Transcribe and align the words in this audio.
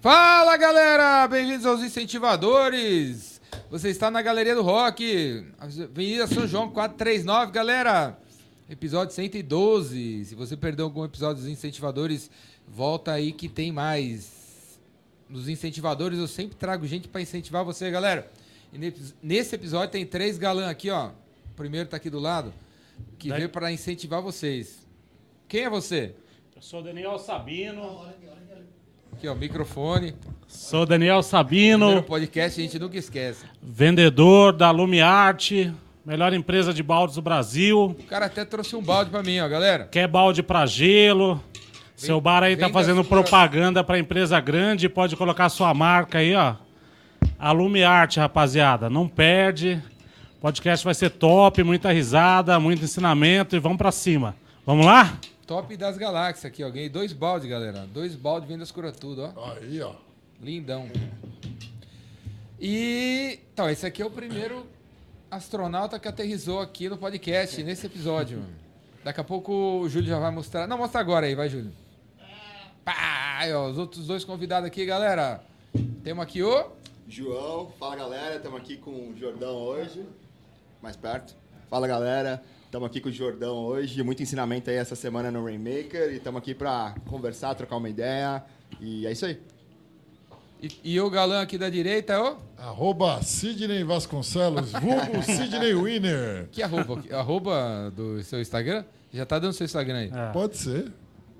Fala 0.00 0.56
galera, 0.56 1.28
bem-vindos 1.28 1.66
aos 1.66 1.82
incentivadores. 1.82 3.38
Você 3.68 3.90
está 3.90 4.10
na 4.10 4.22
Galeria 4.22 4.54
do 4.54 4.62
Rock, 4.62 5.46
Avenida 5.58 6.26
São 6.26 6.46
João 6.46 6.70
439, 6.70 7.52
galera. 7.52 8.18
Episódio 8.70 9.14
112. 9.14 10.24
Se 10.24 10.34
você 10.34 10.56
perdeu 10.56 10.86
algum 10.86 11.04
episódio 11.04 11.42
dos 11.42 11.52
incentivadores, 11.52 12.30
volta 12.66 13.12
aí 13.12 13.30
que 13.30 13.46
tem 13.46 13.70
mais. 13.72 14.80
Nos 15.28 15.50
incentivadores 15.50 16.18
eu 16.18 16.26
sempre 16.26 16.56
trago 16.56 16.86
gente 16.86 17.06
para 17.06 17.20
incentivar 17.20 17.62
você, 17.62 17.90
galera. 17.90 18.32
E 18.72 18.78
nesse 19.22 19.54
episódio 19.54 19.90
tem 19.90 20.06
três 20.06 20.38
galãs 20.38 20.70
aqui, 20.70 20.88
ó. 20.88 21.08
O 21.50 21.54
primeiro 21.54 21.90
tá 21.90 21.98
aqui 21.98 22.08
do 22.08 22.18
lado, 22.18 22.54
que 23.18 23.28
Daí... 23.28 23.36
veio 23.40 23.50
para 23.50 23.70
incentivar 23.70 24.22
vocês. 24.22 24.78
Quem 25.46 25.64
é 25.64 25.68
você? 25.68 26.14
Eu 26.56 26.62
sou 26.62 26.82
Daniel 26.82 27.18
Sabino. 27.18 28.06
Aqui, 29.20 29.28
ó, 29.28 29.34
microfone. 29.34 30.14
Sou 30.48 30.86
Daniel 30.86 31.22
Sabino. 31.22 31.84
Primeiro 31.84 32.06
podcast 32.06 32.58
a 32.58 32.64
gente 32.64 32.78
nunca 32.78 32.96
esquece. 32.96 33.44
Vendedor 33.62 34.50
da 34.50 34.70
Lumiarte, 34.70 35.70
melhor 36.06 36.32
empresa 36.32 36.72
de 36.72 36.82
baldes 36.82 37.16
do 37.16 37.20
Brasil. 37.20 37.94
O 37.98 38.04
cara 38.04 38.24
até 38.24 38.46
trouxe 38.46 38.74
um 38.74 38.82
balde 38.82 39.10
para 39.10 39.22
mim, 39.22 39.38
ó, 39.40 39.46
galera. 39.46 39.88
Quer 39.92 40.08
balde 40.08 40.42
para 40.42 40.64
gelo? 40.64 41.38
Seu 41.94 42.18
bar 42.18 42.42
aí 42.42 42.56
tá 42.56 42.70
fazendo 42.70 43.04
propaganda 43.04 43.84
para 43.84 43.98
empresa 43.98 44.40
grande, 44.40 44.88
pode 44.88 45.14
colocar 45.16 45.50
sua 45.50 45.74
marca 45.74 46.20
aí, 46.20 46.34
ó. 46.34 46.54
Alume 47.38 47.84
Arte, 47.84 48.18
rapaziada. 48.18 48.88
Não 48.88 49.06
perde. 49.06 49.82
O 50.38 50.40
podcast 50.40 50.82
vai 50.82 50.94
ser 50.94 51.10
top, 51.10 51.62
muita 51.62 51.92
risada, 51.92 52.58
muito 52.58 52.82
ensinamento 52.82 53.54
e 53.54 53.58
vamos 53.58 53.76
para 53.76 53.92
cima. 53.92 54.34
Vamos 54.64 54.86
lá? 54.86 55.12
Top 55.50 55.76
das 55.76 55.98
galáxias 55.98 56.44
aqui, 56.44 56.62
ó. 56.62 56.70
Ganhei 56.70 56.88
dois 56.88 57.12
baldes, 57.12 57.50
galera. 57.50 57.84
Dois 57.84 58.14
baldes 58.14 58.48
vendas 58.48 58.70
cura 58.70 58.92
tudo, 58.92 59.32
ó. 59.34 59.52
Aí, 59.54 59.82
ó. 59.82 59.96
Lindão. 60.40 60.88
E. 62.60 63.40
Então, 63.52 63.68
esse 63.68 63.84
aqui 63.84 64.00
é 64.00 64.06
o 64.06 64.10
primeiro 64.12 64.64
astronauta 65.28 65.98
que 65.98 66.06
aterrizou 66.06 66.60
aqui 66.60 66.88
no 66.88 66.96
podcast, 66.96 67.60
nesse 67.64 67.84
episódio. 67.86 68.44
Daqui 69.02 69.20
a 69.20 69.24
pouco 69.24 69.52
o 69.52 69.88
Júlio 69.88 70.08
já 70.08 70.20
vai 70.20 70.30
mostrar. 70.30 70.68
Não, 70.68 70.78
mostra 70.78 71.00
agora 71.00 71.26
aí, 71.26 71.34
vai, 71.34 71.48
Júlio. 71.48 71.72
Pá, 72.84 73.38
aí, 73.40 73.52
ó, 73.52 73.70
os 73.70 73.76
outros 73.76 74.06
dois 74.06 74.24
convidados 74.24 74.68
aqui, 74.68 74.86
galera. 74.86 75.42
Temos 76.04 76.22
aqui 76.22 76.44
o. 76.44 76.70
João, 77.08 77.72
fala 77.76 77.96
galera, 77.96 78.36
estamos 78.36 78.60
aqui 78.60 78.76
com 78.76 78.92
o 78.92 79.16
Jordão 79.18 79.56
hoje, 79.56 80.06
mais 80.80 80.94
perto. 80.94 81.34
Fala 81.68 81.88
galera, 81.88 82.40
estamos 82.70 82.86
aqui 82.86 83.00
com 83.00 83.08
o 83.08 83.12
Jordão 83.12 83.56
hoje, 83.64 84.00
muito 84.00 84.22
ensinamento 84.22 84.70
aí 84.70 84.76
essa 84.76 84.94
semana 84.94 85.28
no 85.28 85.44
Rainmaker 85.44 86.12
e 86.12 86.18
estamos 86.18 86.38
aqui 86.38 86.54
para 86.54 86.94
conversar, 87.08 87.52
trocar 87.56 87.76
uma 87.76 87.88
ideia 87.88 88.44
e 88.80 89.04
é 89.08 89.10
isso 89.10 89.26
aí. 89.26 89.40
E, 90.62 90.70
e, 90.84 91.00
o 91.00 91.10
galã 91.10 91.42
aqui 91.42 91.58
da 91.58 91.68
direita 91.68 92.12
é 92.12 92.20
o? 92.20 92.36
Arroba 92.56 93.20
Sidney 93.24 93.82
Vasconcelos, 93.82 94.70
vulgo 94.70 95.20
Sidney 95.26 95.74
Winner. 95.74 96.48
Que 96.52 96.62
arroba? 96.62 97.02
arroba 97.10 97.90
do 97.90 98.22
seu 98.22 98.40
Instagram? 98.40 98.84
Já 99.12 99.26
tá 99.26 99.40
dando 99.40 99.52
seu 99.52 99.64
Instagram 99.64 99.96
aí? 99.96 100.12
É. 100.14 100.32
Pode 100.32 100.56
ser. 100.56 100.92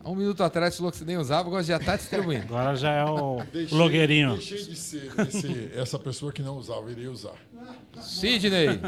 Há 0.03 0.11
um 0.11 0.17
minuto 0.17 0.43
atrás 0.43 0.77
falou 0.77 0.91
que 0.91 0.99
você 0.99 1.05
nem 1.05 1.17
usava, 1.17 1.47
agora 1.47 1.63
já 1.63 1.77
está 1.77 1.95
distribuindo. 1.95 2.47
Agora 2.47 2.75
já 2.75 2.91
é 2.91 3.05
o 3.05 3.41
deixei, 3.53 3.79
blogueirinho. 3.79 4.33
Deixei 4.33 4.65
de 4.65 4.75
ser 4.75 5.13
esse, 5.29 5.71
essa 5.77 5.99
pessoa 5.99 6.33
que 6.33 6.43
não 6.43 6.57
usava, 6.57 6.91
iria 6.91 7.11
usar. 7.11 7.37
Sidney. 8.03 8.81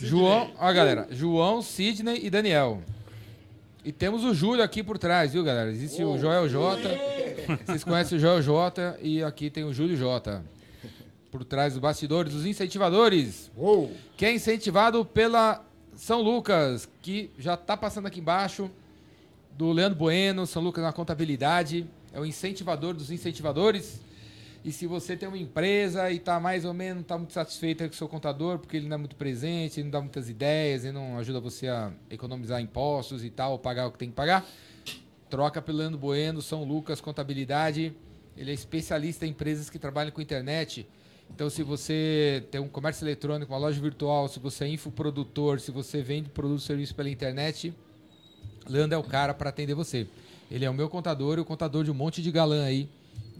João, 0.00 0.52
ó 0.58 0.72
galera, 0.72 1.08
João, 1.10 1.62
Sidney 1.62 2.20
e 2.24 2.30
Daniel. 2.30 2.82
E 3.84 3.90
temos 3.90 4.22
o 4.24 4.32
Júlio 4.32 4.62
aqui 4.62 4.82
por 4.82 4.96
trás, 4.96 5.32
viu, 5.32 5.42
galera? 5.42 5.70
Existe 5.70 6.04
oh, 6.04 6.12
o 6.12 6.18
Joel 6.18 6.48
J. 6.48 6.80
Vocês 7.66 7.82
conhecem 7.82 8.16
o 8.16 8.20
Joel 8.20 8.40
J. 8.40 8.96
E 9.02 9.24
aqui 9.24 9.50
tem 9.50 9.64
o 9.64 9.72
Júlio 9.72 9.96
J. 9.96 10.40
Por 11.32 11.44
trás 11.44 11.72
dos 11.72 11.82
bastidores, 11.82 12.32
dos 12.32 12.46
incentivadores. 12.46 13.50
Oh. 13.56 13.88
Que 14.16 14.26
é 14.26 14.32
incentivado 14.32 15.04
pela 15.04 15.64
São 15.96 16.22
Lucas, 16.22 16.88
que 17.00 17.30
já 17.36 17.54
está 17.54 17.76
passando 17.76 18.06
aqui 18.06 18.20
embaixo 18.20 18.70
do 19.58 19.72
Leandro 19.72 19.98
Bueno, 19.98 20.46
São 20.46 20.62
Lucas 20.62 20.84
na 20.84 20.92
contabilidade, 20.92 21.84
é 22.12 22.20
o 22.20 22.24
incentivador 22.24 22.94
dos 22.94 23.10
incentivadores. 23.10 24.00
E 24.64 24.70
se 24.70 24.86
você 24.86 25.16
tem 25.16 25.28
uma 25.28 25.38
empresa 25.38 26.08
e 26.08 26.18
está 26.18 26.38
mais 26.38 26.64
ou 26.64 26.72
menos 26.72 27.04
tá 27.04 27.18
muito 27.18 27.32
satisfeito 27.32 27.82
com 27.82 27.90
o 27.90 27.94
seu 27.94 28.08
contador, 28.08 28.60
porque 28.60 28.76
ele 28.76 28.86
não 28.86 28.94
é 28.94 28.98
muito 28.98 29.16
presente, 29.16 29.80
ele 29.80 29.84
não 29.84 29.90
dá 29.90 30.00
muitas 30.00 30.28
ideias, 30.28 30.84
ele 30.84 30.92
não 30.92 31.18
ajuda 31.18 31.40
você 31.40 31.66
a 31.66 31.92
economizar 32.08 32.60
impostos 32.60 33.24
e 33.24 33.30
tal, 33.30 33.58
pagar 33.58 33.88
o 33.88 33.92
que 33.92 33.98
tem 33.98 34.08
que 34.08 34.14
pagar, 34.14 34.46
troca 35.28 35.60
pelo 35.60 35.78
Leandro 35.78 35.98
Bueno, 35.98 36.40
São 36.40 36.62
Lucas 36.62 37.00
Contabilidade. 37.00 37.92
Ele 38.36 38.52
é 38.52 38.54
especialista 38.54 39.26
em 39.26 39.30
empresas 39.30 39.68
que 39.68 39.80
trabalham 39.80 40.12
com 40.12 40.20
internet. 40.20 40.86
Então, 41.28 41.50
se 41.50 41.62
você 41.64 42.46
tem 42.50 42.60
um 42.60 42.68
comércio 42.68 43.04
eletrônico, 43.04 43.52
uma 43.52 43.58
loja 43.58 43.80
virtual, 43.80 44.28
se 44.28 44.38
você 44.38 44.64
é 44.64 44.68
infoprodutor, 44.68 45.58
se 45.58 45.72
você 45.72 46.02
vende 46.02 46.28
produto 46.28 46.60
e 46.60 46.62
serviço 46.62 46.94
pela 46.94 47.10
internet, 47.10 47.74
Leandro 48.68 48.94
é 48.94 48.98
o 48.98 49.02
cara 49.02 49.34
para 49.34 49.50
atender 49.50 49.74
você. 49.74 50.06
Ele 50.50 50.64
é 50.64 50.70
o 50.70 50.74
meu 50.74 50.88
contador 50.88 51.38
e 51.38 51.40
o 51.40 51.44
contador 51.44 51.82
de 51.82 51.90
um 51.90 51.94
monte 51.94 52.22
de 52.22 52.30
galã 52.30 52.64
aí 52.64 52.88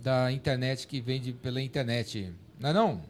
da 0.03 0.33
internet 0.33 0.87
que 0.87 1.01
vende 1.01 1.33
pela 1.33 1.63
internet. 1.63 2.35
Não 2.59 2.71
é 2.71 2.73
não? 2.73 3.01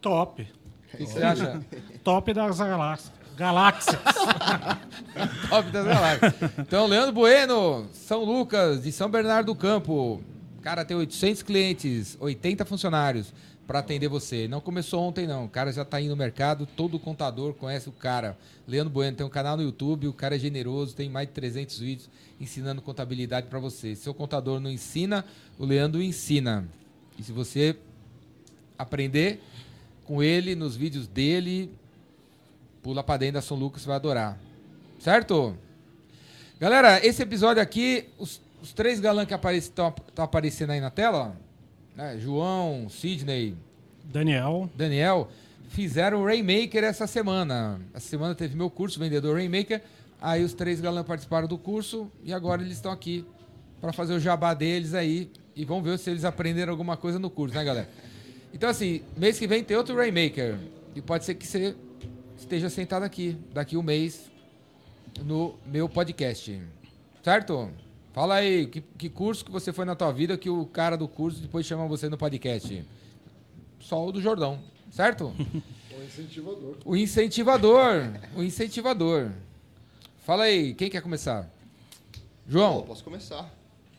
Top. 0.00 0.46
O 0.92 0.96
que 0.96 1.06
você 1.06 1.22
acha? 1.22 1.64
Top 2.04 2.32
das 2.32 2.58
galáxias. 2.58 3.12
Galáxias. 3.36 4.00
Top 5.48 5.70
das 5.70 5.86
galáxias. 5.86 6.34
Então, 6.58 6.86
Leandro 6.86 7.12
Bueno, 7.12 7.86
São 7.92 8.24
Lucas, 8.24 8.82
de 8.82 8.92
São 8.92 9.08
Bernardo 9.10 9.46
do 9.46 9.54
Campo. 9.54 10.22
Cara, 10.66 10.84
tem 10.84 10.96
800 10.96 11.44
clientes, 11.44 12.16
80 12.18 12.64
funcionários 12.64 13.32
para 13.68 13.78
atender 13.78 14.08
você. 14.08 14.48
Não 14.48 14.60
começou 14.60 15.00
ontem, 15.00 15.24
não. 15.24 15.44
O 15.44 15.48
cara 15.48 15.72
já 15.72 15.82
está 15.82 15.98
aí 15.98 16.08
no 16.08 16.16
mercado, 16.16 16.66
todo 16.66 16.98
contador 16.98 17.54
conhece 17.54 17.88
o 17.88 17.92
cara. 17.92 18.36
Leandro 18.66 18.92
Bueno 18.92 19.16
tem 19.16 19.24
um 19.24 19.30
canal 19.30 19.56
no 19.56 19.62
YouTube, 19.62 20.08
o 20.08 20.12
cara 20.12 20.34
é 20.34 20.38
generoso, 20.40 20.96
tem 20.96 21.08
mais 21.08 21.28
de 21.28 21.34
300 21.34 21.78
vídeos 21.78 22.10
ensinando 22.40 22.82
contabilidade 22.82 23.46
para 23.46 23.60
você. 23.60 23.94
Se 23.94 24.02
seu 24.02 24.12
contador 24.12 24.58
não 24.58 24.68
ensina, 24.68 25.24
o 25.56 25.64
Leandro 25.64 26.02
ensina. 26.02 26.66
E 27.16 27.22
se 27.22 27.30
você 27.30 27.76
aprender 28.76 29.40
com 30.04 30.20
ele, 30.20 30.56
nos 30.56 30.74
vídeos 30.74 31.06
dele, 31.06 31.70
pula 32.82 33.04
para 33.04 33.18
dentro 33.18 33.34
da 33.34 33.40
São 33.40 33.56
Lucas, 33.56 33.82
você 33.82 33.86
vai 33.86 33.98
adorar. 33.98 34.36
Certo? 34.98 35.56
Galera, 36.58 37.06
esse 37.06 37.22
episódio 37.22 37.62
aqui, 37.62 38.08
os, 38.18 38.40
os 38.66 38.72
três 38.72 38.98
galãs 38.98 39.28
que 39.28 39.34
estão 39.58 39.94
aparecendo 40.16 40.70
aí 40.70 40.80
na 40.80 40.90
tela, 40.90 41.36
né? 41.94 42.18
João, 42.18 42.88
Sidney, 42.88 43.54
Daniel. 44.02 44.68
Daniel 44.74 45.28
fizeram 45.68 46.20
o 46.20 46.24
Rainmaker 46.24 46.82
essa 46.82 47.06
semana. 47.06 47.80
Essa 47.94 48.08
semana 48.08 48.34
teve 48.34 48.56
meu 48.56 48.68
curso, 48.68 48.98
vendedor 48.98 49.36
Rainmaker. 49.36 49.80
Aí 50.20 50.42
os 50.42 50.52
três 50.52 50.80
galãs 50.80 51.06
participaram 51.06 51.46
do 51.46 51.56
curso 51.56 52.10
e 52.24 52.34
agora 52.34 52.60
eles 52.60 52.74
estão 52.74 52.90
aqui 52.90 53.24
para 53.80 53.92
fazer 53.92 54.14
o 54.14 54.18
jabá 54.18 54.52
deles 54.52 54.94
aí. 54.94 55.30
E 55.54 55.64
vamos 55.64 55.84
ver 55.84 55.96
se 55.96 56.10
eles 56.10 56.24
aprenderam 56.24 56.72
alguma 56.72 56.96
coisa 56.96 57.20
no 57.20 57.30
curso, 57.30 57.54
né, 57.54 57.62
galera? 57.62 57.88
Então, 58.52 58.68
assim, 58.68 59.00
mês 59.16 59.38
que 59.38 59.46
vem 59.46 59.62
tem 59.62 59.76
outro 59.76 59.94
Rainmaker. 59.94 60.58
E 60.92 61.00
pode 61.00 61.24
ser 61.24 61.36
que 61.36 61.46
você 61.46 61.76
esteja 62.36 62.68
sentado 62.68 63.04
aqui, 63.04 63.38
daqui 63.54 63.76
um 63.76 63.82
mês, 63.82 64.28
no 65.24 65.54
meu 65.64 65.88
podcast. 65.88 66.60
Certo? 67.22 67.70
Fala 68.16 68.36
aí, 68.36 68.66
que, 68.66 68.80
que, 68.80 69.10
curso 69.10 69.44
que 69.44 69.50
você 69.50 69.74
foi 69.74 69.84
na 69.84 69.94
tua 69.94 70.10
vida 70.10 70.38
que 70.38 70.48
o 70.48 70.64
cara 70.64 70.96
do 70.96 71.06
curso 71.06 71.38
depois 71.38 71.66
chama 71.66 71.86
você 71.86 72.08
no 72.08 72.16
podcast? 72.16 72.82
Só 73.78 74.06
o 74.06 74.10
do 74.10 74.22
Jordão, 74.22 74.58
certo? 74.90 75.34
o 75.94 76.02
incentivador. 76.02 76.76
O 76.86 76.96
incentivador. 76.96 78.08
O 78.34 78.42
incentivador. 78.42 79.32
Fala 80.24 80.44
aí, 80.44 80.72
quem 80.72 80.88
quer 80.88 81.02
começar? 81.02 81.46
João. 82.48 82.84
posso 82.84 83.04
começar. 83.04 83.52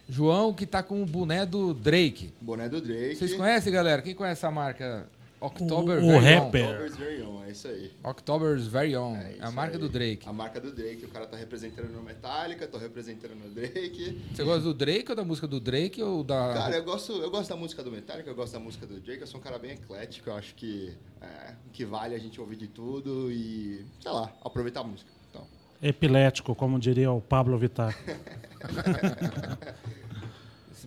João 0.10 0.52
que 0.52 0.66
tá 0.66 0.82
com 0.82 1.04
o 1.04 1.06
boné 1.06 1.46
do 1.46 1.72
Drake. 1.72 2.34
Boné 2.42 2.68
do 2.68 2.82
Drake. 2.82 3.18
Vocês 3.18 3.36
conhecem, 3.36 3.72
galera? 3.72 4.02
Quem 4.02 4.16
conhece 4.16 4.44
a 4.44 4.50
marca? 4.50 5.08
October 5.40 6.00
o, 6.04 6.08
o 6.08 6.20
rapper. 6.20 6.66
October's 6.66 6.96
Very 6.96 7.22
Own, 7.22 7.44
é 7.44 7.52
isso 7.52 7.68
aí. 7.68 7.92
October's 8.04 8.68
Very 8.68 8.96
Own, 8.96 9.16
é, 9.16 9.38
é 9.38 9.44
a 9.44 9.52
marca 9.52 9.76
aí. 9.76 9.80
do 9.80 9.88
Drake. 9.88 10.28
A 10.28 10.34
marca 10.34 10.60
do 10.60 10.72
Drake, 10.72 11.06
o 11.06 11.10
cara 11.10 11.28
tá 11.28 11.38
representando 11.38 11.92
no 11.92 12.02
Metallica, 12.02 12.68
tô 12.68 12.78
representando 12.80 13.36
no 13.36 13.50
Drake. 13.50 14.20
Você 14.34 14.44
gosta 14.44 14.62
do 14.62 14.74
Drake 14.74 15.12
ou 15.12 15.16
da 15.16 15.24
música 15.24 15.48
do 15.48 15.60
Drake 15.60 16.02
ou 16.02 16.24
da... 16.24 16.54
Cara, 16.54 16.78
eu 16.78 16.84
gosto, 16.84 17.12
eu 17.12 17.30
gosto 17.30 17.50
da 17.50 17.56
música 17.56 17.84
do 17.84 17.92
Metallica, 17.92 18.30
eu 18.30 18.36
gosto 18.36 18.54
da 18.54 18.60
música 18.60 18.88
do 18.88 19.00
Drake, 19.00 19.22
eu 19.22 19.28
sou 19.28 19.40
um 19.40 19.44
cara 19.44 19.60
bem 19.60 19.72
eclético, 19.72 20.30
eu 20.32 20.36
acho 20.36 20.56
que 20.56 20.98
é, 21.22 21.54
que 21.72 21.86
vale 21.86 22.16
a 22.16 22.20
gente 22.20 22.42
ouvir 22.42 22.56
de 22.56 22.68
tudo 22.68 23.32
e, 23.32 23.86
sei 24.00 24.12
lá, 24.12 24.32
aproveitar 24.44 24.82
a 24.82 24.84
música. 24.84 25.10
Então. 25.30 25.46
Epilético, 25.82 26.56
como 26.56 26.80
diria 26.80 27.12
o 27.12 27.22
Pablo 27.22 27.58
Vittar. 27.58 27.96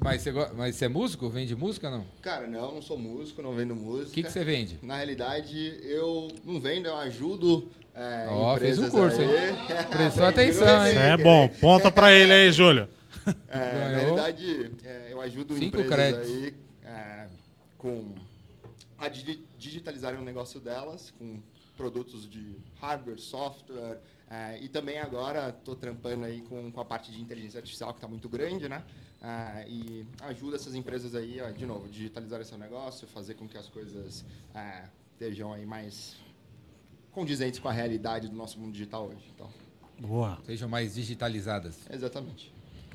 Mas 0.02 0.22
você, 0.22 0.32
mas 0.56 0.76
você 0.76 0.84
é 0.86 0.88
músico? 0.88 1.28
Vende 1.28 1.54
música 1.54 1.90
não? 1.90 2.06
Cara, 2.22 2.46
não, 2.46 2.74
não 2.74 2.82
sou 2.82 2.98
músico, 2.98 3.42
não 3.42 3.54
vendo 3.54 3.74
música. 3.76 4.10
O 4.10 4.12
que, 4.14 4.22
que 4.22 4.32
você 4.32 4.42
vende? 4.44 4.78
Na 4.82 4.96
realidade, 4.96 5.78
eu 5.82 6.28
não 6.44 6.58
vendo, 6.58 6.86
eu 6.86 6.96
ajudo. 6.96 7.68
É, 7.94 8.26
oh, 8.30 8.56
fez 8.56 8.78
um 8.78 8.88
curso, 8.88 9.20
aí. 9.20 9.28
Prestou 9.90 10.24
atenção, 10.24 10.86
hein? 10.86 10.96
É 10.96 11.16
bom, 11.16 11.48
ponta 11.60 11.90
pra 11.90 12.12
ele 12.12 12.32
aí, 12.32 12.50
Júlio. 12.52 12.88
É, 13.48 13.58
na 13.58 13.88
realidade, 13.98 14.70
é, 14.84 15.08
eu 15.10 15.20
ajudo 15.20 15.54
Cinco 15.54 15.80
empresas 15.80 15.88
créditos. 15.94 16.30
aí 16.30 16.54
é, 16.84 17.26
com 17.76 18.14
a 18.96 19.08
digi- 19.08 19.44
digitalizarem 19.58 20.18
o 20.18 20.22
negócio 20.24 20.60
delas, 20.60 21.12
com 21.18 21.40
produtos 21.76 22.28
de 22.28 22.56
hardware, 22.80 23.18
software, 23.18 23.98
é, 24.30 24.58
e 24.62 24.68
também 24.68 24.98
agora 24.98 25.50
estou 25.50 25.74
trampando 25.76 26.24
aí 26.24 26.40
com, 26.42 26.70
com 26.70 26.80
a 26.80 26.84
parte 26.84 27.10
de 27.12 27.20
inteligência 27.20 27.58
artificial 27.58 27.90
que 27.92 27.98
está 27.98 28.08
muito 28.08 28.28
grande, 28.28 28.68
né? 28.68 28.82
É, 29.22 29.68
e 29.68 30.06
ajuda 30.22 30.56
essas 30.56 30.74
empresas 30.74 31.14
aí, 31.14 31.40
ó, 31.40 31.50
de 31.50 31.66
novo, 31.66 31.88
digitalizar 31.88 32.42
seu 32.44 32.56
negócio, 32.56 33.06
fazer 33.06 33.34
com 33.34 33.46
que 33.46 33.58
as 33.58 33.68
coisas 33.68 34.24
é, 34.54 34.84
estejam 35.12 35.52
aí 35.52 35.66
mais 35.66 36.16
condizentes 37.12 37.60
com 37.60 37.68
a 37.68 37.72
realidade 37.72 38.28
do 38.28 38.36
nosso 38.36 38.58
mundo 38.58 38.72
digital 38.72 39.08
hoje. 39.08 39.30
Então, 39.34 39.48
Boa. 40.00 40.38
Sejam 40.46 40.68
mais 40.68 40.94
digitalizadas. 40.94 41.78
exatamente. 41.90 42.50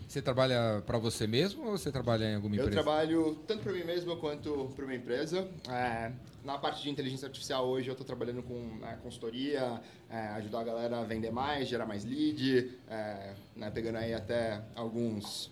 Você 0.07 0.21
trabalha 0.21 0.83
para 0.85 0.97
você 0.99 1.25
mesmo 1.25 1.65
ou 1.65 1.71
você 1.77 1.91
trabalha 1.91 2.25
em 2.25 2.35
alguma 2.35 2.55
Eu 2.55 2.61
empresa? 2.65 2.83
trabalho 2.83 3.35
tanto 3.47 3.63
para 3.63 3.73
mim 3.73 3.83
mesmo 3.83 4.15
quanto 4.17 4.71
para 4.75 4.85
uma 4.85 4.93
empresa. 4.95 5.47
É, 5.67 6.11
na 6.43 6.57
parte 6.59 6.83
de 6.83 6.89
inteligência 6.89 7.25
artificial 7.27 7.67
hoje 7.67 7.87
eu 7.89 7.93
estou 7.93 8.05
trabalhando 8.05 8.43
com 8.43 8.53
né, 8.79 8.99
consultoria, 9.01 9.81
é, 10.09 10.27
ajudar 10.35 10.59
a 10.59 10.63
galera 10.63 10.99
a 10.99 11.03
vender 11.03 11.31
mais, 11.31 11.67
gerar 11.67 11.87
mais 11.87 12.05
lead, 12.05 12.71
é, 12.87 13.33
né, 13.55 13.71
pegando 13.71 13.97
aí 13.97 14.13
até 14.13 14.63
alguns 14.75 15.51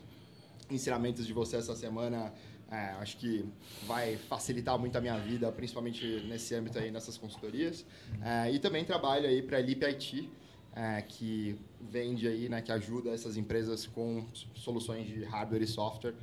ensinamentos 0.69 1.25
de 1.25 1.33
você 1.33 1.57
essa 1.57 1.75
semana. 1.75 2.33
é, 2.71 2.95
acho 3.01 3.17
que 3.17 3.45
vai 3.85 4.17
facilitar 4.17 4.77
muito 4.79 4.97
a 4.97 5.01
minha 5.01 5.17
vida, 5.17 5.51
principalmente 5.51 6.23
nesse 6.27 6.55
âmbito 6.55 6.79
aí, 6.79 6.89
nessas 6.89 7.17
consultorias. 7.17 7.85
É, 8.21 8.51
e 8.51 8.57
também 8.57 8.83
trabalho 8.83 9.27
aí 9.27 9.43
para 9.43 9.57
a 9.57 9.61
Leap 9.61 9.83
IT, 9.83 10.29
é, 10.75 11.01
que 11.01 11.55
vende 11.79 12.27
aí, 12.27 12.49
né, 12.49 12.61
que 12.61 12.71
ajuda 12.71 13.11
essas 13.11 13.37
empresas 13.37 13.85
com 13.85 14.25
soluções 14.55 15.05
de 15.05 15.23
hardware 15.23 15.61
e 15.61 15.67
software 15.67 16.15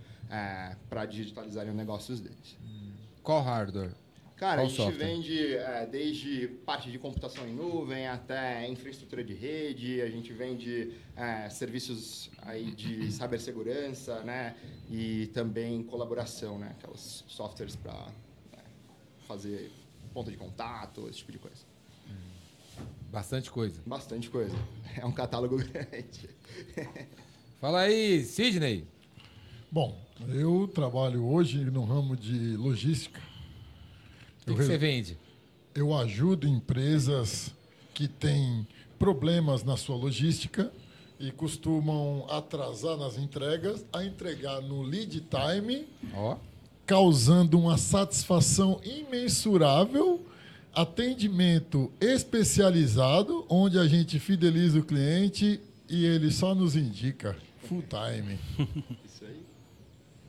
para 0.89 1.07
digitalizarem 1.07 1.71
os 1.71 1.77
negócios 1.77 2.21
deles. 2.21 2.57
Qual 3.23 3.43
hardware? 3.43 3.93
Cara, 4.41 4.63
Qual 4.63 4.65
a 4.65 4.69
gente 4.71 4.77
software? 4.79 5.07
vende 5.07 5.55
é, 5.55 5.85
desde 5.85 6.49
parte 6.65 6.91
de 6.91 6.99
computação 6.99 7.47
em 7.47 7.53
nuvem 7.55 8.09
até 8.09 8.67
infraestrutura 8.67 9.23
de 9.23 9.35
rede, 9.35 10.01
a 10.01 10.09
gente 10.09 10.33
vende 10.33 10.95
é, 11.15 11.51
serviços 11.51 12.31
aí 12.41 12.71
de 12.71 13.13
cibersegurança, 13.13 14.21
né, 14.23 14.57
e 14.89 15.27
também 15.35 15.83
colaboração, 15.83 16.59
né, 16.59 16.75
aquelas 16.79 17.23
softwares 17.29 17.77
para 17.77 18.09
fazer 19.29 19.71
ponto 20.15 20.31
de 20.31 20.39
contato, 20.39 21.07
esse 21.11 21.19
tipo 21.19 21.33
de 21.33 21.39
coisa. 21.39 21.63
Bastante 23.13 23.51
coisa. 23.51 23.83
Bastante 23.85 24.31
coisa. 24.31 24.57
É 24.97 25.05
um 25.05 25.13
catálogo 25.13 25.59
grande. 25.69 26.31
Fala 27.61 27.81
aí, 27.81 28.25
Sidney. 28.25 28.87
Bom, 29.71 30.01
eu 30.31 30.67
trabalho 30.67 31.27
hoje 31.27 31.63
no 31.67 31.85
ramo 31.85 32.17
de 32.17 32.57
logística. 32.57 33.21
O 34.53 34.57
que, 34.57 34.65
você 34.65 34.79
vende? 34.79 35.17
Eu 35.75 35.95
ajudo 35.97 36.47
empresas 36.49 37.55
que 37.95 38.09
têm 38.09 38.67
problemas 38.99 39.63
na 39.63 39.77
sua 39.77 39.97
logística 39.97 40.71
e 41.19 41.31
costumam 41.31 42.27
atrasar 42.31 42.97
nas 42.97 43.17
entregas 43.17 43.85
a 43.93 44.05
entregar 44.05 44.61
no 44.63 44.83
lead 44.83 45.21
time, 45.21 45.87
Ó, 46.15 46.37
causando 46.87 47.59
uma 47.59 47.77
satisfação 47.77 48.81
imensurável, 48.83 50.25
atendimento 50.75 51.93
especializado, 52.01 53.45
onde 53.49 53.79
a 53.79 53.87
gente 53.87 54.19
fideliza 54.19 54.79
o 54.79 54.83
cliente 54.83 55.61
e 55.89 56.05
ele 56.05 56.31
só 56.31 56.55
nos 56.55 56.75
indica 56.75 57.37
full 57.65 57.83
time. 57.83 58.39
Isso 59.05 59.25
aí. 59.29 59.43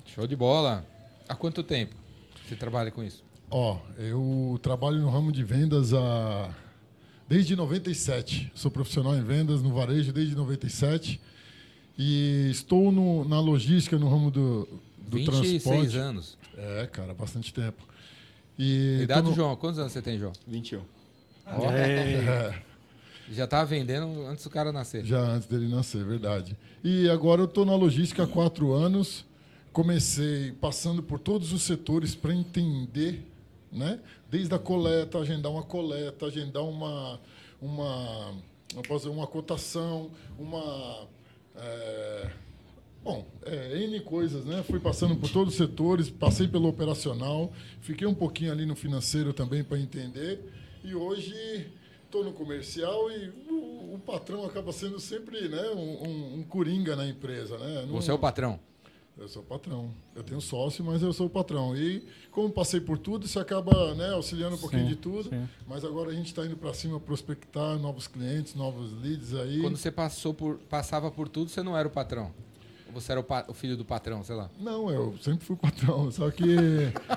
show 0.06 0.28
de 0.28 0.36
bola. 0.36 0.86
Há 1.28 1.36
quanto 1.36 1.64
tempo 1.64 1.96
você 2.46 2.56
trabalha 2.56 2.92
com 2.92 3.02
isso? 3.04 3.24
Ó, 3.52 3.78
eu 3.98 4.58
trabalho 4.62 5.00
no 5.00 5.10
ramo 5.10 5.32
de 5.32 5.44
vendas 5.44 5.94
há 5.94 6.50
desde 7.28 7.56
97. 7.56 8.52
Sou 8.56 8.72
profissional 8.72 9.16
em 9.16 9.24
vendas 9.24 9.62
no 9.62 9.74
varejo 9.74 10.14
desde 10.14 10.36
97 10.36 11.20
e 11.98 12.48
estou 12.50 12.92
no- 12.92 13.28
na 13.28 13.40
logística 13.42 13.98
no 14.00 14.10
ramo 14.10 14.32
do, 14.32 14.68
do 14.98 15.18
26 15.18 15.64
transporte. 15.64 15.98
anos. 15.98 16.38
É, 16.58 16.88
cara, 16.92 17.14
bastante 17.14 17.54
tempo. 17.54 17.86
E 18.58 18.96
tô 19.00 19.04
Idade 19.04 19.22
no- 19.24 19.30
do 19.32 19.36
João. 19.36 19.56
Quantos 19.58 19.80
anos 19.80 19.92
você 19.92 20.02
tem, 20.02 20.18
João? 20.18 20.34
21. 20.48 20.82
É, 21.48 22.62
Já 23.32 23.48
tava 23.48 23.66
vendendo 23.66 24.26
antes 24.28 24.44
do 24.44 24.50
cara 24.50 24.72
nascer. 24.74 25.06
já 25.06 25.20
antes 25.20 25.48
dele 25.48 25.68
nascer, 25.70 26.04
verdade. 26.04 26.56
E 26.84 27.10
agora 27.10 27.42
eu 27.42 27.46
estou 27.46 27.66
na 27.66 27.76
logística 27.76 28.24
há 28.24 28.28
quatro 28.28 28.74
anos. 28.74 29.26
Comecei 29.72 30.52
passando 30.60 31.02
por 31.02 31.18
todos 31.18 31.54
os 31.54 31.62
setores 31.64 32.14
para 32.14 32.34
entender, 32.34 33.26
né? 33.72 34.00
Desde 34.30 34.54
a 34.54 34.60
coleta, 34.60 35.18
agendar 35.20 35.52
uma 35.52 35.64
coleta, 35.64 36.26
agendar 36.26 36.64
uma, 36.64 37.20
uma, 37.62 38.34
dizer, 38.98 39.10
uma 39.10 39.26
cotação, 39.28 40.12
uma, 40.38 41.08
é, 41.56 42.30
bom, 43.04 43.26
é, 43.46 43.84
N 43.84 44.00
coisas, 44.02 44.46
né? 44.46 44.64
Fui 44.64 44.80
passando 44.80 45.16
por 45.16 45.30
todos 45.30 45.54
os 45.54 45.58
setores, 45.58 46.10
passei 46.10 46.48
pelo 46.48 46.68
operacional, 46.68 47.52
fiquei 47.82 48.08
um 48.08 48.14
pouquinho 48.16 48.52
ali 48.52 48.66
no 48.66 48.76
financeiro 48.76 49.34
também 49.34 49.64
para 49.64 49.80
entender. 49.80 50.40
E 50.84 50.94
hoje 50.96 51.34
estou 52.06 52.24
no 52.24 52.34
comercial 52.34 53.10
e 53.12 53.30
o, 53.50 53.94
o 53.96 54.02
patrão 54.06 54.44
acaba 54.46 54.72
sendo 54.74 55.00
sempre 55.00 55.48
né, 55.48 55.70
um, 55.70 56.08
um- 56.08 56.34
um 56.40 56.44
coringa 56.44 56.96
na 56.96 57.08
empresa. 57.08 57.58
Né? 57.58 57.86
Não- 57.88 57.94
Você 57.96 58.12
é 58.12 58.14
o 58.14 58.20
patrão. 58.20 58.60
Eu 59.22 59.28
sou 59.28 59.44
o 59.44 59.46
patrão. 59.46 59.92
Eu 60.16 60.24
tenho 60.24 60.42
sócio, 60.42 60.84
mas 60.84 61.04
eu 61.04 61.14
sou 61.14 61.28
o 61.28 61.30
patrão. 61.30 61.78
E 61.78 62.04
como 62.32 62.50
passei 62.50 62.82
por 62.82 62.98
tudo, 62.98 63.28
você 63.28 63.38
acaba 63.38 63.94
né, 63.94 64.10
auxiliando 64.14 64.56
um 64.56 64.58
pouquinho 64.58 64.82
Sim, 64.82 64.90
de 64.90 64.96
tudo. 64.96 65.30
sim. 65.30 65.48
Mas 65.68 65.86
agora 65.86 66.10
a 66.10 66.14
gente 66.14 66.26
está 66.26 66.44
indo 66.44 66.58
para 66.58 66.74
cima 66.74 67.00
prospectar 67.00 67.78
novos 67.78 68.08
clientes, 68.08 68.56
novos 68.56 68.92
leads 69.00 69.36
aí. 69.36 69.62
Quando 69.62 69.78
você 69.78 69.92
passou 69.92 70.34
por, 70.34 70.58
passava 70.68 71.12
por 71.12 71.30
tudo, 71.30 71.52
você 71.52 71.62
não 71.62 71.78
era 71.78 71.88
o 71.88 71.92
patrão. 71.92 72.32
Ou 72.88 73.00
você 73.00 73.12
era 73.12 73.22
o, 73.22 73.24
pa- 73.24 73.46
o 73.48 73.54
filho 73.54 73.78
do 73.78 73.86
patrão, 73.86 74.24
sei 74.24 74.36
lá. 74.36 74.50
Não, 74.60 74.90
eu 74.90 75.16
sempre 75.22 75.46
fui 75.46 75.56
patrão, 75.56 76.10
só 76.12 76.32
que 76.32 76.44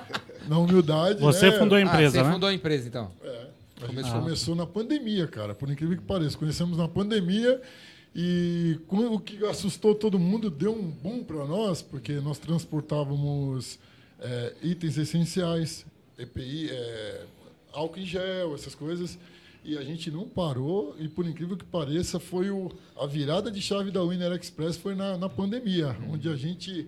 na 0.47 0.59
humildade. 0.59 1.19
Você 1.19 1.49
né, 1.49 1.57
fundou 1.57 1.75
a 1.75 1.81
empresa, 1.81 2.19
ah, 2.19 2.21
você 2.21 2.27
né? 2.27 2.33
fundou 2.33 2.49
a 2.49 2.53
empresa, 2.53 2.87
então. 2.87 3.11
É, 3.23 3.47
a 3.81 3.87
Começou. 3.87 4.11
gente 4.11 4.21
começou 4.23 4.55
na 4.55 4.67
pandemia, 4.67 5.25
cara, 5.27 5.55
por 5.55 5.71
incrível 5.71 5.97
que 5.97 6.03
pareça. 6.03 6.37
Conhecemos 6.37 6.77
na 6.77 6.87
pandemia 6.87 7.59
e 8.15 8.79
o 8.89 9.19
que 9.19 9.45
assustou 9.45 9.93
todo 9.93 10.17
mundo 10.17 10.49
deu 10.49 10.73
um 10.73 10.89
boom 10.89 11.21
para 11.21 11.43
nós, 11.45 11.81
porque 11.81 12.13
nós 12.13 12.39
transportávamos 12.39 13.77
é, 14.21 14.53
itens 14.63 14.97
essenciais, 14.97 15.85
EPI, 16.17 16.69
é, 16.71 17.25
álcool 17.73 17.99
em 17.99 18.05
gel, 18.05 18.55
essas 18.55 18.73
coisas. 18.73 19.19
E 19.65 19.77
a 19.77 19.83
gente 19.83 20.09
não 20.09 20.29
parou, 20.29 20.95
e 20.97 21.09
por 21.09 21.25
incrível 21.25 21.57
que 21.57 21.65
pareça, 21.65 22.19
foi 22.19 22.51
o, 22.51 22.71
a 22.97 23.05
virada 23.05 23.51
de 23.51 23.61
chave 23.61 23.91
da 23.91 24.01
Winner 24.01 24.31
Express 24.33 24.77
foi 24.77 24.95
na, 24.95 25.17
na 25.17 25.27
pandemia, 25.27 25.97
onde 26.09 26.29
a 26.29 26.35
gente 26.35 26.87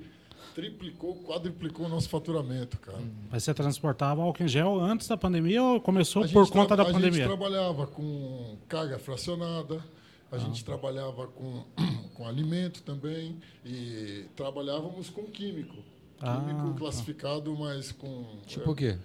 triplicou, 0.56 1.16
quadruplicou 1.24 1.88
o 1.88 1.90
nosso 1.90 2.08
faturamento, 2.08 2.78
cara. 2.80 3.00
Mas 3.30 3.44
você 3.44 3.54
transportava 3.54 4.22
álcool 4.22 4.44
em 4.44 4.48
gel 4.48 4.80
antes 4.80 5.08
da 5.08 5.18
pandemia 5.18 5.62
ou 5.62 5.82
começou 5.82 6.24
A 6.24 6.28
por 6.28 6.50
conta 6.50 6.76
da 6.76 6.84
A 6.84 6.86
pandemia? 6.86 7.12
gente 7.12 7.26
trabalhava 7.26 7.86
com 7.88 8.58
carga 8.70 8.98
fracionada, 8.98 9.84
a 10.32 10.38
gente 10.38 10.64
trabalhava 10.64 11.28
com, 11.28 11.64
com 12.14 12.28
alimento 12.28 12.82
também 12.84 13.38
e 13.66 14.26
trabalhávamos 14.36 15.10
com 15.10 15.24
químico. 15.24 15.76
Ah, 16.20 16.40
Químico 16.40 16.70
tá. 16.70 16.80
classificado, 16.80 17.56
mas 17.56 17.92
com. 17.92 18.26
Tipo 18.46 18.72
o 18.72 18.76
quê? 18.76 18.98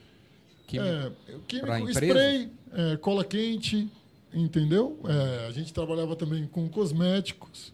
Que... 0.67 0.79
É, 0.79 1.12
químico, 1.47 1.91
spray, 1.91 2.50
é, 2.73 2.97
cola 2.97 3.23
quente, 3.23 3.91
entendeu? 4.33 4.99
É, 5.05 5.47
a 5.47 5.50
gente 5.50 5.73
trabalhava 5.75 6.17
também 6.17 6.47
com 6.47 6.69
cosméticos. 6.69 7.73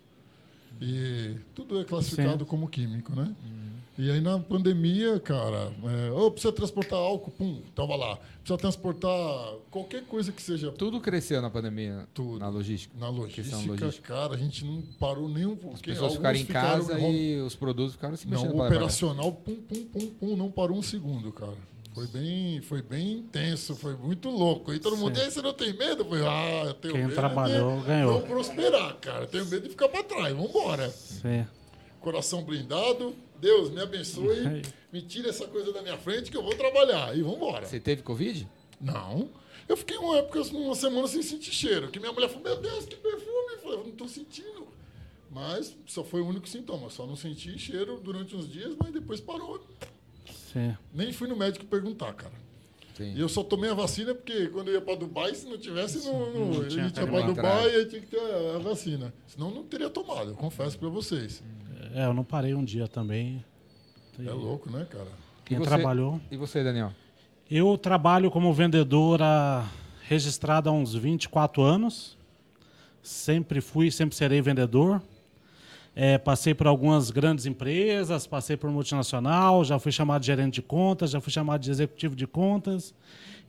E 0.80 1.36
tudo 1.54 1.80
é 1.80 1.84
classificado 1.84 2.44
Sim. 2.44 2.50
como 2.50 2.68
químico, 2.68 3.14
né? 3.14 3.34
E 3.98 4.10
aí 4.12 4.20
na 4.20 4.38
pandemia, 4.38 5.18
cara, 5.18 5.72
é, 6.06 6.12
ô, 6.12 6.30
precisa 6.30 6.52
transportar 6.52 6.98
álcool, 6.98 7.32
pum, 7.32 7.60
tava 7.74 7.96
lá. 7.96 8.16
Precisa 8.38 8.56
transportar 8.56 9.54
qualquer 9.72 10.04
coisa 10.04 10.30
que 10.30 10.40
seja 10.40 10.70
Tudo 10.70 11.00
cresceu 11.00 11.42
na 11.42 11.50
pandemia, 11.50 12.06
Tudo. 12.14 12.38
na 12.38 12.48
logística. 12.48 12.94
na 12.96 13.08
logística, 13.08 13.56
logística. 13.56 14.14
cara, 14.14 14.34
a 14.34 14.36
gente 14.38 14.64
não 14.64 14.82
parou 15.00 15.28
nenhum. 15.28 15.58
As 15.74 15.80
pessoas 15.82 16.14
ficaram 16.14 16.38
em 16.38 16.44
casa 16.46 16.94
home- 16.94 17.12
e 17.34 17.40
os 17.40 17.56
produtos 17.56 17.94
ficaram 17.94 18.16
se 18.16 18.28
mexendo 18.28 18.54
Não, 18.54 18.64
operacional, 18.64 19.32
pum, 19.32 19.56
pum, 19.56 19.84
pum, 19.86 20.06
pum, 20.20 20.36
não 20.36 20.48
parou 20.48 20.78
um 20.78 20.82
segundo, 20.82 21.32
cara. 21.32 21.56
Foi 21.92 22.06
bem, 22.06 22.60
foi 22.62 22.80
bem 22.80 23.14
intenso, 23.14 23.74
foi 23.74 23.96
muito 23.96 24.30
louco. 24.30 24.72
E 24.72 24.78
todo 24.78 24.96
mundo, 24.96 25.18
e 25.18 25.22
aí, 25.22 25.28
você 25.32 25.42
não 25.42 25.52
tem 25.52 25.72
medo? 25.76 26.02
Eu 26.02 26.08
falei, 26.08 26.24
ah, 26.24 26.64
eu 26.68 26.74
tenho 26.74 26.94
Quem 26.94 27.02
medo 27.02 27.14
trabalhou, 27.16 27.80
de 27.80 27.86
ganhou. 27.86 28.12
não 28.12 28.22
prosperar, 28.22 28.94
cara. 29.00 29.26
Tenho 29.26 29.44
medo 29.46 29.64
de 29.64 29.70
ficar 29.70 29.88
pra 29.88 30.04
trás, 30.04 30.32
vambora. 30.36 30.88
Sim. 30.90 31.44
Coração 31.98 32.44
blindado, 32.44 33.12
Deus 33.40 33.70
me 33.70 33.80
abençoe, 33.80 34.62
me 34.92 35.02
tire 35.02 35.28
essa 35.28 35.46
coisa 35.46 35.72
da 35.72 35.82
minha 35.82 35.98
frente 35.98 36.30
que 36.30 36.36
eu 36.36 36.42
vou 36.42 36.54
trabalhar. 36.54 37.16
E 37.16 37.22
vambora. 37.22 37.66
Você 37.66 37.80
teve 37.80 38.02
Covid? 38.02 38.48
Não. 38.80 39.30
Eu 39.68 39.76
fiquei 39.76 39.96
uma 39.98 40.18
época, 40.18 40.40
uma 40.56 40.74
semana 40.74 41.06
sem 41.06 41.22
sentir 41.22 41.52
cheiro. 41.52 41.88
Que 41.88 42.00
minha 42.00 42.12
mulher 42.12 42.28
falou, 42.28 42.44
meu 42.44 42.56
Deus, 42.56 42.86
que 42.86 42.96
perfume. 42.96 43.52
Eu 43.52 43.58
falei, 43.58 43.78
eu 43.78 43.84
não 43.84 43.92
tô 43.92 44.08
sentindo. 44.08 44.66
Mas 45.30 45.76
só 45.86 46.02
foi 46.02 46.22
o 46.22 46.26
único 46.26 46.48
sintoma. 46.48 46.88
Só 46.88 47.06
não 47.06 47.16
senti 47.16 47.58
cheiro 47.58 48.00
durante 48.02 48.34
uns 48.34 48.50
dias, 48.50 48.74
mas 48.78 48.92
depois 48.92 49.20
parou. 49.20 49.60
Sim. 50.52 50.74
Nem 50.92 51.12
fui 51.12 51.28
no 51.28 51.36
médico 51.36 51.66
perguntar, 51.66 52.14
cara. 52.14 52.32
Sim. 52.96 53.14
E 53.14 53.20
eu 53.20 53.28
só 53.28 53.44
tomei 53.44 53.70
a 53.70 53.74
vacina 53.74 54.14
porque 54.14 54.48
quando 54.48 54.68
eu 54.68 54.74
ia 54.74 54.80
para 54.80 54.96
Dubai, 54.96 55.32
se 55.34 55.46
não 55.46 55.58
tivesse, 55.58 56.04
não, 56.04 56.32
não, 56.32 56.46
Não 56.46 56.62
a 56.62 56.68
tinha 56.68 56.90
como 56.90 57.12
para. 57.12 57.26
Dubai 57.26 57.76
e 57.76 57.86
tinha 57.86 58.00
que 58.00 58.08
ter 58.08 58.20
a, 58.20 58.56
a 58.56 58.58
vacina. 58.58 59.14
Senão 59.26 59.50
não 59.50 59.62
teria 59.62 59.88
tomado, 59.88 60.30
eu 60.30 60.34
confesso 60.34 60.76
para 60.78 60.88
vocês. 60.88 61.42
É, 61.98 62.04
eu 62.04 62.14
não 62.14 62.22
parei 62.22 62.54
um 62.54 62.62
dia 62.62 62.86
também. 62.86 63.44
É 64.24 64.30
louco, 64.30 64.70
né, 64.70 64.86
cara? 64.88 65.08
Quem 65.44 65.56
E 65.56 65.58
você? 65.60 65.66
trabalhou. 65.66 66.20
E 66.30 66.36
você, 66.36 66.62
Daniel? 66.62 66.92
Eu 67.50 67.76
trabalho 67.76 68.30
como 68.30 68.52
vendedora 68.54 69.64
registrada 70.04 70.70
há 70.70 70.72
uns 70.72 70.94
24 70.94 71.60
anos. 71.60 72.16
Sempre 73.02 73.60
fui, 73.60 73.90
sempre 73.90 74.14
serei 74.14 74.40
vendedor. 74.40 75.02
É, 75.92 76.16
passei 76.18 76.54
por 76.54 76.68
algumas 76.68 77.10
grandes 77.10 77.46
empresas, 77.46 78.28
passei 78.28 78.56
por 78.56 78.70
multinacional, 78.70 79.64
já 79.64 79.76
fui 79.80 79.90
chamado 79.90 80.20
de 80.20 80.28
gerente 80.28 80.54
de 80.54 80.62
contas, 80.62 81.10
já 81.10 81.20
fui 81.20 81.32
chamado 81.32 81.60
de 81.62 81.68
executivo 81.68 82.14
de 82.14 82.28
contas. 82.28 82.94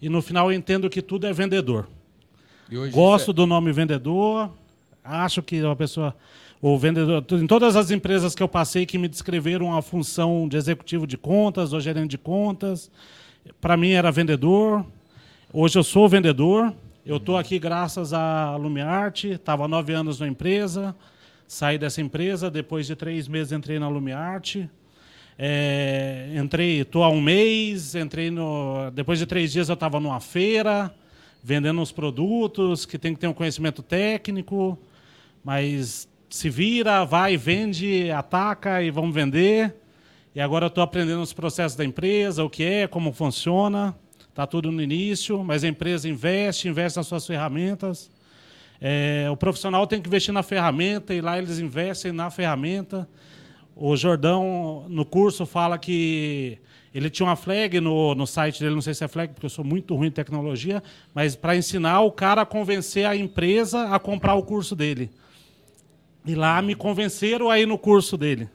E 0.02 0.10
no 0.10 0.24
final 0.24 0.52
eu 0.52 0.58
entendo 0.58 0.90
que 0.90 1.04
tudo 1.04 1.28
é 1.28 1.34
vendedor. 1.34 1.88
E 2.68 2.76
hoje 2.76 2.92
Gosto 2.92 3.32
do 3.32 3.46
nome 3.46 3.72
vendedor. 3.72 4.52
Acho 5.04 5.44
que 5.44 5.62
uma 5.62 5.76
pessoa. 5.76 6.16
O 6.62 6.78
vendedor. 6.78 7.24
Em 7.32 7.48
todas 7.48 7.78
as 7.78 7.90
empresas 7.90 8.36
que 8.36 8.44
eu 8.44 8.48
passei 8.48 8.86
que 8.86 8.98
me 8.98 9.08
descreveram 9.08 9.74
a 9.74 9.82
função 9.82 10.46
de 10.46 10.58
executivo 10.58 11.08
de 11.08 11.18
contas 11.18 11.72
ou 11.72 11.80
gerente 11.80 12.12
de 12.12 12.18
contas, 12.18 12.92
para 13.62 13.78
mim 13.78 13.92
era 13.92 14.12
vendedor. 14.12 14.86
Hoje 15.54 15.80
eu 15.80 15.84
sou 15.84 16.10
vendedor. 16.10 16.74
Eu 17.06 17.16
estou 17.16 17.38
aqui 17.38 17.58
graças 17.58 18.12
à 18.12 18.58
Lumiarte. 18.58 19.30
Estava 19.30 19.70
nove 19.70 19.94
anos 19.94 20.20
na 20.20 20.28
empresa. 20.28 20.94
Saí 21.48 21.78
dessa 21.78 22.02
empresa. 22.02 22.52
Depois 22.52 22.86
de 22.86 22.94
três 22.94 23.30
meses 23.30 23.54
entrei 23.54 23.80
na 23.80 23.88
Lumiarte. 23.88 24.70
É, 25.38 26.34
entrei, 26.36 26.82
estou 26.82 27.06
há 27.06 27.10
um 27.10 27.22
mês. 27.22 27.96
Entrei 27.96 28.30
no. 28.30 28.92
Depois 28.92 29.18
de 29.18 29.26
três 29.26 29.54
dias 29.54 29.70
eu 29.70 29.76
estava 29.76 29.98
numa 29.98 30.20
feira 30.20 30.94
vendendo 31.42 31.80
uns 31.80 31.94
produtos 31.94 32.86
que 32.86 32.98
tem 32.98 33.14
que 33.14 33.20
ter 33.22 33.28
um 33.28 33.34
conhecimento 33.34 33.82
técnico, 33.82 34.78
mas 35.42 36.09
se 36.30 36.50
vira, 36.50 37.04
vai, 37.04 37.36
vende, 37.36 38.12
ataca 38.12 38.82
e 38.84 38.92
vamos 38.92 39.14
vender. 39.14 39.76
E 40.36 40.40
agora 40.40 40.66
eu 40.66 40.70
estou 40.70 40.84
aprendendo 40.84 41.22
os 41.22 41.34
processos 41.34 41.76
da 41.76 41.84
empresa, 41.84 42.44
o 42.44 42.50
que 42.50 42.64
é, 42.64 42.88
como 42.88 43.12
funciona. 43.12 43.96
Está 44.30 44.46
tudo 44.46 44.72
no 44.72 44.82
início, 44.82 45.44
mas 45.44 45.64
a 45.64 45.68
empresa 45.68 46.08
investe, 46.08 46.68
investe 46.68 46.98
nas 46.98 47.08
suas 47.08 47.26
ferramentas. 47.26 48.12
É, 48.80 49.28
o 49.30 49.36
profissional 49.36 49.86
tem 49.88 50.00
que 50.02 50.08
investir 50.08 50.34
na 50.34 50.44
ferramenta 50.44 51.14
e 51.14 51.20
lá 51.20 51.38
eles 51.38 51.60
investem 51.60 52.12
na 52.12 52.30
ferramenta. 52.30 53.10
O 53.76 53.98
Jordão, 53.98 54.86
no 54.88 55.04
curso, 55.06 55.46
fala 55.46 55.78
que 55.78 56.58
ele 56.94 57.10
tinha 57.10 57.28
uma 57.28 57.36
flag 57.36 57.80
no, 57.82 58.16
no 58.16 58.26
site 58.26 58.60
dele, 58.60 58.76
não 58.76 58.82
sei 58.82 58.94
se 58.94 59.04
é 59.04 59.08
flag, 59.08 59.34
porque 59.34 59.46
eu 59.46 59.50
sou 59.50 59.66
muito 59.66 59.96
ruim 59.96 60.08
em 60.08 60.12
tecnologia, 60.12 60.82
mas 61.14 61.36
para 61.36 61.56
ensinar 61.56 62.02
o 62.02 62.12
cara 62.12 62.44
a 62.44 62.46
convencer 62.46 63.06
a 63.06 63.16
empresa 63.16 63.90
a 63.90 64.00
comprar 64.00 64.36
o 64.36 64.44
curso 64.44 64.76
dele. 64.76 65.10
E 66.26 66.36
lá 66.36 66.62
me 66.62 66.76
convenceram 66.76 67.50
a 67.50 67.60
ir 67.60 67.66
no 67.66 67.78
curso 67.78 68.18
dele. 68.18 68.50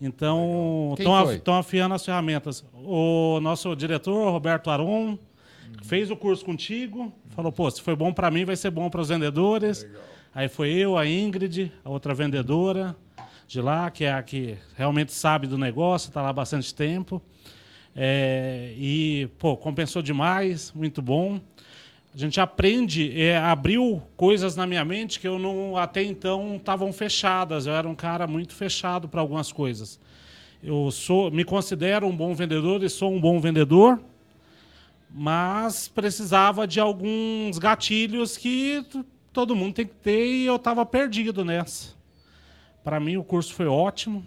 Então, 0.00 0.94
estão 0.98 1.56
afiando 1.56 1.94
as 1.94 2.04
ferramentas. 2.04 2.64
O 2.74 3.40
nosso 3.40 3.74
diretor, 3.74 4.30
Roberto 4.30 4.70
Aron, 4.70 5.18
fez 5.82 6.10
o 6.10 6.16
curso 6.16 6.44
contigo, 6.44 7.12
falou, 7.30 7.50
pô, 7.50 7.70
se 7.70 7.82
foi 7.82 7.96
bom 7.96 8.12
para 8.12 8.30
mim, 8.30 8.44
vai 8.44 8.56
ser 8.56 8.70
bom 8.70 8.88
para 8.88 9.00
os 9.00 9.08
vendedores. 9.08 9.86
Aí 10.34 10.48
foi 10.48 10.70
eu, 10.70 10.96
a 10.96 11.06
Ingrid, 11.06 11.72
a 11.84 11.90
outra 11.90 12.14
vendedora 12.14 12.96
de 13.48 13.60
lá, 13.62 13.90
que 13.90 14.04
é 14.04 14.12
a 14.12 14.22
que 14.22 14.56
realmente 14.76 15.10
sabe 15.10 15.46
do 15.46 15.56
negócio, 15.56 16.08
está 16.08 16.20
lá 16.20 16.28
há 16.28 16.32
bastante 16.32 16.72
tempo. 16.74 17.20
É, 17.96 18.74
e, 18.76 19.28
pô, 19.38 19.56
compensou 19.56 20.02
demais, 20.02 20.70
muito 20.72 21.00
bom. 21.00 21.40
A 22.14 22.18
gente 22.18 22.40
aprende, 22.40 23.20
é, 23.20 23.36
abriu 23.36 24.02
coisas 24.16 24.56
na 24.56 24.66
minha 24.66 24.84
mente 24.84 25.20
que 25.20 25.28
eu 25.28 25.38
não 25.38 25.76
até 25.76 26.02
então 26.02 26.56
estavam 26.56 26.92
fechadas. 26.92 27.66
Eu 27.66 27.74
era 27.74 27.88
um 27.88 27.94
cara 27.94 28.26
muito 28.26 28.54
fechado 28.54 29.08
para 29.08 29.20
algumas 29.20 29.52
coisas. 29.52 30.00
Eu 30.62 30.90
sou, 30.90 31.30
me 31.30 31.44
considero 31.44 32.06
um 32.06 32.16
bom 32.16 32.34
vendedor 32.34 32.82
e 32.82 32.88
sou 32.88 33.12
um 33.12 33.20
bom 33.20 33.38
vendedor, 33.38 34.00
mas 35.10 35.86
precisava 35.86 36.66
de 36.66 36.80
alguns 36.80 37.58
gatilhos 37.58 38.36
que 38.36 38.84
todo 39.32 39.54
mundo 39.54 39.74
tem 39.74 39.86
que 39.86 39.94
ter 39.94 40.26
e 40.26 40.46
eu 40.46 40.56
estava 40.56 40.84
perdido 40.84 41.44
nessa. 41.44 41.94
Para 42.82 42.98
mim 42.98 43.16
o 43.16 43.22
curso 43.22 43.54
foi 43.54 43.66
ótimo, 43.66 44.26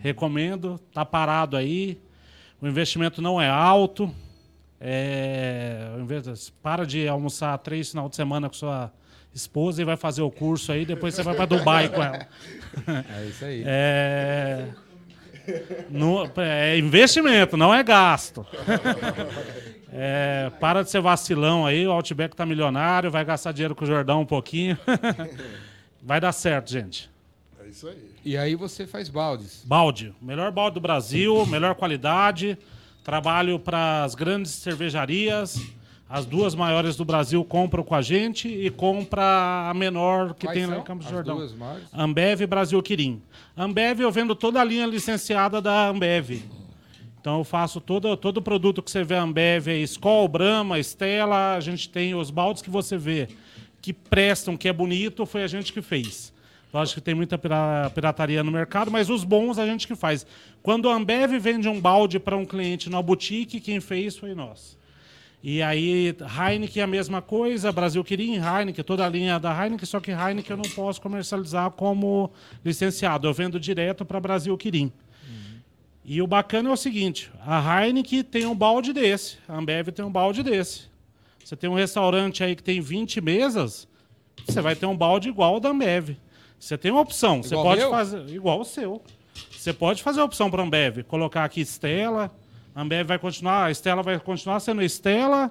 recomendo. 0.00 0.78
Tá 0.92 1.04
parado 1.04 1.56
aí, 1.56 1.98
o 2.60 2.66
investimento 2.66 3.22
não 3.22 3.40
é 3.40 3.48
alto. 3.48 4.14
É, 4.80 5.90
ao 5.92 6.00
invés 6.00 6.22
de- 6.24 6.52
para 6.62 6.86
de 6.86 7.06
almoçar 7.06 7.56
três 7.58 7.90
final 7.90 8.08
de 8.08 8.16
semana 8.16 8.48
com 8.48 8.54
sua 8.54 8.90
esposa 9.34 9.82
e 9.82 9.84
vai 9.84 9.96
fazer 9.96 10.22
o 10.22 10.30
curso 10.30 10.72
aí, 10.72 10.84
depois 10.86 11.14
você 11.14 11.22
vai 11.22 11.34
para 11.34 11.44
Dubai 11.46 11.88
com 11.88 12.02
ela. 12.02 12.26
É 13.18 13.24
isso 13.26 13.44
aí. 13.44 13.62
É, 13.66 14.68
no- 15.90 16.30
é 16.38 16.78
investimento, 16.78 17.56
não 17.56 17.74
é 17.74 17.82
gasto. 17.82 18.46
É, 19.92 20.50
para 20.60 20.82
de 20.84 20.90
ser 20.90 21.00
vacilão 21.00 21.66
aí, 21.66 21.86
o 21.86 21.90
Outback 21.92 22.34
tá 22.36 22.46
milionário, 22.46 23.10
vai 23.10 23.24
gastar 23.24 23.52
dinheiro 23.52 23.74
com 23.74 23.84
o 23.84 23.86
Jordão 23.86 24.20
um 24.22 24.26
pouquinho. 24.26 24.78
Vai 26.02 26.18
dar 26.18 26.32
certo, 26.32 26.70
gente. 26.72 27.10
É 27.62 27.68
isso 27.68 27.86
aí. 27.86 28.10
E 28.24 28.34
aí 28.34 28.54
você 28.54 28.86
faz 28.86 29.10
baldes. 29.10 29.62
Balde, 29.66 30.14
melhor 30.22 30.50
balde 30.50 30.74
do 30.74 30.80
Brasil, 30.80 31.44
melhor 31.44 31.74
qualidade. 31.74 32.56
Trabalho 33.10 33.58
para 33.58 34.04
as 34.04 34.14
grandes 34.14 34.52
cervejarias. 34.52 35.60
As 36.08 36.24
duas 36.24 36.54
maiores 36.54 36.94
do 36.94 37.04
Brasil 37.04 37.44
compram 37.44 37.82
com 37.82 37.96
a 37.96 38.00
gente 38.00 38.46
e 38.46 38.70
compra 38.70 39.68
a 39.68 39.74
menor 39.74 40.32
que 40.32 40.46
Quais 40.46 40.56
tem 40.56 40.64
lá 40.64 40.78
em 40.78 40.82
Campos 40.82 41.06
do 41.06 41.10
Jordão. 41.10 41.38
duas 41.38 41.52
maiores? 41.52 41.88
Ambev 41.92 42.42
e 42.42 42.46
Brasil 42.46 42.80
Quirim. 42.80 43.20
Ambev 43.56 43.98
eu 43.98 44.12
vendo 44.12 44.36
toda 44.36 44.60
a 44.60 44.64
linha 44.64 44.86
licenciada 44.86 45.60
da 45.60 45.88
Ambev. 45.88 46.40
Então 47.20 47.38
eu 47.38 47.44
faço 47.44 47.80
todo, 47.80 48.16
todo 48.16 48.40
produto 48.40 48.80
que 48.80 48.88
você 48.88 49.02
vê 49.02 49.16
Ambev, 49.16 49.66
é 49.66 49.78
Skol, 49.78 50.28
Brahma, 50.28 50.78
Stella, 50.78 51.56
a 51.56 51.60
gente 51.60 51.88
tem 51.88 52.14
os 52.14 52.30
baldes 52.30 52.62
que 52.62 52.70
você 52.70 52.96
vê 52.96 53.26
que 53.82 53.92
prestam, 53.92 54.56
que 54.56 54.68
é 54.68 54.72
bonito, 54.72 55.26
foi 55.26 55.42
a 55.42 55.48
gente 55.48 55.72
que 55.72 55.82
fez. 55.82 56.29
Lógico 56.72 57.00
que 57.00 57.04
tem 57.04 57.14
muita 57.14 57.36
pira- 57.36 57.90
pirataria 57.94 58.44
no 58.44 58.52
mercado, 58.52 58.90
mas 58.90 59.10
os 59.10 59.24
bons 59.24 59.58
a 59.58 59.66
gente 59.66 59.86
que 59.86 59.96
faz. 59.96 60.24
Quando 60.62 60.88
a 60.88 60.94
Ambev 60.94 61.32
vende 61.40 61.68
um 61.68 61.80
balde 61.80 62.18
para 62.20 62.36
um 62.36 62.44
cliente 62.46 62.88
na 62.88 63.02
boutique, 63.02 63.58
quem 63.60 63.80
fez 63.80 64.16
foi 64.16 64.34
nós. 64.34 64.78
E 65.42 65.62
aí, 65.62 66.14
Heineken 66.38 66.80
é 66.82 66.84
a 66.84 66.86
mesma 66.86 67.22
coisa, 67.22 67.72
Brasil 67.72 68.04
Quirim, 68.04 68.34
Heineken, 68.36 68.84
toda 68.84 69.06
a 69.06 69.08
linha 69.08 69.38
da 69.38 69.50
Heineken, 69.50 69.86
só 69.86 69.98
que 69.98 70.10
Heineken 70.10 70.50
eu 70.50 70.56
não 70.58 70.70
posso 70.70 71.00
comercializar 71.00 71.70
como 71.70 72.30
licenciado, 72.64 73.26
eu 73.26 73.32
vendo 73.32 73.58
direto 73.58 74.04
para 74.04 74.20
Brasil 74.20 74.56
Quirim. 74.58 74.92
E 76.04 76.20
o 76.20 76.26
bacana 76.26 76.68
é 76.68 76.72
o 76.72 76.76
seguinte, 76.76 77.30
a 77.46 77.82
Heineken 77.84 78.22
tem 78.22 78.44
um 78.44 78.54
balde 78.54 78.92
desse, 78.92 79.38
a 79.48 79.56
Ambev 79.56 79.88
tem 79.88 80.04
um 80.04 80.10
balde 80.10 80.42
desse. 80.42 80.82
Você 81.42 81.56
tem 81.56 81.70
um 81.70 81.74
restaurante 81.74 82.44
aí 82.44 82.54
que 82.54 82.62
tem 82.62 82.80
20 82.80 83.20
mesas, 83.22 83.88
você 84.46 84.60
vai 84.60 84.76
ter 84.76 84.86
um 84.86 84.96
balde 84.96 85.28
igual 85.30 85.54
ao 85.54 85.60
da 85.60 85.70
Ambev. 85.70 86.10
Você 86.60 86.76
tem 86.76 86.90
uma 86.90 87.00
opção, 87.00 87.42
você 87.42 87.54
pode 87.54 87.80
meu? 87.80 87.90
fazer 87.90 88.28
igual 88.28 88.60
o 88.60 88.64
seu. 88.64 89.02
Você 89.50 89.72
pode 89.72 90.02
fazer 90.02 90.20
a 90.20 90.24
opção 90.24 90.50
para 90.50 90.62
Ambev, 90.62 91.02
colocar 91.04 91.44
aqui 91.44 91.62
Estela, 91.62 92.30
a 92.74 92.82
Ambev 92.82 93.08
vai 93.08 93.18
continuar, 93.18 93.64
a 93.64 93.70
Estela 93.70 94.02
vai 94.02 94.20
continuar 94.20 94.60
sendo 94.60 94.82
Estela, 94.82 95.50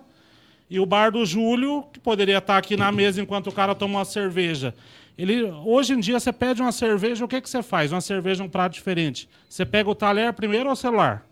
e 0.70 0.80
o 0.80 0.86
bar 0.86 1.12
do 1.12 1.26
Júlio, 1.26 1.84
que 1.92 2.00
poderia 2.00 2.38
estar 2.38 2.58
aqui 2.58 2.78
na 2.78 2.92
mesa 2.92 3.20
enquanto 3.20 3.48
o 3.48 3.52
cara 3.52 3.74
toma 3.74 4.00
uma 4.00 4.06
cerveja. 4.06 4.76
Ele, 5.18 5.44
hoje 5.66 5.94
em 5.94 6.00
dia, 6.00 6.20
você 6.20 6.32
pede 6.32 6.62
uma 6.62 6.72
cerveja, 6.72 7.26
o 7.26 7.28
que, 7.28 7.42
que 7.42 7.50
você 7.50 7.64
faz? 7.64 7.92
Uma 7.92 8.02
cerveja, 8.02 8.44
um 8.44 8.48
prato 8.48 8.74
diferente. 8.74 9.28
Você 9.50 9.66
pega 9.66 9.90
o 9.90 9.96
talher 9.96 10.32
primeiro 10.32 10.68
ou 10.68 10.74
o 10.74 10.76
celular? 10.76 11.26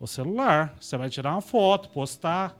O 0.00 0.06
celular. 0.08 0.74
Você 0.80 0.96
vai 0.96 1.08
tirar 1.08 1.32
uma 1.32 1.40
foto, 1.40 1.88
postar. 1.88 2.54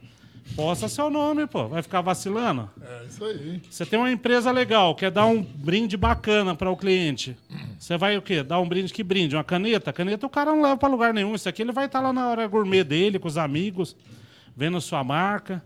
Posta 0.55 0.89
seu 0.89 1.11
nome, 1.11 1.47
pô. 1.47 1.67
Vai 1.69 1.83
ficar 1.83 2.01
vacilando? 2.01 2.71
É 2.81 3.05
isso 3.07 3.25
aí. 3.25 3.61
Você 3.69 3.85
tem 3.85 3.99
uma 3.99 4.11
empresa 4.11 4.53
legal, 4.53 4.95
quer 4.95 5.11
dar 5.11 5.27
um 5.27 5.43
brinde 5.43 5.97
bacana 5.97 6.55
para 6.55 6.71
o 6.71 6.77
cliente. 6.77 7.37
Você 7.79 7.97
vai 7.97 8.17
o 8.17 8.23
quê? 8.23 8.43
Dar 8.43 8.61
um 8.61 8.69
brinde, 8.69 8.93
que 8.93 9.03
brinde? 9.03 9.35
Uma 9.35 9.43
caneta? 9.43 9.93
Caneta 9.93 10.27
o 10.27 10.31
cara 10.31 10.53
não 10.53 10.63
leva 10.63 10.77
para 10.77 10.89
lugar 10.89 11.13
nenhum. 11.13 11.35
Isso 11.35 11.49
aqui 11.49 11.63
ele 11.63 11.73
vai 11.73 11.87
estar 11.87 12.01
lá 12.01 12.13
na 12.13 12.29
hora 12.29 12.47
gourmet 12.47 12.85
dele, 12.85 13.19
com 13.19 13.27
os 13.27 13.37
amigos, 13.37 13.97
vendo 14.57 14.81
sua 14.81 15.03
marca. 15.03 15.63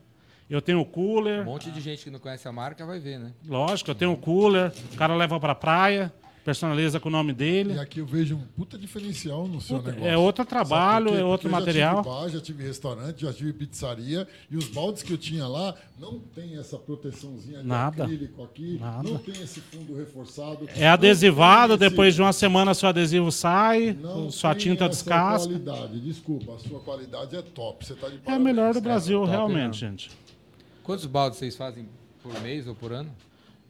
Eu 0.48 0.62
tenho 0.62 0.80
o 0.80 0.86
cooler. 0.86 1.42
Um 1.42 1.44
monte 1.44 1.70
de 1.70 1.80
gente 1.80 2.04
que 2.04 2.10
não 2.10 2.18
conhece 2.18 2.48
a 2.48 2.52
marca 2.52 2.86
vai 2.86 2.98
ver, 2.98 3.18
né? 3.18 3.32
Lógico, 3.46 3.90
eu 3.90 3.94
tenho 3.94 4.12
um 4.12 4.16
cooler, 4.16 4.72
o 4.92 4.96
cara 4.96 5.14
leva 5.14 5.38
pra 5.38 5.54
praia. 5.54 6.10
Personaliza 6.52 6.98
com 6.98 7.10
o 7.10 7.12
nome 7.12 7.34
dele. 7.34 7.74
E 7.74 7.78
aqui 7.78 7.98
eu 8.00 8.06
vejo 8.06 8.34
um 8.34 8.40
puta 8.56 8.78
diferencial 8.78 9.46
no 9.46 9.60
seu 9.60 9.76
Puta, 9.76 9.90
negócio. 9.90 10.10
é 10.10 10.16
outro 10.16 10.46
trabalho, 10.46 11.14
é 11.14 11.22
outro 11.22 11.50
material. 11.50 11.98
Eu 11.98 12.02
já 12.02 12.02
tive 12.02 12.14
bar, 12.22 12.28
já 12.30 12.40
tive 12.40 12.62
restaurante, 12.62 13.20
já 13.20 13.32
tive 13.34 13.52
pizzaria. 13.52 14.26
E 14.50 14.56
os 14.56 14.66
baldes 14.68 15.02
que 15.02 15.12
eu 15.12 15.18
tinha 15.18 15.46
lá 15.46 15.74
não 16.00 16.18
tem 16.18 16.56
essa 16.58 16.78
proteçãozinha 16.78 17.58
de 17.60 17.66
Nada. 17.66 18.04
acrílico 18.04 18.42
aqui. 18.42 18.78
Nada. 18.80 19.02
Não 19.02 19.18
tem 19.18 19.34
esse 19.42 19.60
fundo 19.60 19.94
reforçado. 19.94 20.66
É 20.74 20.88
adesivado, 20.88 21.76
depois 21.76 22.14
de 22.14 22.22
uma 22.22 22.32
semana 22.32 22.72
seu 22.72 22.88
adesivo 22.88 23.30
sai, 23.30 23.92
não 24.00 24.30
sua 24.30 24.54
tem 24.54 24.62
tinta 24.70 24.84
essa 24.84 24.94
descasca. 24.94 25.48
qualidade. 25.48 26.00
Desculpa, 26.00 26.54
a 26.54 26.58
sua 26.60 26.80
qualidade 26.80 27.36
é 27.36 27.42
top. 27.42 27.84
Você 27.84 27.92
tá 27.94 28.08
de 28.08 28.14
É 28.14 28.16
a 28.16 28.20
parabéns. 28.22 28.44
melhor 28.46 28.72
do 28.72 28.80
Brasil, 28.80 29.18
top, 29.20 29.30
realmente, 29.30 29.84
né? 29.84 29.90
gente. 29.90 30.10
Quantos 30.82 31.04
baldes 31.04 31.38
vocês 31.38 31.54
fazem 31.54 31.86
por 32.22 32.40
mês 32.40 32.66
ou 32.66 32.74
por 32.74 32.90
ano? 32.90 33.10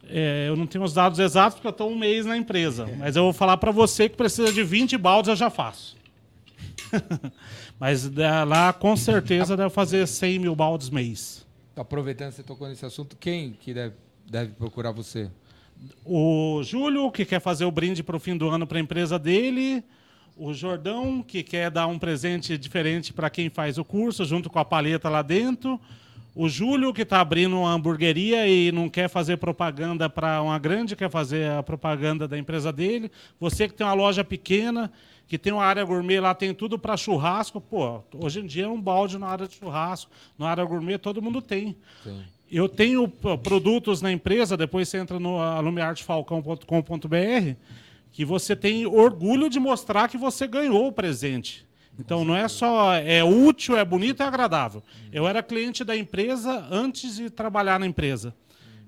É, 0.09 0.49
eu 0.49 0.57
não 0.57 0.67
tenho 0.67 0.85
os 0.85 0.95
dados 0.95 1.19
exatos 1.19 1.55
porque 1.55 1.67
eu 1.67 1.73
estou 1.73 1.91
um 1.91 1.99
mês 1.99 2.25
na 2.25 2.37
empresa. 2.37 2.89
Mas 2.99 3.17
eu 3.17 3.25
vou 3.25 3.33
falar 3.33 3.57
para 3.59 3.71
você 3.71 4.09
que 4.09 4.17
precisa 4.17 4.53
de 4.53 4.63
20 4.63 4.97
baldes, 4.97 5.29
eu 5.29 5.37
já 5.37 5.51
faço. 5.51 5.97
mas 7.79 8.11
é, 8.17 8.45
lá, 8.45 8.73
com 8.73 8.97
certeza, 8.97 9.57
deve 9.57 9.71
fazer 9.71 10.07
100 10.07 10.39
mil 10.39 10.57
baldes 10.57 10.89
mês. 10.89 11.47
Aproveitando 11.77 12.31
que 12.31 12.37
você 12.37 12.43
tocou 12.43 12.69
nesse 12.69 12.85
assunto, 12.85 13.17
quem 13.17 13.53
que 13.53 13.75
deve, 13.75 13.95
deve 14.27 14.53
procurar 14.53 14.91
você? 14.91 15.31
O 16.05 16.63
Júlio, 16.65 17.11
que 17.11 17.25
quer 17.25 17.41
fazer 17.41 17.65
o 17.65 17.71
brinde 17.71 18.03
para 18.03 18.17
o 18.17 18.21
fim 18.21 18.37
do 18.37 18.49
ano 18.49 18.67
para 18.67 18.79
a 18.79 18.81
empresa 18.81 19.19
dele. 19.19 19.85
O 20.37 20.53
Jordão, 20.53 21.23
que 21.23 21.43
quer 21.43 21.71
dar 21.71 21.87
um 21.87 21.99
presente 21.99 22.57
diferente 22.57 23.13
para 23.13 23.29
quem 23.29 23.49
faz 23.49 23.77
o 23.77 23.85
curso, 23.85 24.25
junto 24.25 24.49
com 24.49 24.59
a 24.59 24.65
paleta 24.65 25.09
lá 25.09 25.23
dentro. 25.23 25.81
O 26.41 26.49
Júlio, 26.49 26.95
que 26.95 27.03
está 27.03 27.21
abrindo 27.21 27.59
uma 27.59 27.73
hamburgueria 27.73 28.47
e 28.47 28.71
não 28.71 28.89
quer 28.89 29.09
fazer 29.09 29.39
propaganda 29.39 30.09
para 30.09 30.41
uma 30.41 30.57
grande, 30.57 30.95
quer 30.95 31.11
fazer 31.11 31.51
a 31.51 31.65
propaganda 31.65 32.29
da 32.29 32.39
empresa 32.39 32.73
dele. 32.73 33.11
Você 33.41 33.67
que 33.67 33.75
tem 33.75 33.85
uma 33.85 33.93
loja 33.93 34.23
pequena, 34.23 34.89
que 35.27 35.37
tem 35.37 35.53
uma 35.53 35.65
área 35.65 35.85
gourmet 35.85 36.21
lá, 36.21 36.33
tem 36.37 36.55
tudo 36.55 36.79
para 36.79 36.97
churrasco. 36.97 37.61
Pô, 37.61 38.05
hoje 38.15 38.39
em 38.39 38.47
dia 38.47 38.67
é 38.67 38.69
um 38.69 38.81
balde 38.81 39.19
na 39.19 39.27
área 39.27 39.49
de 39.49 39.57
churrasco. 39.57 40.13
Na 40.39 40.49
área 40.49 40.65
gourmet 40.65 40.97
todo 40.97 41.21
mundo 41.21 41.43
tem. 41.43 41.77
Sim. 42.05 42.23
Eu 42.49 42.69
tenho 42.69 43.09
produtos 43.09 44.01
na 44.01 44.13
empresa, 44.13 44.57
depois 44.57 44.89
você 44.89 44.99
entra 44.99 45.19
no 45.19 45.41
alumiartefalcão.com.br, 45.41 47.57
que 48.13 48.25
você 48.25 48.55
tem 48.55 48.87
orgulho 48.87 49.51
de 49.51 49.59
mostrar 49.59 50.07
que 50.07 50.17
você 50.17 50.47
ganhou 50.47 50.87
o 50.87 50.93
presente. 50.93 51.67
Então 51.99 52.25
não 52.25 52.37
é 52.37 52.47
só 52.47 52.95
é 52.95 53.25
útil, 53.25 53.77
é 53.77 53.85
bonito, 53.85 54.23
é 54.23 54.27
agradável. 54.27 54.83
Eu 55.13 55.27
era 55.27 55.43
cliente 55.43 55.83
da 55.83 55.97
empresa 55.97 56.67
antes 56.71 57.17
de 57.17 57.29
trabalhar 57.29 57.81
na 57.81 57.87
empresa. 57.87 58.35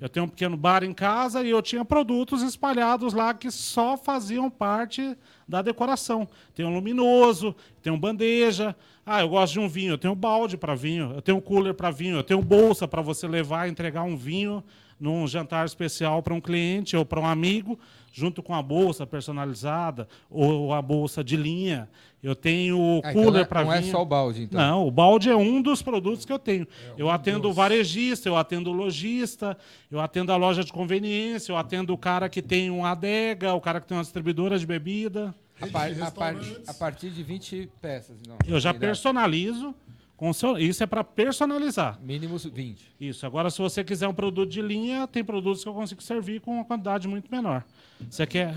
Eu 0.01 0.09
tenho 0.09 0.25
um 0.25 0.29
pequeno 0.29 0.57
bar 0.57 0.83
em 0.83 0.95
casa 0.95 1.43
e 1.45 1.51
eu 1.51 1.61
tinha 1.61 1.85
produtos 1.85 2.41
espalhados 2.41 3.13
lá 3.13 3.35
que 3.35 3.51
só 3.51 3.99
faziam 3.99 4.49
parte 4.49 5.15
da 5.47 5.61
decoração. 5.61 6.27
Tem 6.55 6.65
um 6.65 6.73
luminoso, 6.73 7.55
tem 7.83 7.93
um 7.93 7.99
bandeja. 7.99 8.75
Ah, 9.05 9.21
eu 9.21 9.29
gosto 9.29 9.55
de 9.55 9.61
um 9.61 9.69
vinho, 9.69 9.93
eu 9.93 9.99
tenho 9.99 10.15
balde 10.15 10.57
para 10.57 10.75
vinho, 10.75 11.13
eu 11.15 11.21
tenho 11.21 11.41
cooler 11.43 11.75
para 11.75 11.91
vinho, 11.91 12.17
eu 12.17 12.23
tenho 12.23 12.41
bolsa 12.41 12.89
para 12.89 13.03
você 13.03 13.29
levar 13.29 13.67
e 13.67 13.71
entregar 13.71 14.03
um 14.05 14.17
vinho 14.17 14.65
num 14.99 15.27
jantar 15.27 15.67
especial 15.67 16.23
para 16.23 16.33
um 16.33 16.41
cliente 16.41 16.97
ou 16.97 17.05
para 17.05 17.21
um 17.21 17.27
amigo, 17.27 17.79
junto 18.13 18.43
com 18.43 18.55
a 18.55 18.63
bolsa 18.63 19.07
personalizada 19.07 20.09
ou 20.29 20.73
a 20.75 20.83
bolsa 20.83 21.23
de 21.23 21.37
linha. 21.37 21.89
Eu 22.23 22.35
tenho 22.35 22.79
o 22.79 23.01
Ah, 23.03 23.11
então 23.11 23.23
cooler 23.23 23.33
não 23.33 23.41
é- 23.41 23.45
para 23.45 23.65
Não 23.65 23.73
é 23.73 23.81
vinho. 23.81 23.93
só 23.93 24.03
o 24.03 24.05
balde, 24.05 24.43
então. 24.43 24.61
Não, 24.61 24.87
o 24.87 24.91
balde 24.91 25.31
é 25.31 25.37
um 25.37 25.63
dos 25.63 25.81
produtos 25.81 26.25
que 26.27 26.33
eu 26.33 26.39
tenho. 26.39 26.67
eu 26.99 27.09
atendo 27.09 27.49
o 27.49 27.53
varejista, 27.53 28.29
eu 28.29 28.37
atendo 28.37 28.71
o 28.71 28.73
lojista, 28.75 29.57
eu 29.91 30.01
atendo 30.01 30.31
a 30.33 30.37
loja 30.37 30.63
de 30.63 30.73
conveniência, 30.73 31.53
eu 31.53 31.57
atendo 31.57 31.95
o 31.95 31.99
cara 31.99 32.29
que 32.29 32.43
tem 32.43 32.69
uma 32.71 32.91
adega, 32.91 33.55
o 33.55 33.61
cara 33.61 33.81
que 33.81 33.87
tem 33.87 33.97
uma 33.97 34.03
distribuidora 34.03 34.59
de 34.59 34.67
bebida. 34.67 35.35
A, 35.63 35.67
par- 35.67 35.91
a 36.03 36.11
par- 36.11 36.37
a 36.67 36.75
partir 36.75 37.11
de 37.11 37.23
20 37.23 37.71
peças. 37.81 38.17
Não, 38.27 38.37
Eu 38.47 38.59
já 38.59 38.73
personalizo. 38.73 39.75
Com 40.21 40.35
seu, 40.35 40.59
isso 40.59 40.83
é 40.83 40.87
para 40.87 41.03
personalizar. 41.03 41.99
Mínimo 42.03 42.37
20. 42.37 42.95
Isso. 43.01 43.25
Agora, 43.25 43.49
se 43.49 43.57
você 43.57 43.83
quiser 43.83 44.07
um 44.07 44.13
produto 44.13 44.51
de 44.51 44.61
linha, 44.61 45.07
tem 45.07 45.25
produtos 45.25 45.63
que 45.63 45.69
eu 45.71 45.73
consigo 45.73 46.03
servir 46.03 46.43
com 46.43 46.57
uma 46.57 46.65
quantidade 46.67 47.09
muito 47.09 47.31
menor. 47.31 47.65
Você 48.07 48.27
quer. 48.27 48.55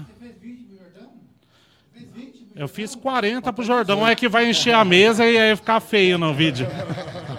Eu 2.53 2.67
fiz 2.67 2.95
40 2.95 3.53
pro 3.53 3.63
Jordão, 3.63 4.05
é 4.05 4.13
que 4.13 4.27
vai 4.27 4.49
encher 4.49 4.75
a 4.75 4.83
mesa 4.83 5.25
e 5.25 5.37
aí 5.37 5.55
ficar 5.55 5.79
feio 5.79 6.17
no 6.17 6.33
vídeo. 6.33 6.67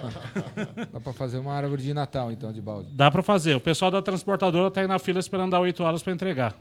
Dá 0.90 1.00
pra 1.00 1.12
fazer 1.12 1.36
uma 1.36 1.52
árvore 1.52 1.82
de 1.82 1.92
Natal, 1.92 2.32
então, 2.32 2.50
de 2.50 2.62
balde. 2.62 2.88
Dá 2.94 3.10
para 3.10 3.22
fazer. 3.22 3.54
O 3.54 3.60
pessoal 3.60 3.90
da 3.90 4.00
transportadora 4.00 4.70
tá 4.70 4.80
aí 4.80 4.86
na 4.86 4.98
fila 4.98 5.20
esperando 5.20 5.50
dar 5.50 5.60
8 5.60 5.82
horas 5.82 6.02
para 6.02 6.14
entregar. 6.14 6.54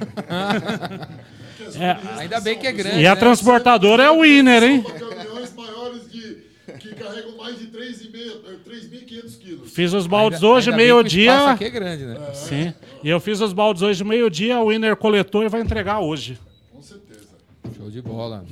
É, 1.78 1.96
Ainda 2.20 2.40
bem 2.40 2.58
que 2.58 2.66
é 2.66 2.72
grande. 2.72 2.98
e 3.00 3.06
a 3.06 3.14
né? 3.14 3.20
transportadora 3.20 4.02
é 4.02 4.10
o 4.10 4.22
winner, 4.22 4.62
hein? 4.62 4.82
Caminhões 4.82 5.54
maiores 5.54 6.10
de, 6.10 6.51
que 6.78 6.94
carregam 6.94 7.36
mais 7.36 7.58
de 7.58 7.66
3,5 7.68 8.58
3.500 8.64 9.38
quilos. 9.38 9.72
Fiz 9.72 9.92
os 9.92 10.06
baldes 10.06 10.42
Ainda- 10.42 10.54
hoje, 10.54 10.72
meio-dia. 10.72 11.50
aqui 11.50 11.64
é 11.64 11.70
grande, 11.70 12.04
né? 12.04 12.34
Sim. 12.34 12.74
E 13.02 13.08
eu 13.08 13.18
fiz 13.20 13.40
os 13.40 13.52
baldes 13.52 13.82
hoje, 13.82 14.02
meio-dia. 14.04 14.58
O 14.60 14.68
winner 14.68 14.96
coletou 14.96 15.42
e 15.44 15.48
vai 15.48 15.60
entregar 15.60 16.00
hoje. 16.00 16.38
Com 16.70 16.82
certeza. 16.82 17.28
Show 17.76 17.90
de 17.90 18.00
bola. 18.02 18.44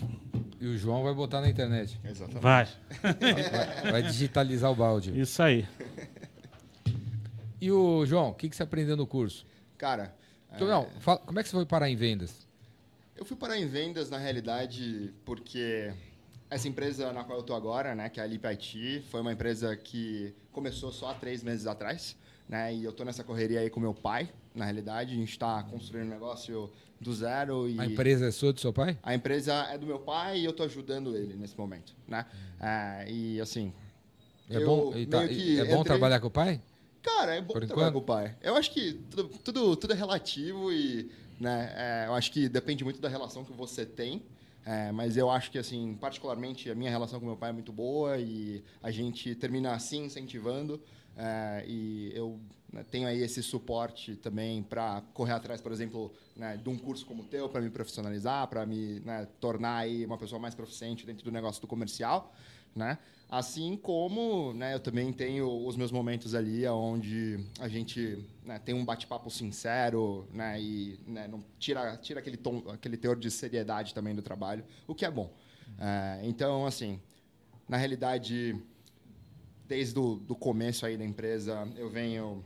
E 0.61 0.67
o 0.67 0.77
João 0.77 1.03
vai 1.03 1.15
botar 1.15 1.41
na 1.41 1.49
internet. 1.49 1.99
Exatamente. 2.05 2.43
Vai. 2.43 2.69
Vai, 3.03 3.93
vai 3.93 4.03
digitalizar 4.03 4.71
o 4.71 4.75
balde. 4.75 5.19
Isso 5.19 5.43
aí. 5.43 5.67
E 7.61 7.71
o 7.71 8.05
João, 8.07 8.31
o 8.31 8.35
que, 8.35 8.49
que 8.49 8.57
você 8.57 8.63
aprendeu 8.63 8.97
no 8.97 9.07
curso? 9.07 9.47
Cara, 9.77 10.15
Então, 10.55 10.67
não, 10.67 10.87
fala- 11.01 11.19
como 11.19 11.39
é 11.39 11.43
que 11.43 11.49
você 11.49 11.57
foi 11.57 11.65
parar 11.67 11.89
em 11.89 11.97
vendas? 11.97 12.47
Eu 13.17 13.25
fui 13.25 13.37
parar 13.37 13.59
em 13.59 13.67
vendas, 13.69 14.09
na 14.11 14.17
realidade, 14.19 15.13
porque 15.25 15.93
essa 16.51 16.67
empresa 16.69 17.13
na 17.13 17.23
qual 17.25 17.39
eu 17.39 17.45
tô 17.45 17.55
agora, 17.55 17.95
né, 17.95 18.09
que 18.09 18.19
é 18.21 18.23
a 18.23 18.27
Lip 18.27 18.45
IT, 18.47 19.05
foi 19.11 19.21
uma 19.21 19.33
empresa 19.33 19.77
que 19.77 20.35
começou 20.53 20.91
só 20.91 21.11
há 21.11 21.15
três 21.15 21.43
meses 21.45 21.67
atrás, 21.67 22.17
né, 22.49 22.75
e 22.75 22.85
eu 22.85 22.93
tô 22.93 23.05
nessa 23.05 23.23
correria 23.23 23.61
aí 23.61 23.71
com 23.71 23.79
meu 23.79 23.95
pai, 23.95 24.29
na 24.55 24.65
realidade, 24.65 25.13
a 25.15 25.17
gente 25.17 25.31
está 25.31 25.63
construindo 25.63 26.09
um 26.09 26.11
negócio 26.11 26.69
do 27.01 27.15
zero 27.15 27.69
e... 27.69 27.79
A 27.81 27.87
empresa 27.87 28.27
é 28.27 28.31
sua 28.33 28.53
do 28.53 28.61
seu 28.61 28.73
pai? 28.73 28.99
A 29.03 29.15
empresa 29.15 29.55
é 29.71 29.79
do 29.79 29.87
meu 29.87 30.01
pai 30.01 30.41
e 30.41 30.45
eu 30.45 30.53
tô 30.53 30.65
ajudando 30.65 31.17
ele 31.17 31.35
nesse 31.35 31.57
momento, 31.57 31.95
né, 32.09 32.27
É, 32.61 33.11
e 33.11 33.41
assim... 33.41 33.73
É 34.53 34.57
eu 34.57 34.67
bom, 34.67 34.97
e 34.97 35.07
tá- 35.07 35.23
é 35.23 35.29
bom 35.29 35.33
entrei- 35.63 35.85
trabalhar 35.85 36.19
com 36.19 36.27
o 36.27 36.31
pai? 36.31 36.61
Cara, 37.01 37.37
é 37.37 37.41
bom 37.41 37.53
Por 37.55 37.65
trabalhar 37.65 37.89
enquanto? 37.91 38.05
com 38.05 38.13
o 38.13 38.17
pai. 38.17 38.37
Eu 38.43 38.57
acho 38.57 38.73
que 38.73 38.95
tudo, 39.09 39.29
tudo, 39.45 39.77
tudo 39.77 39.93
é 39.93 39.97
relativo 39.97 40.73
e 40.73 41.09
né, 41.39 41.73
é, 41.77 42.07
eu 42.09 42.15
acho 42.15 42.33
que 42.33 42.49
depende 42.49 42.83
muito 42.83 43.01
da 43.01 43.09
relação 43.09 43.45
que 43.45 43.53
você 43.53 43.87
tem. 43.87 44.23
É, 44.65 44.93
mas 44.93 45.17
eu 45.17 45.31
acho 45.31 45.51
que, 45.51 45.59
assim, 45.59 45.97
particularmente, 46.01 46.71
a 46.71 46.75
minha 46.75 46.91
relação 46.91 47.19
com 47.19 47.27
meu 47.27 47.37
pai 47.37 47.51
é 47.51 47.53
muito 47.53 47.73
boa 47.73 48.19
e 48.19 48.63
a 48.83 48.91
gente 48.91 49.35
termina 49.35 49.73
assim, 49.73 50.05
incentivando. 50.05 50.81
é, 51.17 51.65
e 51.67 52.13
eu 52.15 52.39
né, 52.73 52.85
tenho 52.89 53.09
aí 53.09 53.21
esse 53.23 53.43
suporte 53.43 54.17
também 54.17 54.63
para 54.63 55.03
correr 55.13 55.33
atrás, 55.33 55.61
por 55.61 55.73
exemplo, 55.73 56.13
né, 56.37 56.57
de 56.57 56.69
um 56.69 56.79
curso 56.79 57.05
como 57.05 57.23
o 57.23 57.27
teu, 57.27 57.49
para 57.49 57.61
me 57.61 57.71
profissionalizar, 57.71 58.47
para 58.49 58.65
me 58.65 59.01
né, 59.01 59.27
tornar 59.41 59.79
aí 59.79 60.07
uma 60.07 60.17
pessoa 60.17 60.39
mais 60.39 60.55
proficiente 60.55 61.05
dentro 61.05 61.25
do 61.25 61.33
negócio 61.33 61.61
do 61.61 61.67
comercial 61.67 62.33
né? 62.75 62.99
Assim 63.31 63.77
como 63.77 64.53
né, 64.55 64.75
eu 64.75 64.81
também 64.81 65.13
tenho 65.13 65.65
os 65.65 65.77
meus 65.77 65.93
momentos 65.93 66.35
ali 66.35 66.67
onde 66.67 67.39
a 67.61 67.69
gente 67.69 68.19
né, 68.45 68.59
tem 68.59 68.75
um 68.75 68.85
bate-papo 68.85 69.31
sincero 69.31 70.27
né, 70.33 70.61
e 70.61 70.99
né, 71.07 71.29
não 71.29 71.41
tira, 71.57 71.97
tira 71.99 72.19
aquele, 72.19 72.37
tom, 72.37 72.65
aquele 72.69 72.97
teor 72.97 73.17
de 73.17 73.31
seriedade 73.31 73.95
também 73.95 74.17
do 74.17 74.21
trabalho, 74.21 74.65
o 74.85 74.97
que 74.97 75.05
é 75.05 75.11
bom. 75.11 75.33
É, 75.79 76.21
então, 76.25 76.67
assim, 76.67 77.01
na 77.69 77.77
realidade, 77.77 78.61
desde 79.69 79.97
o 79.97 80.17
do 80.17 80.35
começo 80.35 80.85
aí 80.85 80.97
da 80.97 81.05
empresa, 81.05 81.69
eu 81.77 81.89
venho 81.89 82.45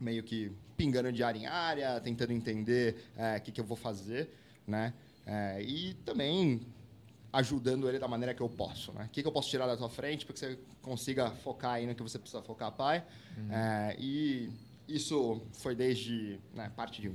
meio 0.00 0.24
que 0.24 0.50
pingando 0.76 1.12
de 1.12 1.22
área 1.22 1.38
em 1.38 1.46
área, 1.46 2.00
tentando 2.00 2.32
entender 2.32 2.96
é, 3.16 3.36
o 3.36 3.40
que, 3.40 3.52
que 3.52 3.60
eu 3.60 3.64
vou 3.64 3.76
fazer, 3.76 4.30
né? 4.66 4.92
É, 5.24 5.62
e 5.62 5.94
também 6.04 6.60
ajudando 7.32 7.88
ele 7.88 7.98
da 7.98 8.06
maneira 8.06 8.34
que 8.34 8.42
eu 8.42 8.48
posso, 8.48 8.92
né? 8.92 9.06
O 9.06 9.08
que, 9.08 9.22
que 9.22 9.28
eu 9.28 9.32
posso 9.32 9.48
tirar 9.48 9.66
da 9.66 9.76
tua 9.76 9.88
frente 9.88 10.26
para 10.26 10.34
que 10.34 10.40
você 10.40 10.58
consiga 10.82 11.30
focar 11.30 11.72
aí 11.72 11.86
no 11.86 11.94
que 11.94 12.02
você 12.02 12.18
precisa 12.18 12.42
focar, 12.42 12.70
pai? 12.72 13.04
É, 13.50 13.96
e 13.98 14.52
isso 14.86 15.40
foi 15.54 15.74
desde 15.74 16.38
né, 16.52 16.70
parte 16.76 17.00
de 17.00 17.10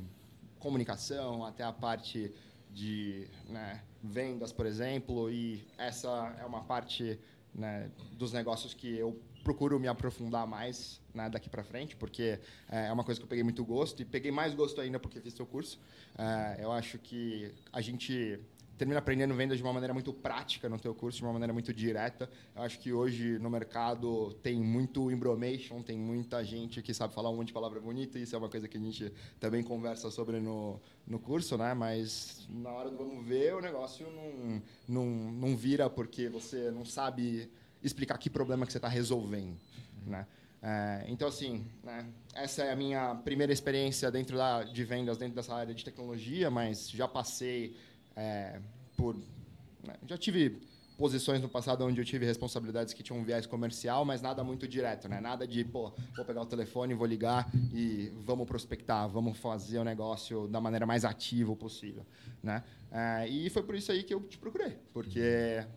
comunicação 0.59 1.45
até 1.45 1.63
a 1.63 1.71
parte 1.71 2.33
de 2.71 3.27
né, 3.47 3.83
vendas, 4.03 4.51
por 4.51 4.65
exemplo, 4.65 5.29
e 5.29 5.67
essa 5.77 6.35
é 6.39 6.45
uma 6.45 6.63
parte 6.63 7.19
né, 7.53 7.89
dos 8.13 8.33
negócios 8.33 8.73
que 8.73 8.97
eu 8.97 9.21
procuro 9.43 9.79
me 9.79 9.87
aprofundar 9.87 10.45
mais 10.45 10.99
né, 11.13 11.29
daqui 11.29 11.49
para 11.49 11.63
frente, 11.63 11.95
porque 11.95 12.39
é 12.67 12.91
uma 12.91 13.03
coisa 13.03 13.19
que 13.19 13.23
eu 13.23 13.29
peguei 13.29 13.43
muito 13.43 13.63
gosto 13.63 14.01
e 14.01 14.05
peguei 14.05 14.31
mais 14.31 14.53
gosto 14.53 14.81
ainda 14.81 14.99
porque 14.99 15.21
fiz 15.21 15.33
seu 15.33 15.45
curso. 15.45 15.79
É, 16.17 16.63
eu 16.63 16.71
acho 16.71 16.97
que 16.99 17.53
a 17.71 17.79
gente 17.79 18.39
termina 18.77 18.99
aprendendo 18.99 19.33
vendas 19.33 19.57
de 19.57 19.63
uma 19.63 19.73
maneira 19.73 19.93
muito 19.93 20.13
prática 20.13 20.69
no 20.69 20.79
teu 20.79 20.93
curso, 20.93 21.17
de 21.17 21.23
uma 21.23 21.33
maneira 21.33 21.51
muito 21.51 21.73
direta. 21.73 22.29
Eu 22.55 22.61
acho 22.61 22.79
que 22.79 22.93
hoje 22.93 23.39
no 23.39 23.49
mercado 23.49 24.33
tem 24.43 24.61
muito 24.61 25.09
embromation, 25.11 25.81
tem 25.81 25.97
muita 25.97 26.43
gente 26.43 26.81
que 26.81 26.93
sabe 26.93 27.13
falar 27.13 27.29
um 27.29 27.37
monte 27.37 27.47
de 27.47 27.53
palavra 27.53 27.79
bonita, 27.79 28.19
e 28.19 28.21
isso 28.21 28.35
é 28.35 28.37
uma 28.37 28.49
coisa 28.49 28.67
que 28.67 28.77
a 28.77 28.81
gente 28.81 29.11
também 29.39 29.63
conversa 29.63 30.11
sobre 30.11 30.39
no, 30.39 30.79
no 31.07 31.19
curso, 31.19 31.57
né? 31.57 31.73
Mas 31.73 32.47
na 32.49 32.71
hora 32.71 32.89
do 32.89 32.97
vamos 32.97 33.25
ver, 33.25 33.55
o 33.55 33.61
negócio 33.61 34.05
não, 34.11 34.61
não, 34.87 35.05
não 35.31 35.57
vira 35.57 35.89
porque 35.89 36.29
você 36.29 36.69
não 36.69 36.85
sabe 36.85 37.49
explicar 37.81 38.17
que 38.17 38.29
problema 38.29 38.65
que 38.65 38.71
você 38.71 38.77
está 38.77 38.87
resolvendo, 38.87 39.57
né? 40.05 40.27
É, 40.61 41.05
então, 41.07 41.27
assim, 41.27 41.65
né, 41.83 42.05
essa 42.33 42.63
é 42.63 42.71
a 42.71 42.75
minha 42.75 43.15
primeira 43.15 43.53
experiência 43.53 44.09
dentro 44.09 44.35
da, 44.35 44.63
de 44.63 44.83
vendas, 44.83 45.17
dentro 45.17 45.35
dessa 45.35 45.53
área 45.53 45.73
de 45.73 45.85
tecnologia, 45.85 46.49
mas 46.49 46.89
já 46.89 47.07
passei 47.07 47.77
é, 48.17 48.59
por. 48.97 49.15
Né, 49.15 49.95
já 50.07 50.17
tive 50.17 50.59
posições 50.97 51.39
no 51.39 51.47
passado 51.47 51.85
onde 51.85 52.01
eu 52.01 52.05
tive 52.05 52.25
responsabilidades 52.25 52.91
que 52.91 53.03
tinham 53.03 53.21
um 53.21 53.23
viés 53.23 53.45
comercial, 53.45 54.03
mas 54.03 54.19
nada 54.19 54.43
muito 54.43 54.67
direto, 54.67 55.07
né? 55.07 55.21
Nada 55.21 55.47
de, 55.47 55.63
pô, 55.63 55.93
vou 56.15 56.25
pegar 56.25 56.41
o 56.41 56.45
telefone, 56.45 56.95
vou 56.95 57.05
ligar 57.05 57.47
e 57.71 58.11
vamos 58.25 58.47
prospectar, 58.47 59.07
vamos 59.07 59.37
fazer 59.37 59.77
o 59.77 59.83
negócio 59.83 60.47
da 60.47 60.59
maneira 60.59 60.87
mais 60.87 61.05
ativa 61.05 61.55
possível, 61.55 62.03
né? 62.41 62.63
É, 62.91 63.27
e 63.27 63.49
foi 63.49 63.61
por 63.61 63.75
isso 63.75 63.91
aí 63.91 64.03
que 64.03 64.13
eu 64.13 64.21
te 64.21 64.39
procurei, 64.39 64.77
porque 64.91 65.19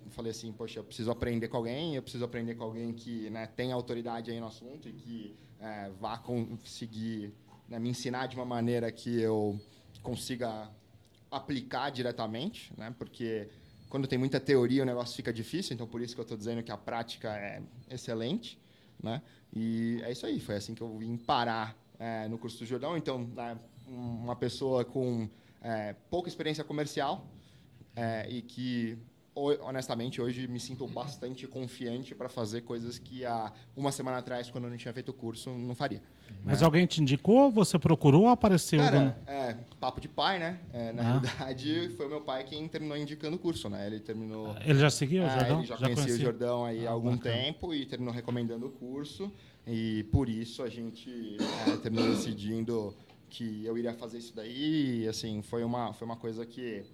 eu 0.07 0.11
falei 0.11 0.31
assim, 0.31 0.51
poxa, 0.53 0.79
eu 0.79 0.85
preciso 0.85 1.11
aprender 1.11 1.49
com 1.49 1.59
alguém, 1.59 1.97
eu 1.97 2.03
preciso 2.03 2.25
aprender 2.25 2.55
com 2.55 2.65
alguém 2.65 2.93
que 2.95 3.29
né, 3.31 3.47
tem 3.47 3.73
autoridade 3.73 4.31
aí 4.31 4.41
no 4.41 4.47
assunto 4.47 4.89
e 4.89 4.93
que 4.93 5.37
é, 5.61 5.91
vá 6.01 6.17
conseguir 6.17 7.35
né, 7.69 7.79
me 7.79 7.91
ensinar 7.91 8.27
de 8.27 8.37
uma 8.37 8.47
maneira 8.47 8.91
que 8.91 9.21
eu 9.21 9.61
consiga 10.03 10.71
aplicar 11.31 11.91
diretamente, 11.91 12.73
né? 12.77 12.95
Porque 12.99 13.49
quando 13.89 14.07
tem 14.07 14.19
muita 14.19 14.41
teoria 14.41 14.83
o 14.83 14.87
negócio 14.87 15.17
fica 15.17 15.33
difícil, 15.33 15.75
então 15.75 15.87
por 15.87 16.01
isso 16.01 16.15
que 16.15 16.21
eu 16.21 16.25
estou 16.25 16.37
dizendo 16.37 16.63
que 16.63 16.73
a 16.73 16.77
prática 16.77 17.37
é 17.37 17.63
excelente, 17.89 18.59
né? 19.03 19.23
E 19.53 20.01
é 20.05 20.13
isso 20.13 20.27
aí, 20.27 20.41
foi 20.41 20.57
assim 20.57 20.75
que 20.75 20.83
eu 20.83 20.97
vim 20.99 21.17
parar 21.17 21.77
é, 21.99 22.29
no 22.29 22.39
curso 22.39 22.59
do 22.59 22.67
Jordão. 22.67 22.97
Então, 22.97 23.27
né, 23.35 23.59
uma 23.87 24.37
pessoa 24.37 24.85
com 24.85 25.29
é, 25.61 25.95
pouca 26.09 26.29
experiência 26.29 26.65
comercial 26.65 27.27
é, 27.95 28.29
e 28.31 28.43
que 28.43 28.97
honestamente, 29.35 30.21
hoje 30.21 30.47
me 30.49 30.59
sinto 30.59 30.87
bastante 30.87 31.47
confiante 31.47 32.15
para 32.15 32.29
fazer 32.29 32.63
coisas 32.63 32.99
que 32.99 33.25
há 33.25 33.53
uma 33.77 33.93
semana 33.93 34.19
atrás, 34.19 34.51
quando 34.51 34.65
eu 34.65 34.71
não 34.71 34.77
tinha 34.77 34.93
feito 34.93 35.11
o 35.11 35.15
curso, 35.15 35.51
não 35.51 35.75
faria. 35.75 36.03
Mas 36.45 36.61
né? 36.61 36.65
alguém 36.65 36.87
te 36.87 37.01
indicou? 37.01 37.51
Você 37.51 37.79
procurou 37.79 38.23
ou 38.23 38.29
apareceu? 38.29 38.81
Cara, 38.81 39.19
é, 39.27 39.57
papo 39.79 40.01
de 40.01 40.09
pai, 40.09 40.39
né? 40.39 40.61
É, 40.73 40.93
na 40.93 41.03
ah. 41.03 41.21
realidade, 41.21 41.91
foi 41.97 42.07
o 42.07 42.09
meu 42.09 42.21
pai 42.21 42.45
quem 42.45 42.67
terminou 42.69 42.97
indicando 42.97 43.37
o 43.37 43.39
curso, 43.39 43.69
né? 43.69 43.87
Ele 43.87 44.01
terminou... 44.01 44.55
Ele 44.65 44.79
já 44.79 44.91
seguiu 44.91 45.23
o 45.23 45.27
é, 45.27 45.39
Jordão? 45.39 45.59
Ele 45.59 45.67
já, 45.67 45.77
já 45.77 45.81
conhecia, 45.81 46.05
conhecia 46.05 46.23
o 46.23 46.31
Jordão 46.31 46.65
aí 46.65 46.87
há 46.87 46.91
ah, 46.91 46.93
algum 46.93 47.17
bacana. 47.17 47.37
tempo 47.37 47.75
e 47.75 47.87
terminou 47.87 48.15
recomendando 48.15 48.67
o 48.67 48.71
curso. 48.71 49.33
E 49.67 50.05
por 50.11 50.29
isso 50.29 50.63
a 50.63 50.69
gente 50.69 51.37
é, 51.67 51.77
terminou 51.77 52.09
decidindo 52.11 52.95
que 53.29 53.65
eu 53.65 53.79
iria 53.79 53.95
fazer 53.95 54.19
isso 54.19 54.35
daí. 54.35 55.03
E, 55.03 55.09
assim, 55.09 55.43
foi 55.43 55.63
uma, 55.63 55.93
foi 55.93 56.05
uma 56.05 56.17
coisa 56.17 56.45
que 56.45 56.85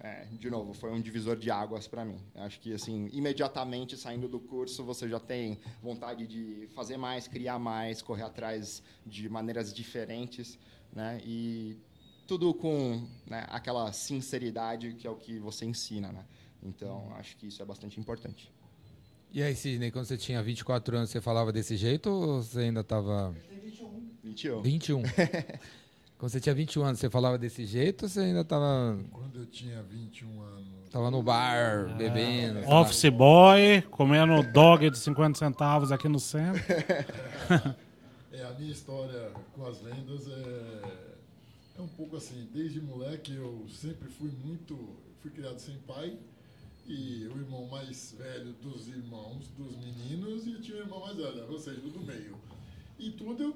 é, 0.00 0.26
de 0.32 0.50
novo, 0.50 0.74
foi 0.74 0.90
um 0.92 1.00
divisor 1.00 1.36
de 1.36 1.50
águas 1.50 1.86
para 1.86 2.04
mim. 2.04 2.18
Acho 2.34 2.60
que, 2.60 2.74
assim, 2.74 3.08
imediatamente 3.12 3.96
saindo 3.96 4.28
do 4.28 4.38
curso, 4.38 4.84
você 4.84 5.08
já 5.08 5.20
tem 5.20 5.58
vontade 5.82 6.26
de 6.26 6.68
fazer 6.74 6.96
mais, 6.96 7.26
criar 7.26 7.58
mais, 7.58 8.02
correr 8.02 8.24
atrás 8.24 8.82
de 9.06 9.28
maneiras 9.28 9.72
diferentes, 9.72 10.58
né? 10.92 11.20
E 11.24 11.78
tudo 12.26 12.52
com 12.52 13.06
né, 13.26 13.46
aquela 13.48 13.92
sinceridade 13.92 14.94
que 14.94 15.06
é 15.06 15.10
o 15.10 15.16
que 15.16 15.38
você 15.38 15.64
ensina, 15.64 16.12
né? 16.12 16.24
Então, 16.62 17.12
acho 17.16 17.36
que 17.36 17.46
isso 17.46 17.62
é 17.62 17.64
bastante 17.64 18.00
importante. 18.00 18.52
E 19.32 19.42
aí, 19.42 19.54
Sidney, 19.54 19.90
quando 19.90 20.06
você 20.06 20.16
tinha 20.16 20.42
24 20.42 20.96
anos, 20.96 21.10
você 21.10 21.20
falava 21.20 21.52
desse 21.52 21.76
jeito 21.76 22.08
ou 22.08 22.42
você 22.42 22.60
ainda 22.60 22.80
estava... 22.80 23.34
21. 23.62 24.02
21. 24.22 24.62
21. 24.62 25.02
Quando 26.18 26.30
você 26.30 26.40
tinha 26.40 26.54
21 26.54 26.84
anos, 26.84 27.00
você 27.00 27.10
falava 27.10 27.36
desse 27.36 27.66
jeito 27.66 28.04
ou 28.04 28.08
você 28.08 28.20
ainda 28.20 28.40
estava. 28.40 28.98
Quando 29.10 29.40
eu 29.40 29.46
tinha 29.46 29.82
21 29.82 30.40
anos. 30.40 30.64
Tava 30.90 31.10
no 31.10 31.22
bar, 31.24 31.88
ah, 31.90 31.94
bebendo. 31.94 32.60
Office 32.68 33.10
boy, 33.10 33.82
comendo 33.90 34.40
dog 34.52 34.88
de 34.88 34.96
50 34.96 35.36
centavos 35.36 35.90
aqui 35.90 36.08
no 36.08 36.20
centro. 36.20 36.62
é, 38.32 38.44
a 38.44 38.50
minha 38.52 38.70
história 38.70 39.32
com 39.52 39.66
as 39.66 39.80
vendas 39.80 40.28
é, 40.28 40.82
é 41.78 41.82
um 41.82 41.88
pouco 41.88 42.16
assim. 42.16 42.48
Desde 42.54 42.80
moleque 42.80 43.34
eu 43.34 43.66
sempre 43.68 44.08
fui 44.08 44.30
muito. 44.44 44.78
Fui 45.20 45.32
criado 45.32 45.58
sem 45.58 45.76
pai. 45.78 46.16
E 46.86 47.26
o 47.34 47.38
irmão 47.38 47.66
mais 47.66 48.14
velho 48.16 48.52
dos 48.62 48.86
irmãos, 48.86 49.48
dos 49.58 49.76
meninos, 49.76 50.46
e 50.46 50.52
eu 50.52 50.60
tinha 50.60 50.76
o 50.76 50.80
irmão 50.80 51.00
mais 51.00 51.16
velho, 51.16 51.50
ou 51.50 51.58
seja, 51.58 51.80
do 51.80 52.00
meio. 52.00 52.36
E 52.98 53.10
tudo 53.10 53.42
eu 53.42 53.52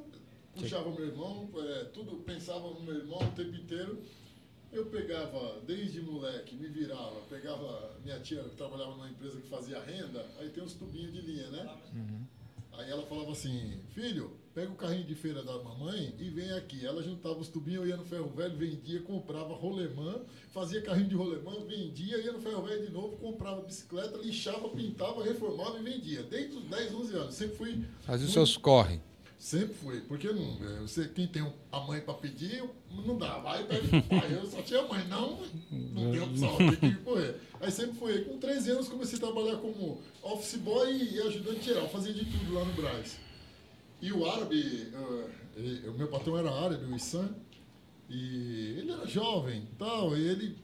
puxava 0.55 0.91
meu 0.91 1.07
irmão, 1.07 1.49
é, 1.57 1.85
tudo 1.85 2.17
pensava 2.19 2.69
no 2.71 2.81
meu 2.81 2.95
irmão 2.95 3.19
o 3.19 3.31
tempo 3.33 3.55
inteiro. 3.55 4.03
Eu 4.71 4.87
pegava, 4.87 5.61
desde 5.67 6.03
moleque, 6.03 6.55
me 6.55 6.69
virava, 6.69 7.21
pegava 7.31 7.97
minha 8.05 8.21
tia 8.21 8.43
que 8.45 8.57
trabalhava 8.57 8.93
numa 8.93 9.09
empresa 9.09 9.41
que 9.41 9.49
fazia 9.49 9.81
renda, 9.81 10.27
aí 10.39 10.51
tem 10.51 10.63
uns 10.63 10.75
tubinhos 10.75 11.13
de 11.13 11.23
linha, 11.23 11.49
né? 11.51 11.77
Uhum. 11.95 12.27
Aí 12.79 12.91
ela 12.91 13.03
falava 13.07 13.33
assim, 13.33 13.81
filho, 13.93 14.31
pega 14.55 14.71
o 14.71 14.77
carrinho 14.77 15.05
de 15.05 15.15
feira 15.15 15.43
da 15.43 15.59
mamãe 15.63 16.15
e 16.19 16.31
vem 16.31 16.53
aqui. 16.53 16.87
Ela 16.87 17.03
juntava 17.03 17.39
os 17.39 17.49
tubinhos, 17.49 17.83
eu 17.83 17.89
ia 17.89 17.97
no 17.97 18.05
ferro 18.05 18.29
velho, 18.29 18.57
vendia, 18.57 19.01
comprava 19.03 19.53
rolemã, 19.55 20.21
fazia 20.53 20.81
carrinho 20.81 21.09
de 21.09 21.15
rolemã, 21.17 21.53
vendia, 21.67 22.19
ia 22.19 22.33
no 22.33 22.41
ferro 22.41 22.63
velho 22.63 22.87
de 22.87 22.93
novo, 22.93 23.17
comprava 23.17 23.63
bicicleta, 23.63 24.19
lixava, 24.19 24.69
pintava, 24.69 25.25
reformava 25.25 25.79
e 25.79 25.83
vendia. 25.83 26.23
Desde 26.23 26.57
os 26.57 26.65
10, 26.65 26.95
11 26.95 27.17
anos. 27.17 27.35
Sempre 27.35 27.57
fui. 27.57 27.85
Fazia 28.03 28.27
os 28.27 28.33
seus 28.33 28.57
corre. 28.57 29.01
Sempre 29.39 29.75
foi, 29.75 30.01
porque 30.01 30.29
não, 30.33 30.59
é, 30.61 30.81
você, 30.81 31.07
quem 31.07 31.29
tem 31.29 31.47
a 31.71 31.81
mãe 31.81 32.01
para 32.01 32.15
pedir, 32.15 32.69
não 32.91 33.17
dá, 33.17 33.39
vai 33.39 33.65
pede 33.65 33.89
pai. 34.03 34.35
Eu 34.35 34.45
só 34.51 34.61
tinha 34.63 34.83
mãe, 34.83 35.07
não, 35.07 35.41
não 35.71 36.11
tem 36.11 36.21
opção, 36.21 36.57
tem 36.81 36.97
que 36.97 37.03
correr. 37.03 37.37
Aí 37.61 37.71
sempre 37.71 37.97
foi. 37.97 38.25
Com 38.25 38.39
13 38.39 38.73
anos 38.73 38.89
comecei 38.89 39.17
a 39.17 39.21
trabalhar 39.21 39.59
como 39.59 40.03
office 40.25 40.57
boy 40.57 40.91
e 40.93 41.21
ajudante 41.21 41.67
geral, 41.67 41.89
fazia 41.89 42.13
de 42.13 42.25
tudo 42.25 42.53
lá 42.53 42.65
no 42.65 42.73
Braz. 42.73 43.17
E 44.03 44.13
o 44.13 44.29
árabe, 44.29 44.93
uh, 44.93 45.91
o 45.91 45.95
meu 45.97 46.09
patrão 46.09 46.37
era 46.37 46.51
árabe, 46.51 46.85
o 46.85 46.97
Issan, 46.97 47.31
e 48.11 48.75
ele 48.79 48.91
era 48.91 49.07
jovem 49.07 49.69
tal, 49.79 50.17
e 50.17 50.29
ele 50.29 50.59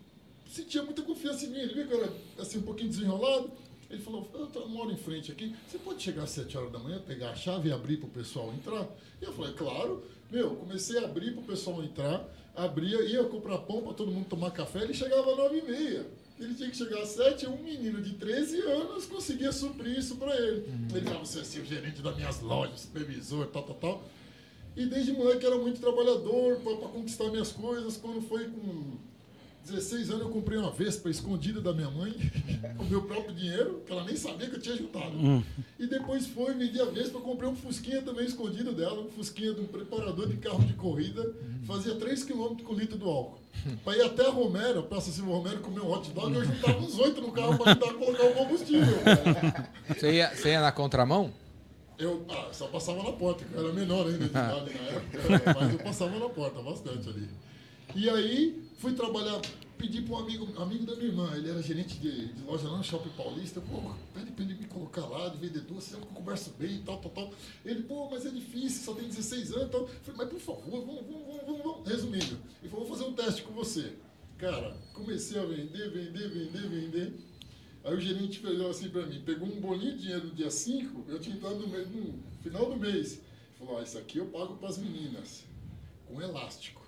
sentia 0.48 0.82
muita 0.82 1.02
confiança 1.02 1.46
em 1.46 1.50
mim, 1.50 1.58
ele 1.58 1.74
viu 1.74 1.86
que 1.86 1.94
eu 1.94 2.02
era 2.02 2.12
assim, 2.40 2.58
um 2.58 2.62
pouquinho 2.62 2.90
desenrolado. 2.90 3.52
Ele 3.94 4.02
falou, 4.02 4.28
eu 4.54 4.68
moro 4.68 4.90
em 4.90 4.96
frente 4.96 5.30
aqui, 5.30 5.54
você 5.68 5.78
pode 5.78 6.02
chegar 6.02 6.24
às 6.24 6.30
7 6.30 6.58
horas 6.58 6.72
da 6.72 6.78
manhã, 6.80 7.00
pegar 7.00 7.30
a 7.30 7.34
chave 7.34 7.68
e 7.68 7.72
abrir 7.72 7.98
para 7.98 8.08
o 8.08 8.10
pessoal 8.10 8.52
entrar? 8.52 8.88
E 9.20 9.24
eu 9.24 9.32
falei, 9.32 9.52
claro. 9.54 10.02
Meu, 10.30 10.56
comecei 10.56 10.98
a 10.98 11.04
abrir 11.04 11.32
para 11.32 11.42
o 11.42 11.44
pessoal 11.44 11.84
entrar, 11.84 12.28
abria, 12.56 13.02
ia 13.02 13.22
comprar 13.24 13.58
pão 13.58 13.82
para 13.82 13.92
todo 13.92 14.10
mundo 14.10 14.26
tomar 14.28 14.50
café, 14.50 14.82
ele 14.82 14.92
chegava 14.92 15.30
às 15.30 15.36
9 15.36 15.58
e 15.58 15.62
meia. 15.62 16.06
Ele 16.40 16.54
tinha 16.54 16.68
que 16.68 16.76
chegar 16.76 17.02
às 17.02 17.10
7 17.10 17.44
e 17.44 17.48
um 17.48 17.56
menino 17.62 18.02
de 18.02 18.14
13 18.14 18.60
anos 18.62 19.06
conseguia 19.06 19.52
suprir 19.52 19.96
isso 19.96 20.16
para 20.16 20.34
ele. 20.34 20.66
Uhum. 20.66 20.88
Ele 20.90 21.02
falava, 21.02 21.24
você 21.24 21.38
é 21.38 21.42
assim, 21.42 21.60
o 21.60 21.64
gerente 21.64 22.02
das 22.02 22.16
minhas 22.16 22.40
lojas, 22.40 22.80
supervisor, 22.80 23.46
tal, 23.46 23.62
tal, 23.62 23.76
tal. 23.76 24.02
E 24.76 24.86
desde 24.86 25.12
moleque 25.12 25.46
era 25.46 25.56
muito 25.56 25.80
trabalhador 25.80 26.58
para 26.58 26.88
conquistar 26.88 27.30
minhas 27.30 27.52
coisas. 27.52 27.96
Quando 27.96 28.20
foi 28.22 28.48
com 28.48 28.96
16 29.64 30.10
anos 30.10 30.22
eu 30.22 30.28
comprei 30.28 30.58
uma 30.58 30.70
Vespa 30.70 31.08
escondida 31.08 31.60
da 31.60 31.72
minha 31.72 31.90
mãe, 31.90 32.12
com 32.76 32.84
o 32.84 32.86
meu 32.86 33.02
próprio 33.02 33.34
dinheiro, 33.34 33.82
que 33.86 33.92
ela 33.92 34.04
nem 34.04 34.14
sabia 34.14 34.48
que 34.48 34.56
eu 34.56 34.60
tinha 34.60 34.76
juntado. 34.76 35.16
Hum. 35.16 35.42
E 35.78 35.86
depois 35.86 36.26
foi, 36.26 36.52
vendi 36.54 36.80
a 36.80 36.84
Vespa, 36.84 37.18
comprei 37.20 37.48
um 37.48 37.56
Fusquinha 37.56 38.02
também 38.02 38.26
escondido 38.26 38.72
dela, 38.72 39.00
um 39.00 39.08
Fusquinha 39.08 39.54
de 39.54 39.60
um 39.62 39.66
preparador 39.66 40.28
de 40.28 40.36
carro 40.36 40.62
de 40.62 40.74
corrida, 40.74 41.34
fazia 41.66 41.94
3 41.94 42.24
km 42.24 42.56
com 42.62 42.74
litro 42.74 42.98
do 42.98 43.08
álcool. 43.08 43.38
Para 43.84 43.96
ir 43.96 44.02
até 44.02 44.26
a 44.26 44.30
Romero, 44.30 44.80
a 44.80 44.82
Praça 44.82 45.10
Silva 45.10 45.32
Romero, 45.32 45.60
comer 45.60 45.80
um 45.80 45.90
hot 45.90 46.10
dog, 46.10 46.34
eu 46.34 46.44
juntava 46.44 46.78
uns 46.78 46.98
oito 46.98 47.20
no 47.22 47.32
carro 47.32 47.56
para 47.56 47.72
ajudar 47.72 47.90
a 47.90 47.94
colocar 47.94 48.24
o 48.24 48.34
combustível. 48.34 48.94
Você 49.88 50.12
ia, 50.12 50.34
você 50.34 50.48
ia 50.50 50.60
na 50.60 50.72
contramão? 50.72 51.32
Eu 51.98 52.24
ah, 52.28 52.48
só 52.52 52.66
passava 52.66 53.02
na 53.02 53.12
porta, 53.12 53.44
eu 53.52 53.64
era 53.64 53.72
menor 53.72 54.06
ainda 54.06 54.18
de 54.18 54.24
idade 54.24 54.72
na 54.74 54.88
época, 54.88 55.54
mas 55.60 55.72
eu 55.72 55.78
passava 55.78 56.18
na 56.18 56.28
porta 56.28 56.60
bastante 56.60 57.08
ali. 57.08 57.28
E 57.94 58.08
aí 58.08 58.64
fui 58.78 58.92
trabalhar, 58.92 59.40
pedi 59.78 60.02
para 60.02 60.14
um 60.14 60.18
amigo, 60.18 60.60
amigo 60.60 60.84
da 60.84 60.94
minha 60.96 61.08
irmã, 61.08 61.32
ele 61.36 61.50
era 61.50 61.62
gerente 61.62 61.96
de, 61.98 62.32
de 62.32 62.42
loja 62.42 62.68
lá 62.68 62.78
no 62.78 62.84
Shopping 62.84 63.10
Paulista, 63.10 63.60
pô, 63.60 63.94
pede 64.12 64.32
para 64.32 64.44
ele 64.44 64.54
me 64.54 64.66
colocar 64.66 65.06
lá 65.06 65.28
de 65.28 65.38
vendedor, 65.38 65.80
você 65.80 65.96
que 65.96 66.02
eu 66.02 66.06
converso 66.06 66.50
bem 66.58 66.76
e 66.76 66.82
tal, 66.82 66.98
tal, 66.98 67.10
tal. 67.10 67.32
Ele, 67.64 67.82
pô, 67.82 68.08
mas 68.10 68.26
é 68.26 68.30
difícil, 68.30 68.84
só 68.84 68.94
tem 68.94 69.08
16 69.08 69.52
anos 69.52 69.66
e 69.66 69.70
tal. 69.70 69.86
falei, 69.86 70.18
mas 70.18 70.28
por 70.28 70.40
favor, 70.40 70.84
vamos, 70.84 71.06
vamos, 71.06 71.46
vamos, 71.46 71.62
vamos. 71.62 71.88
Resumindo, 71.88 72.38
ele 72.60 72.70
falou, 72.70 72.86
vou 72.86 72.96
fazer 72.96 73.08
um 73.08 73.12
teste 73.14 73.42
com 73.42 73.52
você. 73.52 73.92
Cara, 74.38 74.76
comecei 74.92 75.38
a 75.38 75.44
vender, 75.44 75.90
vender, 75.90 76.28
vender, 76.28 76.68
vender. 76.68 77.12
Aí 77.84 77.94
o 77.94 78.00
gerente 78.00 78.38
fez 78.38 78.60
assim 78.60 78.88
para 78.88 79.06
mim, 79.06 79.22
pegou 79.24 79.46
um 79.46 79.60
bolinho 79.60 79.94
de 79.94 80.02
dinheiro 80.02 80.26
no 80.26 80.34
dia 80.34 80.50
5, 80.50 81.04
eu 81.06 81.18
tinha 81.20 81.36
entrado 81.36 81.56
no, 81.56 81.68
no 81.68 82.22
final 82.42 82.70
do 82.70 82.76
mês. 82.76 83.20
Falou, 83.58 83.78
ah, 83.78 83.82
isso 83.82 83.98
aqui 83.98 84.18
eu 84.18 84.26
pago 84.26 84.56
para 84.56 84.68
as 84.68 84.78
meninas, 84.78 85.44
com 86.06 86.20
elástico. 86.20 86.83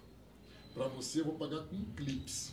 Para 0.76 0.88
você 0.88 1.20
eu 1.20 1.24
vou 1.24 1.34
pagar 1.34 1.62
com 1.62 1.82
clips. 1.96 2.52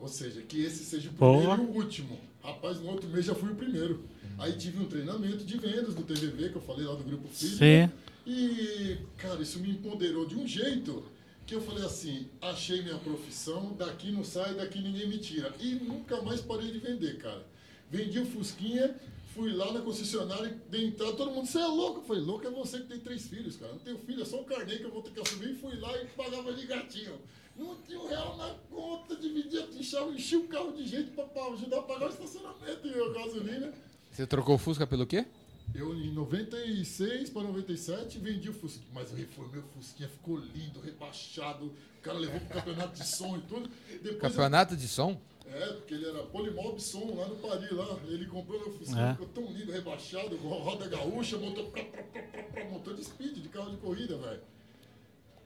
Ou 0.00 0.08
seja, 0.08 0.42
que 0.42 0.60
esse 0.60 0.84
seja 0.84 1.08
o 1.08 1.12
Boa. 1.12 1.38
primeiro 1.38 1.62
e 1.62 1.66
o 1.66 1.80
último. 1.80 2.18
Rapaz, 2.42 2.80
no 2.80 2.88
outro 2.88 3.08
mês 3.08 3.24
já 3.24 3.36
fui 3.36 3.52
o 3.52 3.54
primeiro. 3.54 4.04
Aí 4.36 4.54
tive 4.54 4.82
um 4.82 4.88
treinamento 4.88 5.44
de 5.44 5.56
vendas 5.58 5.94
do 5.94 6.02
TVV, 6.02 6.48
que 6.48 6.56
eu 6.56 6.62
falei 6.62 6.84
lá 6.84 6.96
do 6.96 7.04
Grupo 7.04 7.28
Filho. 7.28 7.56
Sim. 7.56 7.88
E, 8.26 8.98
cara, 9.16 9.40
isso 9.40 9.60
me 9.60 9.70
empoderou 9.70 10.26
de 10.26 10.34
um 10.34 10.44
jeito 10.44 11.04
que 11.46 11.54
eu 11.54 11.60
falei 11.60 11.84
assim, 11.84 12.28
achei 12.40 12.82
minha 12.82 12.98
profissão, 12.98 13.74
daqui 13.78 14.10
não 14.10 14.24
sai, 14.24 14.54
daqui 14.54 14.80
ninguém 14.80 15.06
me 15.06 15.18
tira. 15.18 15.54
E 15.60 15.76
nunca 15.76 16.20
mais 16.20 16.40
parei 16.40 16.72
de 16.72 16.78
vender, 16.78 17.18
cara. 17.18 17.46
Vendi 17.88 18.18
o 18.18 18.26
Fusquinha, 18.26 18.96
fui 19.34 19.52
lá 19.52 19.72
na 19.72 19.82
concessionária, 19.82 20.60
dei 20.68 20.86
entrada, 20.86 21.12
todo 21.12 21.30
mundo, 21.30 21.46
você 21.46 21.58
é 21.58 21.66
louco? 21.66 22.00
Eu 22.00 22.04
falei, 22.04 22.22
louco 22.24 22.44
é 22.44 22.50
você 22.50 22.78
que 22.78 22.88
tem 22.88 22.98
três 22.98 23.28
filhos, 23.28 23.56
cara. 23.56 23.72
Não 23.72 23.78
tenho 23.78 23.98
filho, 23.98 24.22
é 24.22 24.24
só 24.24 24.40
o 24.40 24.44
carnê 24.44 24.78
que 24.78 24.84
eu 24.84 24.90
vou 24.90 25.02
ter 25.02 25.12
que 25.12 25.20
assumir. 25.20 25.52
E 25.52 25.54
fui 25.54 25.76
lá 25.76 25.96
e 26.02 26.06
pagava 26.06 26.52
de 26.52 26.66
gatinho. 26.66 27.20
Não 27.56 27.76
tinha 27.82 28.00
um 28.00 28.06
real 28.08 28.36
na 28.36 28.54
conta, 28.70 29.14
dividia, 29.16 29.60
enchia, 29.78 30.00
enchia 30.04 30.38
o 30.38 30.48
carro 30.48 30.72
de 30.72 30.86
gente 30.86 31.10
pra, 31.10 31.24
pra 31.24 31.46
ajudar 31.48 31.78
a 31.80 31.82
pagar 31.82 32.06
o 32.06 32.08
estacionamento 32.10 32.86
e 32.88 32.90
a 32.94 33.12
gasolina. 33.12 33.72
Você 34.10 34.26
trocou 34.26 34.54
o 34.54 34.58
Fusca 34.58 34.86
pelo 34.86 35.06
quê? 35.06 35.26
Eu, 35.74 35.94
em 35.94 36.12
96 36.12 37.30
para 37.30 37.42
97, 37.44 38.18
vendi 38.18 38.48
o 38.50 38.52
Fusquinha. 38.52 38.88
Mas 38.92 39.10
eu 39.10 39.16
reformei 39.16 39.60
o 39.60 39.64
Fusquinha, 39.74 40.08
ficou 40.08 40.36
lindo, 40.38 40.80
rebaixado. 40.80 41.66
O 41.66 42.02
cara 42.02 42.18
levou 42.18 42.40
pro 42.40 42.48
campeonato 42.58 42.98
de 42.98 43.06
som 43.06 43.36
e 43.36 43.40
tudo. 43.42 43.70
Depois 43.88 44.12
eu- 44.12 44.18
Campeonato 44.18 44.76
de 44.76 44.88
som? 44.88 45.18
É, 45.46 45.66
porque 45.74 45.92
ele 45.94 46.06
era 46.08 46.22
Polimob 46.24 46.80
Som 46.80 47.14
lá 47.14 47.26
no 47.28 47.36
Paris, 47.36 47.70
lá. 47.72 47.98
Ele 48.08 48.26
comprou 48.26 48.58
meu 48.60 48.72
Fusquinha, 48.72 49.08
É. 49.08 49.12
ficou 49.12 49.28
tão 49.28 49.44
lindo, 49.52 49.70
rebaixado, 49.70 50.36
com 50.38 50.48
roda 50.48 50.88
gaúcha, 50.88 51.36
prá, 51.38 51.50
prá, 51.50 52.02
prá, 52.02 52.42
prá, 52.44 52.64
motor 52.70 52.94
de 52.94 53.04
speed, 53.04 53.36
de 53.38 53.48
carro 53.48 53.70
de 53.70 53.76
corrida, 53.76 54.16
velho. 54.16 54.40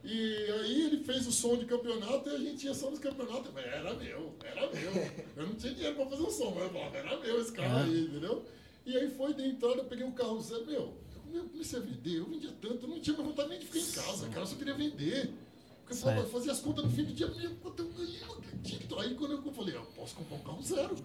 E 0.09 0.51
aí 0.51 0.85
ele 0.85 1.03
fez 1.03 1.27
o 1.27 1.33
som 1.33 1.57
de 1.57 1.65
campeonato 1.65 2.29
e 2.29 2.33
a 2.33 2.37
gente 2.37 2.65
ia 2.65 2.73
só 2.73 2.89
nos 2.89 2.97
campeonatos. 2.97 3.53
Velho, 3.53 3.67
Era 3.67 3.93
meu, 3.93 4.33
era 4.41 4.61
meu. 4.71 5.11
Eu 5.35 5.47
não 5.47 5.55
tinha 5.55 5.73
dinheiro 5.73 5.97
pra 5.97 6.05
fazer 6.05 6.23
o 6.23 6.31
som, 6.31 6.51
mas 6.51 6.63
eu 6.63 6.69
falava, 6.69 6.97
era 6.97 7.19
meu 7.19 7.41
esse 7.41 7.51
carro 7.51 7.79
aí, 7.79 8.05
entendeu? 8.05 8.45
E 8.85 8.95
aí 8.97 9.09
foi 9.11 9.33
de 9.33 9.45
entrada, 9.45 9.79
eu 9.79 9.83
peguei 9.83 10.05
um 10.05 10.13
carro 10.13 10.39
zero, 10.39 10.65
meu, 10.65 10.93
eu 11.33 11.43
comecei 11.49 11.77
a 11.77 11.81
vender, 11.81 12.19
eu 12.19 12.25
vendia 12.25 12.53
tanto, 12.61 12.85
eu 12.85 12.87
não 12.87 13.01
tinha 13.01 13.17
mais 13.17 13.27
vontade 13.27 13.49
nem 13.49 13.59
de 13.59 13.65
ficar 13.65 13.79
em 13.79 14.05
casa, 14.05 14.29
cara, 14.29 14.39
eu 14.39 14.47
só 14.47 14.55
queria 14.55 14.75
vender. 14.75 15.33
Porque 15.79 15.91
eu 15.91 15.97
falava, 15.97 16.25
fazia 16.29 16.51
as 16.53 16.61
contas 16.61 16.85
no 16.85 16.91
fim 16.91 17.03
do 17.03 17.13
dia, 17.13 17.27
meu, 17.27 17.55
quanto 17.57 17.83
eu 17.83 17.89
ganhei, 17.89 18.21
não 18.21 18.35
acredito. 18.35 18.99
Aí 18.99 19.13
quando 19.13 19.33
eu 19.33 19.51
falei, 19.51 19.75
eu 19.75 19.85
posso 19.87 20.15
comprar 20.15 20.37
um 20.37 20.39
carro 20.41 20.63
zero. 20.63 20.95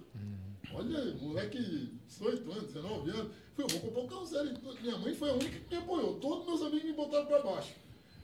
Olha, 0.73 1.15
moleque, 1.17 1.59
18 2.07 2.53
anos, 2.53 2.73
19 2.73 3.11
anos. 3.11 3.33
Falei, 3.57 3.77
eu 3.77 3.81
vou 3.81 3.81
comprar 3.81 4.01
um 4.03 4.07
carro 4.07 4.27
zero. 4.27 4.51
Minha 4.81 4.99
mãe 4.99 5.13
foi 5.13 5.31
a 5.31 5.35
única 5.35 5.59
que 5.59 5.75
me 5.75 5.83
apoiou. 5.83 6.15
Todos 6.21 6.47
meus 6.47 6.63
amigos 6.63 6.85
me 6.85 6.93
botaram 6.93 7.27
pra 7.27 7.43
baixo. 7.43 7.75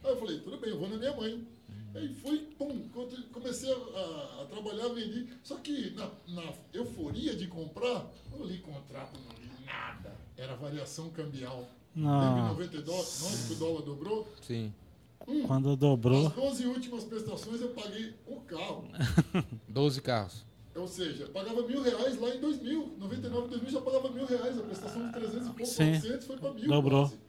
Aí 0.04 0.10
eu 0.10 0.16
falei, 0.16 0.38
tudo 0.40 0.58
bem, 0.58 0.70
eu 0.70 0.78
vou 0.78 0.88
na 0.88 0.96
minha 0.96 1.14
mãe. 1.16 1.46
Aí 1.94 2.14
fui, 2.14 2.38
pum, 2.58 2.88
quando 2.92 3.22
comecei 3.32 3.72
a, 3.72 3.76
a- 3.76 4.42
a 4.42 4.46
trabalhar, 4.46 4.88
vendi. 4.88 5.26
Só 5.42 5.56
que 5.56 5.90
na, 5.90 6.10
na 6.28 6.52
euforia 6.72 7.34
de 7.34 7.46
comprar, 7.46 8.06
não 8.30 8.44
li 8.44 8.58
contrato, 8.58 9.18
não 9.26 9.32
li 9.42 9.64
nada. 9.66 10.14
Era 10.36 10.54
variação 10.54 11.10
cambial. 11.10 11.68
Não. 11.94 12.38
Em 12.38 12.48
99 12.48 13.46
que 13.48 13.52
o 13.54 13.56
dólar 13.56 13.82
dobrou? 13.82 14.28
Sim. 14.42 14.72
Quando 15.46 15.76
dobrou. 15.76 16.26
As 16.28 16.32
12 16.34 16.66
últimas 16.66 17.04
prestações 17.04 17.60
eu 17.60 17.70
paguei 17.70 18.14
um 18.26 18.40
carro. 18.40 18.88
12 19.68 20.00
carros. 20.00 20.46
Ou 20.74 20.86
seja, 20.86 21.26
pagava 21.28 21.66
mil 21.66 21.82
reais 21.82 22.20
lá 22.20 22.32
em 22.34 22.40
2000. 22.40 22.94
99, 22.98 23.48
2000 23.48 23.70
já 23.70 23.80
pagava 23.80 24.10
mil 24.10 24.24
reais. 24.26 24.56
A 24.58 24.62
prestação 24.62 25.06
de 25.06 25.12
300 25.12 25.46
e 25.46 25.50
pouco, 25.50 25.66
Sim. 25.66 25.92
400 25.92 26.26
foi 26.26 26.36
para 26.36 26.52
mil. 26.54 26.68
Dobrou. 26.68 27.08
quase. 27.08 27.27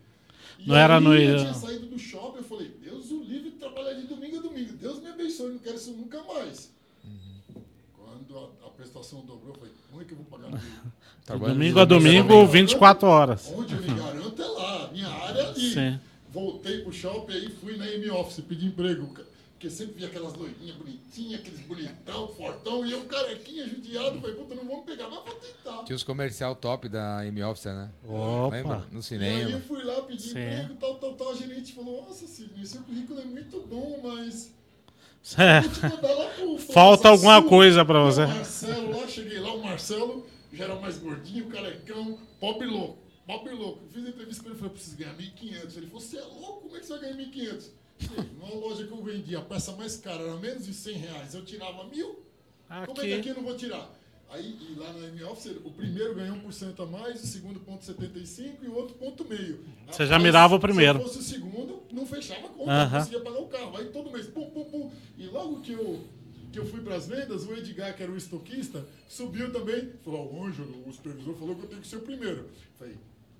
E 0.60 0.67
Não 0.67 0.76
era 0.76 0.98
aí 0.98 1.04
no- 1.04 1.15
Eu 1.15 1.38
tinha 1.39 1.54
saído 1.54 1.86
do 1.88 1.98
shopping, 1.98 2.38
eu 2.39 2.43
falei, 2.43 2.72
Deus 2.84 3.10
o 3.12 3.24
livre 3.24 3.52
trabalhar 3.52 3.93
de 3.93 4.08
domingo 4.08 4.38
a 4.38 4.41
domingo. 4.41 4.74
Deus 4.74 5.00
me 5.02 5.08
abençoe, 5.10 5.52
não 5.54 5.60
quero 5.60 5.76
isso 5.78 5.91
nunca 5.91 6.22
mais. 6.24 6.69
Quando 7.98 8.38
a, 8.38 8.67
a 8.67 8.69
prestação 8.72 9.22
dobrou, 9.22 9.50
eu 9.50 9.56
falei, 9.56 9.72
como 9.89 10.02
é 10.02 10.06
que 10.06 10.12
eu 10.13 10.17
vou 10.17 10.26
pagar 10.26 10.50
Domingo 11.39 11.76
de 11.76 11.82
a 11.82 11.86
domingo, 11.86 12.45
24 12.48 13.08
horas. 13.08 13.52
Onde 13.56 13.74
eu 13.76 13.82
me 13.82 13.88
garanto 13.93 14.41
é 14.41 14.48
lá, 14.48 14.89
minha 14.91 15.08
área 15.08 15.41
é 15.41 15.48
ali. 15.50 15.74
Sim. 15.74 16.00
Voltei 16.32 16.80
pro 16.80 16.91
shopping 16.93 17.34
aí 17.34 17.50
fui 17.50 17.78
na 17.78 17.88
M-Office 17.88 18.43
pedir 18.45 18.67
emprego. 18.67 19.08
ca- 19.13 19.24
Porque 19.60 19.69
sempre 19.69 19.95
via 19.95 20.08
aquelas 20.08 20.34
loirinhas 20.36 20.78
bonitinhas, 20.78 21.41
aqueles 21.41 21.60
bonitão, 21.60 22.30
fortão, 22.30 22.86
e 22.86 22.93
eu 22.93 23.04
carequinha, 23.04 23.67
judiado. 23.67 24.22
Falei, 24.22 24.36
puta, 24.38 24.56
não 24.56 24.65
vamos 24.65 24.86
pegar, 24.86 25.10
mas 25.10 25.22
vou 25.26 25.34
tentar. 25.36 25.84
Tinha 25.84 25.95
os 25.98 26.04
comercial 26.04 26.56
top 26.56 26.88
da 26.88 27.26
M-Office, 27.26 27.65
né? 27.65 27.89
Opa. 28.08 28.56
Lembra? 28.56 28.78
No 28.89 28.93
E 28.93 28.98
aí 29.00 29.04
cinema. 29.04 29.50
eu 29.52 29.60
fui 29.60 29.84
lá 29.84 30.02
pedir 30.04 30.22
Sim. 30.22 30.30
emprego, 30.30 30.76
tal, 30.76 30.95
tal, 30.95 31.13
tal. 31.15 31.32
A 31.32 31.36
gerente 31.36 31.74
falou, 31.74 32.06
nossa, 32.08 32.26
Sidney, 32.26 32.65
seu 32.65 32.82
currículo 32.84 33.19
é 33.19 33.26
muito 33.26 33.60
bom, 33.67 34.00
mas 34.02 34.54
É. 35.38 35.60
vou 35.60 35.69
te 35.72 35.82
mandar 35.93 36.13
lá 36.13 36.30
pro 36.30 36.58
Falta 36.58 37.10
alguma 37.10 37.41
Sul." 37.41 37.50
coisa 37.50 37.84
pra 37.84 38.02
você. 38.06 38.24
O 38.24 38.28
Marcelo 38.30 38.98
lá, 38.98 39.08
cheguei 39.10 39.39
lá, 39.41 39.54
o 39.56 39.62
Marcelo 39.62 40.26
já 40.54 40.63
era 40.63 40.76
mais 40.76 40.98
gordinho, 41.00 41.48
carecão, 41.48 42.17
pobre 42.39 42.65
louco. 42.65 42.98
Pobre 43.28 43.54
louco. 43.54 43.82
Fiz 43.93 44.06
a 44.06 44.10
entrevista 44.10 44.41
com 44.41 44.50
ele 44.52 44.56
e 44.56 44.60
falei, 44.60 44.72
eu 44.72 44.76
preciso 44.76 44.95
ganhar 44.95 45.15
1.500. 45.17 45.76
Ele 45.78 45.86
falou, 45.88 46.00
você 46.02 46.17
é 46.17 46.22
louco? 46.22 46.62
Como 46.62 46.78
é 46.78 46.80
que 46.80 46.86
você 46.86 46.93
vai 46.98 47.02
ganhar 47.13 47.17
1.500? 47.30 47.69
Numa 48.40 48.54
loja 48.56 48.86
que 48.86 48.92
eu 48.92 49.04
vendia, 49.04 49.40
a 49.40 49.42
peça 49.42 49.72
mais 49.74 49.98
cara 49.98 50.22
era 50.24 50.36
menos 50.38 50.66
de 50.66 50.74
100 50.74 50.94
reais, 50.98 51.34
eu 51.34 51.44
tirava 51.44 51.84
mil. 51.86 52.24
Como 52.86 53.02
é 53.02 53.06
que 53.06 53.14
aqui 53.14 53.14
Aqui. 53.14 53.30
eu 53.30 53.36
não 53.36 53.44
vou 53.44 53.56
tirar? 53.58 53.90
Aí, 54.32 54.56
e 54.62 54.76
lá 54.80 54.94
na 54.94 55.08
M-Office, 55.08 55.58
o 55.66 55.72
primeiro 55.72 56.14
ganhou 56.14 56.38
1% 56.38 56.80
a 56.80 56.86
mais, 56.86 57.24
o 57.24 57.26
segundo 57.26 57.60
ponto 57.62 57.84
75 57.84 58.64
e 58.64 58.68
o 58.68 58.76
outro 58.76 58.96
ponto 58.96 59.26
meio. 59.28 59.66
Você 59.88 60.06
já 60.06 60.20
mirava 60.20 60.54
o 60.56 60.60
primeiro. 60.60 61.00
Se 61.00 61.06
fosse 61.06 61.20
o 61.20 61.24
segundo, 61.24 61.82
não 61.92 62.06
fechava 62.06 62.46
a 62.46 62.50
conta, 62.50 62.72
Aham. 62.72 62.90
não 62.92 63.00
conseguia 63.00 63.22
pagar 63.22 63.40
o 63.40 63.48
carro. 63.48 63.78
Aí 63.78 63.86
todo 63.86 64.12
mês, 64.12 64.28
pum, 64.28 64.48
pum, 64.52 64.66
pum. 64.66 64.92
E 65.18 65.26
logo 65.26 65.62
que 65.62 65.72
eu, 65.72 66.06
que 66.54 66.60
eu 66.60 66.66
fui 66.68 66.80
para 66.82 66.96
as 66.96 67.08
vendas, 67.08 67.44
o 67.48 67.54
Edgar, 67.56 67.96
que 67.98 68.04
era 68.04 68.12
o 68.12 68.16
estoquista, 68.16 68.86
subiu 69.08 69.52
também. 69.52 69.92
Falou, 70.06 70.32
ó, 70.32 70.46
Ângelo, 70.46 70.88
o 70.88 70.94
supervisor 70.94 71.34
falou 71.36 71.56
que 71.56 71.64
eu 71.64 71.70
tenho 71.70 71.82
que 71.82 71.88
ser 71.88 71.96
o 71.98 72.02
primeiro. 72.02 72.52
Falei, 72.78 72.98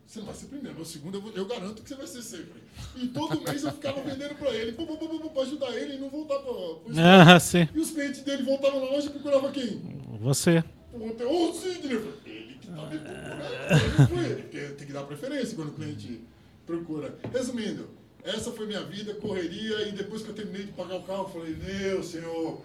você 0.10 0.20
não 0.20 0.26
vai 0.26 0.36
ser 0.36 0.48
primeiro, 0.48 0.76
mas 0.80 0.88
o 0.88 0.92
segundo 0.92 1.16
eu, 1.18 1.22
vou- 1.22 1.32
eu 1.36 1.46
garanto 1.46 1.84
que 1.84 1.90
você 1.90 1.94
vai 1.96 2.08
ser 2.08 2.24
sempre. 2.24 2.64
E 2.96 3.08
todo 3.10 3.40
mês 3.42 3.64
eu 3.64 3.72
ficava 3.72 4.02
vendendo 4.02 4.34
para 4.36 4.50
ele, 4.56 4.72
pum, 4.72 4.86
pum, 4.88 4.98
pum, 4.98 5.30
pra 5.30 5.44
ajudar 5.44 5.72
ele 5.78 5.96
e 5.96 5.98
não 6.00 6.10
voltar 6.10 6.40
para 6.40 6.52
o 6.52 6.82
Ah, 6.98 7.40
sim. 7.40 7.68
E 7.76 7.80
os 7.80 7.92
clientes 7.92 8.22
dele 8.24 8.42
voltavam 8.42 8.80
na 8.84 8.92
loja 8.92 9.06
e 9.08 9.12
procuravam 9.12 9.52
quem? 9.52 9.80
Você. 10.20 10.64
Ontem, 10.92 11.24
ô 11.26 11.54
Sidney, 11.54 11.98
ele 12.26 12.58
que 12.60 12.68
tá 12.68 12.86
me 12.88 12.98
procurando, 12.98 14.10
não 14.16 14.24
ele, 14.26 14.42
porque 14.42 14.60
tem 14.60 14.88
que 14.88 14.94
dar 14.94 15.04
preferência 15.04 15.56
quando 15.56 15.70
o 15.70 15.74
cliente 15.74 16.22
procura. 16.66 17.16
Resumindo, 17.32 17.88
essa 18.24 18.52
foi 18.52 18.66
minha 18.66 18.82
vida, 18.84 19.14
correria, 19.14 19.88
e 19.88 19.92
depois 19.92 20.24
que 20.24 20.30
eu 20.30 20.34
terminei 20.34 20.64
de 20.66 20.72
pagar 20.72 20.96
o 20.96 21.04
carro, 21.04 21.26
eu 21.26 21.30
falei, 21.30 21.56
meu 21.56 22.02
senhor, 22.04 22.64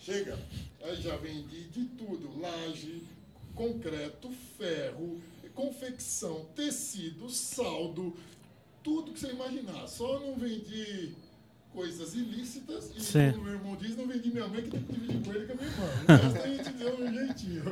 chega. 0.00 0.38
Aí 0.82 0.96
já 0.96 1.14
vendi 1.16 1.64
de 1.64 1.84
tudo, 1.84 2.40
laje, 2.40 3.02
concreto, 3.54 4.30
ferro, 4.58 5.20
confecção, 5.54 6.46
tecido, 6.54 7.28
saldo, 7.30 8.14
tudo 8.82 9.12
que 9.12 9.20
você 9.20 9.30
imaginar. 9.30 9.86
Só 9.88 10.18
não 10.20 10.36
vendi 10.36 11.12
coisas 11.72 12.14
ilícitas 12.14 12.92
e, 12.96 13.00
Sim. 13.02 13.32
como 13.32 13.44
meu 13.44 13.54
irmão 13.54 13.76
diz, 13.76 13.96
não 13.96 14.06
vendi 14.06 14.30
minha 14.30 14.46
mãe 14.46 14.62
que 14.62 14.70
tem 14.70 14.82
que 14.82 14.92
dividir 14.92 15.22
com 15.24 15.32
ele 15.32 15.46
com 15.46 15.52
a 15.52 15.56
minha 15.56 15.68
irmã. 15.68 16.16
Resto 16.16 16.42
a 16.42 16.48
gente 16.48 16.72
deu 16.78 17.00
um 17.00 17.12
jeitinho. 17.12 17.62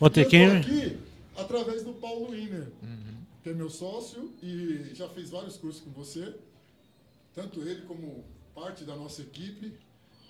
Vou 0.00 0.10
ter 0.10 0.26
que- 0.28 0.36
aqui 0.36 0.98
através 1.36 1.82
do 1.82 1.92
Paulo 1.94 2.30
Wiener, 2.30 2.68
que 3.42 3.50
é 3.50 3.52
meu 3.52 3.68
sócio 3.68 4.32
e 4.42 4.90
já 4.94 5.08
fez 5.08 5.30
vários 5.30 5.56
cursos 5.56 5.82
com 5.82 5.90
você. 5.90 6.34
Tanto 7.34 7.60
ele 7.62 7.82
como 7.82 8.24
parte 8.54 8.84
da 8.84 8.94
nossa 8.96 9.20
equipe. 9.22 9.72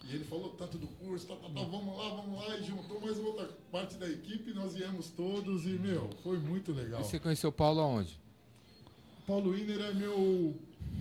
E 0.09 0.14
ele 0.14 0.25
falou 0.25 0.51
tanto 0.51 0.77
do 0.77 0.87
curso, 0.87 1.27
tá, 1.27 1.35
tá, 1.37 1.49
tá, 1.49 1.62
vamos 1.62 1.97
lá, 1.97 2.09
vamos 2.11 2.38
lá, 2.38 2.59
e 2.59 2.62
juntou 2.62 3.01
mais 3.01 3.19
outra 3.19 3.49
parte 3.73 3.97
da 3.97 4.09
equipe, 4.09 4.53
nós 4.53 4.75
viemos 4.75 5.11
todos 5.11 5.64
e, 5.64 5.71
meu, 5.71 6.11
foi 6.23 6.38
muito 6.38 6.73
legal. 6.73 7.01
E 7.01 7.05
você 7.05 7.19
conheceu 7.19 7.51
o 7.51 7.53
Paulo 7.53 7.81
aonde? 7.81 8.21
Paulo 9.27 9.53
Wiener 9.53 9.81
é 9.81 9.95
meu, 9.95 10.55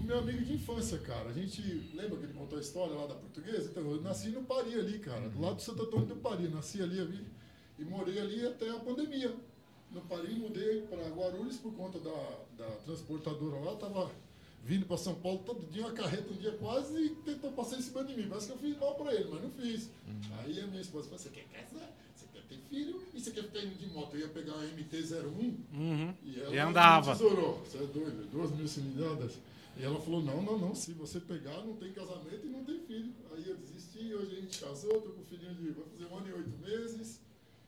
meu 0.05 0.19
amigo 0.19 0.45
de 0.45 0.53
infância, 0.53 0.97
cara. 0.99 1.29
A 1.29 1.33
gente 1.33 1.61
lembra 1.93 2.17
que 2.17 2.23
ele 2.23 2.33
contou 2.33 2.57
a 2.57 2.61
história 2.61 2.95
lá 2.95 3.05
da 3.07 3.15
portuguesa? 3.15 3.69
Então, 3.69 3.83
eu 3.83 4.01
nasci 4.01 4.29
no 4.29 4.43
Pari 4.43 4.73
ali, 4.75 4.99
cara, 4.99 5.27
do 5.27 5.41
lado 5.41 5.55
do 5.55 5.61
Santo 5.61 5.83
Antônio 5.83 6.07
do 6.07 6.15
Pari. 6.15 6.47
Nasci 6.47 6.81
ali, 6.81 7.01
ali 7.01 7.25
e 7.77 7.83
morei 7.83 8.19
ali 8.19 8.45
até 8.45 8.69
a 8.69 8.79
pandemia. 8.79 9.35
No 9.91 10.01
Pari, 10.01 10.33
mudei 10.35 10.81
para 10.83 11.07
Guarulhos 11.09 11.57
por 11.57 11.73
conta 11.73 11.99
da, 11.99 12.39
da 12.57 12.69
transportadora 12.77 13.59
lá. 13.59 13.75
Tava 13.75 14.09
vindo 14.63 14.85
para 14.85 14.97
São 14.97 15.15
Paulo 15.15 15.39
todo 15.45 15.69
dia, 15.71 15.83
uma 15.83 15.91
carreta 15.91 16.31
um 16.31 16.37
dia 16.37 16.53
quase 16.53 16.93
e 16.97 17.09
tentou 17.09 17.51
passar 17.51 17.77
em 17.77 17.81
cima 17.81 18.03
de 18.03 18.15
mim. 18.15 18.27
Parece 18.29 18.47
que 18.47 18.53
eu 18.53 18.57
fiz 18.57 18.77
mal 18.79 18.95
para 18.95 19.13
ele, 19.13 19.29
mas 19.29 19.41
não 19.43 19.51
fiz. 19.51 19.89
Aí 20.39 20.59
a 20.59 20.67
minha 20.67 20.81
esposa 20.81 21.05
falou: 21.09 21.19
Você 21.19 21.29
quer 21.29 21.43
casar? 21.45 21.91
Você 22.15 22.25
quer 22.33 22.41
ter 22.43 22.57
filho? 22.69 23.01
E 23.13 23.19
você 23.19 23.31
quer 23.31 23.43
ficar 23.43 23.59
indo 23.59 23.75
de 23.75 23.87
moto? 23.87 24.15
Eu 24.15 24.21
ia 24.21 24.27
pegar 24.29 24.53
a 24.53 24.63
MT-01 24.65 25.55
Uhum. 25.73 26.13
e 26.23 26.39
ela 26.39 26.55
E 26.55 26.59
andava. 26.59 27.11
tesourou. 27.11 27.59
Você 27.65 27.77
é 27.77 27.87
doido, 27.87 28.29
duas 28.31 28.51
mil 28.51 28.67
cilindradas. 28.67 29.33
E 29.75 29.83
ela 29.83 29.99
falou, 29.99 30.21
não, 30.21 30.39
não, 30.43 30.55
não, 30.59 30.75
se 30.75 30.93
você 30.93 31.19
pegar, 31.19 31.57
não 31.63 31.75
tem 31.77 31.91
casamento 31.93 32.41
e 32.45 32.47
não 32.49 32.63
tem 32.63 32.79
filho. 32.81 33.11
Aí 33.35 33.43
eu 33.49 33.57
desisti, 33.57 34.13
hoje 34.13 34.37
a 34.37 34.41
gente 34.41 34.59
casou, 34.59 35.01
tô 35.01 35.09
com 35.09 35.21
um 35.21 35.25
filhinho 35.25 35.55
de, 35.55 35.71
vai 35.71 35.83
fazer 35.85 36.05
um 36.13 36.17
ano 36.17 36.29
e 36.29 36.33
oito 36.33 36.57
meses, 36.59 37.19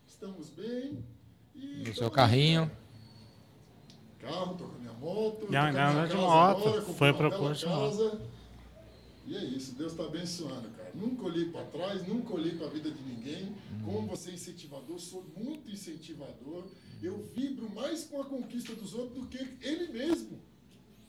estamos 0.07 0.49
bem. 0.49 1.03
E 1.55 1.83
No 1.87 1.95
seu 1.95 2.05
aí, 2.05 2.11
carrinho. 2.11 2.67
cara. 2.67 2.84
Carro, 4.25 4.57
tô 4.57 4.65
com 4.65 4.75
a 4.75 4.79
minha 4.79 4.93
moto. 4.93 5.41
Não, 5.49 5.67
de 5.67 5.73
casa 5.73 6.15
moto, 6.15 6.67
agora, 6.67 6.81
foi 6.81 7.13
pro 7.13 7.37
curso 7.37 7.65
casa. 7.65 8.21
E 9.27 9.35
é 9.35 9.43
isso, 9.43 9.75
Deus 9.75 9.91
está 9.91 10.05
abençoando, 10.05 10.69
cara. 10.69 10.91
Nunca 10.93 11.25
olhei 11.25 11.45
para 11.45 11.65
trás, 11.65 12.07
nunca 12.07 12.33
olhei 12.33 12.55
para 12.55 12.67
a 12.67 12.69
vida 12.69 12.91
de 12.91 13.01
ninguém. 13.01 13.55
Como 13.83 14.07
você 14.07 14.31
é 14.31 14.33
incentivador, 14.33 14.99
sou 14.99 15.25
muito 15.35 15.69
incentivador. 15.69 16.65
Eu 17.01 17.23
vibro 17.35 17.69
mais 17.69 18.03
com 18.05 18.21
a 18.21 18.25
conquista 18.25 18.75
dos 18.75 18.93
outros 18.93 19.21
do 19.21 19.27
que 19.27 19.37
ele 19.61 19.91
mesmo. 19.91 20.39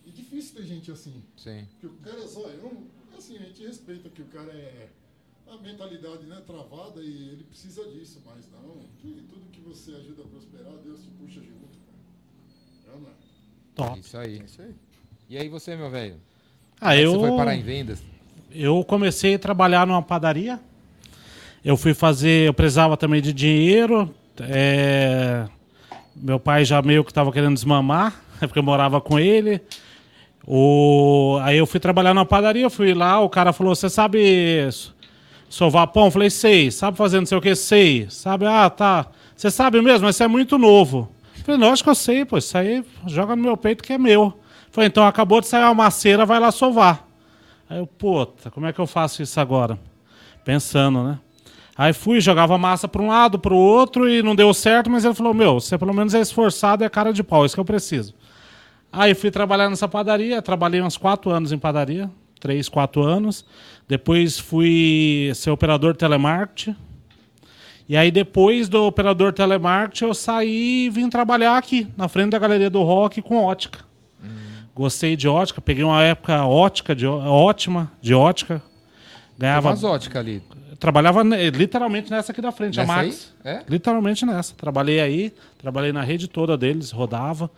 E 0.05 0.11
difícil 0.11 0.57
ter 0.57 0.64
gente 0.64 0.90
assim. 0.90 1.22
Sim. 1.37 1.66
Porque 1.72 1.87
o 1.87 1.94
cara 1.98 2.26
só, 2.26 2.48
eu 2.48 2.87
assim, 3.16 3.37
a 3.37 3.42
gente 3.42 3.66
respeita 3.66 4.09
que 4.09 4.22
o 4.22 4.26
cara 4.26 4.52
é 4.52 4.90
a 5.46 5.57
mentalidade 5.59 6.26
né, 6.26 6.42
travada 6.46 7.02
e 7.02 7.29
ele 7.31 7.44
precisa 7.44 7.85
disso, 7.90 8.20
mas 8.24 8.50
não, 8.50 8.81
que 8.98 9.24
tudo 9.29 9.50
que 9.50 9.61
você 9.61 9.92
ajuda 9.94 10.22
a 10.22 10.26
prosperar, 10.26 10.76
Deus 10.79 11.02
te 11.02 11.11
puxa 11.11 11.40
junto, 11.40 11.79
cara. 11.79 11.96
É, 11.96 12.38
não 12.38 12.44
é? 12.44 12.76
Top. 13.75 13.99
Isso 13.99 14.16
aí. 14.16 14.38
É 14.40 14.44
isso 14.44 14.62
aí. 14.62 14.75
E 15.29 15.37
aí 15.38 15.49
você, 15.49 15.77
meu 15.77 15.90
velho? 15.90 16.16
Ah, 16.81 16.90
Como 16.90 16.92
é 16.92 17.05
eu, 17.05 17.12
Você 17.12 17.18
foi 17.29 17.37
parar 17.37 17.55
em 17.55 17.62
vendas? 17.62 18.03
eu 18.55 18.83
comecei 18.85 19.35
a 19.35 19.38
trabalhar 19.38 19.87
numa 19.87 20.03
padaria. 20.03 20.59
Eu 21.64 21.77
fui 21.77 21.92
fazer, 21.94 22.49
eu 22.49 22.55
precisava 22.55 22.96
também 22.96 23.20
de 23.20 23.33
dinheiro. 23.33 24.14
é, 24.40 25.46
meu 26.14 26.38
pai 26.38 26.64
já 26.64 26.81
meio 26.81 27.05
que 27.05 27.11
estava 27.11 27.33
querendo 27.33 27.55
desmamar, 27.55 28.22
porque 28.40 28.59
eu 28.59 28.62
morava 28.62 29.01
com 29.01 29.18
ele. 29.18 29.61
O, 30.46 31.38
aí 31.42 31.59
eu 31.59 31.66
fui 31.66 31.81
trabalhar 31.81 32.14
na 32.14 32.25
padaria, 32.25 32.70
fui 32.70 32.94
lá, 32.94 33.20
o 33.20 33.29
cara 33.29 33.53
falou: 33.53 33.75
Você 33.75 33.90
sabe 33.90 34.70
so- 34.70 34.92
sovar 35.49 35.88
pão? 35.88 36.05
Eu 36.07 36.11
falei: 36.11 36.31
Sei. 36.31 36.70
Sabe 36.70 36.96
fazer 36.96 37.18
não 37.18 37.27
sei 37.27 37.37
o 37.37 37.40
que? 37.40 37.55
Sei. 37.57 38.07
Sabe? 38.09 38.46
Ah, 38.46 38.70
tá. 38.70 39.07
Você 39.37 39.51
sabe 39.51 39.83
mesmo, 39.83 40.07
mas 40.07 40.16
você 40.16 40.25
é 40.25 40.29
muito 40.29 40.57
novo. 40.57 41.11
Falei: 41.46 41.61
Lógico 41.61 41.85
que 41.85 41.90
eu 41.90 41.94
sei, 41.94 42.24
pô. 42.24 42.37
Isso 42.37 42.59
aí 42.59 42.85
joga 43.06 43.37
no 43.37 43.42
meu 43.42 43.56
peito 43.56 43.85
que 43.85 43.92
é 43.92 43.98
meu. 43.98 44.24
Eu 44.24 44.35
falei: 44.72 44.88
Então 44.88 45.06
acabou 45.06 45.40
de 45.40 45.46
sair 45.46 45.62
uma 45.62 45.74
maceira, 45.74 46.26
vai 46.26 46.40
lá 46.40 46.50
sovar. 46.50 47.06
Aí 47.70 47.78
eu, 47.78 47.87
puta, 47.87 48.50
como 48.50 48.66
é 48.66 48.72
que 48.72 48.80
eu 48.80 48.87
faço 48.87 49.22
isso 49.22 49.38
agora? 49.38 49.78
Pensando, 50.44 51.04
né? 51.04 51.20
Aí 51.78 51.92
fui, 51.92 52.20
jogava 52.20 52.59
massa 52.59 52.88
para 52.88 53.00
um 53.00 53.09
lado, 53.09 53.38
para 53.38 53.54
o 53.54 53.56
outro 53.56 54.09
e 54.09 54.22
não 54.22 54.35
deu 54.35 54.52
certo, 54.52 54.90
mas 54.90 55.04
ele 55.04 55.14
falou: 55.14 55.32
Meu, 55.32 55.61
você 55.61 55.78
pelo 55.78 55.94
menos 55.94 56.14
é 56.14 56.20
esforçado 56.20 56.82
e 56.82 56.85
é 56.85 56.88
cara 56.88 57.12
de 57.12 57.22
pau, 57.22 57.46
isso 57.46 57.54
que 57.54 57.61
eu 57.61 57.64
preciso. 57.64 58.12
Aí 58.90 59.14
fui 59.14 59.30
trabalhar 59.30 59.70
nessa 59.70 59.87
padaria, 59.87 60.42
trabalhei 60.42 60.82
uns 60.82 60.96
quatro 60.96 61.30
anos 61.30 61.52
em 61.52 61.59
padaria, 61.59 62.11
três, 62.40 62.68
quatro 62.68 63.02
anos. 63.02 63.44
Depois 63.87 64.37
fui 64.37 65.30
ser 65.37 65.50
operador 65.50 65.94
telemarketing. 65.94 66.74
E 67.88 67.96
aí 67.96 68.11
depois 68.11 68.68
do 68.68 68.85
operador 68.85 69.33
telemarketing 69.33 70.05
eu 70.05 70.14
saí 70.14 70.87
e 70.87 70.90
vim 70.90 71.09
trabalhar 71.09 71.57
aqui, 71.57 71.87
na 71.96 72.09
frente 72.09 72.31
da 72.31 72.38
Galeria 72.38 72.68
do 72.70 72.83
Rock 72.83 73.22
com 73.22 73.37
ótica. 73.37 73.85
Gostei 74.75 75.16
de 75.16 75.27
ótica, 75.27 75.61
peguei 75.61 75.85
uma 75.85 76.03
época 76.03 76.44
ótica 76.44 76.94
de, 76.94 77.07
ótima 77.07 77.90
de 78.03 78.12
ótica. 78.12 78.59
Tem 78.59 79.38
Ganhava, 79.38 79.68
umas 79.70 79.85
óticas 79.85 80.16
ali. 80.20 80.42
trabalhava 80.79 81.22
literalmente 81.22 82.11
nessa 82.11 82.33
aqui 82.33 82.42
da 82.42 82.53
frente, 82.53 82.79
a 82.79 82.83
Nessa 82.83 82.92
Max. 82.94 83.35
aí? 83.44 83.53
É? 83.55 83.62
Literalmente 83.68 84.27
nessa. 84.27 84.55
Trabalhei 84.55 85.01
aí, 85.01 85.33
trabalhei 85.57 85.92
na 85.92 86.03
rede 86.03 86.29
toda 86.29 86.59
deles, 86.59 86.90
rodava. 86.90 87.51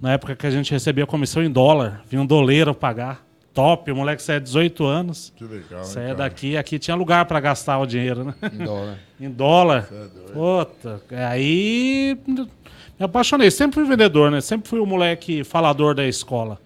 Na 0.00 0.12
época 0.12 0.36
que 0.36 0.46
a 0.46 0.50
gente 0.50 0.70
recebia 0.70 1.06
comissão 1.06 1.42
em 1.42 1.50
dólar, 1.50 2.02
vinha 2.08 2.22
um 2.22 2.26
doleiro 2.26 2.72
pagar. 2.74 3.26
Top, 3.52 3.90
o 3.90 3.96
moleque 3.96 4.22
saia 4.22 4.40
18 4.40 4.84
anos. 4.84 5.32
Que 5.36 5.44
legal, 5.44 5.82
Saia 5.84 6.04
hein, 6.10 6.14
cara? 6.16 6.28
daqui, 6.28 6.56
aqui 6.56 6.78
tinha 6.78 6.94
lugar 6.94 7.24
para 7.24 7.40
gastar 7.40 7.78
o 7.78 7.86
dinheiro, 7.86 8.24
né? 8.24 8.34
Em 8.52 8.64
dólar. 8.64 8.98
em 9.20 9.30
dólar. 9.30 9.88
é 9.90 9.94
doido. 9.94 10.32
Puta, 10.32 11.00
aí 11.28 12.16
me 12.26 13.04
apaixonei. 13.04 13.50
Sempre 13.50 13.80
fui 13.80 13.84
vendedor, 13.84 14.30
né? 14.30 14.40
Sempre 14.40 14.68
fui 14.68 14.78
o 14.78 14.86
moleque 14.86 15.42
falador 15.42 15.94
da 15.96 16.06
escola. 16.06 16.60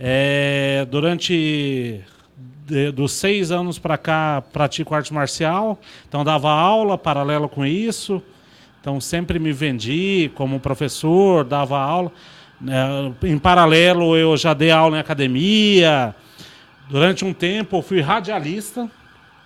É, 0.00 0.86
durante 0.90 2.00
de- 2.66 2.90
dos 2.90 3.12
seis 3.12 3.50
anos 3.52 3.78
para 3.78 3.96
cá, 3.96 4.42
pratico 4.52 4.94
arte 4.94 5.14
marcial. 5.14 5.78
Então, 6.08 6.24
dava 6.24 6.50
aula 6.50 6.98
paralelo 6.98 7.48
com 7.48 7.64
isso. 7.64 8.20
Então, 8.80 9.00
sempre 9.00 9.38
me 9.38 9.52
vendi 9.52 10.30
como 10.34 10.58
professor, 10.60 11.44
dava 11.44 11.78
aula. 11.78 12.10
É, 12.66 13.28
em 13.28 13.38
paralelo, 13.38 14.16
eu 14.16 14.36
já 14.36 14.54
dei 14.54 14.70
aula 14.70 14.96
em 14.96 15.00
academia. 15.00 16.14
Durante 16.88 17.24
um 17.24 17.32
tempo, 17.32 17.78
eu 17.78 17.82
fui 17.82 18.00
radialista. 18.00 18.90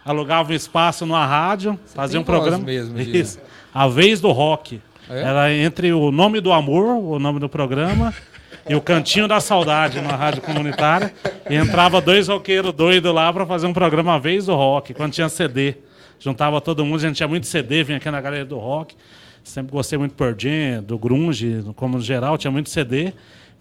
Alugava 0.05 0.53
um 0.53 0.55
espaço 0.55 1.05
numa 1.05 1.27
rádio, 1.27 1.79
fazia 1.95 2.19
um 2.19 2.25
programa. 2.25 2.65
mesmo. 2.65 3.43
A 3.73 3.87
vez 3.87 4.21
do 4.21 4.31
rock. 4.31 4.81
É? 5.09 5.23
Era 5.23 5.53
entre 5.53 5.93
o 5.93 6.11
nome 6.11 6.41
do 6.41 6.53
amor, 6.53 6.97
o 6.97 7.19
nome 7.19 7.41
do 7.41 7.49
programa, 7.49 8.15
e 8.69 8.75
o 8.75 8.81
Cantinho 8.81 9.27
da 9.27 9.41
Saudade, 9.41 10.01
na 10.01 10.15
rádio 10.15 10.41
comunitária. 10.41 11.13
E 11.49 11.55
entrava 11.55 12.01
dois 12.01 12.29
roqueiros 12.29 12.73
doidos 12.73 13.13
lá 13.13 13.33
para 13.33 13.45
fazer 13.45 13.67
um 13.67 13.73
programa 13.73 14.15
a 14.15 14.19
vez 14.19 14.47
do 14.47 14.55
rock, 14.55 14.95
quando 14.95 15.13
tinha 15.13 15.29
CD. 15.29 15.75
Juntava 16.19 16.61
todo 16.61 16.85
mundo, 16.85 16.97
a 16.97 17.09
gente 17.09 17.17
tinha 17.17 17.29
muito 17.29 17.47
CD, 17.47 17.83
vinha 17.83 17.99
aqui 17.99 18.11
na 18.11 18.21
galeria 18.21 18.45
do 18.45 18.59
rock. 18.59 18.95
Sempre 19.43 19.73
gostei 19.73 19.99
muito 19.99 20.13
do 20.13 20.17
Pearl 20.17 20.35
Jam, 20.37 20.83
do 20.83 20.99
grunge, 20.99 21.65
como 21.77 21.97
no 21.97 22.03
geral, 22.03 22.39
tinha 22.39 22.51
muito 22.51 22.71
CD. 22.71 23.13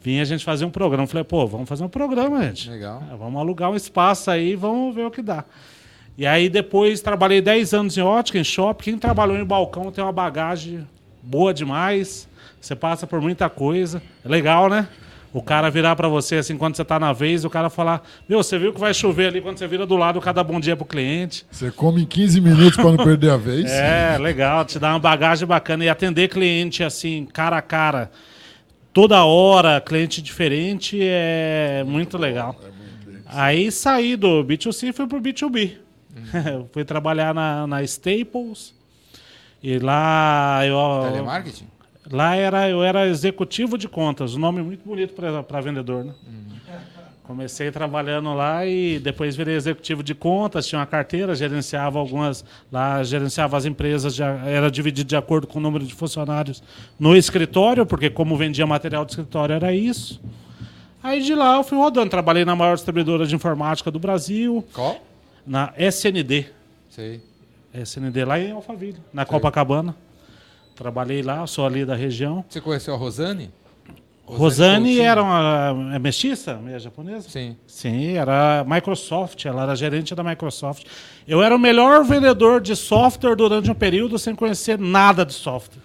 Vinha 0.01 0.21
a 0.21 0.25
gente 0.25 0.45
fazer 0.45 0.65
um 0.65 0.69
programa. 0.69 1.07
Falei, 1.07 1.23
pô, 1.23 1.45
vamos 1.45 1.67
fazer 1.67 1.83
um 1.83 1.89
programa, 1.89 2.43
gente. 2.43 2.69
Legal. 2.69 3.03
É, 3.11 3.15
vamos 3.15 3.39
alugar 3.39 3.69
um 3.69 3.75
espaço 3.75 4.31
aí, 4.31 4.55
vamos 4.55 4.95
ver 4.95 5.05
o 5.05 5.11
que 5.11 5.21
dá. 5.21 5.43
E 6.17 6.25
aí 6.25 6.49
depois 6.49 7.01
trabalhei 7.01 7.41
10 7.41 7.73
anos 7.73 7.97
em 7.97 8.01
ótica, 8.01 8.37
em 8.37 8.43
shopping. 8.43 8.83
Quem 8.83 8.97
trabalhou 8.97 9.37
em 9.37 9.45
balcão 9.45 9.91
tem 9.91 10.03
uma 10.03 10.11
bagagem 10.11 10.87
boa 11.21 11.53
demais. 11.53 12.27
Você 12.59 12.75
passa 12.75 13.07
por 13.07 13.21
muita 13.21 13.49
coisa. 13.49 14.01
É 14.23 14.27
legal, 14.27 14.69
né? 14.69 14.87
O 15.31 15.43
cara 15.43 15.69
virar 15.69 15.95
pra 15.95 16.07
você 16.07 16.37
assim 16.37 16.57
quando 16.57 16.75
você 16.75 16.83
tá 16.83 16.99
na 16.99 17.13
vez, 17.13 17.45
o 17.45 17.49
cara 17.49 17.69
falar: 17.69 18.01
Meu, 18.27 18.41
você 18.41 18.57
viu 18.57 18.73
que 18.73 18.79
vai 18.79 18.93
chover 18.93 19.27
ali 19.27 19.41
quando 19.41 19.57
você 19.57 19.67
vira 19.67 19.85
do 19.85 19.95
lado, 19.95 20.19
cada 20.19 20.43
bom 20.43 20.59
dia 20.59 20.75
pro 20.75 20.85
cliente. 20.85 21.45
Você 21.51 21.69
come 21.69 22.01
em 22.01 22.05
15 22.05 22.41
minutos 22.41 22.75
para 22.75 22.85
não 22.89 22.97
perder 22.97 23.31
a 23.31 23.37
vez. 23.37 23.69
É, 23.69 24.17
legal, 24.17 24.65
te 24.65 24.79
dá 24.79 24.89
uma 24.89 24.99
bagagem 24.99 25.47
bacana. 25.47 25.85
E 25.85 25.89
atender 25.89 26.29
cliente 26.29 26.83
assim, 26.83 27.25
cara 27.25 27.57
a 27.57 27.61
cara, 27.61 28.09
toda 28.91 29.23
hora, 29.23 29.79
cliente 29.79 30.21
diferente, 30.21 30.97
é 31.01 31.83
muito 31.85 32.17
legal. 32.17 32.55
Aí 33.27 33.71
saí 33.71 34.15
do 34.15 34.43
B2C 34.43 34.89
e 34.89 34.93
fui 34.93 35.05
pro 35.05 35.21
B2B. 35.21 35.73
fui 36.73 36.83
trabalhar 36.83 37.35
na, 37.35 37.67
na 37.67 37.83
Staples. 37.83 38.73
E 39.61 39.77
lá 39.77 40.65
eu. 40.65 40.75
Telemarketing? 41.03 41.67
Lá 42.11 42.35
era, 42.35 42.67
eu 42.69 42.83
era 42.83 43.07
executivo 43.07 43.77
de 43.77 43.87
contas, 43.87 44.35
um 44.35 44.39
nome 44.39 44.61
muito 44.61 44.83
bonito 44.83 45.13
para 45.13 45.61
vendedor, 45.61 46.03
né? 46.03 46.13
Comecei 47.23 47.69
trabalhando 47.69 48.33
lá 48.33 48.65
e 48.65 48.97
depois 48.97 49.35
virei 49.35 49.55
executivo 49.55 50.01
de 50.01 50.15
contas, 50.15 50.65
tinha 50.65 50.79
uma 50.79 50.87
carteira, 50.87 51.35
gerenciava 51.35 51.99
algumas, 51.99 52.43
lá 52.71 53.03
gerenciava 53.03 53.55
as 53.55 53.65
empresas, 53.65 54.15
já 54.15 54.29
era 54.47 54.71
dividido 54.71 55.07
de 55.07 55.15
acordo 55.15 55.45
com 55.45 55.59
o 55.59 55.61
número 55.61 55.85
de 55.85 55.93
funcionários 55.93 56.63
no 56.99 57.15
escritório, 57.15 57.85
porque 57.85 58.09
como 58.09 58.35
vendia 58.35 58.65
material 58.65 59.05
de 59.05 59.11
escritório 59.11 59.53
era 59.53 59.71
isso. 59.71 60.19
Aí 61.03 61.21
de 61.21 61.35
lá 61.35 61.57
eu 61.57 61.63
fui 61.63 61.77
rodando, 61.77 62.09
trabalhei 62.09 62.43
na 62.43 62.55
maior 62.55 62.73
distribuidora 62.73 63.27
de 63.27 63.35
informática 63.35 63.91
do 63.91 63.99
Brasil, 63.99 64.65
Qual? 64.73 64.99
na 65.45 65.71
SND, 65.77 66.47
Sei. 66.89 67.21
SND 67.71 68.25
lá 68.25 68.39
em 68.39 68.51
Alphaville, 68.51 68.97
na 69.13 69.23
Copacabana. 69.23 69.95
Trabalhei 70.79 71.21
lá, 71.21 71.45
sou 71.45 71.65
ali 71.65 71.83
da 71.83 71.93
região. 71.93 72.45
Você 72.47 72.61
conheceu 72.61 72.93
a 72.93 72.97
Rosane? 72.97 73.51
Rosane 74.25 75.01
era 75.01 75.21
uma 75.21 75.93
é 75.93 75.99
mestiça, 75.99 76.53
meia 76.55 76.79
japonesa? 76.79 77.27
Sim. 77.27 77.57
Sim, 77.67 78.13
era 78.13 78.63
Microsoft, 78.65 79.43
ela 79.43 79.63
era 79.63 79.75
gerente 79.75 80.15
da 80.15 80.23
Microsoft. 80.23 80.85
Eu 81.27 81.43
era 81.43 81.53
o 81.53 81.59
melhor 81.59 82.05
vendedor 82.05 82.61
de 82.61 82.77
software 82.77 83.35
durante 83.35 83.69
um 83.69 83.73
período 83.73 84.17
sem 84.17 84.33
conhecer 84.33 84.79
nada 84.79 85.25
de 85.25 85.33
software. 85.33 85.83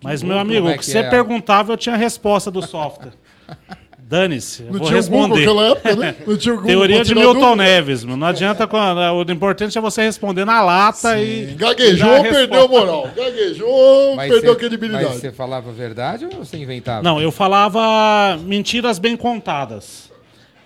Mas, 0.00 0.22
meu 0.22 0.36
louco, 0.36 0.48
amigo, 0.48 0.68
é 0.68 0.70
o 0.70 0.72
que 0.74 0.78
que 0.78 0.86
você 0.86 0.98
é? 0.98 1.10
perguntava, 1.10 1.72
eu 1.72 1.76
tinha 1.76 1.96
a 1.96 1.98
resposta 1.98 2.52
do 2.52 2.64
software. 2.64 3.14
Dane-se, 4.06 4.62
Não 4.64 4.72
vou 4.78 4.86
tinha 4.88 5.00
o 5.00 5.02
Google 5.04 5.20
responder. 5.36 5.46
naquela 5.46 5.66
época, 5.70 5.96
né? 5.96 6.14
Não 6.26 6.36
tinha 6.36 6.52
o 6.54 6.56
Google 6.58 6.70
Teoria 6.72 7.04
de 7.04 7.14
Milton 7.14 7.32
dúvida. 7.40 7.56
Neves, 7.56 8.04
meu. 8.04 8.16
não 8.16 8.26
adianta. 8.26 8.66
quando- 8.66 8.98
O 9.00 9.32
importante 9.32 9.78
é 9.78 9.80
você 9.80 10.02
responder 10.02 10.44
na 10.44 10.62
lata 10.62 11.18
e. 11.18 11.54
Gaguejou, 11.54 12.08
e 12.08 12.16
a 12.18 12.22
perdeu 12.22 12.64
a 12.64 12.68
moral. 12.68 13.08
Gaguejou, 13.16 14.14
Mas 14.16 14.30
perdeu 14.30 14.50
a 14.50 14.54
você- 14.54 14.60
credibilidade. 14.60 15.04
Mas 15.06 15.14
você 15.20 15.32
falava 15.32 15.70
a 15.70 15.72
verdade 15.72 16.26
ou 16.26 16.30
você 16.44 16.56
inventava? 16.58 17.02
Não, 17.02 17.20
eu 17.20 17.32
falava 17.32 18.38
mentiras 18.44 18.98
bem 18.98 19.16
contadas. 19.16 20.12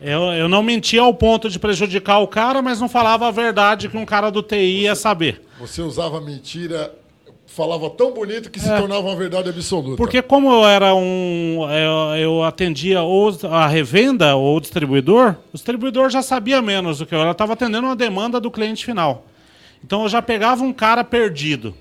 Eu, 0.00 0.22
eu 0.32 0.48
não 0.48 0.62
mentia 0.62 1.00
ao 1.02 1.12
ponto 1.14 1.48
de 1.48 1.58
prejudicar 1.58 2.18
o 2.18 2.28
cara, 2.28 2.60
mas 2.62 2.80
não 2.80 2.88
falava 2.88 3.26
a 3.28 3.30
verdade 3.30 3.88
que 3.88 3.96
um 3.96 4.04
cara 4.06 4.30
do 4.30 4.42
TI 4.42 4.82
ia 4.82 4.94
saber. 4.94 5.42
Você 5.60 5.80
usava 5.82 6.20
mentira, 6.20 6.92
falava 7.58 7.90
tão 7.90 8.12
bonito 8.12 8.52
que 8.52 8.60
se 8.60 8.68
tornava 8.68 9.00
uma 9.00 9.16
verdade 9.16 9.48
absoluta. 9.48 9.94
É. 9.94 9.96
Porque 9.96 10.22
como 10.22 10.48
eu 10.52 10.64
era 10.64 10.94
um. 10.94 11.66
Eu, 11.68 12.16
eu 12.16 12.44
atendia 12.44 13.02
ou 13.02 13.36
a 13.50 13.66
revenda 13.66 14.36
ou 14.36 14.56
o 14.56 14.60
distribuidor, 14.60 15.34
o 15.52 15.56
distribuidor 15.56 16.08
já 16.08 16.22
sabia 16.22 16.62
menos 16.62 16.98
do 16.98 17.06
que 17.06 17.12
eu. 17.12 17.18
Ela 17.20 17.32
estava 17.32 17.54
atendendo 17.54 17.88
uma 17.88 17.96
demanda 17.96 18.38
do 18.40 18.48
cliente 18.48 18.84
final. 18.84 19.26
Então 19.84 20.04
eu 20.04 20.08
já 20.08 20.22
pegava 20.22 20.62
um 20.62 20.72
cara 20.72 21.02
perdido. 21.02 21.74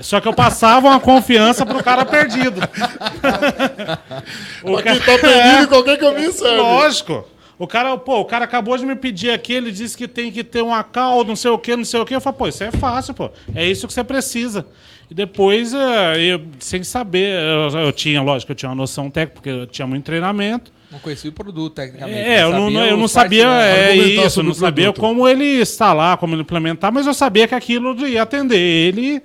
Só 0.00 0.20
que 0.20 0.26
eu 0.26 0.32
passava 0.32 0.88
uma 0.88 0.98
confiança 0.98 1.66
pro 1.66 1.84
cara 1.84 2.06
perdido. 2.06 2.60
o 4.64 4.72
Pra 4.72 4.82
quem 4.82 4.98
ca- 4.98 5.12
tá 5.12 5.18
perdido, 5.18 5.68
qualquer 5.72 5.98
caminho 5.98 6.32
serve. 6.32 6.56
Lógico. 6.56 7.28
O 7.56 7.68
cara, 7.68 7.96
pô, 7.96 8.18
o 8.18 8.24
cara 8.24 8.44
acabou 8.44 8.76
de 8.76 8.84
me 8.84 8.96
pedir 8.96 9.30
aqui, 9.30 9.52
ele 9.52 9.70
disse 9.70 9.96
que 9.96 10.08
tem 10.08 10.32
que 10.32 10.42
ter 10.42 10.60
uma 10.62 10.82
cal, 10.82 11.22
não 11.24 11.36
sei 11.36 11.52
o 11.52 11.58
quê, 11.58 11.76
não 11.76 11.84
sei 11.84 12.00
o 12.00 12.04
quê. 12.04 12.16
Eu 12.16 12.20
falei, 12.20 12.36
pô, 12.36 12.48
isso 12.48 12.64
é 12.64 12.72
fácil, 12.72 13.14
pô. 13.14 13.30
É 13.54 13.64
isso 13.64 13.86
que 13.86 13.92
você 13.92 14.02
precisa. 14.02 14.66
E 15.14 15.16
depois, 15.16 15.72
eh, 15.72 16.32
eu, 16.32 16.42
sem 16.58 16.82
saber, 16.82 17.38
eu, 17.38 17.78
eu 17.78 17.92
tinha, 17.92 18.20
lógico, 18.20 18.50
eu 18.50 18.56
tinha 18.56 18.68
uma 18.68 18.74
noção 18.74 19.08
técnica, 19.08 19.34
porque 19.34 19.48
eu 19.48 19.64
tinha 19.64 19.86
muito 19.86 20.04
treinamento. 20.04 20.72
Não 20.90 20.98
conhecia 20.98 21.30
o 21.30 21.32
produto, 21.32 21.72
tecnicamente. 21.74 22.18
É, 22.18 22.42
eu 22.42 22.50
não, 22.50 22.64
sabia 22.64 22.86
eu 22.90 22.96
não 22.96 23.06
sabia 23.06 23.46
é, 23.46 23.94
isso, 23.94 24.30
sobre 24.30 24.48
não 24.48 24.54
sabia 24.54 24.84
produto. 24.86 25.00
como 25.00 25.28
ele 25.28 25.60
instalar, 25.60 26.16
como 26.16 26.34
ele 26.34 26.42
implementar, 26.42 26.92
mas 26.92 27.06
eu 27.06 27.14
sabia 27.14 27.46
que 27.46 27.54
aquilo 27.54 27.96
ia 28.04 28.22
atender 28.22 28.58
ele. 28.58 29.22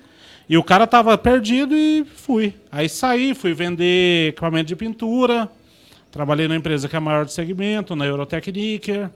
E 0.47 0.55
o 0.55 0.63
cara 0.63 0.85
tava 0.85 1.17
perdido 1.17 1.75
e 1.75 2.05
fui. 2.15 2.53
Aí 2.71 2.87
saí, 2.87 3.33
fui 3.33 3.55
vender 3.55 4.29
equipamento 4.29 4.67
de 4.67 4.75
pintura. 4.75 5.49
Trabalhei 6.11 6.47
na 6.47 6.55
empresa 6.55 6.87
que 6.87 6.95
é 6.95 6.99
a 6.99 7.01
maior 7.01 7.25
do 7.25 7.31
segmento, 7.31 7.95
na 7.95 8.05
Eurotechniker. 8.05 9.09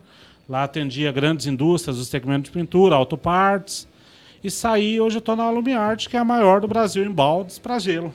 Lá 0.49 0.63
atendia 0.63 1.11
grandes 1.11 1.45
indústrias 1.45 1.97
do 1.97 2.05
segmento 2.05 2.45
de 2.45 2.51
pintura, 2.51 2.95
autopartes. 2.95 3.87
E 4.43 4.51
saí, 4.51 4.99
hoje 4.99 5.15
eu 5.17 5.19
estou 5.19 5.35
na 5.35 5.43
Alumiarte, 5.43 6.09
que 6.09 6.17
é 6.17 6.19
a 6.19 6.25
maior 6.25 6.59
do 6.59 6.67
Brasil 6.67 7.03
em 7.05 7.11
baldes 7.11 7.57
para 7.59 7.79
gelo. 7.79 8.13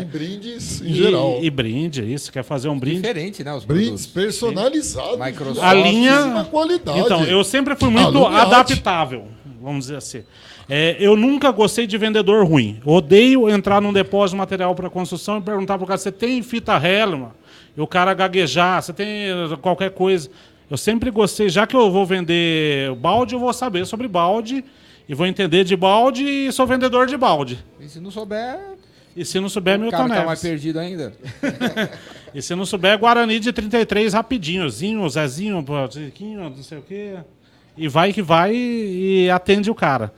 E 0.00 0.04
brindes 0.10 0.80
em 0.80 0.86
E- 0.90 0.94
geral. 0.94 1.38
E, 1.42 1.50
brinde, 1.50 2.02
isso. 2.12 2.32
Quer 2.32 2.42
fazer 2.42 2.68
um 2.68 2.78
brinde? 2.78 3.02
Diferente, 3.02 3.44
né? 3.44 3.52
Os 3.54 3.64
Brindes 3.64 4.06
personalizados. 4.06 5.18
Microsoft. 5.18 5.62
A 5.62 5.74
linha- 5.74 6.46
qualidade. 6.50 6.98
Então, 7.00 7.24
eu 7.24 7.44
sempre 7.44 7.76
fui 7.76 7.90
muito 7.90 8.06
Alumiarte. 8.18 8.46
adaptável, 8.54 9.24
vamos 9.60 9.84
dizer 9.84 9.96
assim. 9.96 10.22
É, 10.68 10.96
eu 10.98 11.16
nunca 11.16 11.50
gostei 11.50 11.86
de 11.86 11.98
vendedor 11.98 12.46
ruim. 12.46 12.80
Odeio 12.84 13.48
entrar 13.50 13.80
num 13.82 13.92
depósito 13.92 14.36
de 14.36 14.38
material 14.38 14.74
para 14.74 14.88
construção 14.88 15.38
e 15.38 15.40
perguntar 15.42 15.76
para 15.76 15.84
o 15.84 15.86
cara: 15.86 15.98
você 15.98 16.10
tem 16.12 16.42
fita 16.42 16.76
Hellman? 16.76 17.28
E 17.76 17.80
o 17.80 17.86
cara 17.86 18.14
gaguejar, 18.14 18.80
você 18.82 18.92
tem 18.92 19.26
qualquer 19.60 19.90
coisa. 19.90 20.30
Eu 20.70 20.76
sempre 20.76 21.10
gostei, 21.10 21.48
já 21.48 21.66
que 21.66 21.74
eu 21.76 21.90
vou 21.90 22.06
vender 22.06 22.94
balde, 22.96 23.34
eu 23.34 23.40
vou 23.40 23.52
saber 23.52 23.84
sobre 23.84 24.06
balde 24.08 24.64
e 25.10 25.14
vou 25.14 25.26
entender 25.26 25.64
de 25.64 25.74
balde 25.74 26.22
e 26.22 26.52
sou 26.52 26.64
vendedor 26.68 27.08
de 27.08 27.16
balde. 27.16 27.58
E 27.80 27.88
se 27.88 27.98
não 27.98 28.12
souber, 28.12 28.60
E 29.16 29.24
se 29.24 29.40
não 29.40 29.48
souber, 29.48 29.76
Milton 29.76 29.96
cara 29.96 30.08
tá 30.08 30.14
Neves. 30.14 30.26
mais 30.26 30.40
perdido 30.40 30.78
ainda. 30.78 31.12
E 32.32 32.40
se 32.40 32.54
não 32.54 32.64
souber, 32.64 32.96
Guarani 32.96 33.40
de 33.40 33.52
33 33.52 34.12
rapidinho. 34.12 34.70
Zinho, 34.70 35.08
Zezinho, 35.08 35.64
pô, 35.64 35.74
Ziquinho, 35.90 36.48
não 36.48 36.62
sei 36.62 36.78
o 36.78 36.82
quê. 36.82 37.16
E 37.76 37.88
vai 37.88 38.12
que 38.12 38.22
vai 38.22 38.54
e, 38.54 39.24
e 39.24 39.30
atende 39.30 39.68
o 39.68 39.74
cara. 39.74 40.12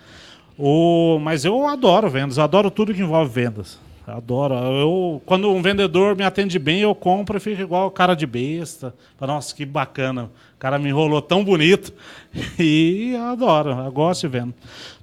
O, 0.59 1.19
mas 1.19 1.47
eu 1.47 1.67
adoro 1.67 2.11
vendas, 2.11 2.37
eu 2.37 2.45
adoro 2.45 2.71
tudo 2.71 2.93
que 2.93 3.01
envolve 3.01 3.33
vendas. 3.33 3.79
Adoro. 4.07 4.55
Eu, 4.55 5.23
quando 5.25 5.49
um 5.51 5.63
vendedor 5.63 6.17
me 6.17 6.25
atende 6.25 6.59
bem, 6.59 6.81
eu 6.81 6.95
compro 6.95 7.37
e 7.37 7.41
fico 7.41 7.63
igual 7.63 7.91
cara 7.91 8.15
de 8.15 8.27
besta. 8.27 8.95
Falo, 9.17 9.33
Nossa, 9.35 9.55
que 9.55 9.65
bacana. 9.65 10.25
O 10.57 10.59
cara 10.59 10.79
me 10.79 10.89
enrolou 10.89 11.23
tão 11.23 11.45
bonito. 11.45 11.93
E 12.59 13.13
eu 13.15 13.23
adoro, 13.23 13.71
eu 13.71 13.93
gosto 13.93 14.23
de 14.23 14.29
venda. 14.29 14.55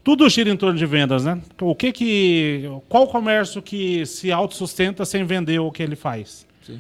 Tudo 0.04 0.28
gira 0.30 0.50
em 0.50 0.58
torno 0.58 0.78
de 0.78 0.86
vendas, 0.86 1.24
né? 1.26 1.42
O 1.62 1.76
que 1.76 1.92
que. 1.92 2.64
Qual 2.90 3.08
comércio 3.08 3.62
que 3.62 4.06
se 4.06 4.32
autossustenta 4.32 5.06
sem 5.06 5.24
vender 5.24 5.60
o 5.60 5.72
que 5.72 5.84
ele 5.84 5.96
faz? 5.96 6.46
Sim. 6.66 6.80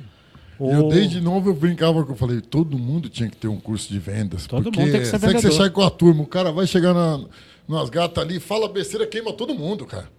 Eu 0.59 0.87
O- 0.87 0.89
desde 0.89 1.21
novo 1.21 1.49
eu 1.49 1.53
brincava 1.53 2.03
que 2.03 2.11
eu 2.11 2.15
falei, 2.15 2.41
todo 2.41 2.77
mundo 2.77 3.07
tinha 3.09 3.29
que 3.29 3.37
ter 3.37 3.47
um 3.47 3.59
curso 3.59 3.91
de 3.93 3.99
vendas. 3.99 4.45
Todo 4.47 4.63
porque 4.63 4.79
mundo 4.79 4.91
tem 4.91 4.99
que 5.01 5.05
ser 5.05 5.19
sabe 5.19 5.33
que 5.35 5.39
você 5.41 5.47
vendedor. 5.47 5.57
sai 5.65 5.69
com 5.69 5.81
a 5.81 5.89
turma, 5.89 6.23
o 6.23 6.27
cara 6.27 6.51
vai 6.51 6.65
chegar 6.67 6.93
na, 6.93 7.21
nas 7.67 7.89
gatas 7.89 8.23
ali, 8.23 8.39
fala 8.39 8.67
besteira, 8.67 9.05
queima 9.07 9.31
todo 9.31 9.53
mundo, 9.53 9.85
cara. 9.85 10.09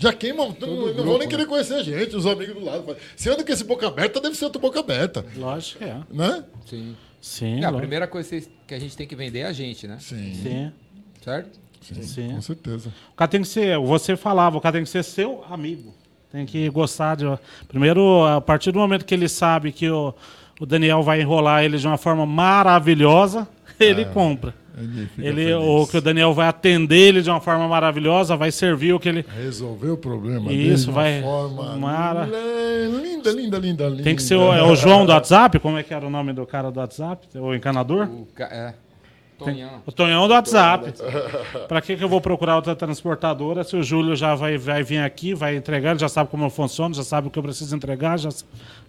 Já 0.00 0.12
queima, 0.14 0.44
não, 0.46 0.52
não 0.58 0.76
vão 0.76 0.94
grupo, 0.94 1.18
nem 1.18 1.28
querer 1.28 1.46
conhecer 1.46 1.74
a 1.74 1.82
gente, 1.82 2.16
os 2.16 2.26
amigos 2.26 2.54
do 2.54 2.64
lado. 2.64 2.96
Se 3.14 3.28
anda 3.28 3.44
com 3.44 3.52
esse 3.52 3.62
boca 3.62 3.86
aberta, 3.86 4.18
deve 4.20 4.34
ser 4.34 4.46
outro 4.46 4.60
boca 4.60 4.80
aberta, 4.80 5.24
Lógico 5.36 5.78
que 5.78 5.84
é. 5.84 5.96
né? 6.10 6.42
Sim. 6.66 6.96
Sim, 7.20 7.62
É, 7.62 7.66
a 7.66 7.72
primeira 7.72 8.06
coisa 8.08 8.40
que 8.66 8.72
a 8.74 8.78
gente 8.78 8.96
tem 8.96 9.06
que 9.06 9.14
vender 9.14 9.40
é 9.40 9.44
a 9.46 9.52
gente, 9.52 9.86
né? 9.86 9.98
Sim, 10.00 10.34
Sim, 10.42 10.72
Certo? 11.22 11.60
sim, 11.82 12.02
Sim. 12.02 12.34
com 12.34 12.40
certeza. 12.40 12.88
O 13.12 13.14
cara 13.14 13.28
tem 13.28 13.42
que 13.42 13.48
ser, 13.48 13.78
você 13.78 14.16
falava, 14.16 14.56
o 14.56 14.60
cara 14.60 14.72
tem 14.72 14.84
que 14.84 14.88
ser 14.88 15.02
seu 15.04 15.44
amigo. 15.50 15.94
Tem 16.32 16.46
que 16.46 16.70
gostar 16.70 17.16
de. 17.16 17.24
Primeiro, 17.68 18.24
a 18.24 18.40
partir 18.40 18.72
do 18.72 18.78
momento 18.78 19.04
que 19.04 19.12
ele 19.12 19.28
sabe 19.28 19.70
que 19.70 19.90
o, 19.90 20.14
o 20.60 20.64
Daniel 20.64 21.02
vai 21.02 21.20
enrolar 21.20 21.62
ele 21.64 21.76
de 21.76 21.86
uma 21.86 21.98
forma 21.98 22.24
maravilhosa, 22.24 23.46
ele 23.84 24.04
compra. 24.06 24.54
Ele, 24.78 25.06
fica 25.08 25.28
Ele, 25.28 25.42
feliz. 25.44 25.56
ou 25.56 25.86
que 25.86 25.96
o 25.98 26.00
Daniel 26.00 26.32
vai 26.32 26.48
atender 26.48 26.96
ele 26.96 27.20
de 27.22 27.28
uma 27.28 27.40
forma 27.40 27.68
maravilhosa, 27.68 28.34
vai 28.36 28.50
servir 28.50 28.94
o 28.94 29.00
que 29.00 29.08
ele. 29.10 29.24
Resolver 29.36 29.90
o 29.90 29.96
problema 29.96 30.50
Isso, 30.50 30.56
dele 30.56 30.76
de 30.76 30.86
uma 30.88 30.92
vai- 30.94 31.22
forma 31.22 31.76
Mara- 31.76 32.24
linda, 32.24 33.30
linda, 33.32 33.58
linda, 33.58 33.88
linda. 33.88 34.02
Tem 34.02 34.16
que 34.16 34.22
ser 34.22 34.36
o, 34.36 34.52
é 34.54 34.62
o 34.62 34.74
João 34.74 35.04
do 35.04 35.12
WhatsApp? 35.12 35.58
Como 35.58 35.76
é 35.76 35.82
que 35.82 35.92
era 35.92 36.06
o 36.06 36.10
nome 36.10 36.32
do 36.32 36.46
cara 36.46 36.70
do 36.70 36.80
WhatsApp? 36.80 37.26
O 37.36 37.54
encanador? 37.54 38.04
O 38.08 38.26
ca... 38.34 38.44
É. 38.44 38.74
Tonhão. 39.38 39.70
O 39.86 39.92
Tonhão 39.92 40.28
do 40.28 40.34
WhatsApp. 40.34 40.92
Pra 41.66 41.80
que, 41.80 41.96
que 41.96 42.04
eu 42.04 42.08
vou 42.10 42.20
procurar 42.20 42.56
outra 42.56 42.76
transportadora 42.76 43.64
se 43.64 43.74
o 43.74 43.82
Júlio 43.82 44.14
já 44.14 44.34
vai, 44.34 44.58
vai 44.58 44.82
vir 44.82 44.98
aqui, 44.98 45.32
vai 45.34 45.56
entregar, 45.56 45.90
ele 45.92 45.98
já 45.98 46.08
sabe 46.10 46.28
como 46.30 46.44
eu 46.44 46.50
funciono, 46.50 46.94
já 46.94 47.02
sabe 47.02 47.28
o 47.28 47.30
que 47.30 47.38
eu 47.38 47.42
preciso 47.42 47.74
entregar, 47.74 48.18
já 48.18 48.28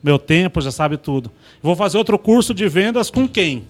meu 0.03 0.19
tempo, 0.19 0.59
já 0.59 0.69
sabe 0.71 0.97
tudo. 0.97 1.31
Vou 1.61 1.73
fazer 1.75 1.97
outro 1.97 2.19
curso 2.19 2.53
de 2.53 2.67
vendas 2.67 3.09
com 3.09 3.25
quem? 3.27 3.63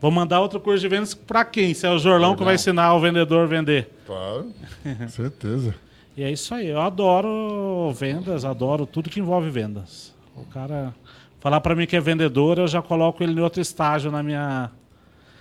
Vou 0.00 0.10
mandar 0.10 0.40
outro 0.40 0.60
curso 0.60 0.80
de 0.80 0.88
vendas 0.88 1.14
pra 1.14 1.44
quem? 1.44 1.72
Se 1.72 1.86
é 1.86 1.90
o 1.90 1.98
Jorlão 1.98 2.36
que 2.36 2.44
vai 2.44 2.54
ensinar 2.54 2.94
o 2.94 3.00
vendedor 3.00 3.44
a 3.44 3.46
vender. 3.46 3.90
Claro, 4.06 4.52
com 4.82 5.08
certeza. 5.08 5.74
E 6.16 6.22
é 6.22 6.30
isso 6.30 6.54
aí. 6.54 6.68
Eu 6.68 6.80
adoro 6.80 7.92
vendas, 7.92 8.44
adoro 8.44 8.86
tudo 8.86 9.10
que 9.10 9.20
envolve 9.20 9.50
vendas. 9.50 10.14
O 10.34 10.44
cara 10.44 10.94
falar 11.40 11.60
pra 11.60 11.74
mim 11.74 11.86
que 11.86 11.96
é 11.96 12.00
vendedor, 12.00 12.58
eu 12.58 12.68
já 12.68 12.82
coloco 12.82 13.22
ele 13.22 13.32
em 13.32 13.40
outro 13.40 13.60
estágio 13.60 14.10
na 14.10 14.22
minha. 14.22 14.70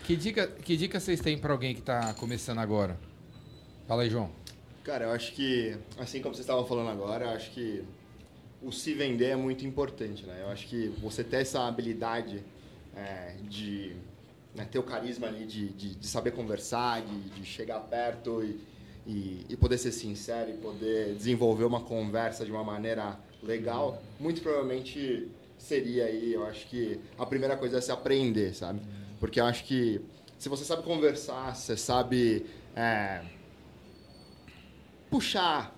Que 0.06 0.16
dica, 0.16 0.48
que 0.48 0.78
dica 0.78 1.00
vocês 1.00 1.20
têm 1.20 1.38
pra 1.38 1.52
alguém 1.52 1.74
que 1.76 1.82
tá 1.82 2.14
começando 2.14 2.60
agora? 2.60 2.98
Fala 3.88 4.04
aí, 4.04 4.10
João. 4.10 4.30
Cara, 4.84 5.06
eu 5.06 5.12
acho 5.12 5.34
que, 5.34 5.76
assim 5.98 6.22
como 6.22 6.36
vocês 6.36 6.46
estavam 6.46 6.66
falando 6.66 6.90
agora, 6.90 7.26
eu 7.26 7.32
acho 7.32 7.52
que 7.52 7.84
o 8.62 8.72
se 8.72 8.94
vender 8.94 9.30
é 9.30 9.36
muito 9.36 9.66
importante, 9.66 10.26
né? 10.26 10.42
Eu 10.42 10.50
acho 10.50 10.68
que 10.68 10.94
você 11.02 11.24
ter 11.24 11.38
essa 11.38 11.68
habilidade 11.68 12.44
é, 12.96 13.36
de 13.50 13.96
né, 14.56 14.66
ter 14.66 14.80
o 14.80 14.84
carisma 14.84 15.28
ali, 15.28 15.46
de, 15.46 15.70
de, 15.70 15.96
de 15.96 16.08
saber 16.08 16.32
conversar, 16.32 17.02
de, 17.02 17.30
de 17.30 17.46
chegar 17.46 17.80
perto 17.82 18.44
e, 18.44 18.60
e, 19.06 19.46
e 19.50 19.58
poder 19.58 19.78
ser 19.78 19.92
sincero 19.92 20.52
e 20.52 20.58
poder 20.58 21.14
desenvolver 21.16 21.66
uma 21.66 21.82
conversa 21.82 22.46
de 22.46 22.52
uma 22.52 22.64
maneira 22.64 23.20
legal, 23.44 24.02
muito 24.20 24.42
provavelmente 24.42 25.30
seria 25.58 26.06
aí, 26.06 26.34
eu 26.34 26.46
acho 26.46 26.68
que 26.68 27.00
a 27.18 27.26
primeira 27.26 27.56
coisa 27.58 27.78
é 27.78 27.82
se 27.82 27.92
aprender, 27.92 28.54
sabe? 28.54 28.82
Porque 29.20 29.40
eu 29.40 29.46
acho 29.46 29.64
que 29.66 30.02
se 30.38 30.50
você 30.50 30.64
sabe 30.64 30.84
conversar, 30.84 31.56
você 31.56 31.78
sabe 31.78 32.46
é, 32.76 33.22
puxar 35.10 35.76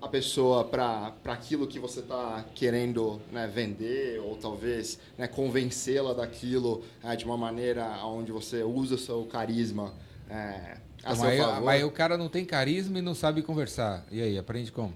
a 0.00 0.08
pessoa 0.08 0.64
para 0.64 1.14
aquilo 1.26 1.66
que 1.66 1.78
você 1.78 2.00
está 2.00 2.44
querendo 2.54 3.20
né, 3.30 3.46
vender 3.46 4.18
ou 4.20 4.36
talvez 4.36 4.98
né, 5.18 5.28
convencê-la 5.28 6.14
daquilo 6.14 6.82
é, 7.04 7.14
de 7.14 7.24
uma 7.24 7.36
maneira 7.36 7.86
onde 8.04 8.32
você 8.32 8.62
usa 8.62 8.94
o 8.94 8.98
seu 8.98 9.24
carisma 9.26 9.92
é, 10.28 10.78
a 11.04 11.12
Então, 11.12 11.16
seu 11.16 11.24
mas, 11.24 11.38
favor. 11.40 11.62
mas 11.62 11.84
o 11.84 11.90
cara 11.90 12.16
não 12.16 12.28
tem 12.28 12.44
carisma 12.44 12.98
e 12.98 13.02
não 13.02 13.14
sabe 13.14 13.42
conversar. 13.42 14.04
E 14.10 14.22
aí, 14.22 14.38
aprende 14.38 14.72
como? 14.72 14.94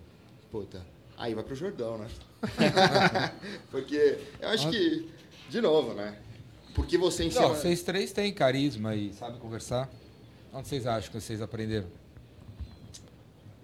Puta, 0.50 0.80
aí 1.18 1.34
vai 1.34 1.44
pro 1.44 1.54
Jordão, 1.54 1.98
né? 1.98 2.08
Porque 3.70 4.18
eu 4.40 4.48
acho 4.48 4.70
que, 4.70 5.10
de 5.50 5.60
novo, 5.60 5.94
né? 5.94 6.16
Porque 6.74 6.96
você 6.98 7.24
ensina... 7.24 7.48
Não, 7.48 7.54
vocês 7.54 7.82
três 7.82 8.12
têm 8.12 8.32
carisma 8.32 8.94
e 8.94 9.12
sabem 9.12 9.38
conversar. 9.38 9.88
Onde 10.52 10.68
vocês 10.68 10.86
acham 10.86 11.10
que 11.10 11.20
vocês 11.20 11.42
aprenderam? 11.42 11.86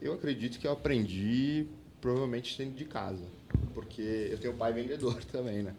Eu 0.00 0.14
acredito 0.14 0.58
que 0.58 0.66
eu 0.66 0.72
aprendi 0.72 1.66
provavelmente 2.00 2.56
dentro 2.56 2.74
de 2.74 2.84
casa, 2.84 3.24
porque 3.74 4.28
eu 4.30 4.38
tenho 4.38 4.54
pai 4.54 4.72
vendedor 4.72 5.22
também, 5.30 5.62
né? 5.62 5.74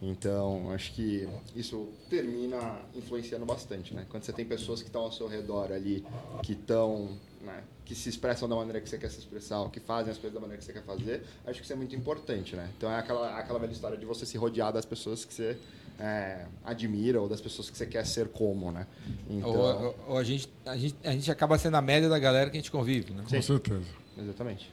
Então, 0.00 0.70
acho 0.72 0.92
que 0.92 1.26
isso 1.54 1.88
termina 2.10 2.82
influenciando 2.94 3.46
bastante, 3.46 3.94
né? 3.94 4.06
Quando 4.10 4.24
você 4.24 4.32
tem 4.32 4.44
pessoas 4.44 4.82
que 4.82 4.88
estão 4.88 5.02
ao 5.02 5.12
seu 5.12 5.26
redor 5.26 5.72
ali, 5.72 6.04
que 6.42 6.52
estão, 6.52 7.16
né, 7.40 7.64
que 7.84 7.94
se 7.94 8.10
expressam 8.10 8.46
da 8.46 8.54
maneira 8.54 8.78
que 8.80 8.88
você 8.88 8.98
quer 8.98 9.10
se 9.10 9.18
expressar, 9.18 9.68
que 9.70 9.80
fazem 9.80 10.12
as 10.12 10.18
coisas 10.18 10.34
da 10.34 10.40
maneira 10.40 10.58
que 10.58 10.66
você 10.66 10.72
quer 10.74 10.82
fazer, 10.82 11.22
acho 11.46 11.60
que 11.60 11.64
isso 11.64 11.72
é 11.72 11.76
muito 11.76 11.96
importante, 11.96 12.54
né? 12.54 12.70
Então, 12.76 12.90
é 12.90 12.98
aquela, 12.98 13.38
aquela 13.38 13.58
velha 13.58 13.72
história 13.72 13.96
de 13.96 14.04
você 14.04 14.26
se 14.26 14.36
rodear 14.36 14.70
das 14.70 14.84
pessoas 14.84 15.24
que 15.24 15.32
você 15.32 15.58
é, 15.98 16.46
admira 16.64 17.20
ou 17.20 17.28
das 17.28 17.40
pessoas 17.40 17.70
que 17.70 17.76
você 17.76 17.86
quer 17.86 18.04
ser 18.06 18.28
como, 18.28 18.70
né? 18.70 18.86
Então, 19.30 19.50
Ou, 19.50 19.84
ou- 19.84 19.94
ou 20.08 20.18
a, 20.18 20.24
gente, 20.24 20.48
a, 20.64 20.76
gente, 20.76 20.96
a 21.04 21.12
gente 21.12 21.30
acaba 21.30 21.56
sendo 21.58 21.76
a 21.76 21.82
média 21.82 22.08
da 22.08 22.18
galera 22.18 22.50
que 22.50 22.56
a 22.56 22.60
gente 22.60 22.70
convive, 22.70 23.12
né? 23.12 23.24
Com 23.28 23.42
certeza. 23.42 23.84
Exatamente. 24.18 24.70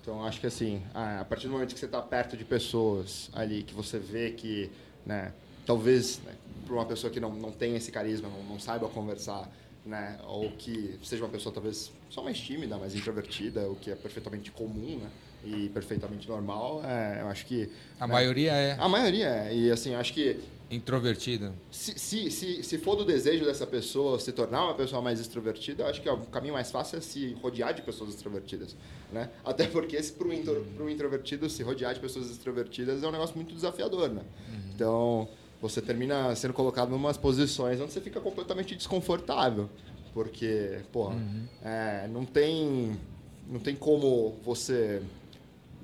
Então, 0.00 0.24
acho 0.24 0.40
que 0.40 0.46
assim, 0.46 0.82
a 0.94 1.20
a 1.20 1.24
partir 1.24 1.46
do 1.46 1.52
momento 1.52 1.72
que 1.74 1.78
você 1.78 1.86
está 1.86 2.02
perto 2.02 2.36
de 2.36 2.44
pessoas 2.44 3.30
ali, 3.32 3.62
que 3.62 3.72
você 3.72 3.98
vê 3.98 4.30
que, 4.32 4.70
né, 5.06 5.32
talvez, 5.64 6.20
né, 6.24 6.32
para 6.66 6.74
uma 6.74 6.84
pessoa 6.86 7.10
que 7.12 7.20
não, 7.20 7.32
não 7.32 7.52
tem 7.52 7.76
esse 7.76 7.92
carisma, 7.92 8.28
não, 8.28 8.42
não 8.42 8.58
saiba 8.58 8.88
conversar, 8.88 9.48
né, 9.86 10.18
ou 10.26 10.50
que 10.50 10.98
seja 11.04 11.22
uma 11.24 11.30
pessoa 11.30 11.52
talvez 11.54 11.92
só 12.10 12.20
mais 12.22 12.38
tímida, 12.38 12.76
mais 12.78 12.94
introvertida, 12.96 13.68
o 13.70 13.76
que 13.76 13.90
é 13.92 13.94
perfeitamente 13.94 14.50
comum, 14.50 14.98
né, 14.98 15.08
e 15.44 15.68
perfeitamente 15.68 16.28
normal, 16.28 16.82
é, 16.84 17.18
eu 17.20 17.28
acho 17.28 17.46
que... 17.46 17.68
A 17.98 18.06
né, 18.06 18.12
maioria 18.12 18.52
é. 18.52 18.76
a 18.78 18.88
maioria 18.88 19.26
é. 19.26 19.54
E 19.54 19.70
assim, 19.70 19.94
acho 19.94 20.12
que 20.12 20.38
Introvertida. 20.72 21.52
Se, 21.70 21.98
se, 21.98 22.30
se, 22.30 22.62
se 22.62 22.78
for 22.78 22.96
do 22.96 23.04
desejo 23.04 23.44
dessa 23.44 23.66
pessoa 23.66 24.18
se 24.18 24.32
tornar 24.32 24.64
uma 24.64 24.74
pessoa 24.74 25.02
mais 25.02 25.20
extrovertida, 25.20 25.82
eu 25.82 25.86
acho 25.86 26.00
que 26.00 26.08
o 26.08 26.16
caminho 26.28 26.54
mais 26.54 26.70
fácil 26.70 26.96
é 26.96 27.00
se 27.02 27.34
rodear 27.42 27.74
de 27.74 27.82
pessoas 27.82 28.08
extrovertidas. 28.08 28.74
Né? 29.12 29.28
Até 29.44 29.66
porque 29.66 30.00
para 30.00 30.26
o 30.26 30.32
intro, 30.32 30.88
introvertido 30.88 31.50
se 31.50 31.62
rodear 31.62 31.92
de 31.92 32.00
pessoas 32.00 32.30
extrovertidas 32.30 33.02
é 33.02 33.06
um 33.06 33.12
negócio 33.12 33.36
muito 33.36 33.54
desafiador. 33.54 34.08
Né? 34.08 34.22
Uhum. 34.48 34.60
Então 34.74 35.28
você 35.60 35.82
termina 35.82 36.34
sendo 36.34 36.54
colocado 36.54 36.90
em 36.90 36.94
umas 36.94 37.18
posições 37.18 37.78
onde 37.78 37.92
você 37.92 38.00
fica 38.00 38.18
completamente 38.18 38.74
desconfortável. 38.74 39.68
Porque, 40.14 40.80
porra, 40.90 41.16
uhum. 41.16 41.44
é, 41.62 42.08
não, 42.08 42.24
tem, 42.24 42.98
não 43.46 43.60
tem 43.60 43.76
como 43.76 44.38
você 44.42 45.02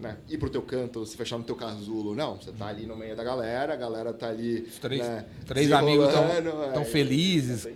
né, 0.00 0.16
ir 0.28 0.38
pro 0.38 0.48
teu 0.48 0.62
canto, 0.62 1.04
se 1.04 1.16
fechar 1.16 1.38
no 1.38 1.44
teu 1.44 1.56
casulo. 1.56 2.14
Não, 2.14 2.36
você 2.36 2.52
tá 2.52 2.66
ali 2.66 2.86
no 2.86 2.96
meio 2.96 3.16
da 3.16 3.24
galera, 3.24 3.72
a 3.72 3.76
galera 3.76 4.12
tá 4.12 4.28
ali. 4.28 4.60
Os 4.68 4.78
três, 4.78 5.00
né, 5.00 5.24
três 5.46 5.72
amigos 5.72 6.08
tão, 6.12 6.72
tão 6.72 6.84
felizes, 6.84 7.68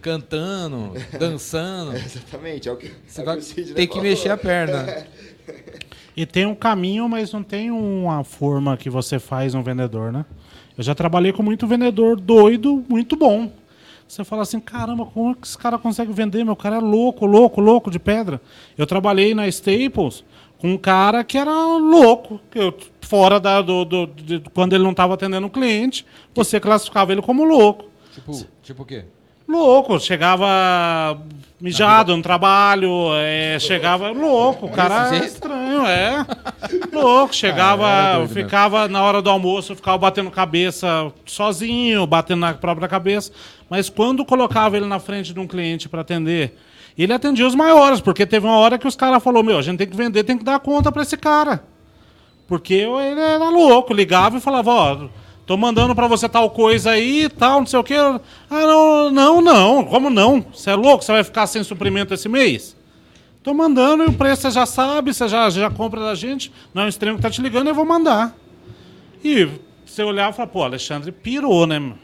cantando, 0.00 0.92
dançando. 1.18 1.92
É, 1.92 1.96
exatamente, 1.96 2.68
é 2.68 2.72
o 2.72 2.76
que 2.76 2.90
você 3.06 3.20
é 3.20 3.24
vai 3.24 3.36
ter 3.38 3.86
que 3.86 4.00
mexer 4.00 4.30
a 4.30 4.36
perna. 4.36 5.06
e 6.16 6.26
tem 6.26 6.44
um 6.44 6.54
caminho, 6.54 7.08
mas 7.08 7.32
não 7.32 7.42
tem 7.42 7.70
uma 7.70 8.24
forma 8.24 8.76
que 8.76 8.90
você 8.90 9.18
faz 9.18 9.54
um 9.54 9.62
vendedor, 9.62 10.12
né? 10.12 10.24
Eu 10.76 10.82
já 10.82 10.94
trabalhei 10.94 11.32
com 11.32 11.42
muito 11.42 11.66
vendedor 11.66 12.18
doido, 12.18 12.84
muito 12.88 13.14
bom. 13.14 13.52
Você 14.10 14.24
fala 14.24 14.42
assim, 14.42 14.58
caramba, 14.58 15.06
como 15.06 15.30
é 15.30 15.34
que 15.34 15.46
esse 15.46 15.56
cara 15.56 15.78
consegue 15.78 16.12
vender? 16.12 16.42
Meu 16.42 16.56
cara 16.56 16.76
é 16.76 16.80
louco, 16.80 17.26
louco, 17.26 17.60
louco 17.60 17.92
de 17.92 17.98
pedra. 18.00 18.40
Eu 18.76 18.84
trabalhei 18.84 19.34
na 19.34 19.46
Staples, 19.46 20.24
com 20.60 20.72
um 20.72 20.76
cara 20.76 21.24
que 21.24 21.38
era 21.38 21.50
louco, 21.50 22.38
que 22.50 22.58
eu, 22.58 22.76
fora 23.00 23.40
da, 23.40 23.62
do, 23.62 23.84
do 23.84 24.06
de, 24.06 24.40
quando 24.52 24.74
ele 24.74 24.84
não 24.84 24.90
estava 24.90 25.14
atendendo 25.14 25.46
o 25.46 25.50
cliente, 25.50 26.04
você 26.34 26.60
classificava 26.60 27.12
ele 27.12 27.22
como 27.22 27.44
louco. 27.44 27.86
Tipo, 28.12 28.46
tipo 28.62 28.82
o 28.82 28.86
quê? 28.86 29.04
Louco, 29.48 29.98
chegava 29.98 31.18
mijado 31.60 32.16
no 32.16 32.22
trabalho, 32.22 33.12
é, 33.14 33.58
chegava 33.58 34.10
louco, 34.10 34.66
o 34.66 34.70
cara 34.70 35.16
é 35.16 35.24
estranho, 35.24 35.84
é. 35.86 36.24
Louco, 36.92 37.34
chegava, 37.34 37.84
ah, 37.86 38.28
ficava 38.28 38.86
na 38.86 39.02
hora 39.02 39.20
do 39.20 39.28
almoço, 39.28 39.74
ficava 39.74 39.98
batendo 39.98 40.30
cabeça 40.30 41.12
sozinho, 41.26 42.06
batendo 42.06 42.40
na 42.40 42.54
própria 42.54 42.86
cabeça. 42.86 43.32
Mas 43.68 43.90
quando 43.90 44.24
colocava 44.24 44.76
ele 44.76 44.86
na 44.86 45.00
frente 45.00 45.34
de 45.34 45.40
um 45.40 45.48
cliente 45.48 45.88
para 45.88 46.02
atender, 46.02 46.56
ele 47.04 47.12
atendia 47.12 47.46
os 47.46 47.54
maiores, 47.54 48.00
porque 48.00 48.26
teve 48.26 48.46
uma 48.46 48.58
hora 48.58 48.78
que 48.78 48.86
os 48.86 48.96
caras 48.96 49.22
falaram: 49.22 49.44
Meu, 49.44 49.58
a 49.58 49.62
gente 49.62 49.78
tem 49.78 49.86
que 49.86 49.96
vender, 49.96 50.24
tem 50.24 50.36
que 50.36 50.44
dar 50.44 50.58
conta 50.60 50.90
para 50.90 51.02
esse 51.02 51.16
cara. 51.16 51.64
Porque 52.46 52.74
ele 52.74 53.20
era 53.20 53.48
louco, 53.48 53.94
ligava 53.94 54.38
e 54.38 54.40
falava: 54.40 54.70
Ó, 54.70 55.08
tô 55.46 55.56
mandando 55.56 55.94
para 55.94 56.06
você 56.06 56.28
tal 56.28 56.50
coisa 56.50 56.90
aí 56.90 57.28
tal, 57.28 57.60
não 57.60 57.66
sei 57.66 57.78
o 57.78 57.84
quê. 57.84 57.94
Ah, 57.94 58.20
não, 58.50 59.10
não, 59.10 59.40
não, 59.40 59.84
como 59.84 60.10
não? 60.10 60.44
Você 60.52 60.70
é 60.70 60.74
louco? 60.74 61.04
Você 61.04 61.12
vai 61.12 61.24
ficar 61.24 61.46
sem 61.46 61.62
suprimento 61.62 62.12
esse 62.12 62.28
mês? 62.28 62.76
Tô 63.42 63.54
mandando 63.54 64.04
e 64.04 64.06
o 64.08 64.12
preço 64.12 64.42
você 64.42 64.50
já 64.50 64.66
sabe, 64.66 65.14
você 65.14 65.26
já, 65.26 65.48
já 65.48 65.70
compra 65.70 66.00
da 66.00 66.14
gente. 66.14 66.52
Não 66.74 66.82
é 66.82 66.84
um 66.86 66.88
extremo 66.88 67.16
que 67.16 67.22
tá 67.22 67.30
te 67.30 67.40
ligando, 67.40 67.68
eu 67.68 67.74
vou 67.74 67.86
mandar. 67.86 68.36
E 69.24 69.48
você 69.86 70.02
olhar 70.02 70.30
e 70.30 70.34
falar: 70.34 70.48
Pô, 70.48 70.62
Alexandre 70.62 71.10
pirou, 71.12 71.66
né? 71.66 71.94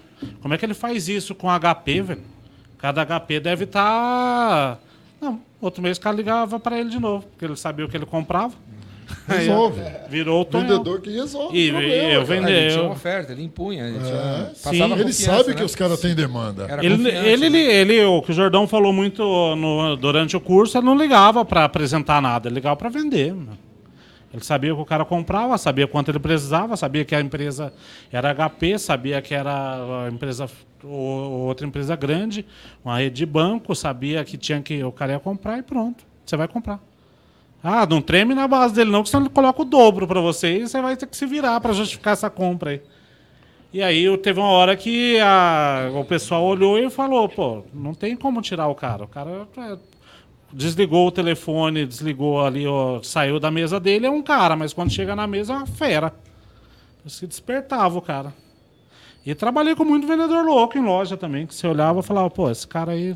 Como 0.40 0.55
é 0.55 0.57
que 0.57 0.64
ele 0.64 0.74
faz 0.74 1.09
isso 1.09 1.34
com 1.34 1.49
HP, 1.49 2.01
velho? 2.01 2.22
Cada 2.78 3.05
HP 3.05 3.40
deve 3.40 3.64
estar. 3.64 4.76
Tá... 4.76 4.86
Não, 5.20 5.40
outro 5.60 5.82
mês 5.82 5.98
o 5.98 6.00
cara 6.00 6.16
ligava 6.16 6.60
para 6.60 6.78
ele 6.78 6.90
de 6.90 6.98
novo, 6.98 7.26
porque 7.26 7.44
ele 7.44 7.56
sabia 7.56 7.84
o 7.84 7.88
que 7.88 7.96
ele 7.96 8.06
comprava. 8.06 8.54
Resolve. 9.28 9.80
virou 10.10 10.42
o 10.42 10.44
Tonhão. 10.44 10.68
Vendedor 10.68 11.00
que 11.00 11.10
resolve. 11.10 11.56
E, 11.56 11.70
problema, 11.70 12.12
eu 12.12 12.24
vendei. 12.24 12.54
Ele 12.54 12.70
tinha 12.70 12.82
uma 12.82 12.92
oferta, 12.92 13.32
ele 13.32 13.42
impunha. 13.42 13.84
Ele, 13.84 13.98
é. 13.98 14.50
Sim, 14.54 14.82
ele 14.92 15.12
sabe 15.12 15.50
né? 15.50 15.54
que 15.54 15.62
os 15.62 15.74
caras 15.74 16.00
têm 16.00 16.14
demanda. 16.14 16.66
Ele, 16.82 17.08
ele, 17.08 17.50
né? 17.50 17.74
ele, 17.74 18.04
o 18.04 18.20
que 18.20 18.32
o 18.32 18.34
Jordão 18.34 18.66
falou 18.66 18.92
muito 18.92 19.22
no, 19.56 19.96
durante 19.96 20.36
o 20.36 20.40
curso, 20.40 20.76
ele 20.76 20.86
não 20.86 20.96
ligava 20.96 21.44
para 21.44 21.64
apresentar 21.64 22.20
nada, 22.20 22.48
ele 22.48 22.56
ligava 22.56 22.76
para 22.76 22.88
vender. 22.88 23.34
Ele 24.37 24.45
sabia 24.45 24.74
que 24.74 24.80
o 24.80 24.84
cara 24.84 25.03
comprava, 25.03 25.57
sabia 25.57 25.89
quanto 25.89 26.11
ele 26.11 26.18
precisava, 26.18 26.76
sabia 26.76 27.07
que 27.07 27.14
a 27.14 27.20
empresa 27.22 27.72
era 28.12 28.34
HP, 28.34 28.78
sabia 28.78 29.22
que 29.22 29.34
era 29.34 30.09
empresa 30.12 30.47
ou 30.84 31.47
outra 31.47 31.66
empresa 31.66 31.97
grande, 31.97 32.45
uma 32.84 32.99
rede 32.99 33.16
de 33.16 33.24
banco, 33.24 33.74
sabia 33.74 34.22
que 34.26 34.37
tinha 34.37 34.61
que 34.61 34.84
o 34.84 34.93
cara 34.93 35.12
ia 35.14 35.18
comprar 35.18 35.59
e 35.59 35.62
pronto, 35.62 36.05
você 36.24 36.37
vai 36.37 36.47
comprar. 36.47 36.78
Ah, 37.64 37.87
não 37.87 38.03
treme 38.03 38.34
na 38.34 38.47
base 38.47 38.74
dele 38.74 38.91
não, 38.91 39.03
que 39.03 39.09
senão 39.09 39.22
ele 39.22 39.32
coloca 39.32 39.62
o 39.62 39.64
dobro 39.64 40.07
para 40.07 40.20
você 40.20 40.59
e 40.59 40.68
você 40.68 40.82
vai 40.82 40.95
ter 40.99 41.07
que 41.07 41.16
se 41.16 41.24
virar 41.24 41.59
para 41.59 41.72
justificar 41.72 42.12
essa 42.12 42.28
compra 42.28 42.72
aí. 42.72 42.82
E 43.72 43.82
aí 43.82 44.18
teve 44.18 44.39
uma 44.39 44.51
hora 44.51 44.76
que 44.76 45.18
a, 45.18 45.91
o 45.95 46.05
pessoal 46.05 46.45
olhou 46.45 46.78
e 46.78 46.91
falou, 46.91 47.26
pô, 47.26 47.64
não 47.72 47.95
tem 47.95 48.14
como 48.14 48.43
tirar 48.43 48.68
o 48.68 48.74
cara. 48.74 49.05
O 49.05 49.09
cara 49.09 49.49
é, 49.57 49.78
desligou 50.57 51.07
o 51.07 51.12
telefone, 51.12 51.84
desligou 51.84 52.44
ali, 52.44 52.66
ó, 52.66 53.02
saiu 53.02 53.38
da 53.38 53.50
mesa 53.50 53.78
dele, 53.78 54.07
é 54.07 54.11
um 54.11 54.22
cara, 54.22 54.57
mas 54.57 54.72
quando 54.72 54.90
chega 54.90 55.14
na 55.14 55.26
mesa 55.26 55.52
é 55.52 55.57
uma 55.57 55.66
fera. 55.66 56.14
Se 57.07 57.26
despertava 57.26 57.98
o 57.98 58.02
cara. 58.02 58.32
E 59.24 59.34
trabalhei 59.34 59.76
com 59.76 59.84
muito 59.84 60.07
vendedor 60.07 60.44
louco 60.44 60.78
em 60.78 60.82
loja 60.82 61.16
também, 61.16 61.46
que 61.46 61.54
você 61.54 61.66
olhava 61.66 62.00
e 62.00 62.02
falava, 62.02 62.30
pô, 62.30 62.50
esse 62.50 62.66
cara 62.66 62.92
aí. 62.92 63.12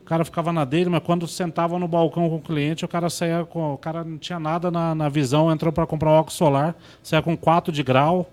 O 0.00 0.04
cara 0.04 0.24
ficava 0.24 0.52
na 0.52 0.64
dele, 0.64 0.88
mas 0.88 1.02
quando 1.02 1.26
sentava 1.26 1.78
no 1.78 1.86
balcão 1.86 2.30
com 2.30 2.36
o 2.36 2.40
cliente, 2.40 2.84
o 2.84 2.88
cara 2.88 3.10
saía 3.10 3.44
com. 3.44 3.74
O 3.74 3.76
cara 3.76 4.02
não 4.02 4.16
tinha 4.16 4.38
nada 4.38 4.70
na, 4.70 4.94
na 4.94 5.08
visão, 5.10 5.52
entrou 5.52 5.70
para 5.70 5.86
comprar 5.86 6.10
um 6.10 6.14
óculos 6.14 6.34
solar, 6.34 6.74
saía 7.02 7.20
com 7.20 7.36
4 7.36 7.70
de 7.70 7.82
grau, 7.82 8.30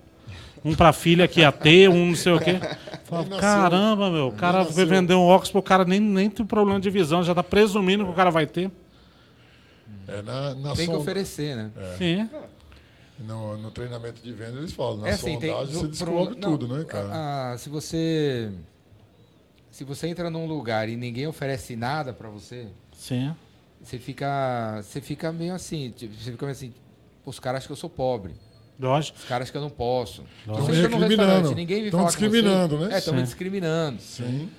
um 0.65 0.75
para 0.75 0.91
filha 0.91 1.27
que 1.27 1.41
ia 1.41 1.51
ter, 1.51 1.87
um 1.89 2.07
não 2.07 2.15
sei 2.15 2.33
o 2.33 2.39
quê. 2.39 2.59
Falava, 3.05 3.37
caramba, 3.37 4.09
meu, 4.09 4.27
o 4.29 4.31
cara 4.31 4.65
foi 4.65 4.83
vender 4.83 5.13
um 5.13 5.27
óculos 5.27 5.51
pro 5.51 5.61
cara 5.61 5.85
nem, 5.85 5.99
nem 5.99 6.29
tem 6.29 6.45
problema 6.45 6.79
de 6.79 6.89
visão, 6.89 7.23
já 7.23 7.35
tá 7.35 7.43
presumindo 7.43 8.03
que 8.03 8.09
o 8.09 8.15
cara 8.15 8.31
vai 8.31 8.47
ter. 8.47 8.71
É, 10.07 10.21
na, 10.23 10.55
na 10.55 10.75
tem 10.75 10.89
que 10.89 10.95
oferecer, 10.95 11.55
né? 11.55 11.71
É. 11.77 11.97
Sim. 11.97 12.29
No, 13.19 13.57
no, 13.57 13.71
treinamento 13.71 14.21
de 14.21 14.33
venda 14.33 14.57
eles 14.57 14.73
falam, 14.73 14.97
na 14.97 15.07
é 15.07 15.11
assim, 15.11 15.39
sondagem 15.39 15.67
tem, 15.67 15.73
você 15.73 15.87
descobre 15.87 16.35
não, 16.37 16.57
tudo, 16.57 16.67
né, 16.75 16.83
cara? 16.83 17.09
Ah, 17.11 17.57
se 17.57 17.69
você 17.69 18.51
se 19.71 19.83
você 19.85 20.07
entra 20.07 20.29
num 20.29 20.45
lugar 20.47 20.89
e 20.89 20.97
ninguém 20.97 21.27
oferece 21.27 21.75
nada 21.75 22.11
para 22.11 22.27
você, 22.27 22.67
Sim. 22.91 23.33
Você 23.81 23.99
fica 23.99 24.81
você 24.81 24.99
fica 24.99 25.31
meio 25.31 25.53
assim, 25.53 25.91
tipo, 25.91 26.15
você 26.15 26.31
fica 26.31 26.45
meio 26.45 26.55
assim, 26.55 26.73
os 27.23 27.39
caras 27.39 27.59
acham 27.59 27.67
que 27.67 27.73
eu 27.73 27.77
sou 27.77 27.89
pobre. 27.89 28.33
Lógico. 28.79 29.17
Os 29.17 29.25
caras 29.25 29.49
que 29.49 29.57
eu 29.57 29.61
não 29.61 29.69
posso. 29.69 30.23
Lógico. 30.45 30.67
Você 30.67 30.81
chega 30.81 30.89
num 30.89 31.07
restaurante, 31.07 31.55
ninguém 31.55 31.81
me 31.81 31.87
Estão 31.87 32.05
discriminando, 32.05 32.77
você, 32.77 32.87
né? 32.87 32.95
É, 32.95 32.97
estão 32.97 33.13
me 33.13 33.23
discriminando. 33.23 34.01
Sim. 34.01 34.49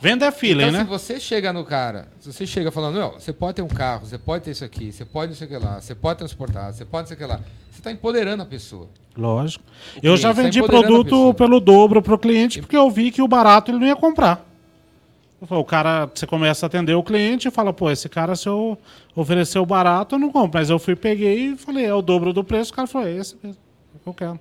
Venda 0.00 0.26
é 0.26 0.32
feeling, 0.32 0.64
então, 0.64 0.72
né? 0.72 0.78
se 0.80 0.84
você 0.84 1.20
chega 1.20 1.52
no 1.52 1.64
cara, 1.64 2.08
se 2.18 2.32
você 2.32 2.44
chega 2.44 2.72
falando, 2.72 2.98
não, 2.98 3.12
você 3.12 3.32
pode 3.32 3.54
ter 3.54 3.62
um 3.62 3.68
carro, 3.68 4.04
você 4.04 4.18
pode 4.18 4.42
ter 4.42 4.50
isso 4.50 4.64
aqui, 4.64 4.90
você 4.90 5.04
pode 5.04 5.30
não 5.30 5.36
sei 5.36 5.46
o 5.46 5.50
que 5.50 5.56
lá, 5.56 5.80
você 5.80 5.94
pode 5.94 6.18
transportar, 6.18 6.72
você 6.72 6.84
pode 6.84 7.02
não 7.02 7.06
sei 7.06 7.14
o 7.14 7.18
que 7.20 7.24
lá. 7.24 7.40
Você 7.70 7.78
está 7.78 7.92
empoderando 7.92 8.42
a 8.42 8.46
pessoa. 8.46 8.88
Lógico. 9.16 9.64
eu 10.02 10.16
já 10.16 10.34
tá 10.34 10.42
vendi 10.42 10.60
tá 10.60 10.66
produto 10.66 11.32
pelo 11.34 11.60
dobro 11.60 12.02
para 12.02 12.14
o 12.14 12.18
cliente 12.18 12.60
porque 12.60 12.76
eu 12.76 12.90
vi 12.90 13.12
que 13.12 13.22
o 13.22 13.28
barato 13.28 13.70
ele 13.70 13.78
não 13.78 13.86
ia 13.86 13.94
comprar. 13.94 14.44
O 15.50 15.64
cara, 15.64 16.08
você 16.12 16.26
começa 16.26 16.64
a 16.64 16.68
atender 16.68 16.94
o 16.94 17.02
cliente 17.02 17.48
e 17.48 17.50
fala, 17.50 17.72
pô, 17.72 17.90
esse 17.90 18.08
cara, 18.08 18.36
se 18.36 18.48
eu 18.48 18.78
oferecer 19.14 19.58
o 19.58 19.66
barato, 19.66 20.14
eu 20.14 20.18
não 20.18 20.30
compro. 20.30 20.58
Mas 20.58 20.70
eu 20.70 20.78
fui, 20.78 20.94
peguei 20.94 21.52
e 21.52 21.56
falei, 21.56 21.84
é 21.84 21.94
o 21.94 22.00
dobro 22.00 22.32
do 22.32 22.44
preço. 22.44 22.72
O 22.72 22.74
cara 22.74 22.86
falou, 22.86 23.08
é 23.08 23.12
esse 23.12 23.36
mesmo, 23.42 23.60
é 23.92 23.96
o 23.96 24.00
que 24.00 24.08
eu 24.08 24.14
quero. 24.14 24.40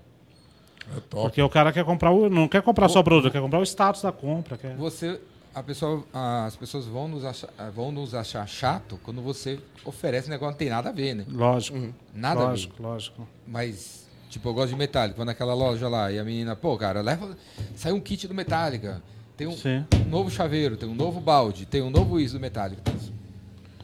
É 0.96 1.00
Porque 1.10 1.42
o 1.42 1.50
cara 1.50 1.72
quer 1.72 1.84
comprar, 1.84 2.12
o, 2.12 2.30
não 2.30 2.48
quer 2.48 2.62
comprar 2.62 2.88
só 2.88 3.00
o 3.00 3.04
produto, 3.04 3.32
quer 3.32 3.42
comprar 3.42 3.60
o 3.60 3.64
status 3.64 4.02
da 4.02 4.12
compra. 4.12 4.58
Quer... 4.58 4.76
Você 4.76 5.20
a 5.54 5.62
pessoa, 5.62 6.06
as 6.14 6.56
pessoas 6.56 6.86
vão 6.86 7.08
nos, 7.08 7.26
achar, 7.26 7.50
vão 7.76 7.92
nos 7.92 8.16
achar 8.16 8.48
chato 8.48 9.00
quando 9.04 9.22
você 9.22 9.60
oferece 9.84 10.28
um 10.28 10.32
negócio 10.32 10.56
que 10.58 10.64
não 10.64 10.70
tem 10.70 10.70
nada 10.70 10.90
a 10.90 10.92
ver, 10.94 11.14
né? 11.14 11.26
Lógico. 11.28 11.78
Uhum. 11.78 11.94
Nada 12.14 12.42
lógico, 12.42 12.74
a 12.74 12.78
ver. 12.78 12.84
Lógico, 12.84 13.28
Mas, 13.46 14.08
tipo, 14.30 14.48
eu 14.48 14.54
gosto 14.54 14.70
de 14.70 14.78
Metallica. 14.78 15.18
Vou 15.18 15.26
naquela 15.26 15.54
loja 15.54 15.90
lá 15.90 16.12
e 16.12 16.18
a 16.18 16.24
menina, 16.24 16.56
pô, 16.56 16.78
cara, 16.78 17.02
leva. 17.02 17.38
Sai 17.76 17.92
um 17.92 18.00
kit 18.00 18.28
do 18.28 18.34
Metallica. 18.34 19.02
Tem 19.42 19.48
um, 19.48 20.06
um 20.06 20.10
novo 20.10 20.30
chaveiro, 20.30 20.78
tem 20.78 20.88
um 20.88 20.94
novo 20.94 21.20
balde, 21.20 21.66
tem 21.66 21.82
um 21.82 21.90
novo 21.90 22.20
isso 22.20 22.36
do 22.36 22.40
Metallica. 22.40 22.84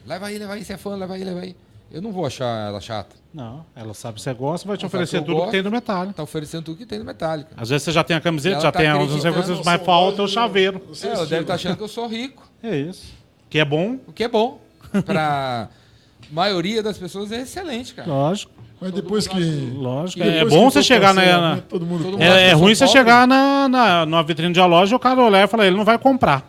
Leva 0.06 0.28
aí, 0.28 0.38
leva 0.38 0.52
aí, 0.54 0.64
você 0.64 0.74
é 0.74 0.76
fã, 0.76 0.94
leva 0.94 1.14
aí, 1.14 1.24
leva 1.24 1.40
aí. 1.40 1.56
Eu 1.90 2.00
não 2.00 2.12
vou 2.12 2.24
achar 2.24 2.68
ela 2.68 2.80
chata. 2.80 3.16
Não, 3.34 3.66
ela 3.74 3.92
sabe 3.92 4.16
que 4.16 4.22
você 4.22 4.32
gosta, 4.34 4.68
vai 4.68 4.76
te 4.76 4.84
ela 4.84 4.86
oferecer 4.86 5.20
tudo 5.20 5.34
gosto, 5.34 5.46
que 5.46 5.50
tem 5.52 5.62
no 5.62 5.70
Metallica. 5.70 6.14
Tá 6.14 6.22
oferecendo 6.22 6.62
tudo 6.62 6.78
que 6.78 6.86
tem 6.86 7.00
no 7.00 7.04
Metallica. 7.04 7.50
Às 7.56 7.70
vezes 7.70 7.82
você 7.82 7.90
já 7.90 8.04
tem 8.04 8.16
a 8.16 8.20
camiseta, 8.20 8.60
já 8.60 8.70
tá 8.70 8.78
tem 8.78 8.86
as 8.86 9.34
coisas, 9.34 9.60
mas 9.64 9.82
falta 9.82 10.22
o 10.22 10.28
chaveiro. 10.28 10.80
É, 11.02 11.06
ela 11.08 11.26
deve 11.26 11.42
estar 11.42 11.44
tá 11.46 11.54
achando 11.54 11.76
que 11.76 11.82
eu 11.82 11.88
sou 11.88 12.06
rico. 12.06 12.48
É 12.62 12.76
isso. 12.76 13.12
Que 13.50 13.58
é 13.58 13.64
bom. 13.64 13.98
O 14.06 14.12
que 14.12 14.22
é 14.22 14.28
bom. 14.28 14.60
Pra 15.04 15.68
maioria 16.30 16.84
das 16.84 16.96
pessoas 16.96 17.32
é 17.32 17.40
excelente, 17.40 17.94
cara. 17.94 18.08
Lógico. 18.08 18.52
Mas 18.80 18.92
depois 18.92 19.26
que. 19.26 19.72
Lógico. 19.74 20.22
É 20.22 20.44
bom 20.44 20.70
você 20.70 20.82
chegar 20.82 21.12
na. 21.12 21.56
na 21.56 21.60
todo 21.62 21.84
mundo, 21.84 22.04
todo 22.04 22.12
mundo 22.12 22.22
é, 22.22 22.50
é 22.50 22.52
ruim 22.52 22.74
você 22.74 22.86
chegar 22.86 23.26
na, 23.26 23.68
na, 23.68 24.06
na 24.06 24.22
vitrine 24.22 24.52
de 24.52 24.60
loja 24.60 24.94
e 24.94 24.96
o 24.96 24.98
cara 24.98 25.20
olhar 25.20 25.44
e 25.44 25.48
falar, 25.48 25.66
ele 25.66 25.76
não 25.76 25.84
vai 25.84 25.98
comprar. 25.98 26.48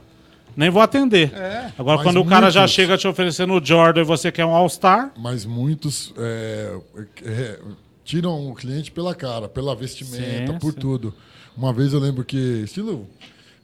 Nem 0.56 0.70
vou 0.70 0.82
atender. 0.82 1.34
É. 1.34 1.72
Agora, 1.78 1.98
quando 2.00 2.16
muitos... 2.16 2.28
o 2.28 2.30
cara 2.30 2.52
já 2.52 2.68
chega 2.68 2.98
te 2.98 3.08
oferecendo 3.08 3.54
o 3.54 3.66
Jordan 3.66 4.02
e 4.02 4.04
você 4.04 4.32
quer 4.32 4.46
um 4.46 4.54
All-Star. 4.54 5.12
Mas 5.18 5.46
muitos. 5.46 6.14
É, 6.18 6.78
é, 7.24 7.60
tiram 8.04 8.50
o 8.50 8.56
cliente 8.56 8.92
pela 8.92 9.16
cara, 9.16 9.48
pela 9.48 9.76
vestimenta, 9.76 10.54
Sim, 10.54 10.60
por 10.60 10.74
sim. 10.74 10.80
tudo. 10.80 11.14
Uma 11.56 11.72
vez 11.72 11.94
eu 11.94 12.00
lembro 12.00 12.24
que, 12.24 12.64
estilo, 12.64 13.08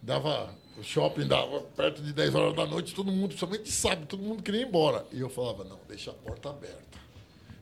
dava. 0.02 0.50
O 0.78 0.84
shopping 0.84 1.26
dava 1.26 1.62
perto 1.76 2.02
de 2.02 2.12
10 2.12 2.36
horas 2.36 2.54
da 2.54 2.66
noite, 2.66 2.94
todo 2.94 3.10
mundo, 3.10 3.30
principalmente 3.30 3.72
sábado, 3.72 4.06
todo 4.08 4.22
mundo 4.22 4.44
queria 4.44 4.62
ir 4.62 4.68
embora. 4.68 5.06
E 5.12 5.22
eu 5.22 5.30
falava, 5.30 5.64
não, 5.64 5.78
deixa 5.88 6.12
a 6.12 6.14
porta 6.14 6.50
aberta. 6.50 6.85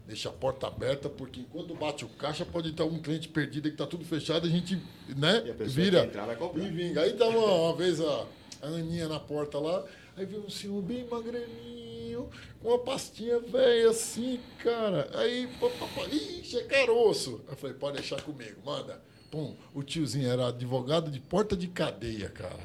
Deixa 0.05 0.27
a 0.29 0.31
porta 0.33 0.67
aberta, 0.67 1.07
porque 1.09 1.39
enquanto 1.39 1.73
bate 1.73 2.03
o 2.03 2.09
caixa, 2.09 2.45
pode 2.45 2.73
ter 2.73 2.83
algum 2.83 2.99
cliente 2.99 3.29
perdido 3.29 3.71
que 3.71 3.77
tá 3.77 3.87
tudo 3.87 4.03
fechado, 4.03 4.45
a 4.45 4.49
gente, 4.49 4.75
né, 5.15 5.43
E 5.45 5.51
a 5.51 5.53
vira. 5.53 6.03
entrar. 6.03 6.27
E 6.55 6.59
vinga. 6.69 7.01
Aí 7.01 7.13
tava 7.13 7.37
uma 7.37 7.73
vez 7.75 8.01
a, 8.01 8.25
a 8.61 8.67
Aninha 8.67 9.07
na 9.07 9.19
porta 9.19 9.57
lá, 9.59 9.85
aí 10.17 10.25
veio 10.25 10.45
um 10.45 10.49
senhor 10.49 10.81
bem 10.81 11.05
magrelinho, 11.05 12.29
com 12.61 12.67
uma 12.67 12.79
pastinha 12.79 13.39
velha 13.39 13.89
assim, 13.91 14.39
cara. 14.59 15.09
Aí, 15.13 15.47
pá, 15.59 15.69
pá, 15.69 15.87
pá, 15.95 16.05
ixi, 16.07 16.57
é 16.59 16.63
caroço. 16.63 17.41
Eu 17.49 17.55
falei, 17.55 17.75
pode 17.75 17.97
deixar 17.97 18.21
comigo, 18.21 18.57
manda. 18.65 19.01
Pum, 19.31 19.55
o 19.73 19.81
tiozinho 19.81 20.29
era 20.29 20.49
advogado 20.49 21.09
de 21.09 21.19
porta 21.19 21.55
de 21.55 21.67
cadeia, 21.67 22.29
cara. 22.29 22.59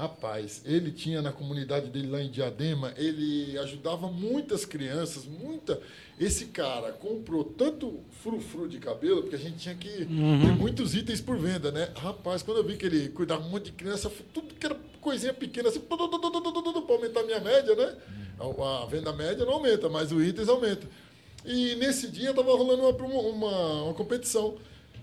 Rapaz, 0.00 0.62
ele 0.64 0.90
tinha 0.90 1.20
na 1.20 1.30
comunidade 1.30 1.90
dele 1.90 2.08
lá 2.08 2.22
em 2.22 2.30
Diadema, 2.30 2.94
ele 2.96 3.58
ajudava 3.58 4.06
muitas 4.06 4.64
crianças, 4.64 5.26
muita. 5.26 5.78
Esse 6.18 6.46
cara 6.46 6.90
comprou 6.92 7.44
tanto 7.44 8.00
frufru 8.22 8.66
de 8.66 8.78
cabelo, 8.78 9.20
porque 9.20 9.36
a 9.36 9.38
gente 9.38 9.58
tinha 9.58 9.74
que 9.74 9.90
ter 9.90 10.06
muitos 10.58 10.94
itens 10.94 11.20
por 11.20 11.36
venda, 11.36 11.70
né? 11.70 11.90
Rapaz, 11.94 12.42
quando 12.42 12.56
eu 12.56 12.64
vi 12.64 12.78
que 12.78 12.86
ele 12.86 13.10
cuidava 13.10 13.44
um 13.44 13.50
monte 13.50 13.66
de 13.66 13.72
criança, 13.72 14.10
tudo 14.32 14.54
que 14.54 14.64
era 14.64 14.74
coisinha 15.02 15.34
pequena, 15.34 15.68
assim, 15.68 15.80
para 15.80 15.98
aumentar 16.02 17.20
a 17.20 17.24
minha 17.24 17.40
média, 17.40 17.76
né? 17.76 17.94
A, 18.38 18.82
a 18.82 18.86
venda 18.86 19.12
média 19.12 19.44
não 19.44 19.52
aumenta, 19.52 19.90
mas 19.90 20.10
os 20.12 20.26
itens 20.26 20.48
aumentam. 20.48 20.88
E 21.44 21.74
nesse 21.74 22.08
dia 22.08 22.32
tava 22.32 22.56
rolando 22.56 22.82
uma, 22.84 23.18
uma, 23.28 23.82
uma 23.84 23.94
competição. 23.94 24.56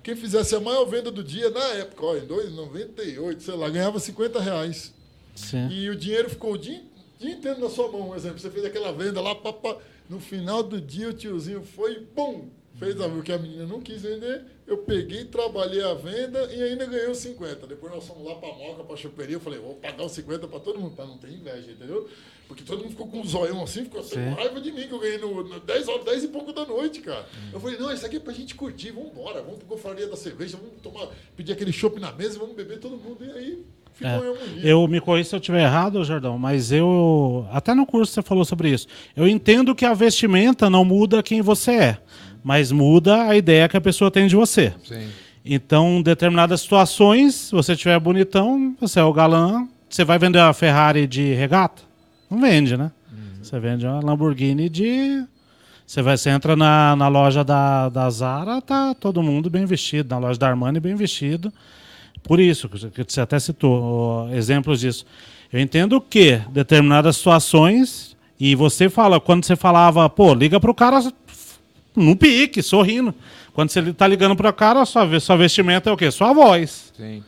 Quem 0.07 0.15
fizesse 0.15 0.55
a 0.55 0.61
maior 0.61 0.85
venda 0.85 1.11
do 1.11 1.21
dia, 1.21 1.49
na 1.49 1.65
época, 1.73 2.05
ó, 2.05 2.15
em 2.15 2.25
2,98, 2.25 3.41
sei 3.41 3.55
lá, 3.55 3.69
ganhava 3.69 3.99
50 3.99 4.39
reais. 4.39 4.93
Sim. 5.35 5.67
E 5.67 5.89
o 5.89 5.97
dinheiro 5.97 6.29
ficou 6.29 6.53
o 6.53 6.57
dia, 6.57 6.81
dia 7.19 7.31
inteiro 7.31 7.59
na 7.59 7.69
sua 7.69 7.91
mão, 7.91 8.07
por 8.07 8.15
exemplo. 8.15 8.39
Você 8.39 8.49
fez 8.49 8.63
aquela 8.63 8.93
venda 8.93 9.19
lá, 9.19 9.35
pá, 9.35 9.51
pá. 9.51 9.75
no 10.09 10.21
final 10.21 10.63
do 10.63 10.79
dia 10.79 11.09
o 11.09 11.13
tiozinho 11.13 11.61
foi 11.61 11.95
e 11.95 11.99
pum! 11.99 12.47
Fez 12.80 12.99
a- 13.01 13.07
o 13.07 13.23
que 13.23 13.32
a 13.32 13.38
menina 13.38 13.65
não 13.65 13.82
quis 13.82 14.01
vender. 14.03 14.43
Eu 14.67 14.78
peguei, 14.80 15.25
trabalhei 15.25 15.82
a 15.82 15.93
venda 15.93 16.43
e 16.53 16.61
ainda 16.61 16.86
ganhei 16.86 17.09
os 17.09 17.17
50. 17.17 17.65
Depois 17.65 17.91
nós 17.93 18.05
fomos 18.07 18.25
lá 18.28 18.36
pra 18.36 18.49
Moca, 18.49 18.84
pra 18.84 18.95
choperia. 18.95 19.36
Eu 19.38 19.39
falei, 19.39 19.59
vou 19.59 19.75
pagar 19.75 20.03
os 20.05 20.11
50 20.11 20.47
pra 20.47 20.59
todo 20.59 20.80
mundo. 20.80 20.95
Pra 20.95 21.05
não 21.05 21.17
ter 21.17 21.30
inveja, 21.30 21.71
entendeu? 21.71 22.07
Porque 22.47 22.63
todo 22.63 22.80
mundo 22.80 22.91
ficou 22.91 23.07
com 23.07 23.19
um 23.19 23.25
zoião 23.25 23.61
assim, 23.63 23.84
ficou 23.84 23.99
até 23.99 24.15
com 24.15 24.34
raiva 24.36 24.61
de 24.61 24.71
mim, 24.71 24.88
que 24.88 24.93
eu 24.93 24.99
ganhei 24.99 25.17
no, 25.17 25.43
no 25.43 25.59
10 25.59 25.88
horas, 25.88 26.05
10 26.05 26.23
e 26.25 26.28
pouco 26.30 26.53
da 26.53 26.65
noite, 26.65 27.01
cara. 27.01 27.25
Eu 27.51 27.59
falei, 27.59 27.78
não, 27.78 27.91
isso 27.91 28.05
aqui 28.05 28.15
é 28.17 28.19
pra 28.21 28.32
gente 28.32 28.55
curtir, 28.55 28.91
vamos 28.91 29.11
embora, 29.11 29.41
vamos 29.41 29.57
pra 29.59 29.67
confraria 29.67 30.07
da 30.07 30.15
cerveja, 30.15 30.55
vamos 30.57 30.82
tomar, 30.82 31.09
pedir 31.36 31.51
aquele 31.51 31.73
chopp 31.73 31.99
na 31.99 32.11
mesa, 32.13 32.39
vamos 32.39 32.55
beber 32.55 32.80
todo 32.80 32.95
mundo. 32.95 33.17
E 33.25 33.32
aí 33.32 33.65
ficou 33.93 34.38
É. 34.63 34.71
Eu 34.71 34.88
me 34.88 35.01
corri 35.01 35.25
se 35.25 35.36
eu 35.36 35.39
estiver 35.39 35.61
errado, 35.63 36.01
Jordão, 36.05 36.38
mas 36.38 36.71
eu. 36.71 37.45
Até 37.51 37.73
no 37.73 37.86
curso 37.86 38.13
você 38.13 38.21
falou 38.21 38.45
sobre 38.45 38.69
isso. 38.69 38.88
Eu 39.13 39.28
entendo 39.28 39.75
que 39.75 39.84
a 39.84 39.93
vestimenta 39.93 40.69
não 40.69 40.86
muda 40.86 41.21
quem 41.21 41.41
você 41.41 41.71
é, 41.71 41.97
mas 42.47 42.71
muda 42.71 43.23
a 43.23 43.35
ideia 43.35 43.67
que 43.67 43.75
a 43.75 43.81
pessoa 43.81 44.09
tem 44.09 44.25
de 44.25 44.33
você. 44.33 44.73
Sim. 44.85 45.09
Então, 45.43 45.97
em 45.97 46.01
determinadas 46.01 46.61
situações, 46.61 47.35
se 47.35 47.51
você 47.51 47.73
estiver 47.73 47.99
bonitão, 47.99 48.73
você 48.79 49.01
é 49.01 49.03
o 49.03 49.11
galã, 49.11 49.67
você 49.89 50.05
vai 50.05 50.17
vender 50.17 50.39
a 50.39 50.53
Ferrari 50.53 51.05
de 51.05 51.33
regata? 51.33 51.81
Não 52.31 52.39
vende, 52.39 52.77
né? 52.77 52.89
Você 53.41 53.59
vende 53.59 53.85
uma 53.85 53.99
Lamborghini 53.99 54.69
de. 54.69 55.25
Você, 55.85 56.01
vai, 56.01 56.15
você 56.15 56.29
entra 56.29 56.55
na, 56.55 56.95
na 56.95 57.09
loja 57.09 57.43
da, 57.43 57.89
da 57.89 58.09
Zara, 58.09 58.61
tá 58.61 58.93
todo 58.93 59.21
mundo 59.21 59.49
bem 59.49 59.65
vestido, 59.65 60.09
na 60.09 60.17
loja 60.17 60.39
da 60.39 60.47
Armani 60.47 60.79
bem 60.79 60.95
vestido. 60.95 61.51
Por 62.23 62.39
isso, 62.39 62.69
que 62.69 63.03
você 63.05 63.19
até 63.19 63.37
citou 63.39 64.33
exemplos 64.33 64.79
disso. 64.79 65.05
Eu 65.51 65.59
entendo 65.59 65.99
que 65.99 66.41
determinadas 66.49 67.17
situações, 67.17 68.15
e 68.39 68.55
você 68.55 68.87
fala, 68.87 69.19
quando 69.19 69.43
você 69.43 69.57
falava, 69.57 70.09
pô, 70.09 70.33
liga 70.33 70.61
pro 70.61 70.73
cara 70.73 71.01
no 72.03 72.15
pique, 72.15 72.61
sorrindo. 72.61 73.13
Quando 73.53 73.69
você 73.69 73.81
tá 73.93 74.07
ligando 74.07 74.35
pro 74.35 74.51
cara, 74.53 74.85
sua, 74.85 75.19
sua 75.19 75.35
vestimenta 75.35 75.89
é 75.89 75.93
o 75.93 75.97
quê? 75.97 76.11
Sua 76.11 76.31
voz. 76.33 76.93
Sim. 76.95 77.23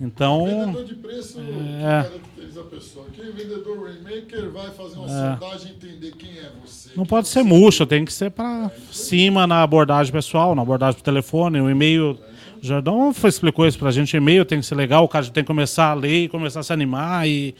Então, 0.00 0.44
Vendedor 0.46 0.84
de 0.84 0.94
preço 0.94 1.40
É. 1.40 2.02
caracteriza 2.02 2.60
a 2.60 2.64
pessoa. 2.64 3.06
Quem 3.14 3.24
é 3.24 3.30
vendedor 3.30 3.84
Rainmaker 3.84 4.50
vai 4.50 4.70
fazer 4.70 4.96
uma 4.98 5.08
sondagem 5.08 5.72
e 5.72 5.74
entender 5.86 6.12
quem 6.12 6.30
é 6.38 6.50
você. 6.64 6.90
não 6.96 7.06
pode 7.06 7.28
você 7.28 7.34
ser 7.40 7.42
murcho, 7.42 7.86
tem 7.86 8.04
que 8.04 8.12
ser 8.12 8.30
para 8.30 8.70
cima 8.90 9.46
na 9.46 9.62
abordagem 9.62 10.12
pessoal, 10.12 10.54
na 10.54 10.62
abordagem 10.62 10.94
por 10.96 11.02
telefone, 11.04 11.60
o 11.60 11.70
e-mail. 11.70 12.18
O 12.62 12.66
Jordão 12.66 13.10
explicou 13.24 13.66
isso 13.66 13.78
pra 13.78 13.90
gente, 13.90 14.14
o 14.14 14.18
e-mail 14.18 14.44
tem 14.44 14.58
que 14.60 14.66
ser 14.66 14.74
legal, 14.74 15.04
o 15.04 15.08
cara 15.08 15.24
tem 15.26 15.42
que 15.44 15.48
começar 15.48 15.90
a 15.90 15.94
ler 15.94 16.24
e 16.24 16.28
começar 16.28 16.60
a 16.60 16.62
se 16.62 16.72
animar 16.72 17.28
e 17.28 17.54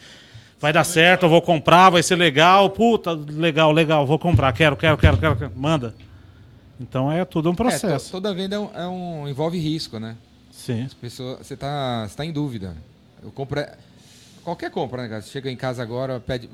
vai 0.60 0.72
dar 0.72 0.84
certo, 0.84 1.24
eu 1.24 1.28
vou 1.28 1.42
comprar, 1.42 1.90
vai 1.90 2.02
ser 2.02 2.16
legal, 2.16 2.70
puta, 2.70 3.12
legal, 3.12 3.70
legal, 3.70 4.06
vou 4.06 4.18
comprar, 4.18 4.52
quero, 4.52 4.76
quero, 4.76 4.96
quero, 4.96 5.16
quero, 5.18 5.36
quero. 5.36 5.52
manda. 5.54 5.94
Então 6.80 7.10
é 7.10 7.24
tudo 7.24 7.48
um 7.48 7.52
É, 7.52 7.56
processo. 7.56 8.10
toda 8.10 8.34
venda 8.34 8.56
é 8.56 8.58
um, 8.58 8.70
é 8.74 8.88
um- 8.88 9.28
envolve 9.28 9.58
risco, 9.58 9.98
né? 9.98 10.16
Sim. 10.50 10.88
Pessoa, 11.00 11.36
você 11.38 11.56
tá, 11.56 12.06
você 12.08 12.16
tá 12.16 12.24
em 12.24 12.32
dúvida. 12.32 12.76
Eu 13.22 13.30
compro 13.30 13.64
qualquer 14.42 14.70
compra, 14.70 15.02
né, 15.02 15.08
cara? 15.08 15.22
Você 15.22 15.30
chega 15.30 15.50
em 15.50 15.56
casa 15.56 15.82
agora, 15.82 16.20
pede, 16.20 16.48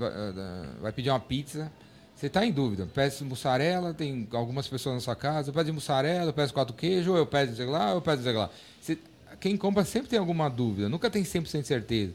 vai, 0.81 0.93
pedir 0.93 1.11
uma 1.11 1.21
pizza, 1.21 1.71
você 2.15 2.29
tá 2.29 2.45
em 2.45 2.53
dúvida. 2.53 2.87
Peço 2.95 3.25
mussarela, 3.25 3.93
tem 3.95 4.29
algumas 4.33 4.69
pessoas 4.69 4.95
na 4.97 5.01
sua 5.01 5.17
casa, 5.17 5.51
eu 5.51 5.55
peço 5.55 5.73
mussarela, 5.73 6.27
eu 6.27 6.33
peço 6.33 6.53
quatro 6.53 6.75
queijos, 6.75 7.09
ou 7.09 7.17
eu 7.17 7.27
peço 7.27 7.57
sei 7.57 7.67
lá, 7.67 7.93
eu 7.93 8.01
peço 8.01 8.23
sei 8.23 8.33
lá. 8.33 8.51
Você- 8.81 8.99
quem 9.41 9.57
compra 9.57 9.85
sempre 9.85 10.09
tem 10.11 10.19
alguma 10.19 10.49
dúvida, 10.51 10.89
nunca 10.89 11.11
tem 11.11 11.25
100% 11.25 11.63
de 11.63 11.69
certeza. 11.69 12.13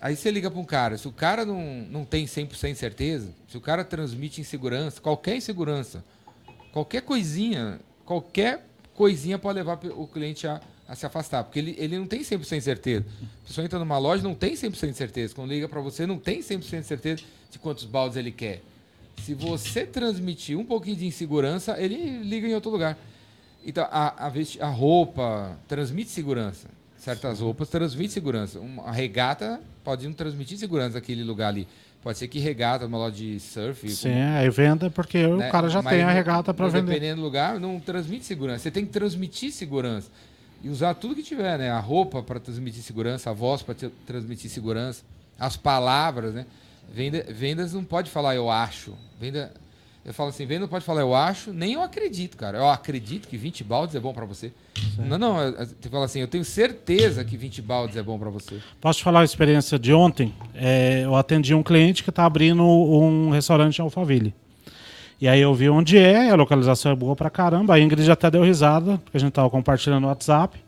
Aí 0.00 0.16
você 0.16 0.30
liga 0.32 0.50
para 0.50 0.58
um 0.58 0.64
cara, 0.64 0.98
se 0.98 1.06
o 1.06 1.12
cara 1.12 1.44
não, 1.44 1.62
não 1.88 2.04
tem 2.04 2.26
100% 2.26 2.72
de 2.72 2.78
certeza, 2.80 3.28
se 3.48 3.56
o 3.56 3.60
cara 3.60 3.84
transmite 3.84 4.40
insegurança, 4.40 5.00
qualquer 5.00 5.36
insegurança, 5.36 6.04
qualquer 6.72 7.02
coisinha, 7.02 7.78
qualquer 8.04 8.66
coisinha 8.94 9.38
pode 9.38 9.58
levar 9.58 9.78
o 9.96 10.06
cliente 10.06 10.46
a, 10.46 10.60
a 10.88 10.94
se 10.94 11.06
afastar, 11.06 11.44
porque 11.44 11.58
ele, 11.58 11.76
ele 11.78 11.98
não 11.98 12.06
tem 12.06 12.20
100% 12.20 12.56
de 12.56 12.60
certeza. 12.62 13.06
A 13.44 13.46
pessoa 13.46 13.64
entra 13.64 13.78
numa 13.78 13.98
loja 13.98 14.22
não 14.22 14.34
tem 14.34 14.54
100% 14.54 14.90
de 14.90 14.96
certeza. 14.96 15.34
Quando 15.34 15.50
liga 15.50 15.68
para 15.68 15.80
você, 15.80 16.06
não 16.06 16.18
tem 16.18 16.40
100% 16.40 16.80
de 16.80 16.86
certeza 16.86 17.22
de 17.50 17.58
quantos 17.58 17.84
baldes 17.84 18.16
ele 18.16 18.32
quer. 18.32 18.62
Se 19.22 19.34
você 19.34 19.86
transmitir 19.86 20.58
um 20.58 20.64
pouquinho 20.64 20.96
de 20.96 21.06
insegurança, 21.06 21.80
ele 21.80 22.22
liga 22.22 22.48
em 22.48 22.54
outro 22.54 22.70
lugar. 22.70 22.98
Então, 23.64 23.86
a, 23.90 24.26
a, 24.26 24.32
a 24.60 24.68
roupa 24.68 25.56
transmite 25.68 26.10
segurança. 26.10 26.68
Certas 26.96 27.40
roupas 27.40 27.68
transmitem 27.68 28.10
segurança. 28.10 28.58
Uma 28.58 28.90
regata 28.90 29.60
pode 29.84 30.06
não 30.06 30.14
transmitir 30.14 30.58
segurança 30.58 30.94
naquele 30.94 31.22
lugar 31.22 31.48
ali. 31.48 31.68
Pode 32.02 32.18
ser 32.18 32.26
que 32.26 32.40
regata, 32.40 32.84
uma 32.86 32.98
loja 32.98 33.14
de 33.14 33.38
surf, 33.38 33.88
Sim, 33.90 34.10
aí 34.10 34.50
venda 34.50 34.90
porque 34.90 35.24
né? 35.24 35.48
o 35.48 35.52
cara 35.52 35.68
já 35.68 35.80
Mas 35.80 35.94
tem 35.94 36.02
a 36.02 36.10
regata 36.10 36.52
para 36.52 36.66
vender. 36.66 36.86
Dependendo 36.92 37.20
do 37.20 37.24
lugar, 37.24 37.60
não 37.60 37.78
transmite 37.78 38.24
segurança. 38.24 38.64
Você 38.64 38.72
tem 38.72 38.84
que 38.84 38.90
transmitir 38.90 39.52
segurança. 39.52 40.10
E 40.64 40.68
usar 40.68 40.94
tudo 40.94 41.14
que 41.14 41.22
tiver, 41.22 41.58
né? 41.58 41.70
A 41.70 41.78
roupa 41.78 42.20
para 42.20 42.40
transmitir 42.40 42.82
segurança, 42.82 43.30
a 43.30 43.32
voz 43.32 43.62
para 43.62 43.76
transmitir 44.04 44.50
segurança, 44.50 45.04
as 45.38 45.56
palavras, 45.56 46.34
né? 46.34 46.44
Venda, 46.92 47.24
vendas 47.30 47.72
não 47.72 47.84
pode 47.84 48.10
falar 48.10 48.34
eu 48.34 48.50
acho. 48.50 48.94
Venda, 49.20 49.52
eu 50.04 50.12
falo 50.12 50.30
assim, 50.30 50.44
venda 50.46 50.62
não 50.62 50.68
pode 50.68 50.84
falar 50.84 51.00
eu 51.02 51.14
acho, 51.14 51.52
nem 51.52 51.74
eu 51.74 51.82
acredito, 51.82 52.36
cara. 52.36 52.58
Eu 52.58 52.68
acredito 52.68 53.28
que 53.28 53.36
20 53.36 53.62
baldes 53.62 53.94
é 53.94 54.00
bom 54.00 54.12
para 54.12 54.24
você. 54.24 54.52
Não, 54.98 55.16
não, 55.16 55.40
é- 55.40 55.50
você 55.52 55.88
fala 55.90 56.04
assim, 56.06 56.20
eu 56.20 56.28
tenho 56.28 56.44
certeza 56.44 57.24
que 57.24 57.36
20 57.36 57.62
baldes 57.62 57.96
é 57.96 58.02
bom 58.02 58.18
para 58.18 58.28
você. 58.30 58.58
Posso 58.80 58.98
te 58.98 59.04
falar 59.04 59.20
a 59.20 59.24
experiência 59.24 59.78
de 59.78 59.92
ontem? 59.92 60.34
É, 60.54 61.02
eu 61.04 61.14
atendi 61.14 61.54
um 61.54 61.62
cliente 61.62 62.02
que 62.02 62.10
está 62.10 62.24
abrindo 62.24 62.62
um 62.64 63.30
restaurante 63.30 63.78
em 63.78 63.82
Alphaville. 63.82 64.34
E 65.20 65.28
aí 65.28 65.40
eu 65.40 65.54
vi 65.54 65.68
onde 65.68 65.96
é, 65.96 66.30
a 66.30 66.34
localização 66.34 66.90
é 66.90 66.96
boa 66.96 67.14
pra 67.14 67.30
caramba. 67.30 67.74
A 67.74 67.80
Ingrid 67.80 68.10
até 68.10 68.28
deu 68.28 68.42
risada, 68.42 68.98
porque 69.04 69.16
a 69.16 69.20
gente 69.20 69.32
tava 69.32 69.48
compartilhando 69.48 70.02
no 70.02 70.08
WhatsApp. 70.08 70.58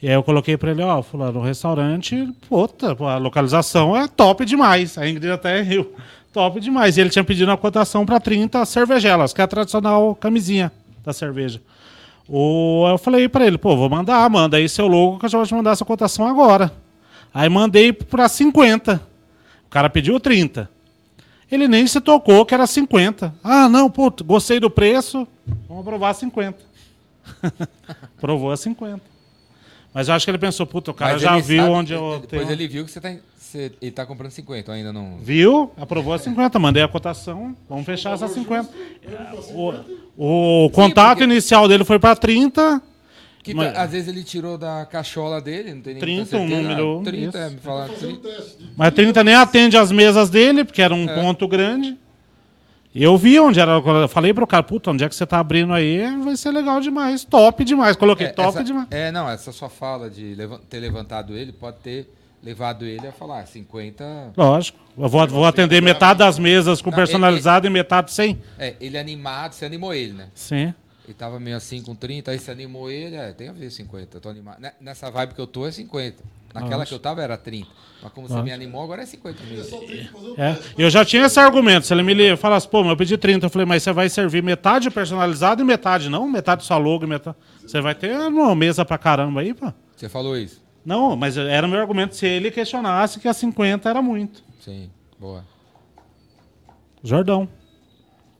E 0.00 0.06
aí 0.08 0.14
eu 0.14 0.22
coloquei 0.22 0.56
pra 0.56 0.70
ele, 0.70 0.80
ó, 0.82 1.02
fulano, 1.02 1.40
o 1.40 1.42
restaurante, 1.42 2.32
puta, 2.48 2.96
a 2.98 3.16
localização 3.18 3.96
é 3.96 4.06
top 4.06 4.44
demais. 4.44 4.96
A 4.96 5.08
Ingrid 5.08 5.32
até 5.32 5.60
riu. 5.60 5.92
Top 6.32 6.60
demais. 6.60 6.96
E 6.96 7.00
ele 7.00 7.10
tinha 7.10 7.24
pedido 7.24 7.50
uma 7.50 7.56
cotação 7.56 8.06
pra 8.06 8.20
30 8.20 8.64
cervejelas, 8.64 9.32
que 9.32 9.40
é 9.40 9.44
a 9.44 9.48
tradicional 9.48 10.14
camisinha 10.14 10.70
da 11.04 11.12
cerveja. 11.12 11.60
Eu 12.28 12.96
falei 12.98 13.28
pra 13.28 13.44
ele, 13.46 13.58
pô, 13.58 13.76
vou 13.76 13.88
mandar, 13.90 14.28
manda 14.30 14.56
aí 14.56 14.68
seu 14.68 14.86
logo 14.86 15.18
que 15.18 15.24
eu 15.24 15.28
já 15.28 15.38
vou 15.38 15.46
te 15.46 15.54
mandar 15.54 15.72
essa 15.72 15.84
cotação 15.84 16.26
agora. 16.28 16.72
Aí 17.34 17.48
mandei 17.48 17.92
pra 17.92 18.28
50. 18.28 19.00
O 19.66 19.70
cara 19.70 19.90
pediu 19.90 20.20
30. 20.20 20.70
Ele 21.50 21.66
nem 21.66 21.84
se 21.88 22.00
tocou 22.00 22.46
que 22.46 22.54
era 22.54 22.66
50. 22.66 23.34
Ah, 23.42 23.68
não, 23.68 23.90
pô, 23.90 24.12
gostei 24.24 24.60
do 24.60 24.70
preço, 24.70 25.26
vamos 25.68 25.82
aprovar 25.84 26.14
50. 26.14 26.56
Provou 28.20 28.52
a 28.52 28.56
50. 28.56 29.00
Mas 29.92 30.06
eu 30.08 30.14
acho 30.14 30.24
que 30.24 30.30
ele 30.30 30.38
pensou, 30.38 30.64
puta, 30.66 30.92
o 30.92 30.94
cara 30.94 31.14
Mas 31.14 31.22
já 31.22 31.36
viu 31.38 31.62
sabe- 31.64 31.74
onde 31.74 31.92
eu 31.92 32.20
Depois 32.20 32.42
tenho... 32.42 32.52
ele 32.52 32.68
viu 32.68 32.84
que 32.84 32.92
você 32.92 33.00
tá, 33.00 33.12
você- 33.50 33.72
ele 33.80 33.90
tá 33.90 34.06
comprando 34.06 34.30
50, 34.30 34.72
ainda 34.72 34.92
não. 34.92 35.18
Viu? 35.18 35.70
Aprovou 35.76 36.12
a 36.12 36.18
50, 36.18 36.58
mandei 36.58 36.82
a 36.82 36.88
cotação. 36.88 37.56
Vamos 37.68 37.84
fechar 37.84 38.14
essa 38.14 38.28
50. 38.28 38.68
O, 40.16 40.64
o 40.66 40.70
contato 40.70 41.18
porque- 41.18 41.24
inicial 41.32 41.66
dele 41.68 41.84
foi 41.84 41.98
para 41.98 42.16
30. 42.16 42.80
Que 43.42 43.54
Mas- 43.54 43.74
às 43.76 43.90
vezes 43.90 44.08
ele 44.08 44.22
tirou 44.22 44.58
da 44.58 44.84
cachola 44.84 45.40
dele, 45.40 45.72
não 45.72 45.80
tem 45.80 45.94
nem 45.94 46.00
30, 46.00 46.36
um 46.36 46.46
número, 46.46 47.00
Ah, 47.00 47.04
30, 47.04 47.28
isso. 47.28 47.38
é, 47.38 47.48
me 47.48 47.56
um 47.56 47.88
30. 47.88 48.28
teste 48.28 48.58
de 48.58 48.70
Mas 48.76 48.92
30 48.92 49.24
nem 49.24 49.34
atende 49.34 49.78
as 49.78 49.90
mesas 49.90 50.28
dele, 50.28 50.62
porque 50.62 50.82
era 50.82 50.94
um 50.94 51.08
É. 51.08 51.14
ponto 51.14 51.48
grande. 51.48 51.96
E 52.94 53.02
eu 53.02 53.16
vi 53.16 53.40
onde 53.40 53.58
era. 53.58 53.72
Eu 53.78 54.08
falei 54.08 54.34
pro 54.34 54.46
cara, 54.46 54.62
puta, 54.62 54.90
onde 54.90 55.04
é 55.04 55.08
que 55.08 55.14
você 55.14 55.24
tá 55.24 55.38
abrindo 55.38 55.72
aí? 55.72 56.00
Vai 56.22 56.36
ser 56.36 56.50
legal 56.50 56.80
demais. 56.80 57.24
Top 57.24 57.64
demais. 57.64 57.96
Coloquei 57.96 58.26
É, 58.26 58.30
top 58.30 58.48
essa- 58.48 58.64
demais. 58.64 58.88
É, 58.90 59.10
não, 59.10 59.26
essa 59.30 59.52
sua 59.52 59.70
fala 59.70 60.10
de 60.10 60.34
levan- 60.34 60.60
ter 60.68 60.80
levantado 60.80 61.34
ele 61.34 61.52
pode 61.52 61.78
ter 61.78 62.12
levado 62.42 62.84
ele 62.84 63.06
a 63.06 63.12
falar 63.12 63.46
50. 63.46 64.32
Lógico. 64.36 64.78
Eu 64.98 65.08
vou, 65.08 65.26
vou 65.28 65.44
atender 65.46 65.80
metade 65.82 66.18
das 66.18 66.38
mesas 66.38 66.80
com 66.82 66.90
Não, 66.90 66.96
personalizado 66.96 67.66
e 67.66 67.70
metade 67.70 68.12
sem. 68.12 68.40
É, 68.58 68.74
ele 68.80 68.98
animado, 68.98 69.52
você 69.52 69.64
animou 69.64 69.94
ele, 69.94 70.12
né? 70.14 70.28
Sim. 70.34 70.74
Ele 71.04 71.14
tava 71.14 71.40
meio 71.40 71.56
assim 71.56 71.82
com 71.82 71.94
30, 71.94 72.30
aí 72.30 72.38
você 72.38 72.50
animou 72.50 72.90
ele, 72.90 73.16
é, 73.16 73.32
tem 73.32 73.48
a 73.48 73.52
ver 73.52 73.70
50, 73.70 74.16
eu 74.16 74.20
tô 74.20 74.28
animado. 74.28 74.60
Ne- 74.60 74.72
Nessa 74.80 75.10
vibe 75.10 75.34
que 75.34 75.40
eu 75.40 75.46
tô 75.46 75.66
é 75.66 75.70
50. 75.72 76.22
Naquela 76.52 76.78
Nossa. 76.78 76.86
que 76.86 76.94
eu 76.94 76.98
tava 76.98 77.22
era 77.22 77.36
30. 77.36 77.68
Mas 78.02 78.12
como 78.12 78.26
você 78.26 78.34
Nossa. 78.34 78.44
me 78.44 78.52
animou, 78.52 78.82
agora 78.82 79.02
é 79.02 79.06
50 79.06 79.38
mesmo. 79.44 79.80
É. 80.36 80.56
Eu 80.76 80.90
já 80.90 81.04
tinha 81.04 81.24
esse 81.26 81.38
argumento. 81.38 81.86
Se 81.86 81.94
ele 81.94 82.02
me 82.02 82.36
falasse, 82.36 82.66
pô, 82.68 82.80
mas 82.82 82.90
eu 82.90 82.96
pedi 82.96 83.16
30, 83.16 83.46
eu 83.46 83.50
falei, 83.50 83.66
mas 83.66 83.82
você 83.82 83.92
vai 83.92 84.08
servir 84.08 84.42
metade 84.42 84.90
personalizado 84.90 85.62
e 85.62 85.64
metade 85.64 86.08
não? 86.08 86.28
Metade 86.28 86.64
só 86.64 86.76
logo 86.78 87.04
e 87.04 87.08
metade. 87.08 87.36
Você 87.64 87.80
vai 87.80 87.94
ter 87.94 88.16
uma 88.16 88.54
mesa 88.54 88.84
pra 88.84 88.98
caramba 88.98 89.40
aí, 89.42 89.54
pô. 89.54 89.72
Você 89.96 90.08
falou 90.08 90.36
isso? 90.36 90.59
Não, 90.84 91.14
mas 91.16 91.36
era 91.36 91.66
o 91.66 91.70
meu 91.70 91.78
argumento 91.80 92.14
se 92.16 92.26
ele 92.26 92.50
questionasse 92.50 93.20
que 93.20 93.28
a 93.28 93.32
50 93.34 93.88
era 93.88 94.00
muito. 94.00 94.42
Sim, 94.60 94.90
boa. 95.18 95.44
Jordão. 97.02 97.48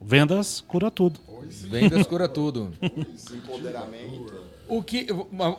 Vendas 0.01 0.61
cura 0.61 0.91
tudo. 0.91 1.21
Vendas 1.69 2.07
cura 2.07 2.29
tudo. 2.29 2.73
Empoderamento. 2.81 4.51
O 4.69 4.83
que. 4.83 5.07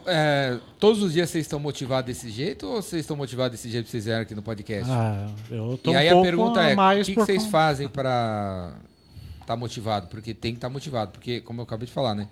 é, 0.07 0.57
todos 0.79 1.03
os 1.03 1.13
dias 1.13 1.29
vocês 1.29 1.45
estão 1.45 1.59
motivados 1.59 2.05
desse 2.07 2.29
jeito 2.29 2.65
ou 2.65 2.81
vocês 2.81 3.01
estão 3.01 3.17
motivados 3.17 3.51
desse 3.59 3.69
jeito 3.69 3.85
que 3.85 3.91
vocês 3.91 4.05
vieram 4.05 4.21
aqui 4.21 4.33
no 4.33 4.41
podcast? 4.41 4.89
Ah, 4.89 5.27
eu 5.49 5.77
tô 5.77 5.91
e 5.91 5.95
um 5.95 5.97
aí 5.99 6.09
a 6.09 6.21
pergunta 6.21 6.61
é: 6.63 6.73
o 6.73 7.03
que, 7.03 7.13
que 7.13 7.19
vocês 7.19 7.39
conta- 7.43 7.51
fazem 7.51 7.89
para 7.89 8.73
estar 9.41 9.57
motivado? 9.57 10.07
Porque 10.07 10.33
tem 10.33 10.53
que 10.53 10.57
estar 10.57 10.69
motivado. 10.69 11.11
Porque, 11.11 11.41
como 11.41 11.59
eu 11.59 11.63
acabei 11.63 11.85
de 11.87 11.91
falar, 11.91 12.15
né? 12.15 12.27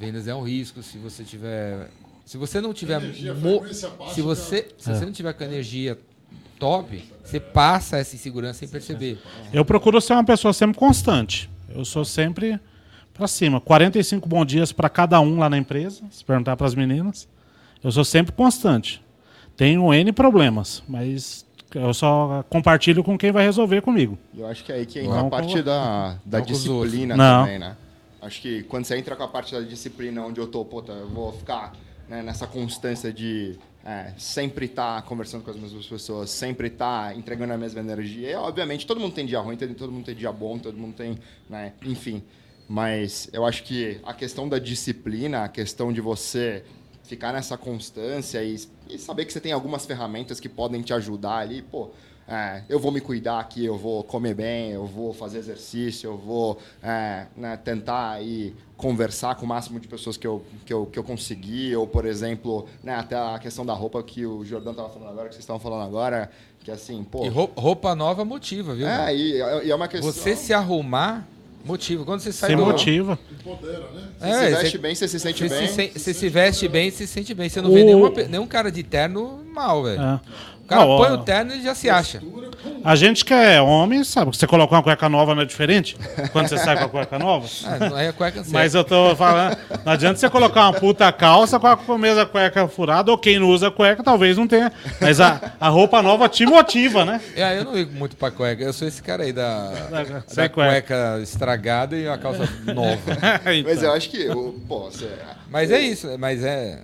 Vendas 0.00 0.26
é 0.26 0.34
um 0.34 0.42
risco. 0.42 0.82
Se 0.82 0.98
você 0.98 1.22
tiver. 1.22 1.88
Se 2.28 2.36
você 2.36 2.60
não 2.60 2.74
tiver. 2.74 3.00
Energia, 3.02 3.32
mo- 3.32 3.60
baixa, 3.60 3.90
se 4.12 4.20
você, 4.20 4.68
se 4.76 4.90
É. 4.90 4.94
você 4.94 5.06
não 5.06 5.12
tiver 5.12 5.32
com 5.32 5.42
energia 5.44 5.98
top, 6.58 7.02
você 7.24 7.40
passa 7.40 7.96
essa 7.96 8.14
insegurança 8.14 8.58
sem 8.58 8.68
perceber. 8.68 9.18
Eu 9.50 9.64
procuro 9.64 9.98
ser 9.98 10.12
uma 10.12 10.22
pessoa 10.24 10.52
sempre 10.52 10.76
constante. 10.78 11.48
Eu 11.74 11.86
sou 11.86 12.04
sempre 12.04 12.60
pra 13.14 13.26
cima. 13.26 13.62
45 13.62 14.28
bons 14.28 14.44
dias 14.44 14.72
pra 14.72 14.90
cada 14.90 15.18
um 15.22 15.38
lá 15.38 15.48
na 15.48 15.56
empresa, 15.56 16.02
se 16.10 16.22
perguntar 16.22 16.54
pras 16.54 16.74
meninas. 16.74 17.26
Eu 17.82 17.90
sou 17.90 18.04
sempre 18.04 18.32
constante. 18.32 19.02
Tenho 19.56 19.90
N 19.94 20.12
problemas, 20.12 20.82
mas 20.86 21.46
eu 21.74 21.94
só 21.94 22.44
compartilho 22.50 23.02
com 23.02 23.16
quem 23.16 23.32
vai 23.32 23.44
resolver 23.46 23.80
comigo. 23.80 24.18
Eu 24.36 24.46
acho 24.48 24.62
que 24.64 24.70
é 24.70 24.74
aí 24.74 24.84
que 24.84 24.98
entra 24.98 25.14
Não 25.14 25.28
a 25.28 25.30
parte 25.30 25.54
com- 25.54 25.62
da, 25.62 26.18
da 26.26 26.38
não 26.40 26.44
disciplina 26.44 27.16
também, 27.16 27.58
né? 27.58 27.74
Acho 28.20 28.38
que 28.42 28.64
quando 28.64 28.84
você 28.84 28.98
entra 28.98 29.16
com 29.16 29.22
a 29.22 29.28
parte 29.28 29.54
da 29.54 29.62
disciplina 29.62 30.20
onde 30.26 30.38
eu 30.38 30.46
tô, 30.46 30.62
puta, 30.62 30.92
eu 30.92 31.08
vou 31.08 31.32
ficar 31.32 31.72
né, 32.08 32.22
nessa 32.22 32.46
constância 32.46 33.12
de 33.12 33.58
é, 33.84 34.12
sempre 34.18 34.66
estar 34.66 35.02
conversando 35.02 35.44
com 35.44 35.50
as 35.50 35.56
mesmas 35.56 35.86
pessoas, 35.86 36.30
sempre 36.30 36.68
estar 36.68 37.16
entregando 37.16 37.52
a 37.52 37.58
mesma 37.58 37.80
energia. 37.80 38.30
E, 38.30 38.34
obviamente, 38.34 38.86
todo 38.86 39.00
mundo 39.00 39.14
tem 39.14 39.26
dia 39.26 39.40
ruim, 39.40 39.56
todo 39.56 39.92
mundo 39.92 40.04
tem 40.04 40.14
dia 40.14 40.32
bom, 40.32 40.58
todo 40.58 40.76
mundo 40.76 40.94
tem, 40.94 41.18
né, 41.48 41.72
enfim. 41.84 42.22
Mas 42.68 43.30
eu 43.32 43.46
acho 43.46 43.62
que 43.62 43.98
a 44.04 44.12
questão 44.12 44.48
da 44.48 44.58
disciplina, 44.58 45.44
a 45.44 45.48
questão 45.48 45.92
de 45.92 46.00
você 46.00 46.64
ficar 47.04 47.32
nessa 47.32 47.56
constância 47.56 48.44
e, 48.44 48.56
e 48.90 48.98
saber 48.98 49.24
que 49.24 49.32
você 49.32 49.40
tem 49.40 49.52
algumas 49.52 49.86
ferramentas 49.86 50.38
que 50.38 50.48
podem 50.48 50.82
te 50.82 50.92
ajudar 50.92 51.38
ali, 51.38 51.62
pô, 51.62 51.90
é, 52.28 52.62
eu 52.68 52.78
vou 52.78 52.92
me 52.92 53.00
cuidar 53.00 53.40
aqui, 53.40 53.64
eu 53.64 53.76
vou 53.78 54.04
comer 54.04 54.34
bem, 54.34 54.70
eu 54.72 54.84
vou 54.86 55.14
fazer 55.14 55.38
exercício, 55.38 56.08
eu 56.10 56.16
vou 56.16 56.58
é, 56.82 57.24
né, 57.36 57.58
tentar 57.64 58.10
aí 58.12 58.54
conversar 58.76 59.34
com 59.34 59.44
o 59.44 59.48
máximo 59.48 59.80
de 59.80 59.88
pessoas 59.88 60.16
que 60.16 60.26
eu, 60.26 60.44
que 60.66 60.72
eu, 60.72 60.86
que 60.86 60.98
eu 60.98 61.02
conseguir, 61.02 61.74
ou, 61.76 61.86
por 61.86 62.04
exemplo, 62.04 62.66
né, 62.84 62.94
até 62.94 63.16
a 63.16 63.38
questão 63.40 63.64
da 63.66 63.72
roupa 63.72 64.02
que 64.02 64.24
o 64.26 64.44
Jordão 64.44 64.72
estava 64.72 64.88
falando 64.90 65.08
agora, 65.10 65.28
que 65.28 65.34
vocês 65.34 65.42
estavam 65.42 65.58
falando 65.60 65.82
agora, 65.86 66.30
que 66.62 66.70
assim, 66.70 67.02
pô... 67.02 67.24
E 67.24 67.28
roupa, 67.28 67.94
nova 67.94 68.24
motiva, 68.24 68.74
viu? 68.74 68.86
É, 68.86 69.14
e, 69.16 69.38
e 69.64 69.70
é 69.70 69.74
uma 69.74 69.88
questão... 69.88 70.12
Você 70.12 70.36
se 70.36 70.52
arrumar 70.52 71.26
motiva. 71.64 72.04
Quando 72.04 72.20
você 72.20 72.32
sai 72.32 72.54
do. 72.54 72.64
motiva. 72.64 73.18
Empodera, 73.32 73.90
né? 73.90 74.08
Você 74.18 74.26
É, 74.26 74.32
se 74.32 74.50
veste 74.50 74.70
você- 74.70 74.78
bem, 74.78 74.94
você 74.94 75.08
se 75.08 75.20
sente 75.20 75.48
Você 75.48 75.58
bem. 75.58 75.66
se, 75.68 75.74
sen- 75.74 75.90
você 75.94 76.14
se 76.14 76.28
veste 76.28 76.68
bem, 76.68 76.90
se 76.90 77.06
sente 77.06 77.34
bem. 77.34 77.48
Você 77.48 77.60
não 77.60 77.70
O- 77.70 77.74
vê 77.74 77.84
nenhuma 77.84 78.10
nenhum 78.10 78.46
cara 78.46 78.70
de 78.70 78.82
terno 78.82 79.44
mal, 79.52 79.82
velho. 79.82 80.00
É. 80.00 80.20
O 80.68 80.70
cara 80.70 80.82
Não, 80.82 80.90
ó, 80.90 80.96
põe 80.98 81.12
o 81.12 81.18
terno 81.18 81.54
e 81.54 81.62
já 81.62 81.74
se 81.74 81.88
acha. 81.88 82.20
A 82.84 82.94
gente 82.94 83.24
que 83.24 83.32
é 83.32 83.58
homem, 83.58 84.04
sabe? 84.04 84.36
Você 84.36 84.46
colocar 84.46 84.76
uma 84.76 84.82
cueca 84.82 85.08
nova 85.08 85.34
não 85.34 85.40
é 85.40 85.46
diferente? 85.46 85.96
Quando 86.30 86.46
você 86.48 86.58
sai 86.58 86.76
com 86.76 86.84
a 86.84 86.88
cueca 86.90 87.18
nova? 87.18 87.48
Ah, 87.64 87.88
não 87.88 87.98
é 87.98 88.12
cueca 88.12 88.42
não 88.42 88.50
Mas 88.52 88.74
eu 88.74 88.84
tô 88.84 89.16
falando, 89.16 89.56
não 89.82 89.92
adianta 89.92 90.18
você 90.18 90.28
colocar 90.28 90.64
uma 90.68 90.74
puta 90.74 91.10
calça 91.10 91.58
com 91.58 91.92
a 91.94 91.98
mesma 91.98 92.26
cueca 92.26 92.68
furada, 92.68 93.10
ou 93.10 93.16
quem 93.16 93.38
não 93.38 93.48
usa 93.48 93.70
cueca 93.70 94.02
talvez 94.02 94.36
não 94.36 94.46
tenha. 94.46 94.70
Mas 95.00 95.20
a, 95.20 95.52
a 95.58 95.68
roupa 95.70 96.02
nova 96.02 96.28
te 96.28 96.44
motiva, 96.44 97.02
né? 97.02 97.18
É, 97.34 97.58
eu 97.58 97.64
não 97.64 97.74
ligo 97.74 97.92
muito 97.94 98.14
pra 98.16 98.30
cueca. 98.30 98.62
Eu 98.62 98.72
sou 98.74 98.86
esse 98.86 99.02
cara 99.02 99.22
aí 99.22 99.32
da, 99.32 99.70
da 99.90 100.48
cueca. 100.50 100.50
cueca 100.52 101.18
estragada 101.22 101.96
e 101.96 102.06
a 102.06 102.18
calça 102.18 102.46
nova. 102.74 102.98
Mas 103.42 103.56
Então, 103.78 103.84
eu 103.84 103.92
acho 103.92 104.10
que, 104.10 104.28
o- 104.28 104.52
pô, 104.68 104.90
você, 104.90 105.08
Mas 105.50 105.70
é 105.70 105.80
isso, 105.80 106.14
mas 106.18 106.44
é. 106.44 106.80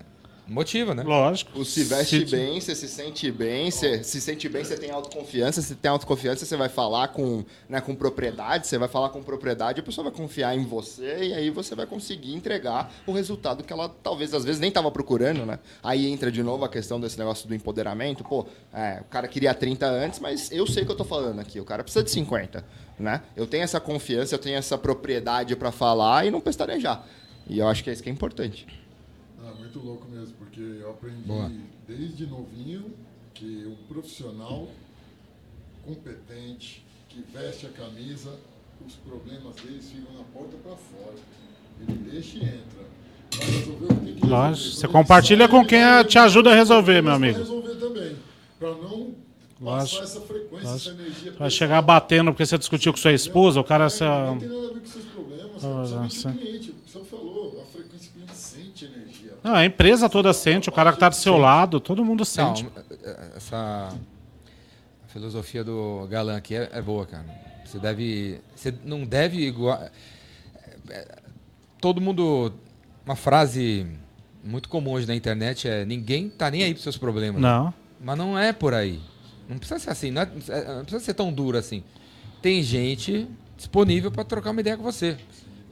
Motiva, 0.46 0.94
né? 0.94 1.02
Lógico. 1.02 1.58
o 1.58 1.64
se 1.64 1.84
veste 1.84 2.26
Se- 2.26 2.36
bem, 2.36 2.60
você 2.60 2.74
se 2.74 2.86
sente 2.86 3.30
bem, 3.32 3.70
você 3.70 4.04
se 4.04 4.20
sente 4.20 4.46
bem, 4.48 4.62
você 4.62 4.76
tem 4.76 4.90
autoconfiança, 4.90 5.62
se 5.62 5.74
tem 5.74 5.90
autoconfiança, 5.90 6.44
você 6.44 6.56
vai 6.56 6.68
falar 6.68 7.08
com, 7.08 7.42
né, 7.68 7.80
com 7.80 7.94
propriedade, 7.94 8.66
você 8.66 8.76
vai 8.76 8.88
falar 8.88 9.08
com 9.08 9.22
propriedade, 9.22 9.80
a 9.80 9.82
pessoa 9.82 10.10
vai 10.10 10.12
confiar 10.12 10.54
em 10.54 10.64
você 10.64 11.24
e 11.28 11.32
aí 11.34 11.48
você 11.48 11.74
vai 11.74 11.86
conseguir 11.86 12.34
entregar 12.34 12.92
o 13.06 13.12
resultado 13.12 13.64
que 13.64 13.72
ela 13.72 13.88
talvez 14.02 14.34
às 14.34 14.44
vezes 14.44 14.60
nem 14.60 14.68
estava 14.68 14.90
procurando, 14.90 15.46
né? 15.46 15.58
Aí 15.82 16.06
entra 16.06 16.30
de 16.30 16.42
novo 16.42 16.64
a 16.64 16.68
questão 16.68 17.00
desse 17.00 17.18
negócio 17.18 17.48
do 17.48 17.54
empoderamento, 17.54 18.22
pô, 18.22 18.46
é, 18.72 19.00
o 19.00 19.04
cara 19.04 19.26
queria 19.26 19.54
30 19.54 19.86
antes, 19.86 20.20
mas 20.20 20.52
eu 20.52 20.66
sei 20.66 20.82
o 20.82 20.86
que 20.86 20.92
eu 20.92 20.96
tô 20.96 21.04
falando 21.04 21.40
aqui, 21.40 21.58
o 21.58 21.64
cara 21.64 21.82
precisa 21.82 22.04
de 22.04 22.10
50, 22.10 22.62
né? 22.98 23.22
Eu 23.34 23.46
tenho 23.46 23.62
essa 23.64 23.80
confiança, 23.80 24.34
eu 24.34 24.38
tenho 24.38 24.56
essa 24.58 24.76
propriedade 24.76 25.56
para 25.56 25.72
falar 25.72 26.26
e 26.26 26.30
não 26.30 26.40
pestanejar. 26.40 27.02
E 27.48 27.58
eu 27.58 27.68
acho 27.68 27.82
que 27.82 27.88
é 27.90 27.92
isso 27.92 28.02
que 28.02 28.08
é 28.08 28.12
importante. 28.12 28.66
Muito 29.74 29.88
louco 29.88 30.06
mesmo, 30.08 30.34
porque 30.38 30.60
eu 30.60 30.88
aprendi 30.88 31.26
Boa. 31.26 31.50
desde 31.86 32.26
novinho 32.26 32.92
que 33.32 33.66
um 33.66 33.74
profissional 33.92 34.68
competente, 35.84 36.84
que 37.08 37.24
veste 37.32 37.66
a 37.66 37.70
camisa, 37.70 38.38
os 38.86 38.94
problemas 38.94 39.56
deles 39.56 39.90
ficam 39.90 40.14
na 40.14 40.22
porta 40.32 40.56
para 40.62 40.76
fora. 40.76 41.16
Ele 41.80 42.10
deixa 42.10 42.38
e 42.38 42.42
entra. 42.42 42.84
Vai 43.36 43.46
resolver 43.46 43.84
o 43.84 43.88
que 43.88 43.94
tem 43.94 44.04
que 44.04 44.20
resolver. 44.20 44.26
Lógico. 44.28 44.76
Você 44.76 44.88
compartilha 44.88 45.48
com 45.48 45.66
quem 45.66 45.80
te 46.06 46.18
ajuda 46.18 46.52
a 46.52 46.54
resolver, 46.54 47.02
meu 47.02 47.14
amigo. 47.14 47.38
resolver 47.38 47.74
também, 47.74 48.16
para 48.60 48.74
não 48.76 49.12
Lógico. 49.60 50.00
passar 50.00 50.18
essa 50.18 50.26
frequência, 50.26 50.68
essa 50.68 50.90
energia. 50.90 51.32
Vai 51.38 51.50
chegar 51.50 51.80
batendo 51.82 52.32
porque 52.32 52.44
você 52.44 52.58
discutiu 52.58 52.92
com 52.92 52.98
sua 52.98 53.12
esposa, 53.12 53.60
o 53.60 53.64
cara. 53.64 53.88
Você... 53.88 54.04
Não 54.04 54.38
tem 54.38 54.48
nada 54.48 54.60
a 54.60 54.72
ver 54.72 54.80
com 54.80 54.86
seus 54.86 55.04
problemas. 55.06 55.64
Ah, 55.64 56.08
sim. 56.10 56.28
o 56.28 56.34
cliente. 56.34 56.70
O 56.70 56.90
você 56.90 57.04
falou, 57.04 57.62
a 57.62 57.72
frequência 57.72 58.10
que 58.12 58.18
o 58.18 58.22
cliente 58.22 58.36
sente 58.36 58.84
energia. 58.84 59.32
Não, 59.42 59.54
a 59.54 59.64
empresa 59.64 60.08
toda 60.08 60.32
sente, 60.32 60.68
o 60.68 60.72
cara 60.72 60.92
que 60.92 60.98
tá 60.98 61.08
do 61.08 61.14
seu 61.14 61.36
lado, 61.36 61.80
todo 61.80 62.04
mundo 62.04 62.20
Não, 62.20 62.24
sente. 62.24 62.66
essa 63.36 63.92
filosofia 65.08 65.62
do 65.62 66.06
Galan 66.10 66.36
aqui 66.36 66.56
é, 66.56 66.68
é 66.72 66.82
boa, 66.82 67.06
cara. 67.06 67.26
Você 67.64 67.78
deve. 67.78 68.40
Você 68.54 68.74
não 68.84 69.04
deve 69.04 69.38
igual. 69.46 69.80
é, 70.90 71.18
Todo 71.80 72.00
mundo. 72.00 72.52
Uma 73.04 73.16
frase 73.16 73.86
muito 74.42 74.68
comum 74.68 74.92
hoje 74.92 75.06
na 75.06 75.14
internet 75.14 75.68
é: 75.68 75.84
ninguém 75.84 76.28
tá 76.28 76.50
nem 76.50 76.62
aí 76.62 76.72
pros 76.72 76.82
seus 76.82 76.96
problemas. 76.96 77.40
Não. 77.40 77.72
Mas 78.00 78.18
não 78.18 78.38
é 78.38 78.52
por 78.52 78.74
aí. 78.74 79.00
Não 79.48 79.58
precisa 79.58 79.78
ser 79.80 79.90
assim, 79.90 80.10
não, 80.10 80.22
é- 80.22 80.28
é- 80.48 80.74
não 80.76 80.82
precisa 80.84 81.04
ser 81.04 81.14
tão 81.14 81.32
duro 81.32 81.58
assim. 81.58 81.82
Tem 82.40 82.62
gente 82.62 83.28
disponível 83.56 84.10
para 84.10 84.24
trocar 84.24 84.50
uma 84.50 84.60
ideia 84.60 84.76
com 84.76 84.82
você. 84.82 85.16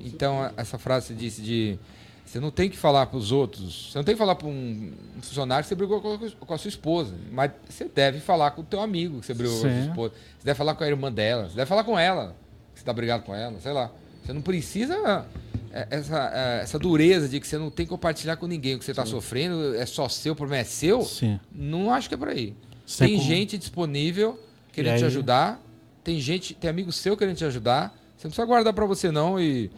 Então, 0.00 0.50
essa 0.56 0.78
frase 0.78 1.08
que 1.08 1.12
você 1.14 1.18
disse 1.18 1.42
de 1.42 1.78
você 2.24 2.40
não 2.40 2.50
tem 2.50 2.70
que 2.70 2.78
falar 2.78 3.06
para 3.06 3.18
os 3.18 3.30
outros, 3.30 3.90
você 3.90 3.98
não 3.98 4.04
tem 4.04 4.14
que 4.14 4.18
falar 4.18 4.34
para 4.34 4.48
um 4.48 4.92
funcionário 5.20 5.62
que 5.64 5.68
você 5.68 5.74
brigou 5.74 6.00
com 6.00 6.54
a, 6.54 6.58
sua 6.58 6.68
esposa, 6.68 7.14
mas 7.30 7.50
você 7.68 7.84
deve 7.84 8.20
falar 8.20 8.52
com 8.52 8.62
o 8.62 8.64
teu 8.64 8.80
amigo 8.80 9.20
que 9.20 9.26
você 9.26 9.34
brigou 9.34 9.60
com 9.60 9.66
a 9.66 9.70
sua 9.70 9.82
Sim. 9.82 9.88
esposa. 9.90 10.14
Você 10.38 10.44
deve 10.46 10.56
falar 10.56 10.74
com 10.74 10.82
a 10.82 10.86
irmã 10.88 11.12
dela, 11.12 11.48
você 11.50 11.56
deve 11.56 11.68
falar 11.68 11.84
com 11.84 11.98
ela, 11.98 12.28
que 12.72 12.78
você 12.78 12.82
está 12.82 12.92
brigado 12.92 13.22
com 13.24 13.34
ela, 13.34 13.60
sei 13.60 13.72
lá. 13.72 13.90
Você 14.24 14.32
não 14.32 14.40
precisa 14.40 15.26
é, 15.72 15.88
essa, 15.90 16.30
é, 16.32 16.62
essa 16.62 16.78
dureza 16.78 17.28
de 17.28 17.38
que 17.38 17.46
você 17.46 17.58
não 17.58 17.70
tem 17.70 17.84
que 17.84 17.90
compartilhar 17.90 18.36
com 18.36 18.46
ninguém 18.46 18.76
o 18.76 18.78
que 18.78 18.84
você 18.84 18.92
está 18.92 19.04
sofrendo, 19.04 19.74
é 19.74 19.84
só 19.84 20.08
seu, 20.08 20.32
o 20.32 20.36
problema 20.36 20.62
é 20.62 20.64
seu, 20.64 21.02
Sim. 21.02 21.38
não 21.54 21.92
acho 21.92 22.08
que 22.08 22.14
é 22.14 22.18
por 22.18 22.28
aí. 22.28 22.54
Sem 22.86 23.08
tem 23.08 23.16
como- 23.16 23.28
gente 23.28 23.58
disponível 23.58 24.38
querendo 24.72 24.98
te 24.98 25.04
ajudar, 25.04 25.60
tem 26.04 26.20
gente, 26.20 26.54
tem 26.54 26.68
amigo 26.70 26.90
seu 26.92 27.16
querendo 27.16 27.36
te 27.36 27.44
ajudar. 27.44 27.88
Você 28.16 28.26
não 28.26 28.30
precisa 28.30 28.46
guardar 28.46 28.72
pra 28.72 28.86
você 28.86 29.10
não 29.10 29.38
e, 29.40 29.70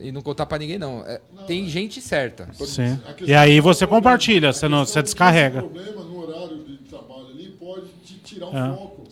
e 0.00 0.10
não 0.12 0.20
contar 0.22 0.46
pra 0.46 0.58
ninguém 0.58 0.78
não. 0.78 1.00
É, 1.06 1.20
tem 1.46 1.68
gente 1.68 2.00
certa. 2.00 2.48
Sim. 2.54 2.98
E 3.26 3.34
aí 3.34 3.58
é 3.58 3.60
você 3.60 3.84
o 3.84 3.88
problema. 3.88 4.02
compartilha, 4.10 4.52
você, 4.52 4.68
não, 4.68 4.84
você 4.84 4.98
é 4.98 5.02
descarrega. 5.02 5.58
esse 5.60 5.68
problema 5.68 6.02
no 6.04 6.18
horário 6.20 6.58
de 6.64 6.76
trabalho 6.78 7.26
ali 7.28 7.48
pode 7.58 7.88
te 8.04 8.14
tirar 8.18 8.48
um 8.48 8.56
É, 8.56 8.76
foco. 8.76 9.06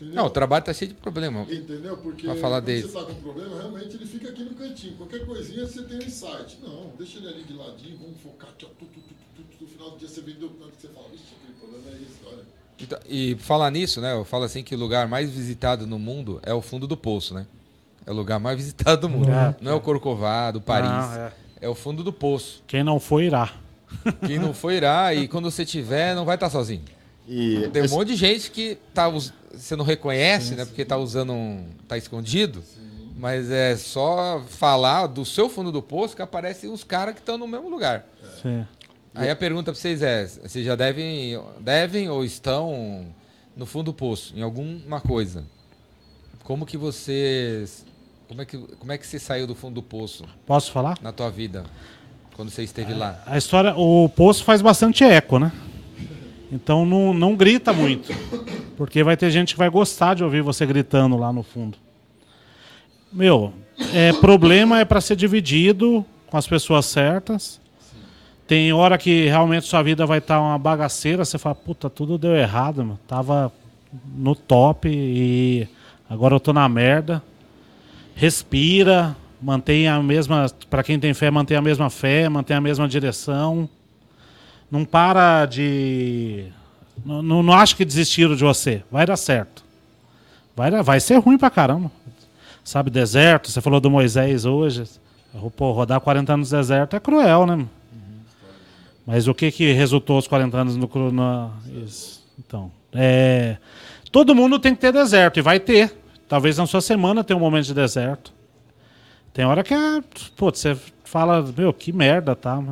Não, 0.00 0.26
o 0.26 0.30
trabalho 0.30 0.64
tá 0.64 0.72
cheio 0.72 0.90
de 0.90 0.94
problema. 0.96 1.46
Entendeu? 1.50 1.96
Porque 1.98 2.24
Pra 2.26 2.34
falar 2.36 2.58
quando 2.60 2.66
dele. 2.66 2.82
você 2.86 2.92
tá 2.98 3.04
com 3.04 3.14
problema, 3.14 3.56
realmente 3.56 3.96
ele 3.96 4.06
fica 4.06 4.28
aqui 4.28 4.42
no 4.44 4.54
cantinho. 4.54 4.94
Qualquer 4.96 5.26
coisinha 5.26 5.66
você 5.66 5.82
tem 5.82 5.98
um 5.98 6.02
insight. 6.02 6.58
Não, 6.62 6.92
deixa 6.96 7.18
ele 7.18 7.28
ali 7.28 7.42
de 7.42 7.52
ladinho, 7.54 7.98
vamos 7.98 8.20
focar 8.22 8.50
aqui, 8.50 8.64
ó. 8.64 8.68
Tu, 8.78 8.84
tu, 8.86 9.00
tu, 9.00 9.14
tu, 9.36 9.42
tu, 9.58 9.64
no 9.64 9.66
final 9.68 9.90
do 9.90 9.98
dia 9.98 10.08
você 10.08 10.20
vê 10.20 10.32
do 10.32 10.48
tanto 10.50 10.70
que 10.76 10.82
você 10.82 10.88
fala, 10.88 11.08
vixe, 11.10 11.24
aquele 11.40 11.58
problema 11.58 11.90
é 11.90 12.02
esse, 12.02 12.18
olha. 12.26 12.61
Então, 12.82 12.98
E 13.08 13.36
falar 13.40 13.70
nisso, 13.70 14.00
né? 14.00 14.12
Eu 14.12 14.24
falo 14.24 14.44
assim 14.44 14.62
que 14.62 14.74
o 14.74 14.78
lugar 14.78 15.06
mais 15.08 15.30
visitado 15.30 15.86
no 15.86 15.98
mundo 15.98 16.40
é 16.42 16.52
o 16.52 16.60
fundo 16.60 16.86
do 16.86 16.96
poço, 16.96 17.34
né? 17.34 17.46
É 18.06 18.10
o 18.10 18.14
lugar 18.14 18.38
mais 18.40 18.56
visitado 18.58 19.02
do 19.02 19.08
mundo. 19.08 19.30
É. 19.30 19.54
Não 19.60 19.72
é 19.72 19.74
o 19.74 19.80
Corcovado, 19.80 20.60
Paris. 20.60 20.90
Não, 20.90 21.14
é. 21.14 21.32
é. 21.62 21.68
o 21.68 21.74
fundo 21.74 22.02
do 22.02 22.12
poço. 22.12 22.62
Quem 22.66 22.82
não 22.82 22.98
foi, 22.98 23.24
irá. 23.26 23.52
Quem 24.26 24.38
não 24.38 24.54
foi 24.54 24.76
irá 24.76 25.14
e 25.14 25.28
quando 25.28 25.50
você 25.50 25.64
tiver, 25.66 26.14
não 26.14 26.24
vai 26.24 26.34
estar 26.36 26.48
sozinho. 26.50 26.82
E 27.28 27.68
Tem 27.72 27.82
um 27.82 27.84
esse- 27.84 27.94
monte 27.94 28.08
de 28.08 28.16
gente 28.16 28.50
que 28.50 28.76
tá, 28.92 29.08
us- 29.08 29.32
você 29.54 29.76
não 29.76 29.84
reconhece, 29.84 30.54
né? 30.54 30.64
Porque 30.64 30.84
tá 30.84 30.96
usando 30.96 31.32
um. 31.32 31.66
tá 31.86 31.96
escondido. 31.96 32.62
Mas 33.16 33.50
é 33.50 33.76
só 33.76 34.42
falar 34.48 35.06
do 35.06 35.24
seu 35.24 35.48
fundo 35.48 35.70
do 35.70 35.80
poço 35.80 36.16
que 36.16 36.22
aparecem 36.22 36.68
os 36.72 36.82
caras 36.82 37.14
que 37.14 37.20
estão 37.20 37.38
no 37.38 37.46
mesmo 37.46 37.68
lugar. 37.68 38.04
Sim. 38.42 38.66
Aí 39.14 39.28
a 39.28 39.36
pergunta 39.36 39.72
pra 39.72 39.80
vocês 39.80 40.02
é: 40.02 40.26
vocês 40.26 40.64
já 40.64 40.74
devem, 40.74 41.38
devem 41.60 42.08
ou 42.08 42.24
estão 42.24 43.06
no 43.56 43.66
fundo 43.66 43.86
do 43.86 43.94
poço, 43.94 44.32
em 44.36 44.42
alguma 44.42 45.00
coisa? 45.00 45.44
Como 46.44 46.66
que 46.66 46.76
vocês. 46.76 47.84
Como 48.28 48.40
é 48.40 48.44
que, 48.46 48.56
como 48.56 48.92
é 48.92 48.98
que 48.98 49.06
você 49.06 49.18
saiu 49.18 49.46
do 49.46 49.54
fundo 49.54 49.74
do 49.74 49.82
poço 49.82 50.24
Posso 50.46 50.72
falar? 50.72 50.96
na 51.02 51.12
tua 51.12 51.30
vida? 51.30 51.64
Quando 52.34 52.50
você 52.50 52.62
esteve 52.62 52.94
lá? 52.94 53.22
A 53.26 53.36
história, 53.36 53.74
o 53.76 54.08
poço 54.08 54.42
faz 54.42 54.62
bastante 54.62 55.04
eco, 55.04 55.38
né? 55.38 55.52
Então 56.50 56.86
não, 56.86 57.12
não 57.12 57.36
grita 57.36 57.72
muito. 57.72 58.10
Porque 58.76 59.02
vai 59.02 59.16
ter 59.16 59.30
gente 59.30 59.52
que 59.54 59.58
vai 59.58 59.68
gostar 59.68 60.14
de 60.14 60.24
ouvir 60.24 60.42
você 60.42 60.64
gritando 60.64 61.16
lá 61.16 61.30
no 61.30 61.42
fundo. 61.42 61.76
Meu, 63.12 63.52
é, 63.92 64.12
problema 64.14 64.80
é 64.80 64.84
para 64.84 65.00
ser 65.00 65.14
dividido 65.14 66.04
com 66.28 66.36
as 66.38 66.46
pessoas 66.46 66.86
certas. 66.86 67.60
Tem 68.46 68.72
hora 68.72 68.98
que 68.98 69.26
realmente 69.26 69.66
sua 69.66 69.82
vida 69.82 70.04
vai 70.04 70.18
estar 70.18 70.40
uma 70.40 70.58
bagaceira, 70.58 71.24
você 71.24 71.38
fala, 71.38 71.54
puta, 71.54 71.88
tudo 71.88 72.18
deu 72.18 72.34
errado, 72.34 72.78
mano. 72.78 73.00
Tava 73.06 73.52
no 74.14 74.34
top 74.34 74.88
e 74.88 75.68
agora 76.08 76.34
eu 76.34 76.40
tô 76.40 76.52
na 76.52 76.68
merda. 76.68 77.22
Respira, 78.14 79.16
mantém 79.40 79.88
a 79.88 80.02
mesma, 80.02 80.50
para 80.68 80.82
quem 80.82 80.98
tem 80.98 81.14
fé, 81.14 81.30
mantém 81.30 81.56
a 81.56 81.62
mesma 81.62 81.88
fé, 81.88 82.28
mantém 82.28 82.56
a 82.56 82.60
mesma 82.60 82.88
direção. 82.88 83.68
Não 84.70 84.84
para 84.84 85.46
de 85.46 86.50
não, 87.04 87.22
não, 87.22 87.42
não 87.42 87.52
acho 87.54 87.76
que 87.76 87.84
desistiram 87.84 88.34
de 88.34 88.44
você. 88.44 88.82
Vai 88.90 89.06
dar 89.06 89.16
certo. 89.16 89.64
Vai, 90.54 90.70
vai 90.82 91.00
ser 91.00 91.16
ruim 91.16 91.38
pra 91.38 91.50
caramba. 91.50 91.90
Sabe, 92.62 92.90
deserto, 92.90 93.50
você 93.50 93.60
falou 93.60 93.80
do 93.80 93.90
Moisés 93.90 94.44
hoje. 94.44 94.84
Pô, 95.56 95.72
rodar 95.72 96.00
40 96.00 96.32
anos 96.32 96.52
no 96.52 96.58
deserto 96.58 96.94
é 96.94 97.00
cruel, 97.00 97.46
né? 97.46 97.66
Mas 99.06 99.26
o 99.26 99.34
que 99.34 99.50
que 99.50 99.72
resultou 99.72 100.18
os 100.18 100.28
40 100.28 100.56
anos 100.56 100.76
no 100.76 100.88
isso. 101.84 102.22
Então, 102.38 102.70
é, 102.92 103.56
todo 104.10 104.34
mundo 104.34 104.58
tem 104.58 104.74
que 104.74 104.80
ter 104.80 104.92
deserto 104.92 105.38
e 105.38 105.42
vai 105.42 105.58
ter. 105.58 105.94
Talvez 106.28 106.56
na 106.56 106.66
sua 106.66 106.80
semana 106.80 107.22
tenha 107.24 107.36
um 107.36 107.40
momento 107.40 107.66
de 107.66 107.74
deserto. 107.74 108.32
Tem 109.34 109.44
hora 109.44 109.62
que 109.62 109.74
é, 109.74 110.00
pô, 110.36 110.50
você 110.50 110.76
fala, 111.04 111.44
meu, 111.56 111.72
que 111.72 111.92
merda, 111.92 112.34
tá? 112.34 112.62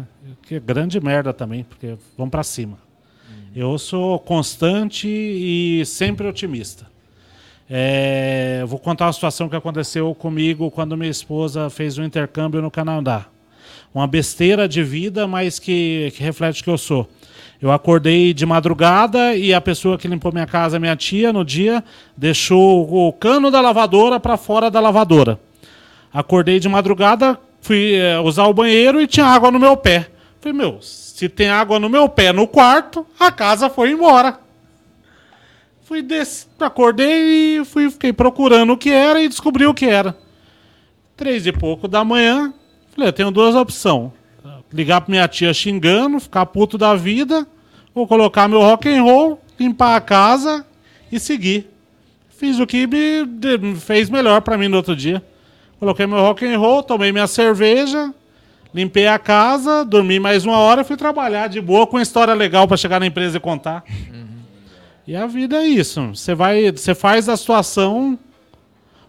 Que 0.42 0.60
grande 0.60 1.00
merda 1.00 1.32
também, 1.32 1.64
porque 1.64 1.96
vamos 2.16 2.30
pra 2.30 2.42
cima. 2.42 2.78
Eu 3.54 3.76
sou 3.78 4.18
constante 4.18 5.08
e 5.08 5.84
sempre 5.84 6.26
otimista. 6.26 6.86
É, 7.68 8.64
vou 8.66 8.78
contar 8.78 9.06
uma 9.06 9.12
situação 9.12 9.48
que 9.48 9.56
aconteceu 9.56 10.14
comigo 10.14 10.70
quando 10.70 10.96
minha 10.96 11.10
esposa 11.10 11.68
fez 11.70 11.98
um 11.98 12.04
intercâmbio 12.04 12.60
no 12.62 12.70
Canadá. 12.70 13.26
Uma 13.92 14.06
besteira 14.06 14.68
de 14.68 14.82
vida, 14.82 15.26
mas 15.26 15.58
que, 15.58 16.12
que 16.14 16.22
reflete 16.22 16.60
o 16.60 16.64
que 16.64 16.70
eu 16.70 16.78
sou. 16.78 17.08
Eu 17.60 17.70
acordei 17.70 18.32
de 18.32 18.46
madrugada 18.46 19.34
e 19.36 19.52
a 19.52 19.60
pessoa 19.60 19.98
que 19.98 20.08
limpou 20.08 20.32
minha 20.32 20.46
casa, 20.46 20.78
minha 20.78 20.96
tia, 20.96 21.32
no 21.32 21.44
dia, 21.44 21.84
deixou 22.16 22.88
o 22.90 23.12
cano 23.12 23.50
da 23.50 23.60
lavadora 23.60 24.18
para 24.18 24.36
fora 24.36 24.70
da 24.70 24.80
lavadora. 24.80 25.38
Acordei 26.12 26.58
de 26.58 26.68
madrugada, 26.68 27.38
fui 27.60 27.94
eh, 27.94 28.18
usar 28.20 28.46
o 28.46 28.54
banheiro 28.54 29.00
e 29.00 29.06
tinha 29.06 29.26
água 29.26 29.50
no 29.50 29.58
meu 29.58 29.76
pé. 29.76 30.08
Falei, 30.40 30.56
meu, 30.56 30.78
se 30.80 31.28
tem 31.28 31.50
água 31.50 31.78
no 31.78 31.90
meu 31.90 32.08
pé 32.08 32.32
no 32.32 32.46
quarto, 32.46 33.06
a 33.18 33.30
casa 33.30 33.68
foi 33.68 33.90
embora. 33.90 34.40
Fui 35.82 36.00
des... 36.00 36.48
acordei 36.58 37.58
e 37.58 37.64
fui, 37.64 37.90
fiquei 37.90 38.12
procurando 38.12 38.72
o 38.72 38.76
que 38.76 38.90
era 38.90 39.20
e 39.20 39.28
descobri 39.28 39.66
o 39.66 39.74
que 39.74 39.84
era. 39.84 40.16
Três 41.14 41.46
e 41.46 41.52
pouco 41.52 41.86
da 41.86 42.02
manhã, 42.02 42.54
falei, 42.90 43.08
eu 43.08 43.12
tenho 43.12 43.30
duas 43.30 43.54
opções. 43.54 44.10
Ligar 44.72 45.00
pra 45.00 45.10
minha 45.10 45.26
tia 45.26 45.52
xingando, 45.52 46.20
ficar 46.20 46.46
puto 46.46 46.78
da 46.78 46.94
vida, 46.94 47.46
ou 47.94 48.06
colocar 48.06 48.46
meu 48.48 48.60
rock 48.60 48.88
and 48.88 49.02
roll, 49.02 49.40
limpar 49.58 49.96
a 49.96 50.00
casa 50.00 50.64
e 51.10 51.18
seguir. 51.18 51.68
Fiz 52.28 52.58
o 52.58 52.66
que 52.66 52.86
me 52.86 53.74
fez 53.76 54.08
melhor 54.08 54.40
pra 54.42 54.56
mim 54.56 54.68
no 54.68 54.76
outro 54.76 54.94
dia. 54.94 55.22
Coloquei 55.78 56.06
meu 56.06 56.18
rock 56.18 56.46
and 56.46 56.58
roll, 56.58 56.82
tomei 56.82 57.10
minha 57.10 57.26
cerveja, 57.26 58.14
limpei 58.72 59.06
a 59.06 59.18
casa, 59.18 59.84
dormi 59.84 60.20
mais 60.20 60.44
uma 60.44 60.58
hora, 60.58 60.84
fui 60.84 60.96
trabalhar 60.96 61.48
de 61.48 61.60
boa 61.60 61.86
com 61.86 61.98
história 61.98 62.32
legal 62.32 62.68
pra 62.68 62.76
chegar 62.76 63.00
na 63.00 63.06
empresa 63.06 63.38
e 63.38 63.40
contar. 63.40 63.84
E 65.06 65.16
a 65.16 65.26
vida 65.26 65.56
é 65.56 65.66
isso. 65.66 66.14
Você 66.14 66.34
vai, 66.34 66.70
você 66.70 66.94
faz 66.94 67.26
da 67.26 67.36
situação 67.36 68.18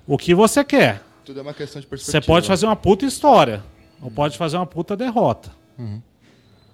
o 0.07 0.17
que 0.17 0.33
você 0.33 0.63
quer. 0.63 1.03
Tudo 1.31 1.39
é 1.39 1.43
uma 1.43 1.53
questão 1.53 1.79
de 1.79 1.87
perspectiva. 1.87 2.21
Você 2.21 2.27
pode 2.27 2.45
fazer 2.45 2.65
uma 2.65 2.75
puta 2.75 3.05
história, 3.05 3.63
ou 4.01 4.11
pode 4.11 4.37
fazer 4.37 4.57
uma 4.57 4.65
puta 4.65 4.97
derrota. 4.97 5.49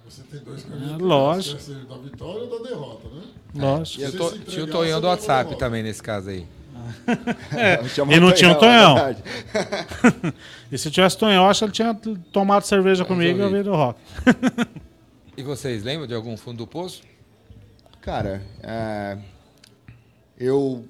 Você 0.10 0.24
tem 0.24 0.40
dois 0.40 0.64
caminhos. 0.64 1.00
lógico. 1.00 1.62
Você 1.62 1.74
da 1.76 1.96
vitória 1.98 2.42
ou 2.42 2.58
da 2.64 2.68
derrota, 2.70 3.08
né? 3.08 3.22
Lógico. 3.54 4.02
E 4.02 4.04
eu 4.04 4.12
Se 4.12 4.18
tô- 4.18 4.32
tinha 4.32 4.64
o 4.64 4.68
Tonhão 4.68 5.00
do 5.00 5.06
WhatsApp 5.06 5.56
também 5.60 5.84
nesse 5.84 6.02
caso 6.02 6.32
aí. 6.32 6.48
Chama 7.94 8.14
E 8.16 8.20
não 8.20 8.32
tinha 8.32 8.50
um 8.50 8.54
é 8.54 8.56
Tonhão. 8.56 8.96
E 10.72 10.78
se 10.80 10.90
tivesse 10.90 11.20
Tonhão, 11.20 11.48
acho 11.48 11.60
que 11.60 11.66
ele 11.66 11.72
tinha 11.74 11.94
tomado 12.34 12.64
cerveja 12.64 13.06
comigo 13.06 13.40
e 13.40 13.50
vi 13.50 13.62
do 13.62 13.74
rock. 13.76 14.00
E 15.38 15.44
vocês 15.44 15.84
lembram 15.84 16.08
de 16.08 16.16
algum 16.16 16.36
fundo 16.36 16.58
do 16.58 16.66
poço? 16.66 17.04
Cara, 18.02 18.42
é, 18.64 19.20
eu 20.36 20.84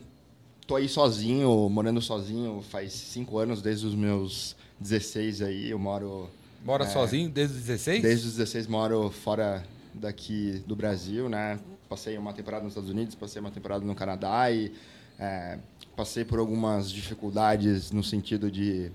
tô 0.68 0.76
aí 0.76 0.90
sozinho, 0.90 1.70
morando 1.70 2.02
sozinho 2.02 2.62
faz 2.70 2.92
cinco 2.94 3.38
anos, 3.40 3.62
desde 3.62 3.88
os 3.88 3.96
meus 3.96 4.56
16 4.80 5.42
aí. 5.42 5.70
Eu 5.70 5.80
moro. 5.80 6.30
Mora 6.64 6.84
É. 6.84 6.88
sozinho 6.88 7.30
desde 7.30 7.56
os 7.56 7.62
16? 7.64 8.02
Desde 8.02 8.28
os 8.28 8.34
16 8.36 8.68
moro 8.68 9.10
fora 9.10 9.64
daqui 9.94 10.62
do 10.68 10.76
Brasil, 10.76 11.30
né? 11.30 11.58
Passei 11.88 12.18
uma 12.18 12.34
temporada 12.34 12.64
nos 12.64 12.74
Estados 12.74 12.90
Unidos, 12.90 13.16
passei 13.16 13.40
uma 13.40 13.50
temporada 13.52 13.86
no 13.86 13.96
Canadá 13.96 14.52
e 14.52 14.74
é, 15.18 15.58
passei 15.96 16.26
por 16.26 16.38
algumas 16.40 16.92
dificuldades 16.92 17.92
no 17.92 18.04
sentido 18.04 18.52
de 18.52 18.92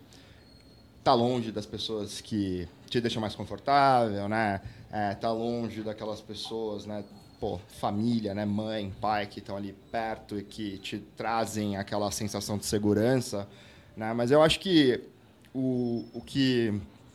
estar 0.99 1.15
longe 1.15 1.51
das 1.51 1.65
pessoas 1.67 2.21
que 2.21 2.69
te 2.89 3.01
deixam 3.01 3.21
mais 3.21 3.35
confortável, 3.35 4.29
né? 4.29 4.61
É, 4.93 5.15
tá 5.15 5.33
longe 5.33 5.83
daquelas 5.83 6.21
pessoas, 6.21 6.85
né? 6.85 7.03
Pô, 7.43 7.59
família, 7.81 8.33
né? 8.35 8.45
Mãe, 8.45 8.95
pai 9.01 9.27
que 9.27 9.41
estão 9.41 9.57
ali 9.57 9.75
perto 9.91 10.39
e 10.39 10.45
que 10.45 10.79
te 10.79 11.01
trazem 11.17 11.77
aquela 11.77 12.09
sensação 12.13 12.57
de 12.57 12.65
segurança, 12.65 13.49
né? 13.97 14.13
Mas 14.13 14.31
eu 14.31 14.41
acho 14.41 14.61
que 14.61 15.01
o, 15.53 16.05
o 16.15 16.21
que 16.21 16.73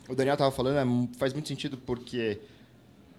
o 0.10 0.14
Daniel 0.14 0.34
estava 0.34 0.52
falando 0.52 0.80
é 0.80 1.18
faz 1.18 1.32
muito 1.32 1.48
sentido 1.48 1.78
porque 1.78 2.42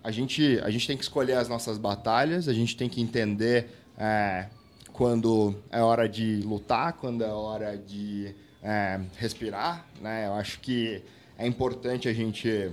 a 0.05 0.11
gente, 0.11 0.61
a 0.63 0.69
gente 0.69 0.87
tem 0.87 0.99
que 0.99 1.03
escolher 1.03 1.39
as 1.39 1.49
nossas 1.49 1.79
batalhas, 1.79 2.47
a 2.47 2.53
gente 2.53 2.77
tem 2.77 2.91
que 2.91 3.01
entender 3.01 3.71
é, 3.97 4.51
quando 4.93 5.57
é 5.71 5.81
hora 5.83 6.07
de 6.07 6.43
lutar, 6.43 6.93
quando 6.93 7.25
é 7.25 7.33
hora 7.33 7.75
de 7.79 8.35
é, 8.63 9.01
respirar. 9.17 9.87
Né? 10.03 10.27
Eu 10.27 10.35
acho 10.35 10.61
que 10.61 11.03
é 11.39 11.47
importante 11.47 12.07
a 12.07 12.13
gente 12.13 12.71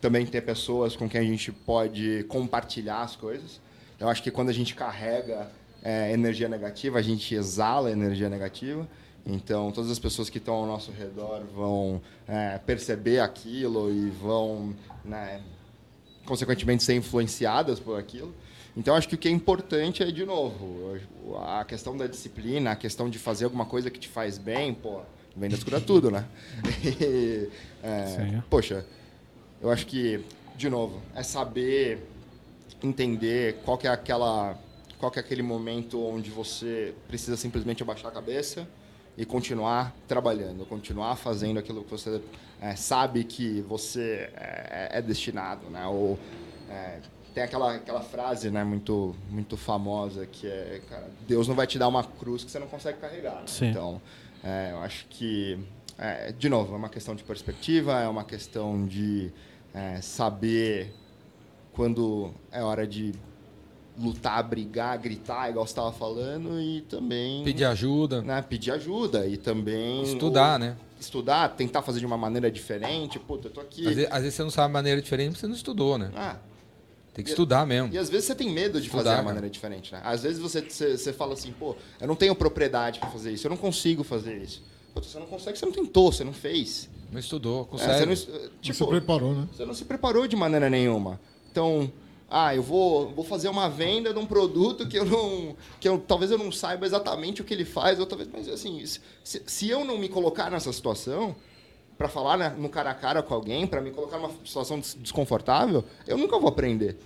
também 0.00 0.24
ter 0.24 0.40
pessoas 0.40 0.96
com 0.96 1.06
quem 1.06 1.20
a 1.20 1.24
gente 1.24 1.52
pode 1.52 2.24
compartilhar 2.30 3.02
as 3.02 3.14
coisas. 3.14 3.62
Eu 3.98 4.08
acho 4.08 4.22
que 4.22 4.30
quando 4.30 4.48
a 4.48 4.52
gente 4.52 4.74
carrega 4.74 5.50
é, 5.82 6.12
energia 6.12 6.48
negativa, 6.48 6.98
a 6.98 7.02
gente 7.02 7.34
exala 7.34 7.90
energia 7.90 8.28
negativa. 8.28 8.88
Então, 9.26 9.70
todas 9.70 9.90
as 9.90 9.98
pessoas 9.98 10.28
que 10.28 10.38
estão 10.38 10.54
ao 10.54 10.66
nosso 10.66 10.90
redor 10.90 11.42
vão 11.54 12.00
é, 12.28 12.58
perceber 12.58 13.20
aquilo 13.20 13.90
e 13.90 14.10
vão, 14.10 14.74
né, 15.04 15.40
consequentemente, 16.26 16.82
ser 16.82 16.94
influenciadas 16.94 17.80
por 17.80 17.98
aquilo. 17.98 18.34
Então, 18.76 18.94
acho 18.94 19.08
que 19.08 19.14
o 19.14 19.18
que 19.18 19.28
é 19.28 19.30
importante 19.30 20.02
é, 20.02 20.10
de 20.10 20.24
novo, 20.26 20.98
a 21.46 21.64
questão 21.64 21.96
da 21.96 22.06
disciplina, 22.06 22.72
a 22.72 22.76
questão 22.76 23.08
de 23.08 23.18
fazer 23.18 23.44
alguma 23.44 23.64
coisa 23.64 23.88
que 23.88 24.00
te 24.00 24.08
faz 24.08 24.36
bem, 24.36 24.74
pô, 24.74 25.00
vendas 25.36 25.62
cura 25.62 25.80
tudo, 25.80 26.10
né? 26.10 26.26
E, 26.84 27.48
é, 27.82 28.42
poxa, 28.50 28.84
eu 29.62 29.70
acho 29.70 29.86
que, 29.86 30.20
de 30.56 30.68
novo, 30.68 31.00
é 31.14 31.22
saber 31.22 31.98
entender 32.82 33.60
qual 33.64 33.78
que 33.78 33.86
é 33.86 33.90
aquela 33.90 34.58
qual 34.98 35.10
que 35.10 35.18
é 35.18 35.22
aquele 35.22 35.42
momento 35.42 36.02
onde 36.02 36.30
você 36.30 36.94
precisa 37.06 37.36
simplesmente 37.36 37.82
abaixar 37.82 38.10
a 38.10 38.14
cabeça 38.14 38.66
e 39.18 39.24
continuar 39.24 39.94
trabalhando, 40.08 40.64
continuar 40.64 41.16
fazendo 41.16 41.58
aquilo 41.58 41.84
que 41.84 41.90
você 41.90 42.22
é, 42.60 42.74
sabe 42.74 43.24
que 43.24 43.60
você 43.62 44.30
é, 44.34 44.88
é 44.92 45.02
destinado, 45.02 45.68
né? 45.68 45.86
Ou 45.86 46.18
é, 46.70 47.00
tem 47.34 47.42
aquela, 47.42 47.74
aquela 47.74 48.00
frase 48.00 48.50
né, 48.50 48.62
muito, 48.62 49.14
muito 49.28 49.56
famosa 49.56 50.24
que 50.24 50.46
é, 50.46 50.80
cara, 50.88 51.10
Deus 51.26 51.48
não 51.48 51.54
vai 51.54 51.66
te 51.66 51.78
dar 51.78 51.88
uma 51.88 52.04
cruz 52.04 52.44
que 52.44 52.50
você 52.50 52.58
não 52.58 52.68
consegue 52.68 52.98
carregar. 52.98 53.42
Né? 53.42 53.68
Então, 53.68 54.00
é, 54.42 54.70
eu 54.72 54.78
acho 54.78 55.06
que, 55.10 55.58
é, 55.98 56.32
de 56.32 56.48
novo, 56.48 56.74
é 56.74 56.76
uma 56.76 56.88
questão 56.88 57.14
de 57.14 57.24
perspectiva, 57.24 58.00
é 58.00 58.08
uma 58.08 58.24
questão 58.24 58.86
de 58.86 59.32
é, 59.74 60.00
saber 60.00 60.94
quando 61.74 62.32
é 62.50 62.62
hora 62.62 62.86
de 62.86 63.12
lutar, 63.98 64.42
brigar, 64.42 64.98
gritar, 64.98 65.50
igual 65.50 65.66
você 65.66 65.72
estava 65.72 65.92
falando, 65.92 66.60
e 66.60 66.80
também... 66.82 67.44
Pedir 67.44 67.64
ajuda. 67.64 68.22
Né, 68.22 68.42
pedir 68.42 68.72
ajuda 68.72 69.26
e 69.26 69.36
também... 69.36 70.02
Estudar, 70.02 70.58
né? 70.58 70.76
Estudar, 70.98 71.48
tentar 71.50 71.82
fazer 71.82 72.00
de 72.00 72.06
uma 72.06 72.16
maneira 72.16 72.50
diferente. 72.50 73.18
Puta, 73.18 73.48
eu 73.48 73.52
tô 73.52 73.60
aqui... 73.60 73.86
Às 73.86 73.94
vezes, 73.94 74.10
às 74.10 74.22
vezes 74.22 74.34
você 74.34 74.42
não 74.42 74.50
sabe 74.50 74.72
maneira 74.72 75.00
diferente 75.00 75.30
porque 75.30 75.40
você 75.40 75.46
não 75.46 75.54
estudou, 75.54 75.98
né? 75.98 76.10
Ah, 76.16 76.36
tem 77.12 77.24
que 77.24 77.30
estudar 77.30 77.64
mesmo. 77.64 77.92
E 77.92 77.98
às 77.98 78.10
vezes 78.10 78.26
você 78.26 78.34
tem 78.34 78.50
medo 78.50 78.80
de 78.80 78.86
estudar, 78.86 79.04
fazer 79.04 79.16
uma 79.16 79.22
maneira 79.22 79.48
diferente, 79.48 79.92
né? 79.92 80.00
Às 80.02 80.24
vezes 80.24 80.40
você, 80.40 80.60
você, 80.62 80.98
você 80.98 81.12
fala 81.12 81.34
assim, 81.34 81.52
pô, 81.52 81.76
eu 82.00 82.08
não 82.08 82.16
tenho 82.16 82.34
propriedade 82.34 82.98
para 82.98 83.08
fazer 83.08 83.32
isso, 83.32 83.46
eu 83.46 83.50
não 83.50 83.56
consigo 83.56 84.02
fazer 84.02 84.36
isso. 84.42 84.62
Pô, 84.92 85.00
você 85.00 85.18
não 85.20 85.26
consegue, 85.26 85.56
você 85.56 85.66
não 85.66 85.72
tentou, 85.72 86.10
você 86.10 86.24
não 86.24 86.32
fez. 86.32 86.88
Não 87.12 87.20
estudou, 87.20 87.66
consegue. 87.66 87.92
É, 87.92 87.98
você 87.98 88.06
não, 88.06 88.48
tipo, 88.60 88.66
não 88.66 88.74
se 88.74 88.86
preparou, 88.86 89.34
né? 89.34 89.48
Você 89.52 89.64
não 89.64 89.74
se 89.74 89.84
preparou 89.84 90.26
de 90.26 90.34
maneira 90.34 90.68
nenhuma. 90.68 91.20
Então, 91.54 91.88
ah, 92.28 92.52
eu 92.52 92.64
vou, 92.64 93.10
vou 93.10 93.24
fazer 93.24 93.48
uma 93.48 93.68
venda 93.68 94.12
de 94.12 94.18
um 94.18 94.26
produto 94.26 94.88
que 94.88 94.98
eu 94.98 95.04
não. 95.04 95.54
que 95.78 95.88
eu, 95.88 95.98
talvez 96.00 96.32
eu 96.32 96.38
não 96.38 96.50
saiba 96.50 96.84
exatamente 96.84 97.40
o 97.40 97.44
que 97.44 97.54
ele 97.54 97.64
faz, 97.64 98.00
ou 98.00 98.06
talvez. 98.06 98.28
Mas 98.32 98.48
assim, 98.48 98.84
se, 98.84 99.00
se 99.46 99.70
eu 99.70 99.84
não 99.84 99.96
me 99.96 100.08
colocar 100.08 100.50
nessa 100.50 100.72
situação, 100.72 101.36
para 101.96 102.08
falar 102.08 102.36
né, 102.36 102.52
no 102.58 102.68
cara 102.68 102.90
a 102.90 102.94
cara 102.94 103.22
com 103.22 103.32
alguém, 103.32 103.68
para 103.68 103.80
me 103.80 103.92
colocar 103.92 104.18
numa 104.18 104.32
situação 104.44 104.80
desconfortável, 104.80 105.84
eu 106.08 106.18
nunca 106.18 106.36
vou 106.36 106.48
aprender. 106.48 106.96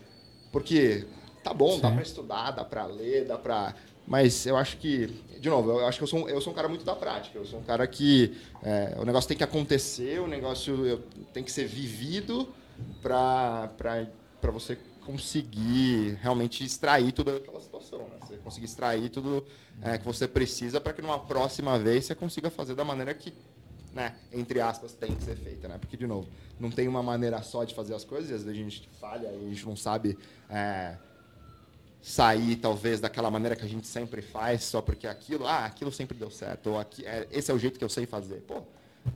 Porque 0.50 1.04
tá 1.44 1.52
bom, 1.52 1.72
Sim. 1.72 1.80
dá 1.82 1.90
para 1.90 2.02
estudar, 2.02 2.50
dá 2.52 2.64
para 2.64 2.86
ler, 2.86 3.26
dá 3.26 3.36
para. 3.36 3.74
Mas 4.06 4.46
eu 4.46 4.56
acho 4.56 4.78
que, 4.78 5.08
de 5.38 5.50
novo, 5.50 5.72
eu 5.72 5.86
acho 5.86 5.98
que 5.98 6.04
eu 6.04 6.08
sou, 6.08 6.26
eu 6.26 6.40
sou 6.40 6.54
um 6.54 6.56
cara 6.56 6.68
muito 6.68 6.86
da 6.86 6.96
prática. 6.96 7.38
Eu 7.38 7.44
sou 7.44 7.58
um 7.58 7.64
cara 7.64 7.86
que 7.86 8.34
é, 8.62 8.96
o 8.98 9.04
negócio 9.04 9.28
tem 9.28 9.36
que 9.36 9.44
acontecer, 9.44 10.18
o 10.22 10.26
negócio 10.26 11.02
tem 11.34 11.44
que 11.44 11.52
ser 11.52 11.66
vivido 11.66 12.48
para 13.02 13.68
você 14.40 14.78
conseguir 15.04 16.18
realmente 16.20 16.64
extrair 16.64 17.12
tudo 17.12 17.32
daquela 17.32 17.60
situação. 17.60 18.00
Né? 18.00 18.16
Você 18.20 18.36
conseguir 18.36 18.66
extrair 18.66 19.08
tudo 19.08 19.44
é, 19.82 19.96
que 19.96 20.04
você 20.04 20.28
precisa 20.28 20.80
para 20.80 20.92
que 20.92 21.00
numa 21.00 21.18
próxima 21.18 21.78
vez 21.78 22.04
você 22.04 22.14
consiga 22.14 22.50
fazer 22.50 22.74
da 22.74 22.84
maneira 22.84 23.14
que 23.14 23.32
né, 23.92 24.14
entre 24.32 24.60
aspas, 24.60 24.92
tem 24.92 25.14
que 25.14 25.24
ser 25.24 25.36
feita, 25.36 25.66
né? 25.66 25.78
Porque, 25.78 25.96
de 25.96 26.06
novo, 26.06 26.28
não 26.60 26.70
tem 26.70 26.86
uma 26.86 27.02
maneira 27.02 27.42
só 27.42 27.64
de 27.64 27.74
fazer 27.74 27.94
as 27.94 28.04
coisas, 28.04 28.30
às 28.30 28.44
vezes 28.44 28.48
a 28.48 28.52
gente 28.52 28.88
falha 29.00 29.26
e 29.26 29.46
a 29.46 29.48
gente 29.48 29.66
não 29.66 29.74
sabe 29.74 30.16
é, 30.48 30.96
sair, 32.00 32.56
talvez, 32.56 33.00
daquela 33.00 33.30
maneira 33.30 33.56
que 33.56 33.64
a 33.64 33.68
gente 33.68 33.86
sempre 33.86 34.22
faz, 34.22 34.64
só 34.64 34.80
porque 34.80 35.06
aquilo, 35.06 35.46
ah, 35.46 35.64
aquilo 35.64 35.90
sempre 35.90 36.16
deu 36.16 36.30
certo, 36.30 36.70
ou 36.70 36.78
aqui, 36.78 37.04
é, 37.04 37.26
esse 37.32 37.50
é 37.50 37.54
o 37.54 37.58
jeito 37.58 37.78
que 37.78 37.84
eu 37.84 37.88
sei 37.88 38.06
fazer. 38.06 38.42
Pô, 38.42 38.62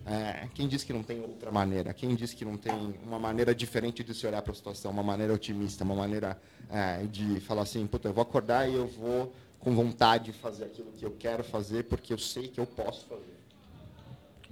é, 0.06 0.48
quem 0.54 0.68
diz 0.68 0.84
que 0.84 0.92
não 0.92 1.02
tem 1.02 1.20
outra 1.20 1.50
maneira? 1.50 1.92
Quem 1.92 2.14
diz 2.14 2.32
que 2.34 2.44
não 2.44 2.56
tem 2.56 2.94
uma 3.04 3.18
maneira 3.18 3.54
diferente 3.54 4.02
de 4.02 4.14
se 4.14 4.26
olhar 4.26 4.42
para 4.42 4.52
a 4.52 4.54
situação, 4.54 4.90
uma 4.90 5.02
maneira 5.02 5.32
otimista, 5.32 5.84
uma 5.84 5.94
maneira 5.94 6.40
é, 6.70 7.04
de 7.04 7.40
falar 7.40 7.62
assim, 7.62 7.86
puta, 7.86 8.08
eu 8.08 8.12
vou 8.12 8.22
acordar 8.22 8.68
e 8.68 8.74
eu 8.74 8.86
vou 8.86 9.32
com 9.58 9.74
vontade 9.74 10.26
de 10.26 10.32
fazer 10.32 10.64
aquilo 10.64 10.90
que 10.92 11.04
eu 11.04 11.12
quero 11.12 11.44
fazer, 11.44 11.84
porque 11.84 12.12
eu 12.12 12.18
sei 12.18 12.48
que 12.48 12.58
eu 12.58 12.66
posso 12.66 13.06
fazer. 13.06 13.38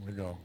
Legal. 0.04 0.38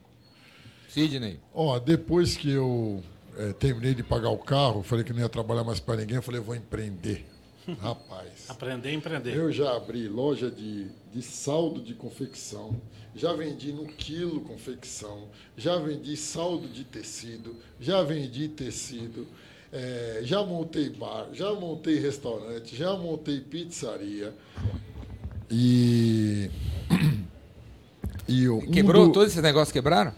Sidney. 0.88 1.40
Ó, 1.54 1.78
depois 1.78 2.36
que 2.36 2.50
eu 2.50 3.02
é, 3.36 3.52
terminei 3.52 3.94
de 3.94 4.02
pagar 4.02 4.30
o 4.30 4.38
carro, 4.38 4.82
falei 4.82 5.04
que 5.04 5.12
não 5.12 5.20
ia 5.20 5.28
trabalhar 5.28 5.62
mais 5.62 5.78
para 5.78 5.96
ninguém, 5.96 6.16
eu 6.16 6.22
falei, 6.22 6.40
vou 6.40 6.54
empreender. 6.54 7.26
Rapaz. 7.80 8.48
Aprender 8.48 8.90
a 8.90 8.92
empreender. 8.92 9.36
Eu 9.36 9.50
já 9.50 9.74
abri 9.76 10.08
loja 10.08 10.50
de, 10.50 10.86
de 11.12 11.22
saldo 11.22 11.80
de 11.80 11.94
confecção, 11.94 12.80
já 13.14 13.32
vendi 13.32 13.72
no 13.72 13.86
quilo 13.86 14.40
confecção, 14.40 15.24
já 15.56 15.76
vendi 15.76 16.16
saldo 16.16 16.68
de 16.68 16.84
tecido, 16.84 17.56
já 17.80 18.02
vendi 18.02 18.48
tecido, 18.48 19.26
é, 19.72 20.20
já 20.22 20.42
montei 20.44 20.90
bar, 20.90 21.28
já 21.32 21.52
montei 21.52 21.98
restaurante, 21.98 22.76
já 22.76 22.94
montei 22.96 23.40
pizzaria. 23.40 24.32
E 25.50 26.50
E 28.28 28.48
um 28.48 28.60
Quebrou 28.60 29.06
do... 29.06 29.12
todos 29.12 29.30
esses 29.30 29.42
negócios 29.42 29.72
quebraram? 29.72 30.12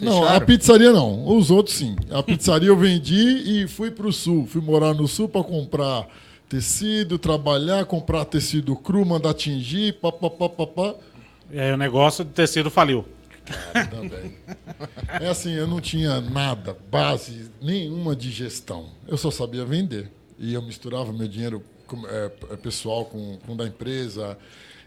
Não, 0.00 0.20
Fecharam? 0.20 0.36
a 0.36 0.40
pizzaria 0.40 0.92
não. 0.92 1.36
Os 1.36 1.50
outros 1.50 1.76
sim. 1.76 1.96
A 2.10 2.22
pizzaria 2.22 2.68
eu 2.68 2.76
vendi 2.76 3.62
e 3.62 3.68
fui 3.68 3.90
para 3.90 4.06
o 4.06 4.12
sul. 4.12 4.46
Fui 4.46 4.60
morar 4.60 4.94
no 4.94 5.06
sul 5.06 5.28
para 5.28 5.44
comprar 5.44 6.08
tecido, 6.48 7.18
trabalhar, 7.18 7.84
comprar 7.84 8.24
tecido 8.24 8.76
cru, 8.76 9.04
mandar 9.04 9.34
tingir, 9.34 9.94
papapá. 9.94 10.94
E 11.50 11.58
aí 11.58 11.72
o 11.72 11.76
negócio 11.76 12.24
de 12.24 12.30
tecido 12.30 12.70
faliu. 12.70 13.04
Cara, 13.44 13.86
também. 13.86 14.36
É 15.20 15.28
assim, 15.28 15.52
eu 15.52 15.66
não 15.66 15.80
tinha 15.80 16.20
nada, 16.20 16.76
base 16.90 17.48
nenhuma 17.62 18.16
de 18.16 18.30
gestão. 18.30 18.90
Eu 19.06 19.16
só 19.16 19.30
sabia 19.30 19.64
vender. 19.64 20.10
E 20.38 20.52
eu 20.52 20.62
misturava 20.62 21.12
meu 21.12 21.28
dinheiro 21.28 21.62
é, 22.08 22.56
pessoal 22.56 23.04
com, 23.04 23.38
com 23.46 23.56
da 23.56 23.66
empresa. 23.66 24.36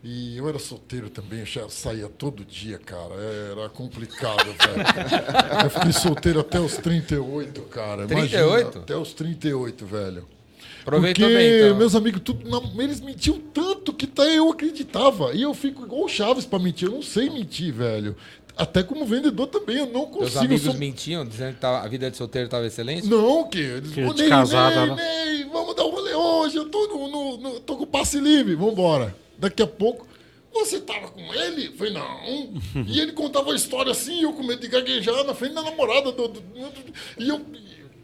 E 0.03 0.37
eu 0.37 0.47
era 0.47 0.57
solteiro 0.59 1.09
também, 1.09 1.45
já 1.45 1.67
saía 1.67 2.07
todo 2.07 2.45
dia, 2.45 2.77
cara. 2.77 3.15
Era 3.15 3.69
complicado, 3.69 4.45
velho. 4.45 5.63
Eu 5.63 5.69
fiquei 5.69 5.91
solteiro 5.91 6.39
até 6.39 6.59
os 6.59 6.77
38, 6.77 7.61
cara. 7.63 8.07
38? 8.07 8.61
Imagina, 8.61 8.83
até 8.83 8.95
os 8.95 9.13
38, 9.13 9.85
velho. 9.85 10.27
Aproveitou 10.81 11.25
Porque 11.25 11.37
bem, 11.37 11.65
então. 11.65 11.77
meus 11.77 11.95
amigos, 11.95 12.21
tudo, 12.23 12.49
não, 12.49 12.71
eles 12.81 12.99
mentiam 12.99 13.39
tanto 13.53 13.93
que 13.93 14.05
até 14.05 14.37
eu 14.37 14.49
acreditava. 14.49 15.33
E 15.33 15.41
eu 15.41 15.53
fico 15.53 15.83
igual 15.83 16.03
o 16.03 16.09
Chaves 16.09 16.45
para 16.45 16.59
mentir. 16.59 16.87
Eu 16.87 16.95
não 16.95 17.01
sei 17.01 17.29
mentir, 17.29 17.73
velho. 17.73 18.15
Até 18.57 18.83
como 18.83 19.05
vendedor 19.05 19.47
também, 19.47 19.77
eu 19.77 19.85
não 19.85 20.05
consigo. 20.05 20.25
Os 20.25 20.37
amigos 20.37 20.61
sou... 20.63 20.73
mentiam, 20.73 21.25
dizendo 21.25 21.57
que 21.57 21.65
a 21.65 21.87
vida 21.87 22.11
de 22.11 22.17
solteiro 22.17 22.45
estava 22.45 22.67
excelente? 22.67 23.07
Não, 23.07 23.47
que 23.47 23.57
eles 23.57 23.93
que 23.93 24.13
de 24.13 24.27
casado, 24.27 24.75
Ney, 24.75 24.95
né? 24.95 25.25
Ney, 25.25 25.43
vamos 25.45 25.75
dar 25.75 25.85
um 25.85 25.91
rolê 25.91 26.13
hoje, 26.13 26.57
eu 26.57 26.67
tô, 26.67 26.87
no, 26.87 27.07
no, 27.07 27.37
no, 27.37 27.59
tô 27.61 27.77
com 27.77 27.83
o 27.83 27.87
passe 27.87 28.19
livre, 28.19 28.55
vamos 28.55 28.73
embora. 28.73 29.15
Daqui 29.37 29.63
a 29.63 29.67
pouco, 29.67 30.05
você 30.53 30.75
estava 30.75 31.07
com 31.07 31.33
ele? 31.33 31.67
Eu 31.67 31.73
falei, 31.73 31.93
não. 31.93 32.53
E 32.85 32.99
ele 32.99 33.13
contava 33.13 33.51
a 33.51 33.55
história 33.55 33.91
assim, 33.91 34.23
eu 34.23 34.33
com 34.33 34.43
medo 34.43 34.59
de 34.59 34.67
gaguejar 34.67 35.23
na 35.23 35.33
frente 35.33 35.53
da 35.53 35.63
namorada. 35.63 36.11
Do, 36.11 36.27
do, 36.27 36.41
do, 36.41 36.43
e 37.17 37.29
eu, 37.29 37.41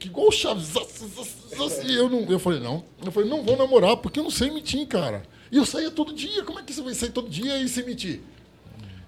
que 0.06 0.08
igual 0.08 0.28
o 0.28 0.32
Chaves. 0.32 0.76
Assim, 0.78 1.92
eu, 1.92 2.10
não, 2.10 2.22
eu 2.30 2.40
falei, 2.40 2.60
não. 2.60 2.84
Eu 3.04 3.12
falei, 3.12 3.30
não 3.30 3.44
vou 3.44 3.58
namorar, 3.58 3.98
porque 3.98 4.20
eu 4.20 4.24
não 4.24 4.32
sei 4.32 4.52
mentir, 4.52 4.86
cara. 4.88 5.24
E 5.52 5.58
eu 5.58 5.66
saía 5.66 5.90
todo 5.90 6.14
dia. 6.14 6.44
Como 6.44 6.60
é 6.60 6.64
que 6.64 6.74
você 6.74 6.82
vai 6.82 6.94
sair 6.94 7.12
todo 7.12 7.30
dia 7.30 7.58
e 7.58 7.68
sem 7.68 7.86
mentir? 7.86 8.22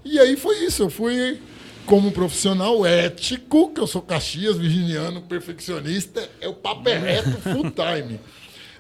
E 0.04 0.20
aí 0.20 0.36
foi 0.36 0.66
isso. 0.66 0.84
Eu 0.84 0.90
fui 0.90 1.40
como 1.86 2.12
profissional 2.12 2.86
ético, 2.86 3.72
que 3.74 3.80
eu 3.80 3.88
sou 3.88 4.02
Caxias, 4.02 4.58
virginiano, 4.58 5.22
perfeccionista, 5.22 6.30
é 6.42 6.48
o 6.48 6.54
papo 6.54 6.90
é 6.90 6.98
reto, 6.98 7.32
full 7.42 7.72
time. 7.72 8.20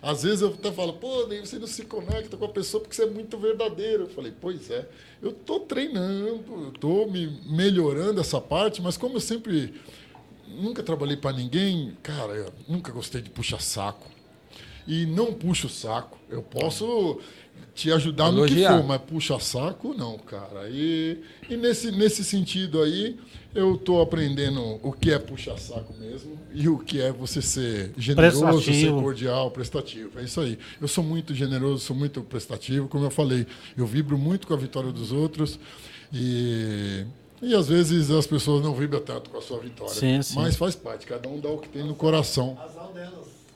Às 0.01 0.23
vezes 0.23 0.41
eu 0.41 0.49
até 0.49 0.71
falo, 0.71 0.93
pô, 0.93 1.25
nem 1.25 1.39
você 1.39 1.57
não 1.57 1.67
se 1.67 1.83
conecta 1.83 2.35
com 2.35 2.45
a 2.45 2.49
pessoa 2.49 2.81
porque 2.81 2.95
você 2.95 3.03
é 3.03 3.07
muito 3.07 3.37
verdadeiro. 3.37 4.03
Eu 4.03 4.09
falei, 4.09 4.33
pois 4.39 4.69
é, 4.69 4.87
eu 5.21 5.29
estou 5.29 5.61
treinando, 5.61 6.43
eu 6.49 6.71
estou 6.73 7.09
me 7.09 7.27
melhorando 7.45 8.19
essa 8.19 8.39
parte, 8.39 8.81
mas 8.81 8.97
como 8.97 9.15
eu 9.15 9.21
sempre 9.21 9.73
nunca 10.47 10.83
trabalhei 10.83 11.17
para 11.17 11.35
ninguém, 11.35 11.97
cara, 12.01 12.33
eu 12.33 12.53
nunca 12.67 12.91
gostei 12.91 13.21
de 13.21 13.29
puxar 13.29 13.61
saco. 13.61 14.07
E 14.87 15.05
não 15.05 15.33
puxo 15.33 15.67
saco. 15.67 16.17
Eu 16.29 16.41
posso 16.41 17.19
te 17.75 17.91
ajudar 17.91 18.29
Elogiar. 18.29 18.71
no 18.71 18.77
que 18.77 18.81
for, 18.81 18.87
mas 18.87 19.01
puxa 19.01 19.39
saco, 19.39 19.93
não, 19.93 20.17
cara. 20.17 20.69
E, 20.69 21.21
e 21.49 21.57
nesse, 21.57 21.91
nesse 21.91 22.23
sentido 22.23 22.81
aí, 22.81 23.17
eu 23.53 23.75
estou 23.75 24.01
aprendendo 24.01 24.79
o 24.81 24.91
que 24.91 25.11
é 25.11 25.19
puxar 25.19 25.57
saco 25.57 25.93
mesmo 25.99 26.39
e 26.53 26.67
o 26.67 26.79
que 26.79 27.01
é 27.01 27.11
você 27.11 27.41
ser 27.41 27.91
generoso, 27.97 28.43
prestativo. 28.43 28.97
ser 28.97 29.03
cordial, 29.03 29.51
prestativo. 29.51 30.19
É 30.19 30.23
isso 30.23 30.39
aí. 30.39 30.57
Eu 30.81 30.87
sou 30.87 31.03
muito 31.03 31.35
generoso, 31.35 31.83
sou 31.83 31.95
muito 31.95 32.21
prestativo. 32.21 32.87
Como 32.87 33.05
eu 33.05 33.11
falei, 33.11 33.45
eu 33.77 33.85
vibro 33.85 34.17
muito 34.17 34.47
com 34.47 34.53
a 34.53 34.57
vitória 34.57 34.91
dos 34.91 35.11
outros. 35.11 35.59
E, 36.13 37.05
e 37.41 37.53
às 37.53 37.67
vezes 37.67 38.09
as 38.09 38.25
pessoas 38.25 38.63
não 38.63 38.73
vibram 38.73 38.99
tanto 38.99 39.29
com 39.29 39.37
a 39.37 39.41
sua 39.41 39.59
vitória. 39.59 39.93
Sim, 39.93 40.21
sim. 40.21 40.35
Mas 40.35 40.55
faz 40.55 40.75
parte, 40.75 41.05
cada 41.05 41.29
um 41.29 41.39
dá 41.39 41.49
o 41.49 41.57
que 41.59 41.69
tem 41.69 41.83
no 41.83 41.95
coração. 41.95 42.57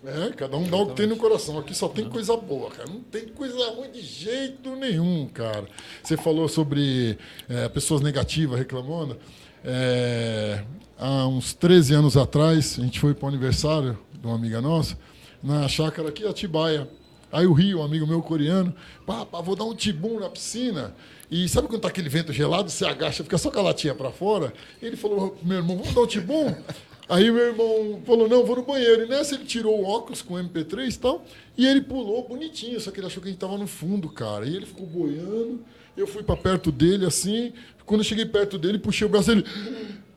É, 0.03 0.29
cada 0.29 0.57
um 0.57 0.67
dá 0.67 0.77
o 0.77 0.88
que 0.88 0.95
tem 0.95 1.07
no 1.07 1.15
coração. 1.15 1.59
Aqui 1.59 1.75
só 1.75 1.88
tem 1.88 2.09
coisa 2.09 2.36
boa, 2.36 2.71
cara. 2.71 2.89
Não 2.89 3.01
tem 3.01 3.27
coisa 3.27 3.71
ruim 3.71 3.91
de 3.91 4.01
jeito 4.01 4.75
nenhum, 4.75 5.27
cara. 5.27 5.65
Você 6.03 6.17
falou 6.17 6.47
sobre 6.47 7.17
é, 7.47 7.69
pessoas 7.69 8.01
negativas 8.01 8.57
reclamando. 8.57 9.17
É, 9.63 10.63
há 10.97 11.27
uns 11.27 11.53
13 11.53 11.93
anos 11.93 12.17
atrás, 12.17 12.77
a 12.79 12.82
gente 12.84 12.99
foi 12.99 13.13
para 13.13 13.25
o 13.25 13.29
aniversário 13.29 13.97
de 14.11 14.25
uma 14.25 14.36
amiga 14.36 14.59
nossa, 14.59 14.97
na 15.41 15.67
chácara 15.67 16.09
aqui, 16.09 16.25
Atibaia. 16.25 16.88
Aí 17.32 17.45
o 17.45 17.53
Rio, 17.53 17.79
um 17.79 17.84
amigo 17.84 18.05
meu 18.05 18.21
coreano, 18.21 18.73
pá, 19.05 19.25
pá, 19.25 19.39
vou 19.39 19.55
dar 19.55 19.63
um 19.63 19.73
tibum 19.73 20.19
na 20.19 20.29
piscina. 20.29 20.93
E 21.32 21.47
sabe 21.47 21.69
quando 21.69 21.82
tá 21.82 21.88
aquele 21.88 22.09
vento 22.09 22.34
gelado, 22.34 22.69
você 22.69 22.86
agacha, 22.86 23.23
fica 23.23 23.38
só 23.38 23.49
com 23.49 23.59
a 23.59 23.63
latinha 23.63 23.95
para 23.95 24.11
fora? 24.11 24.53
Ele 24.82 24.97
falou, 24.97 25.38
meu 25.41 25.59
irmão, 25.59 25.77
vamos 25.77 25.93
dar 25.93 26.01
um 26.01 26.05
tibum? 26.05 26.53
Aí 27.07 27.32
meu 27.32 27.47
irmão 27.47 28.01
falou, 28.05 28.27
não, 28.27 28.45
vou 28.45 28.57
no 28.57 28.63
banheiro. 28.63 29.05
E 29.05 29.07
nessa 29.07 29.36
ele 29.36 29.45
tirou 29.45 29.79
o 29.82 29.86
óculos 29.86 30.21
com 30.21 30.34
MP3 30.34 30.93
e 30.93 30.99
tal, 30.99 31.25
e 31.57 31.65
ele 31.65 31.82
pulou 31.82 32.27
bonitinho, 32.27 32.79
só 32.82 32.91
que 32.91 32.99
ele 32.99 33.07
achou 33.07 33.23
que 33.23 33.29
a 33.29 33.32
gente 33.32 33.39
tava 33.39 33.57
no 33.57 33.65
fundo, 33.65 34.09
cara. 34.09 34.45
E 34.45 34.53
ele 34.53 34.65
ficou 34.65 34.86
boiando, 34.86 35.61
eu 35.95 36.05
fui 36.05 36.21
para 36.21 36.36
perto 36.36 36.69
dele 36.69 37.05
assim, 37.05 37.53
quando 37.86 38.01
eu 38.01 38.05
cheguei 38.05 38.25
perto 38.25 38.57
dele, 38.57 38.77
puxei 38.77 39.07
o 39.07 39.09
braço 39.09 39.29
dele. 39.29 39.45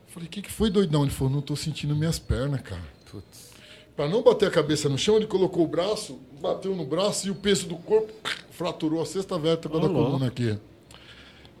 Falei, 0.07 0.27
o 0.27 0.31
que, 0.31 0.41
que 0.41 0.51
foi, 0.51 0.69
doidão? 0.69 1.03
Ele 1.03 1.11
falou, 1.11 1.31
não 1.31 1.41
tô 1.41 1.55
sentindo 1.55 1.95
minhas 1.95 2.19
pernas, 2.19 2.59
cara. 2.59 2.83
Putz. 3.09 3.51
Para 3.95 4.09
não 4.09 4.21
bater 4.21 4.49
a 4.49 4.51
cabeça 4.51 4.89
no 4.89 4.97
chão, 4.97 5.15
ele 5.15 5.27
colocou 5.27 5.63
o 5.63 5.67
braço, 5.67 6.19
bateu 6.41 6.75
no 6.75 6.85
braço 6.85 7.27
e 7.27 7.31
o 7.31 7.35
peso 7.35 7.67
do 7.67 7.77
corpo 7.77 8.11
fraturou 8.51 9.01
a 9.01 9.05
sexta 9.05 9.39
vértebra 9.39 9.79
da 9.79 9.87
louco. 9.87 10.11
coluna 10.11 10.27
aqui. 10.27 10.57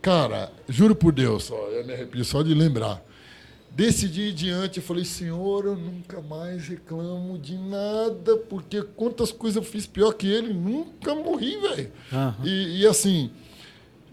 Cara, 0.05 0.51
juro 0.69 0.95
por 0.95 1.11
Deus, 1.11 1.49
ó, 1.49 1.67
eu 1.69 1.83
me 1.83 1.91
arrepio 1.91 2.23
só 2.23 2.43
de 2.43 2.53
lembrar. 2.53 3.03
Desse 3.71 4.07
dia 4.07 4.29
em 4.29 4.35
diante, 4.35 4.77
eu 4.77 4.83
falei, 4.83 5.03
Senhor, 5.03 5.65
eu 5.65 5.75
nunca 5.75 6.21
mais 6.21 6.67
reclamo 6.67 7.39
de 7.39 7.57
nada, 7.57 8.37
porque 8.47 8.83
quantas 8.83 9.31
coisas 9.31 9.55
eu 9.55 9.63
fiz 9.63 9.87
pior 9.87 10.13
que 10.13 10.27
ele, 10.27 10.53
nunca 10.53 11.15
morri, 11.15 11.57
velho. 11.57 11.91
Aham. 12.13 12.35
E, 12.43 12.81
e 12.81 12.85
assim, 12.85 13.31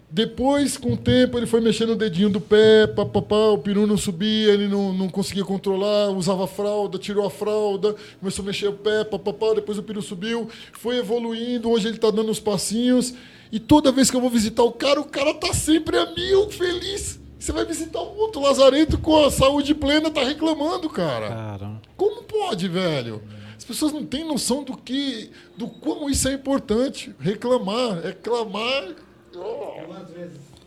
depois, 0.09 0.77
com 0.77 0.93
o 0.93 0.97
tempo, 0.97 1.37
ele 1.37 1.45
foi 1.45 1.61
mexendo 1.61 1.91
o 1.91 1.95
dedinho 1.95 2.31
do 2.31 2.41
pé, 2.41 2.87
papapá, 2.87 3.49
o 3.49 3.59
peru 3.59 3.85
não 3.85 3.95
subia, 3.95 4.51
ele 4.51 4.67
não, 4.67 4.91
não 4.93 5.07
conseguia 5.07 5.45
controlar, 5.45 6.09
usava 6.09 6.47
fralda, 6.47 6.97
tirou 6.97 7.23
a 7.23 7.29
fralda, 7.29 7.95
começou 8.19 8.41
a 8.41 8.47
mexer 8.47 8.67
o 8.67 8.73
pé, 8.73 9.03
papapá, 9.03 9.53
depois 9.53 9.77
o 9.77 9.83
peru 9.83 10.01
subiu, 10.01 10.49
foi 10.71 10.97
evoluindo, 10.97 11.69
hoje 11.69 11.87
ele 11.87 11.97
está 11.97 12.09
dando 12.09 12.31
uns 12.31 12.39
passinhos. 12.39 13.13
E 13.53 13.59
toda 13.59 13.91
vez 13.91 14.09
que 14.09 14.17
eu 14.17 14.19
vou 14.19 14.31
visitar 14.31 14.63
o 14.63 14.71
cara, 14.71 14.99
o 14.99 15.05
cara 15.05 15.31
tá 15.31 15.53
sempre 15.53 15.95
a 15.95 16.11
mil, 16.11 16.49
feliz. 16.49 17.19
Você 17.37 17.51
vai 17.51 17.63
visitar 17.63 18.01
um 18.01 18.17
outro 18.17 18.41
lazarento 18.41 18.97
com 18.97 19.25
a 19.25 19.29
saúde 19.29 19.75
plena, 19.75 20.09
tá 20.09 20.23
reclamando, 20.23 20.89
cara. 20.89 21.29
Caramba. 21.29 21.81
Como 21.95 22.23
pode, 22.23 22.67
velho? 22.67 23.21
As 23.55 23.63
pessoas 23.63 23.93
não 23.93 24.03
têm 24.03 24.25
noção 24.25 24.63
do 24.63 24.75
que, 24.75 25.29
do 25.55 25.67
como 25.67 26.09
isso 26.09 26.27
é 26.27 26.33
importante. 26.33 27.13
Reclamar, 27.19 28.03
é 28.03 28.11
clamar. 28.11 28.95
Oh, 29.35 29.73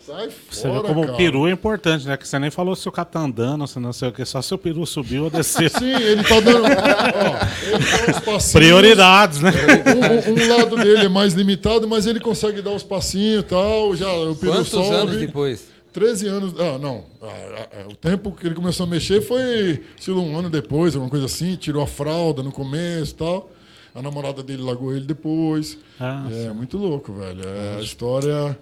sai 0.06 0.28
Você 0.50 0.68
fora, 0.68 0.80
vê 0.82 0.88
como 0.88 1.00
cara. 1.02 1.12
o 1.12 1.16
peru 1.16 1.46
é 1.48 1.50
importante, 1.50 2.06
né? 2.06 2.16
Que 2.16 2.26
você 2.26 2.38
nem 2.38 2.50
falou 2.50 2.76
se 2.76 2.88
o 2.88 2.92
cara 2.92 3.06
tá 3.06 3.20
andando, 3.20 3.66
se 3.66 3.78
não 3.80 3.92
sei 3.92 4.08
o 4.08 4.12
que, 4.12 4.24
só 4.24 4.40
se 4.40 4.54
o 4.54 4.58
peru 4.58 4.86
subiu 4.86 5.24
ou 5.24 5.30
desceu. 5.30 5.68
Sim, 5.70 5.90
ele 5.92 6.22
tá 6.22 6.40
dando. 6.40 6.62
ó, 6.64 7.66
ele 7.66 7.78
dá 7.78 8.10
uns 8.10 8.20
passinhos. 8.20 8.52
Prioridades, 8.52 9.40
né? 9.40 9.50
Um, 9.50 10.32
um- 10.32 10.56
lado 10.56 10.76
dele 10.76 11.06
é 11.06 11.08
mais 11.08 11.34
limitado, 11.34 11.88
mas 11.88 12.06
ele 12.06 12.20
consegue 12.20 12.62
dar 12.62 12.70
os 12.72 12.82
passinhos 12.82 13.40
e 13.40 13.46
tal. 13.46 13.94
Já, 13.96 14.10
o 14.12 14.36
peru 14.36 14.52
Quantos 14.52 14.68
sobe. 14.68 14.94
anos 14.94 15.16
depois? 15.16 15.66
13 15.92 16.28
anos. 16.28 16.54
Ah, 16.60 16.78
não. 16.78 17.04
Ah, 17.22 17.26
ah, 17.26 17.68
ah, 17.72 17.88
o 17.90 17.96
tempo 17.96 18.30
que 18.32 18.46
ele 18.46 18.54
começou 18.54 18.84
a 18.84 18.88
mexer 18.88 19.22
foi, 19.22 19.82
sei 19.98 20.12
lá, 20.14 20.20
um 20.20 20.38
ano 20.38 20.50
depois, 20.50 20.94
alguma 20.94 21.10
coisa 21.10 21.26
assim. 21.26 21.56
Tirou 21.56 21.82
a 21.82 21.86
fralda 21.86 22.42
no 22.42 22.52
começo 22.52 23.12
e 23.12 23.16
tal. 23.16 23.50
A 23.94 24.02
namorada 24.02 24.42
dele 24.42 24.62
largou 24.62 24.94
ele 24.94 25.06
depois. 25.06 25.78
Ah, 25.98 26.26
é 26.30 26.52
muito 26.52 26.76
louco, 26.76 27.14
velho. 27.14 27.40
É 27.48 27.78
a 27.78 27.80
história 27.80 28.56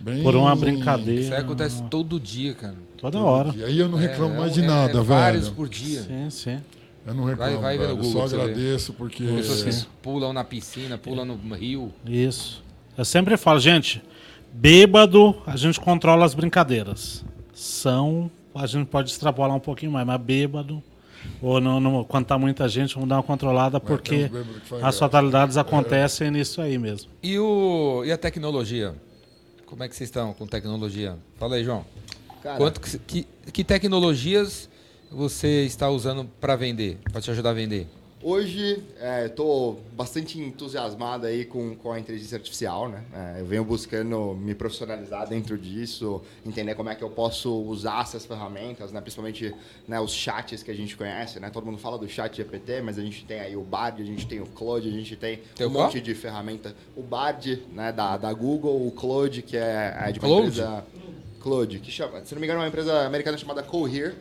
bem. 0.00 0.22
Por 0.22 0.34
uma 0.36 0.52
Isso 0.54 0.64
aí 0.64 0.70
brincadeira. 0.72 1.38
acontece 1.38 1.82
todo 1.84 2.18
dia, 2.20 2.54
cara. 2.54 2.74
Toda 2.96 3.18
hora. 3.18 3.54
E 3.56 3.62
aí 3.64 3.78
eu 3.78 3.88
não 3.88 3.98
reclamo 3.98 4.34
É, 4.34 4.38
mais 4.38 4.54
de 4.54 4.62
é- 4.62 4.66
nada, 4.66 4.98
é 4.98 5.02
Vários 5.02 5.44
velho. 5.44 5.54
por 5.56 5.68
dia. 5.68 6.02
Sim, 6.02 6.30
sim. 6.30 6.60
Eu 7.06 7.14
não 7.14 7.24
reclamo. 7.24 7.60
vai 7.60 7.74
no 7.76 7.80
velho. 7.82 7.96
Google 7.96 8.22
Eu 8.22 8.28
só 8.28 8.34
agradeço 8.36 8.92
porque. 8.92 9.24
Pessoas 9.24 9.62
que 9.84 9.86
pulam 10.02 10.32
na 10.32 10.44
piscina, 10.44 10.98
pulam 10.98 11.24
no 11.24 11.54
rio. 11.54 11.92
Isso. 12.06 12.62
Eu 12.96 13.04
sempre 13.04 13.36
falo, 13.36 13.60
gente, 13.60 14.02
bêbado, 14.52 15.34
a 15.46 15.56
gente 15.56 15.78
controla 15.80 16.24
as 16.24 16.34
brincadeiras. 16.34 17.24
São, 17.54 18.30
a 18.54 18.66
gente 18.66 18.86
pode 18.86 19.10
extrapolar 19.10 19.54
um 19.56 19.60
pouquinho 19.60 19.92
mais, 19.92 20.06
mas 20.06 20.20
bêbado, 20.20 20.82
ou 21.40 21.60
não, 21.60 21.78
não- 21.80 22.04
quando 22.04 22.26
tá 22.26 22.36
muita 22.38 22.68
gente, 22.68 22.94
vamos 22.94 23.08
dar 23.08 23.16
uma 23.16 23.22
controlada, 23.22 23.78
tem 23.80 23.86
porque 23.88 24.30
as 24.82 24.98
fatalidades 24.98 25.56
acontecem 25.56 26.30
nisso 26.30 26.60
aí 26.60 26.76
mesmo. 26.78 27.10
E, 27.22 27.38
o, 27.38 28.02
e 28.04 28.12
a 28.12 28.18
tecnologia? 28.18 28.94
Como 29.68 29.84
é 29.84 29.88
que 29.88 29.94
vocês 29.94 30.08
estão 30.08 30.32
com 30.32 30.46
tecnologia? 30.46 31.18
Fala 31.38 31.56
aí, 31.56 31.62
João. 31.62 31.84
Cara, 32.42 32.56
Quanto 32.56 32.80
que, 32.80 32.98
que, 33.00 33.26
que 33.52 33.62
tecnologias 33.62 34.66
você 35.10 35.66
está 35.66 35.90
usando 35.90 36.24
para 36.40 36.56
vender? 36.56 36.96
Para 37.12 37.20
te 37.20 37.30
ajudar 37.30 37.50
a 37.50 37.52
vender? 37.52 37.86
Hoje 38.20 38.82
estou 39.24 39.80
bastante 39.92 40.40
entusiasmado 40.40 41.24
aí 41.24 41.44
com, 41.44 41.76
com 41.76 41.92
a 41.92 42.00
inteligência 42.00 42.36
artificial, 42.36 42.88
né? 42.88 43.04
É, 43.14 43.40
eu 43.40 43.46
venho 43.46 43.64
buscando 43.64 44.34
me 44.34 44.56
profissionalizar 44.56 45.28
dentro 45.28 45.56
disso, 45.56 46.20
entender 46.44 46.74
como 46.74 46.88
é 46.88 46.96
que 46.96 47.04
eu 47.04 47.10
posso 47.10 47.48
usar 47.62 48.02
essas 48.02 48.26
ferramentas, 48.26 48.90
né? 48.90 49.00
Principalmente 49.00 49.54
né, 49.86 50.00
os 50.00 50.12
chats 50.12 50.64
que 50.64 50.70
a 50.70 50.74
gente 50.74 50.96
conhece, 50.96 51.38
né? 51.38 51.48
Todo 51.48 51.64
mundo 51.64 51.78
fala 51.78 51.96
do 51.96 52.08
chat 52.08 52.36
GPT, 52.36 52.82
mas 52.82 52.98
a 52.98 53.02
gente 53.02 53.24
tem 53.24 53.38
aí 53.38 53.56
o 53.56 53.62
Bard, 53.62 54.02
a 54.02 54.04
gente 54.04 54.26
tem 54.26 54.40
o 54.40 54.46
Claude, 54.46 54.88
a 54.88 54.92
gente 54.92 55.14
tem, 55.14 55.40
um 55.60 55.70
qual? 55.70 55.84
monte 55.84 56.00
de 56.00 56.12
ferramenta. 56.12 56.74
O 56.96 57.02
Bard, 57.02 57.62
né, 57.72 57.92
da, 57.92 58.16
da 58.16 58.32
Google, 58.32 58.84
o 58.84 58.90
Claude, 58.90 59.42
que 59.42 59.56
é, 59.56 59.96
é 59.96 60.12
de 60.12 60.18
uma 60.18 60.28
Claude? 60.28 60.48
empresa... 60.48 60.84
Claude, 61.40 61.78
que 61.78 61.90
chama, 61.92 62.24
se 62.24 62.34
não 62.34 62.40
me 62.40 62.46
engano, 62.46 62.60
é 62.60 62.62
uma 62.64 62.68
empresa 62.68 63.06
americana 63.06 63.38
chamada 63.38 63.62
Cohere. 63.62 64.16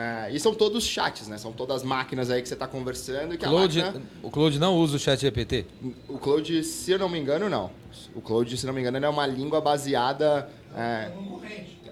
É, 0.00 0.30
e 0.30 0.38
são 0.38 0.54
todos 0.54 0.84
chats, 0.84 1.26
né? 1.26 1.36
São 1.38 1.50
todas 1.52 1.82
máquinas 1.82 2.30
aí 2.30 2.40
que 2.40 2.46
você 2.46 2.54
está 2.54 2.68
conversando 2.68 3.34
e 3.34 3.36
que 3.36 3.44
Claude, 3.44 3.80
a 3.80 3.86
máquina... 3.86 4.04
o 4.22 4.30
Claude 4.30 4.56
não 4.60 4.76
usa 4.76 4.94
o 4.94 4.98
chat 4.98 5.18
GPT? 5.20 5.66
O 6.08 6.18
Claude, 6.18 6.62
se 6.62 6.92
eu 6.92 7.00
não 7.00 7.08
me 7.08 7.18
engano, 7.18 7.48
não. 7.50 7.72
O 8.14 8.20
Claude, 8.20 8.56
se 8.56 8.64
eu 8.64 8.68
não 8.68 8.74
me 8.74 8.80
engano, 8.80 9.04
é 9.04 9.08
uma 9.08 9.26
língua 9.26 9.60
baseada... 9.60 10.48
É, 10.76 11.10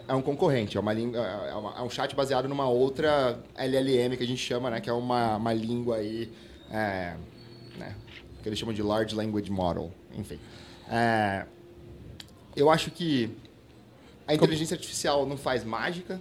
é 0.07 0.15
um 0.15 0.23
concorrente, 0.23 0.77
é, 0.77 0.81
uma 0.81 0.93
língua, 0.93 1.19
é, 1.19 1.53
uma- 1.55 1.79
é 1.79 1.83
um 1.83 1.91
chat 1.91 2.15
baseado 2.15 2.49
numa 2.49 2.69
outra 2.69 3.41
LLM 3.57 4.17
que 4.17 4.23
a 4.23 4.27
gente 4.27 4.41
chama, 4.41 4.71
né? 4.71 4.81
Que 4.81 4.89
é 4.89 4.93
uma, 4.93 5.37
uma 5.37 5.53
língua 5.53 5.97
aí... 5.97 6.31
É, 6.71 7.17
né, 7.77 7.97
que 8.41 8.49
eles 8.49 8.57
chamam 8.57 8.73
de 8.73 8.85
Large 8.85 9.17
Language 9.17 9.51
Model, 9.51 9.93
enfim. 10.17 10.39
É, 10.89 11.45
eu 12.55 12.71
acho 12.71 12.93
que 12.93 13.37
a 14.29 14.33
inteligência 14.33 14.77
artificial 14.77 15.27
não 15.27 15.37
faz 15.37 15.65
mágica. 15.65 16.21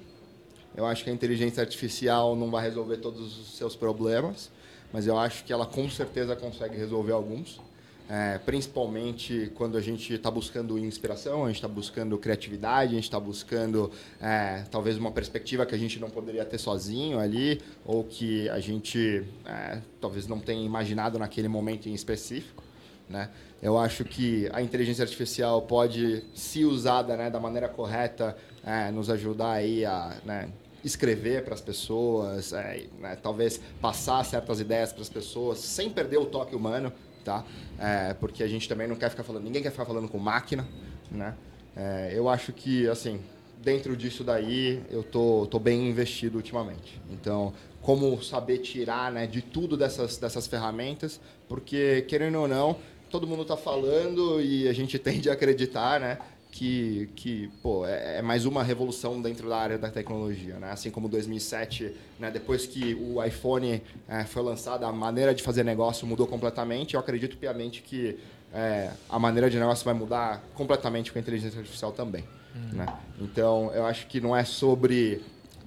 Eu 0.75 0.85
acho 0.85 1.03
que 1.03 1.09
a 1.09 1.13
inteligência 1.13 1.61
artificial 1.61 2.35
não 2.35 2.51
vai 2.51 2.63
resolver 2.63 2.97
todos 2.97 3.39
os 3.39 3.55
seus 3.55 3.75
problemas, 3.75 4.51
mas 4.91 5.07
eu 5.07 5.17
acho 5.17 5.43
que 5.43 5.53
ela 5.53 5.65
com 5.65 5.89
certeza 5.89 6.35
consegue 6.35 6.77
resolver 6.77 7.13
alguns. 7.13 7.61
É, 8.07 8.37
principalmente 8.37 9.51
quando 9.55 9.77
a 9.77 9.81
gente 9.81 10.13
está 10.13 10.29
buscando 10.29 10.77
inspiração, 10.77 11.43
a 11.43 11.47
gente 11.47 11.55
está 11.55 11.67
buscando 11.67 12.15
criatividade, 12.19 12.91
a 12.91 12.95
gente 12.95 13.05
está 13.05 13.19
buscando 13.19 13.89
é, 14.21 14.63
talvez 14.69 14.95
uma 14.97 15.11
perspectiva 15.11 15.65
que 15.65 15.73
a 15.73 15.77
gente 15.77 15.99
não 15.99 16.09
poderia 16.09 16.45
ter 16.45 16.59
sozinho 16.59 17.19
ali, 17.19 17.59
ou 17.83 18.03
que 18.03 18.47
a 18.49 18.59
gente 18.59 19.23
é, 19.43 19.79
talvez 19.99 20.27
não 20.27 20.39
tenha 20.39 20.63
imaginado 20.63 21.17
naquele 21.17 21.47
momento 21.47 21.89
em 21.89 21.93
específico. 21.93 22.63
Né? 23.09 23.29
Eu 23.61 23.77
acho 23.77 24.03
que 24.03 24.49
a 24.53 24.61
inteligência 24.61 25.03
artificial 25.03 25.61
pode, 25.63 26.23
se 26.35 26.63
usada 26.63 27.15
né, 27.17 27.29
da 27.29 27.39
maneira 27.39 27.67
correta, 27.67 28.37
é, 28.63 28.91
nos 28.91 29.09
ajudar 29.09 29.53
aí 29.53 29.85
a 29.85 30.15
né, 30.23 30.49
escrever 30.85 31.43
para 31.43 31.53
as 31.53 31.61
pessoas, 31.61 32.53
é, 32.53 32.85
né, 32.99 33.17
talvez 33.21 33.59
passar 33.81 34.23
certas 34.23 34.59
ideias 34.59 34.93
para 34.93 35.01
as 35.01 35.09
pessoas 35.09 35.59
sem 35.59 35.89
perder 35.89 36.17
o 36.17 36.25
toque 36.25 36.55
humano, 36.55 36.93
tá? 37.23 37.43
É, 37.79 38.13
porque 38.13 38.43
a 38.43 38.47
gente 38.47 38.69
também 38.69 38.87
não 38.87 38.95
quer 38.95 39.09
ficar 39.09 39.23
falando, 39.23 39.43
ninguém 39.43 39.63
quer 39.63 39.71
ficar 39.71 39.85
falando 39.85 40.07
com 40.07 40.19
máquina, 40.19 40.67
né? 41.11 41.35
É, 41.75 42.11
eu 42.13 42.29
acho 42.29 42.53
que 42.53 42.87
assim 42.87 43.19
dentro 43.65 43.97
disso 43.97 44.23
daí 44.23 44.81
eu 44.91 45.01
tô, 45.01 45.47
tô 45.49 45.57
bem 45.57 45.89
investido 45.89 46.37
ultimamente. 46.37 47.01
Então, 47.09 47.51
como 47.81 48.21
saber 48.21 48.59
tirar 48.59 49.11
né, 49.11 49.25
de 49.25 49.41
tudo 49.41 49.75
dessas, 49.75 50.17
dessas 50.17 50.45
ferramentas, 50.45 51.19
porque, 51.47 52.03
querendo 52.07 52.39
ou 52.39 52.47
não, 52.47 52.77
todo 53.09 53.27
mundo 53.27 53.41
está 53.41 53.57
falando 53.57 54.39
e 54.39 54.67
a 54.67 54.73
gente 54.73 54.97
tende 54.99 55.29
a 55.29 55.33
acreditar 55.33 55.99
né, 55.99 56.19
que, 56.55 57.09
que 57.17 57.51
pô, 57.61 57.85
é, 57.85 58.19
é 58.19 58.21
mais 58.21 58.45
uma 58.45 58.63
revolução 58.63 59.21
dentro 59.21 59.49
da 59.49 59.57
área 59.57 59.77
da 59.77 59.89
tecnologia. 59.89 60.55
Né? 60.55 60.71
Assim 60.71 60.89
como 60.89 61.09
2007, 61.09 61.93
né, 62.17 62.31
depois 62.31 62.65
que 62.65 62.95
o 62.95 63.21
iPhone 63.21 63.83
eh, 64.07 64.23
foi 64.23 64.41
lançado, 64.41 64.85
a 64.85 64.91
maneira 64.91 65.35
de 65.35 65.43
fazer 65.43 65.65
negócio 65.65 66.07
mudou 66.07 66.25
completamente. 66.25 66.93
Eu 66.93 67.01
acredito 67.01 67.35
piamente 67.35 67.81
que 67.81 68.17
eh, 68.53 68.89
a 69.09 69.19
maneira 69.19 69.49
de 69.49 69.59
negócio 69.59 69.83
vai 69.83 69.93
mudar 69.93 70.41
completamente 70.53 71.11
com 71.11 71.19
a 71.19 71.21
inteligência 71.21 71.59
artificial 71.59 71.91
também. 71.91 72.23
Né? 72.71 72.85
Então, 73.19 73.69
eu 73.73 73.85
acho 73.85 74.07
que 74.07 74.21
não 74.21 74.33
é 74.33 74.45
sobre, 74.45 75.21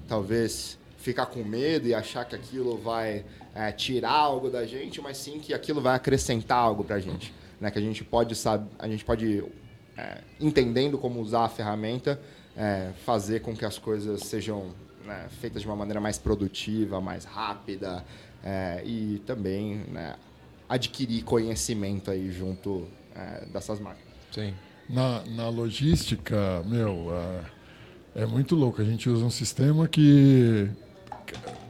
talvez, 0.08 0.78
ficar 0.96 1.26
com 1.26 1.44
medo 1.44 1.86
e 1.86 1.92
achar 1.92 2.24
que 2.24 2.34
aquilo 2.34 2.78
vai 2.78 3.26
é, 3.54 3.70
tirar 3.72 4.12
algo 4.12 4.48
da 4.48 4.64
gente, 4.64 5.02
mas 5.02 5.18
sim 5.18 5.38
que 5.38 5.52
aquilo 5.52 5.82
vai 5.82 5.94
acrescentar 5.94 6.56
algo 6.56 6.82
para 6.82 6.96
a 6.96 7.00
gente. 7.00 7.34
Né? 7.60 7.70
Que 7.70 7.78
a 7.78 7.82
gente 7.82 8.02
pode, 8.02 8.34
saber, 8.34 8.66
a 8.78 8.88
gente 8.88 9.04
pode 9.04 9.44
é, 9.98 10.18
entendendo 10.40 10.96
como 10.96 11.20
usar 11.20 11.44
a 11.44 11.48
ferramenta, 11.48 12.20
é, 12.56 12.92
fazer 13.04 13.40
com 13.40 13.54
que 13.54 13.64
as 13.64 13.78
coisas 13.78 14.20
sejam 14.20 14.72
né, 15.04 15.26
feitas 15.40 15.62
de 15.62 15.66
uma 15.66 15.74
maneira 15.74 16.00
mais 16.00 16.18
produtiva, 16.18 17.00
mais 17.00 17.24
rápida 17.24 18.04
é, 18.44 18.80
e 18.84 19.20
também 19.26 19.78
né, 19.90 20.14
adquirir 20.68 21.24
conhecimento 21.24 22.12
aí 22.12 22.30
junto 22.30 22.86
é, 23.14 23.44
dessas 23.46 23.80
marcas. 23.80 24.04
Sim. 24.30 24.54
Na, 24.88 25.24
na 25.24 25.48
logística, 25.48 26.62
meu, 26.64 27.08
é, 28.14 28.22
é 28.22 28.26
muito 28.26 28.54
louco. 28.54 28.80
A 28.80 28.84
gente 28.84 29.10
usa 29.10 29.24
um 29.24 29.30
sistema 29.30 29.88
que 29.88 30.70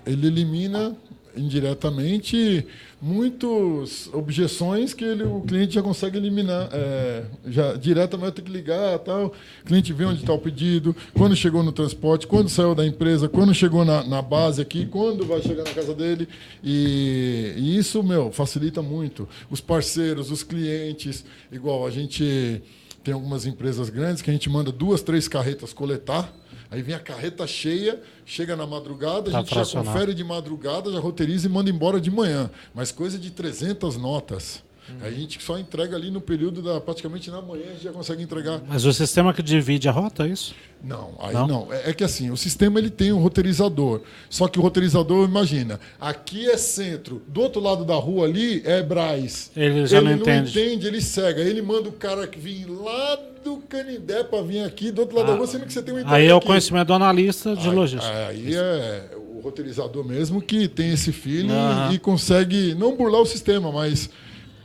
ele 0.05 0.27
elimina 0.27 0.95
indiretamente 1.39 2.67
muitas 3.01 4.11
objeções 4.13 4.93
que 4.93 5.05
ele, 5.05 5.23
o 5.23 5.41
cliente 5.43 5.75
já 5.75 5.83
consegue 5.83 6.19
eliminar. 6.19 6.69
É, 6.73 7.25
já 7.47 7.75
diretamente 7.75 8.33
tem 8.33 8.45
que 8.45 8.51
ligar, 8.51 8.99
tal. 8.99 9.27
O 9.27 9.67
cliente 9.67 9.93
vê 9.93 10.05
onde 10.05 10.21
está 10.21 10.33
o 10.33 10.39
pedido, 10.39 10.95
quando 11.15 11.37
chegou 11.37 11.63
no 11.63 11.73
transporte, 11.73 12.27
quando 12.27 12.49
saiu 12.49 12.75
da 12.75 12.87
empresa, 12.87 13.29
quando 13.29 13.55
chegou 13.55 13.85
na, 13.85 14.03
na 14.05 14.21
base 14.21 14.61
aqui, 14.61 14.87
quando 14.87 15.25
vai 15.25 15.41
chegar 15.41 15.65
na 15.65 15.73
casa 15.73 15.95
dele. 15.95 16.29
E, 16.63 17.55
e 17.57 17.79
isso, 17.79 18.03
meu, 18.03 18.33
facilita 18.33 18.83
muito. 18.83 19.29
Os 19.51 19.61
parceiros, 19.61 20.31
os 20.31 20.43
clientes, 20.43 21.25
igual 21.53 21.87
a 21.87 21.91
gente 21.91 22.63
tem 23.03 23.15
algumas 23.15 23.47
empresas 23.47 23.89
grandes 23.89 24.21
que 24.21 24.29
a 24.29 24.33
gente 24.33 24.51
manda 24.51 24.73
duas, 24.73 25.03
três 25.03 25.29
carretas 25.29 25.73
coletar. 25.73 26.33
Aí 26.71 26.83
vem 26.83 26.95
a 26.95 27.01
carreta 27.01 27.47
cheia, 27.47 28.01
chega 28.27 28.55
na 28.55 28.67
madrugada, 28.67 29.31
tá 29.31 29.39
a 29.39 29.41
gente 29.41 29.55
já 29.55 29.65
confere 29.65 30.13
de 30.13 30.23
madrugada, 30.23 30.93
já 30.93 31.01
roteiriza 31.01 31.47
e 31.47 31.51
manda 31.51 31.71
embora 31.71 32.01
de 32.01 32.11
manhã. 32.11 32.51
Mas 32.75 32.93
coisa 32.93 33.19
de 33.19 33.31
300 33.31 33.97
notas. 33.97 34.63
Hum. 34.91 34.99
A 35.03 35.11
gente 35.11 35.43
só 35.43 35.59
entrega 35.59 35.97
ali 35.97 36.11
no 36.11 36.21
período 36.21 36.63
da 36.63 36.81
praticamente 36.81 37.31
na 37.31 37.43
manhã 37.43 37.65
a 37.69 37.73
gente 37.73 37.85
já 37.85 37.93
consegue 37.93 38.23
entregar. 38.23 38.61
Mas 38.67 38.85
o 38.85 38.93
sistema 38.93 39.33
que 39.33 39.43
divide 39.43 39.89
a 39.89 39.93
rota 39.93 40.27
é 40.27 40.29
isso? 40.29 40.55
Não, 40.83 41.15
aí 41.19 41.35
não. 41.35 41.47
não. 41.47 41.73
É, 41.73 41.91
é, 41.91 41.93
que 41.93 42.05
assim, 42.05 42.31
o 42.31 42.37
sistema 42.37 42.79
ele 42.79 42.91
tem 42.91 43.13
um 43.13 43.19
roteirizador. 43.19 44.01
Só 44.31 44.47
que 44.47 44.59
o 44.59 44.63
roteirizador, 44.63 45.29
imagina, 45.29 45.81
aqui 46.01 46.49
é 46.49 46.57
centro, 46.57 47.23
do 47.27 47.41
outro 47.41 47.61
lado 47.61 47.85
da 47.85 47.97
rua 47.97 48.27
ali 48.27 48.63
é 48.65 48.83
Braz. 48.83 49.51
Ele 49.57 49.87
já 49.87 49.99
ele 49.99 50.11
não, 50.11 50.17
entende. 50.17 50.55
não 50.57 50.65
entende, 50.65 50.87
ele 50.87 51.01
cega. 51.01 51.41
Ele 51.41 51.61
manda 51.63 51.89
o 51.89 51.93
cara 51.93 52.27
que 52.27 52.39
vem 52.39 52.65
lá 52.65 53.19
do 53.45 53.57
Canindé 53.69 54.23
para 54.23 54.43
vir 54.43 54.65
aqui 54.65 54.91
do 54.91 55.01
outro 55.01 55.17
lado 55.17 55.31
ah, 55.31 55.33
da 55.33 55.39
rua, 55.39 55.47
sendo 55.47 55.67
que 55.67 55.73
você 55.73 55.83
tem 55.83 55.95
uma 55.95 56.01
ideia. 56.01 56.17
Aí 56.17 56.27
é 56.27 56.35
o 56.35 56.41
conhecimento 56.41 56.89
do 56.89 56.95
analista 56.95 57.57
de 57.57 57.69
aí, 57.69 57.75
logística. 57.75 58.27
Aí 58.29 58.55
é 58.55 59.11
o 59.17 59.41
roteirizador 59.41 60.05
mesmo 60.05 60.41
que 60.41 60.69
tem 60.69 60.93
esse 60.93 61.13
feeling 61.13 61.53
e 61.93 61.99
consegue 61.99 62.75
não 62.75 62.97
burlar 62.97 63.21
o 63.21 63.27
sistema, 63.27 63.73
mas 63.73 64.11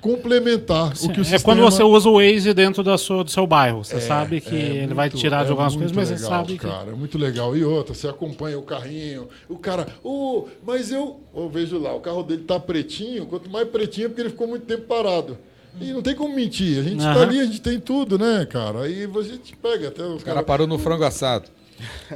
complementar 0.04 0.98
Sim, 0.98 1.08
o 1.08 1.14
que 1.14 1.20
o 1.20 1.22
é 1.22 1.24
sistema... 1.24 1.40
É 1.40 1.44
quando 1.44 1.72
você 1.72 1.82
usa 1.82 2.10
o 2.10 2.18
Waze 2.18 2.54
dentro 2.54 2.84
da 2.84 2.98
sua, 2.98 3.24
do 3.24 3.32
seu 3.32 3.48
bairro. 3.48 3.86
Você 3.86 3.96
é, 3.96 4.00
sabe 4.02 4.42
que 4.42 4.54
é 4.54 4.60
ele 4.60 4.80
muito, 4.80 4.96
vai 4.96 5.10
tirar 5.10 5.44
de 5.44 5.48
é 5.48 5.52
algumas 5.52 5.74
coisas, 5.74 5.94
mas 5.94 6.10
legal, 6.10 6.24
você 6.24 6.30
sabe 6.30 6.60
que... 6.60 6.68
cara, 6.68 6.92
é 6.92 6.94
muito 6.94 7.18
legal. 7.18 7.56
E 7.56 7.64
outra, 7.64 7.94
você 7.96 8.10
acompanha 8.10 8.60
o 8.60 8.64
carrinho, 8.64 9.30
o 9.48 9.58
cara... 9.58 9.88
Oh, 10.04 10.46
mas 10.68 10.92
eu... 10.92 11.22
eu 11.34 11.50
vejo 11.50 11.80
lá, 11.80 11.96
o 11.96 12.02
carro 12.02 12.22
dele 12.22 12.44
tá 12.44 12.60
pretinho, 12.60 13.26
quanto 13.26 13.50
mais 13.50 13.68
pretinho 13.70 14.06
é 14.06 14.08
porque 14.10 14.22
ele 14.22 14.30
ficou 14.30 14.48
muito 14.48 14.66
tempo 14.66 14.84
parado. 14.84 15.38
E 15.80 15.94
não 15.94 16.02
tem 16.02 16.14
como 16.14 16.36
mentir. 16.36 16.80
A 16.80 16.84
gente 16.84 17.04
uhum. 17.04 17.14
tá 17.14 17.22
ali, 17.22 17.40
a 17.40 17.46
gente 17.46 17.62
tem 17.62 17.80
tudo, 17.80 18.20
né, 18.20 18.46
cara? 18.46 18.82
Aí 18.82 19.06
a 19.06 19.22
gente 19.22 19.56
pega 19.56 19.88
até... 19.88 20.04
O 20.04 20.18
cara, 20.18 20.22
cara 20.22 20.44
parou 20.44 20.68
no 20.68 20.78
frango 20.78 21.06
assado. 21.06 21.50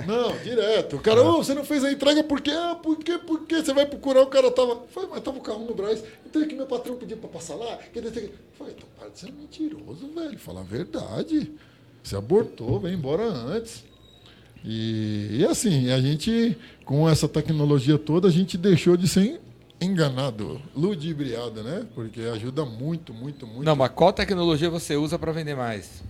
Não, 0.05 0.37
direto. 0.37 0.97
O 0.97 0.99
cara, 0.99 1.23
oh, 1.23 1.43
você 1.43 1.53
não 1.53 1.63
fez 1.63 1.83
a 1.83 1.91
entrega 1.91 2.23
por 2.23 2.41
quê? 2.41 2.51
Ah, 2.51 2.75
por 2.75 2.97
quê? 2.97 3.17
Por 3.17 3.45
quê? 3.45 3.55
Você 3.63 3.73
vai 3.73 3.85
procurar, 3.85 4.21
o 4.21 4.27
cara 4.27 4.51
tava. 4.51 4.83
Foi, 4.89 5.07
mas 5.07 5.21
tava 5.21 5.37
o 5.37 5.41
carro 5.41 5.65
no 5.65 5.73
Braz. 5.73 6.03
Então 6.25 6.41
é 6.41 6.45
que 6.45 6.55
meu 6.55 6.65
patrão 6.65 6.95
pediu 6.95 7.17
pra 7.17 7.29
passar 7.29 7.55
lá. 7.55 7.77
Que 7.77 8.01
Falei, 8.01 8.73
então 8.75 8.87
para 8.97 9.09
de 9.09 9.19
ser 9.19 9.31
mentiroso, 9.31 10.07
velho. 10.13 10.37
Fala 10.37 10.61
a 10.61 10.63
verdade. 10.63 11.51
Você 12.03 12.15
abortou, 12.15 12.79
vem 12.79 12.93
embora 12.93 13.23
antes. 13.23 13.83
E, 14.63 15.39
e 15.39 15.45
assim, 15.45 15.91
a 15.91 15.99
gente, 15.99 16.57
com 16.85 17.07
essa 17.07 17.27
tecnologia 17.27 17.97
toda, 17.97 18.27
a 18.27 18.31
gente 18.31 18.57
deixou 18.57 18.97
de 18.97 19.07
ser 19.07 19.39
enganado, 19.79 20.61
ludibriado, 20.75 21.63
né? 21.63 21.85
Porque 21.93 22.21
ajuda 22.21 22.65
muito, 22.65 23.13
muito, 23.13 23.45
muito. 23.45 23.63
Não, 23.63 23.75
mas 23.75 23.91
qual 23.91 24.11
tecnologia 24.11 24.69
você 24.69 24.95
usa 24.95 25.19
para 25.19 25.31
vender 25.31 25.55
mais? 25.55 26.03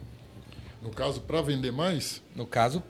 No 0.82 0.90
caso, 0.90 1.22
para 1.22 1.42
vender 1.42 1.72
mais? 1.72 2.22
No 2.36 2.46
caso, 2.46 2.82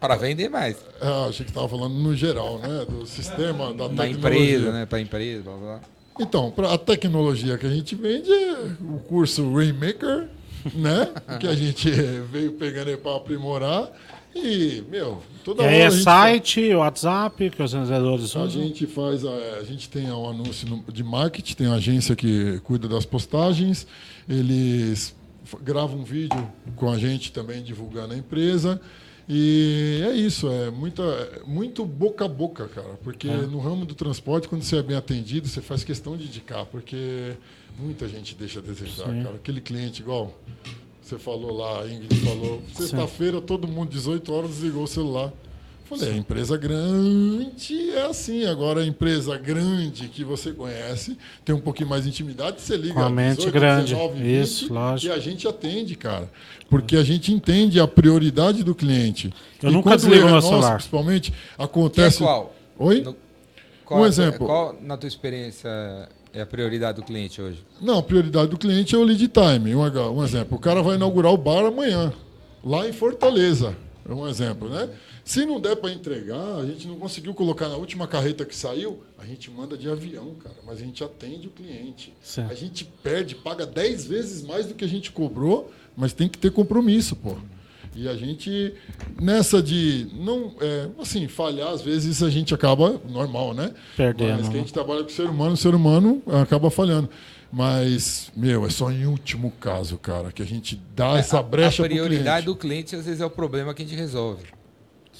para 0.00 0.16
vender 0.16 0.48
mais. 0.48 0.76
É, 1.00 1.28
achei 1.28 1.44
que 1.44 1.50
estava 1.50 1.68
falando 1.68 1.94
no 1.94 2.14
geral, 2.14 2.58
né? 2.58 2.84
Do 2.88 3.06
sistema, 3.06 3.72
da 3.72 3.88
Na 3.88 4.08
empresa, 4.08 4.72
né? 4.72 4.86
Para 4.86 4.98
a 4.98 5.00
empresa, 5.00 5.42
blá, 5.42 5.56
blá. 5.56 5.80
Então, 6.20 6.50
para 6.50 6.72
a 6.72 6.78
tecnologia 6.78 7.58
que 7.58 7.66
a 7.66 7.70
gente 7.70 7.94
vende 7.94 8.30
é 8.30 8.76
o 8.80 8.98
curso 9.00 9.52
Rainmaker, 9.52 10.28
né? 10.74 11.08
que 11.40 11.48
a 11.48 11.54
gente 11.54 11.90
veio 11.90 12.52
pegando 12.52 12.96
para 12.98 13.16
aprimorar. 13.16 13.90
E, 14.34 14.82
meu, 14.90 15.22
toda 15.44 15.62
e 15.62 15.66
hora. 15.66 15.76
é 15.76 15.90
site, 15.90 16.60
faz... 16.60 16.74
WhatsApp, 16.74 17.50
que 17.50 17.62
os 17.62 17.72
vendedores 17.72 18.24
usam? 18.24 18.44
A 18.44 18.48
gente 18.48 18.86
faz. 18.86 19.24
A, 19.24 19.30
a 19.60 19.64
gente 19.64 19.88
tem 19.88 20.10
um 20.10 20.28
anúncio 20.28 20.84
de 20.92 21.04
marketing, 21.04 21.54
tem 21.54 21.66
uma 21.68 21.76
agência 21.76 22.16
que 22.16 22.60
cuida 22.64 22.88
das 22.88 23.06
postagens. 23.06 23.86
Eles 24.28 25.14
gravam 25.62 26.00
um 26.00 26.04
vídeo 26.04 26.50
com 26.74 26.90
a 26.90 26.98
gente 26.98 27.30
também 27.30 27.62
divulgando 27.62 28.14
a 28.14 28.16
empresa. 28.16 28.80
E 29.28 30.02
é 30.04 30.12
isso, 30.12 30.48
é 30.50 30.70
muita, 30.70 31.02
muito 31.46 31.84
boca 31.84 32.26
a 32.26 32.28
boca, 32.28 32.68
cara. 32.68 32.98
Porque 33.02 33.28
é. 33.28 33.36
no 33.36 33.58
ramo 33.58 33.86
do 33.86 33.94
transporte, 33.94 34.48
quando 34.48 34.62
você 34.62 34.76
é 34.76 34.82
bem 34.82 34.96
atendido, 34.96 35.48
você 35.48 35.62
faz 35.62 35.82
questão 35.82 36.16
de 36.16 36.24
indicar, 36.24 36.66
porque 36.66 37.32
muita 37.78 38.06
gente 38.06 38.34
deixa 38.34 38.58
a 38.58 38.62
desejar, 38.62 39.10
Sim. 39.10 39.22
cara. 39.22 39.36
Aquele 39.36 39.60
cliente, 39.60 40.02
igual 40.02 40.38
você 41.02 41.18
falou 41.18 41.56
lá, 41.56 41.82
a 41.82 41.88
Ingrid 41.88 42.14
falou, 42.20 42.62
sexta-feira 42.74 43.40
todo 43.40 43.68
mundo, 43.68 43.90
18 43.90 44.32
horas, 44.32 44.50
desligou 44.50 44.84
o 44.84 44.88
celular. 44.88 45.32
Falei, 45.84 46.12
a 46.12 46.16
empresa 46.16 46.56
grande 46.56 47.90
é 47.90 48.06
assim. 48.06 48.46
Agora, 48.46 48.80
a 48.80 48.86
empresa 48.86 49.36
grande 49.36 50.08
que 50.08 50.24
você 50.24 50.50
conhece, 50.52 51.16
tem 51.44 51.54
um 51.54 51.60
pouquinho 51.60 51.90
mais 51.90 52.04
de 52.04 52.08
intimidade, 52.08 52.60
você 52.60 52.76
liga 52.76 52.94
Com 52.94 53.00
a 53.00 53.10
mente 53.10 53.36
18, 53.36 53.52
grande. 53.52 53.94
19, 53.94 54.18
20, 54.18 54.42
Isso, 54.42 54.72
lógico. 54.72 55.12
E 55.12 55.16
a 55.16 55.20
gente 55.20 55.46
atende, 55.46 55.94
cara. 55.94 56.30
Porque 56.70 56.96
a 56.96 57.04
gente 57.04 57.32
entende 57.32 57.78
a 57.78 57.86
prioridade 57.86 58.64
do 58.64 58.74
cliente. 58.74 59.32
Eu 59.62 59.70
e 59.70 59.72
nunca 59.72 59.94
desligo 59.94 60.26
meu 60.26 60.40
celular. 60.40 60.76
Principalmente, 60.76 61.34
acontece... 61.58 62.18
Que 62.18 62.24
é 62.24 62.26
qual? 62.26 62.54
Oi? 62.78 63.00
No... 63.02 63.16
Qual 63.84 64.00
um 64.00 64.06
exemplo. 64.06 64.46
Qual, 64.46 64.74
na 64.80 64.96
tua 64.96 65.08
experiência, 65.08 65.68
é 66.32 66.40
a 66.40 66.46
prioridade 66.46 67.00
do 67.00 67.04
cliente 67.04 67.42
hoje? 67.42 67.62
Não, 67.80 67.98
a 67.98 68.02
prioridade 68.02 68.48
do 68.48 68.56
cliente 68.56 68.94
é 68.94 68.98
o 68.98 69.02
lead 69.02 69.28
time. 69.28 69.74
Um, 69.74 69.82
um 69.82 70.24
exemplo, 70.24 70.56
o 70.56 70.60
cara 70.60 70.82
vai 70.82 70.96
inaugurar 70.96 71.32
o 71.32 71.36
bar 71.36 71.66
amanhã, 71.66 72.12
lá 72.64 72.88
em 72.88 72.92
Fortaleza. 72.92 73.76
É 74.08 74.12
um 74.12 74.26
exemplo, 74.26 74.68
né? 74.68 74.88
Se 75.24 75.46
não 75.46 75.58
der 75.58 75.76
para 75.76 75.90
entregar, 75.90 76.58
a 76.58 76.66
gente 76.66 76.86
não 76.86 76.96
conseguiu 76.96 77.32
colocar 77.32 77.68
na 77.68 77.76
última 77.76 78.06
carreta 78.06 78.44
que 78.44 78.54
saiu, 78.54 79.02
a 79.18 79.24
gente 79.24 79.50
manda 79.50 79.76
de 79.76 79.88
avião, 79.88 80.34
cara. 80.34 80.56
Mas 80.66 80.78
a 80.78 80.84
gente 80.84 81.02
atende 81.02 81.48
o 81.48 81.50
cliente. 81.50 82.12
Certo. 82.22 82.52
A 82.52 82.54
gente 82.54 82.84
perde, 83.02 83.34
paga 83.34 83.64
10 83.64 84.06
vezes 84.06 84.42
mais 84.42 84.66
do 84.66 84.74
que 84.74 84.84
a 84.84 84.88
gente 84.88 85.10
cobrou, 85.10 85.72
mas 85.96 86.12
tem 86.12 86.28
que 86.28 86.36
ter 86.36 86.50
compromisso, 86.50 87.16
pô. 87.16 87.36
E 87.96 88.08
a 88.08 88.14
gente, 88.16 88.74
nessa 89.20 89.62
de 89.62 90.08
não, 90.12 90.52
é, 90.60 90.88
assim, 91.00 91.28
falhar, 91.28 91.68
às 91.68 91.80
vezes 91.80 92.22
a 92.22 92.28
gente 92.28 92.52
acaba, 92.52 93.00
normal, 93.08 93.54
né? 93.54 93.72
Perdendo. 93.96 94.40
Mas 94.40 94.48
que 94.48 94.56
a 94.56 94.58
gente 94.58 94.72
trabalha 94.72 95.04
com 95.04 95.08
o 95.08 95.12
ser 95.12 95.26
humano, 95.26 95.54
o 95.54 95.56
ser 95.56 95.74
humano 95.74 96.20
acaba 96.42 96.70
falhando. 96.70 97.08
Mas, 97.52 98.32
meu, 98.36 98.66
é 98.66 98.70
só 98.70 98.90
em 98.90 99.06
último 99.06 99.52
caso, 99.60 99.96
cara, 99.96 100.32
que 100.32 100.42
a 100.42 100.44
gente 100.44 100.78
dá 100.94 101.16
é, 101.16 101.20
essa 101.20 101.40
brecha 101.40 101.84
A 101.84 101.88
prioridade 101.88 102.46
do 102.46 102.56
cliente, 102.56 102.96
às 102.96 103.06
vezes, 103.06 103.20
é 103.20 103.26
o 103.26 103.30
problema 103.30 103.72
que 103.72 103.82
a 103.82 103.86
gente 103.86 103.96
resolve. 103.96 104.42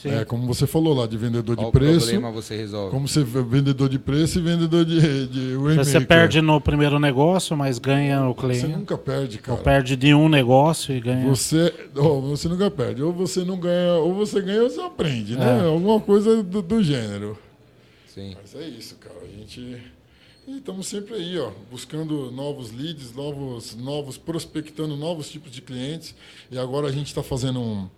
Sim. 0.04 0.10
É, 0.10 0.22
como 0.22 0.46
você 0.46 0.66
falou 0.66 0.92
lá, 0.92 1.06
de 1.06 1.16
vendedor 1.16 1.56
Qual 1.56 1.68
de 1.68 1.72
preço. 1.72 2.00
problema 2.10 2.30
você 2.30 2.54
resolve? 2.54 2.90
Como 2.90 3.08
você 3.08 3.24
vendedor 3.24 3.88
de 3.88 3.98
preço 3.98 4.38
e 4.38 4.42
vendedor 4.42 4.84
de, 4.84 5.26
de 5.28 5.56
Você 5.56 5.98
perde 5.98 6.42
no 6.42 6.60
primeiro 6.60 6.98
negócio, 6.98 7.56
mas 7.56 7.78
ganha 7.78 8.28
o 8.28 8.34
cliente. 8.34 8.66
Você 8.66 8.66
nunca 8.66 8.98
perde, 8.98 9.38
cara. 9.38 9.56
Ou 9.56 9.64
perde 9.64 9.96
de 9.96 10.12
um 10.12 10.28
negócio 10.28 10.94
e 10.94 11.00
ganha. 11.00 11.26
Você, 11.26 11.72
oh, 11.96 12.20
você 12.20 12.50
nunca 12.50 12.70
perde. 12.70 13.02
Ou 13.02 13.14
você 13.14 13.46
não 13.46 13.58
ganha, 13.58 13.94
ou 13.94 14.12
você 14.12 14.42
ganha 14.42 14.64
ou 14.64 14.68
você 14.68 14.82
aprende, 14.82 15.36
né? 15.38 15.60
É. 15.62 15.66
Alguma 15.68 15.98
coisa 15.98 16.42
do, 16.42 16.60
do 16.60 16.82
gênero. 16.82 17.38
Sim. 18.06 18.36
Mas 18.42 18.54
é 18.54 18.68
isso, 18.68 18.96
cara. 18.96 19.16
A 19.22 19.38
gente. 19.38 19.58
E 20.46 20.58
estamos 20.58 20.86
sempre 20.86 21.14
aí, 21.14 21.38
ó, 21.38 21.50
buscando 21.70 22.30
novos 22.30 22.70
leads, 22.72 23.14
novos, 23.14 23.74
novos, 23.74 24.18
prospectando 24.18 24.98
novos 24.98 25.30
tipos 25.30 25.50
de 25.50 25.62
clientes. 25.62 26.14
E 26.50 26.58
agora 26.58 26.88
a 26.88 26.92
gente 26.92 27.06
está 27.06 27.22
fazendo 27.22 27.58
um. 27.58 27.88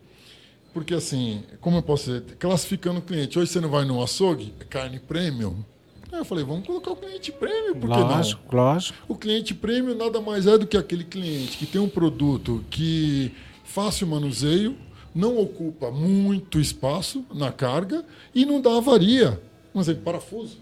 Porque 0.76 0.92
assim, 0.92 1.42
como 1.58 1.78
eu 1.78 1.82
posso 1.82 2.04
dizer, 2.04 2.36
classificando 2.38 2.98
o 2.98 3.02
cliente. 3.02 3.38
Hoje 3.38 3.50
você 3.50 3.62
não 3.62 3.70
vai 3.70 3.86
no 3.86 4.02
açougue, 4.02 4.52
é 4.60 4.64
carne 4.64 4.98
premium. 5.00 5.64
Aí 6.12 6.18
eu 6.18 6.24
falei, 6.26 6.44
vamos 6.44 6.66
colocar 6.66 6.90
o 6.90 6.96
cliente 6.96 7.32
premium, 7.32 7.80
por 7.80 7.88
que 7.88 7.96
lógico, 7.98 8.42
não? 8.54 8.62
Lógico. 8.62 8.98
O 9.08 9.16
cliente 9.16 9.54
premium 9.54 9.94
nada 9.96 10.20
mais 10.20 10.46
é 10.46 10.58
do 10.58 10.66
que 10.66 10.76
aquele 10.76 11.04
cliente 11.04 11.56
que 11.56 11.64
tem 11.64 11.80
um 11.80 11.88
produto 11.88 12.62
que 12.68 13.32
fácil 13.64 14.06
manuseio, 14.06 14.76
não 15.14 15.38
ocupa 15.38 15.90
muito 15.90 16.60
espaço 16.60 17.24
na 17.32 17.50
carga 17.50 18.04
e 18.34 18.44
não 18.44 18.60
dá 18.60 18.76
avaria. 18.76 19.40
Um 19.74 19.80
exemplo, 19.80 20.02
parafuso. 20.02 20.58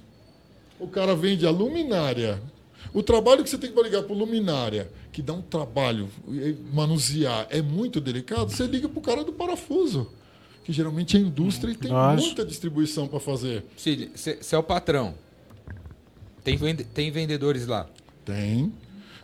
O 0.78 0.86
cara 0.86 1.16
vende 1.16 1.44
a 1.44 1.50
luminária. 1.50 2.40
O 2.92 3.02
trabalho 3.02 3.42
que 3.42 3.50
você 3.50 3.58
tem 3.58 3.72
que 3.72 3.82
ligar 3.82 4.04
para 4.04 4.14
luminária, 4.14 4.88
que 5.14 5.22
dá 5.22 5.32
um 5.32 5.40
trabalho, 5.40 6.08
manusear, 6.72 7.46
é 7.48 7.62
muito 7.62 8.00
delicado, 8.00 8.50
você 8.50 8.66
liga 8.66 8.88
para 8.88 8.98
o 8.98 9.02
cara 9.02 9.22
do 9.24 9.32
parafuso. 9.32 10.10
Que 10.64 10.72
geralmente 10.72 11.16
é 11.16 11.20
indústria 11.20 11.70
e 11.72 11.76
tem 11.76 11.90
Lógico. 11.92 12.26
muita 12.26 12.44
distribuição 12.44 13.06
para 13.06 13.20
fazer. 13.20 13.64
Cid, 13.76 14.10
você 14.14 14.38
é 14.52 14.58
o 14.58 14.62
patrão. 14.62 15.14
Tem, 16.42 16.56
vende- 16.56 16.84
tem 16.84 17.10
vendedores 17.12 17.66
lá. 17.66 17.86
Tem. 18.24 18.72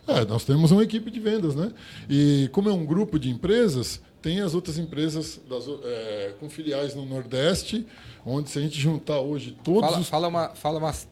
É, 0.07 0.23
nós 0.25 0.45
temos 0.45 0.71
uma 0.71 0.83
equipe 0.83 1.11
de 1.11 1.19
vendas, 1.19 1.55
né? 1.55 1.71
E 2.09 2.47
como 2.53 2.69
é 2.69 2.73
um 2.73 2.85
grupo 2.85 3.19
de 3.19 3.29
empresas, 3.29 3.99
tem 4.21 4.39
as 4.39 4.53
outras 4.55 4.77
empresas 4.77 5.41
das 5.49 5.65
é, 5.83 6.33
com 6.39 6.49
filiais 6.49 6.95
no 6.95 7.05
Nordeste, 7.05 7.85
onde 8.25 8.49
se 8.49 8.57
a 8.57 8.61
gente 8.61 8.79
juntar 8.79 9.19
hoje 9.19 9.57
todos 9.63 9.81
Fala, 9.89 9.99
os. 9.99 10.07
fala, 10.09 10.27
uma, 10.27 10.49
fala 10.49 10.77
umas 10.79 11.07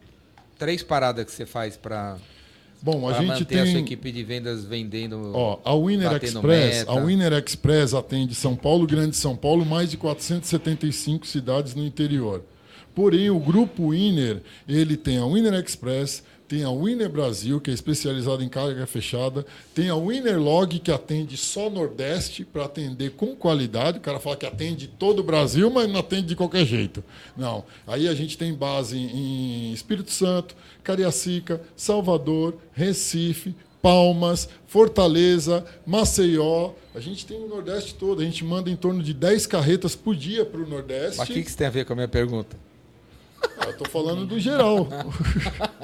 três 0.57 0.83
paradas 0.83 1.25
que 1.25 1.31
você 1.31 1.45
faz 1.45 1.75
para 1.75 2.17
Bom, 2.81 3.09
a 3.09 3.13
gente 3.13 3.45
tem. 3.45 3.59
a 3.59 3.65
sua 3.65 3.79
equipe 3.79 4.11
de 4.11 4.23
vendas 4.23 4.63
vendendo. 4.63 5.31
Ó, 5.33 5.59
a 5.65 5.75
Winner 5.75 6.13
Express, 6.23 6.77
meta. 6.79 6.91
a 6.91 6.95
Winner 6.95 7.33
Express 7.33 7.93
atende 7.93 8.33
São 8.35 8.55
Paulo, 8.55 8.87
Grande 8.87 9.15
São 9.15 9.35
Paulo, 9.35 9.65
mais 9.65 9.91
de 9.91 9.97
475 9.97 11.27
cidades 11.27 11.75
no 11.75 11.85
interior. 11.85 12.43
Porém, 12.95 13.29
o 13.29 13.39
grupo 13.39 13.89
Winner, 13.89 14.41
ele 14.67 14.97
tem 14.97 15.17
a 15.17 15.25
Winner 15.25 15.53
Express, 15.53 16.23
tem 16.49 16.63
a 16.63 16.71
Winner 16.71 17.07
Brasil, 17.07 17.61
que 17.61 17.69
é 17.69 17.73
especializada 17.73 18.43
em 18.43 18.49
carga 18.49 18.87
fechada, 18.87 19.45
tem 19.75 19.87
a 19.89 19.95
Winner 19.95 20.41
Log, 20.41 20.79
que 20.79 20.91
atende 20.91 21.37
só 21.37 21.69
Nordeste, 21.69 22.43
para 22.43 22.65
atender 22.65 23.11
com 23.11 23.35
qualidade. 23.35 23.99
O 23.99 24.01
cara 24.01 24.19
fala 24.19 24.35
que 24.35 24.47
atende 24.47 24.87
todo 24.87 25.19
o 25.19 25.23
Brasil, 25.23 25.69
mas 25.69 25.87
não 25.87 25.99
atende 25.99 26.29
de 26.29 26.35
qualquer 26.35 26.65
jeito. 26.65 27.03
Não. 27.37 27.63
Aí 27.85 28.07
a 28.07 28.15
gente 28.15 28.35
tem 28.35 28.51
base 28.51 28.97
em 28.97 29.71
Espírito 29.71 30.09
Santo, 30.09 30.55
Cariacica, 30.83 31.61
Salvador, 31.75 32.55
Recife, 32.73 33.55
Palmas, 33.79 34.49
Fortaleza, 34.65 35.63
Maceió. 35.85 36.71
A 36.95 36.99
gente 36.99 37.27
tem 37.27 37.37
o 37.37 37.47
Nordeste 37.47 37.93
todo. 37.93 38.23
A 38.23 38.25
gente 38.25 38.43
manda 38.43 38.71
em 38.71 38.75
torno 38.75 39.03
de 39.03 39.13
10 39.13 39.45
carretas 39.45 39.95
por 39.95 40.15
dia 40.15 40.43
para 40.43 40.61
o 40.61 40.67
Nordeste. 40.67 41.19
Mas 41.19 41.29
o 41.29 41.31
que, 41.31 41.43
que 41.43 41.47
isso 41.47 41.57
tem 41.57 41.67
a 41.67 41.69
ver 41.69 41.85
com 41.85 41.93
a 41.93 41.95
minha 41.95 42.07
pergunta? 42.07 42.57
Ah, 43.59 43.65
eu 43.67 43.77
tô 43.77 43.85
falando 43.85 44.25
do 44.25 44.39
geral. 44.39 44.87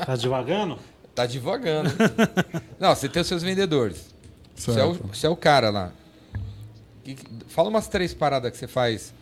Tá 0.06 0.16
devagando? 0.16 0.78
Tá 1.14 1.26
divagando. 1.26 1.90
Não, 2.80 2.94
você 2.96 3.08
tem 3.08 3.22
os 3.22 3.28
seus 3.28 3.42
vendedores. 3.44 4.14
Você 4.56 4.80
é, 4.80 4.84
o, 4.86 4.94
você 4.94 5.28
é 5.28 5.30
o 5.30 5.36
cara 5.36 5.70
lá. 5.70 5.92
Que- 7.04 7.18
fala 7.48 7.70
umas 7.70 7.88
três 7.88 8.14
paradas 8.14 8.52
que 8.52 8.58
você 8.58 8.68
faz 8.68 9.14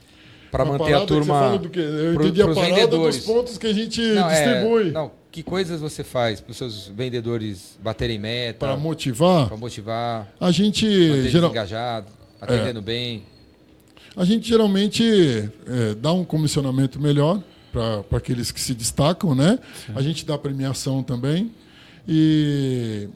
para 0.51 0.63
manter 0.65 0.93
a 0.93 1.01
que 1.01 1.07
você 1.07 1.07
turma. 1.07 1.33
fala 1.39 1.57
do 1.59 1.69
quê? 1.69 1.79
Eu 1.79 2.13
pro- 2.13 2.23
entendi 2.27 2.41
a 2.41 2.47
parada 2.47 2.65
vendedores. 2.75 3.15
dos 3.17 3.25
pontos 3.25 3.57
que 3.57 3.67
a 3.67 3.73
gente 3.73 4.01
Não, 4.01 4.29
é- 4.29 4.43
distribui. 4.53 4.91
não, 4.91 5.11
que 5.31 5.41
coisas 5.43 5.81
você 5.81 6.03
faz 6.03 6.39
para 6.39 6.51
os 6.51 6.57
seus 6.57 6.87
vendedores 6.87 7.77
baterem 7.81 8.19
meta, 8.19 8.59
Para 8.67 8.77
motivar, 8.77 9.47
para 9.47 9.57
motivar, 9.57 10.27
a 10.39 10.51
gente, 10.51 11.29
geral, 11.29 11.49
engajados, 11.49 12.11
atendendo 12.39 12.81
bem. 12.81 13.23
a 14.15 14.23
gente 14.23 14.47
geralmente 14.47 15.49
é, 15.67 15.95
dá 15.95 16.13
um 16.13 16.23
comissionamento 16.23 16.99
melhor 17.01 17.41
para 17.73 18.17
aqueles 18.17 18.51
que 18.51 18.61
se 18.61 18.75
destacam, 18.75 19.33
né? 19.33 19.57
A 19.95 20.01
gente 20.01 20.23
dá 20.25 20.37
premiação 20.37 21.01
também. 21.01 21.51
E 22.07 23.09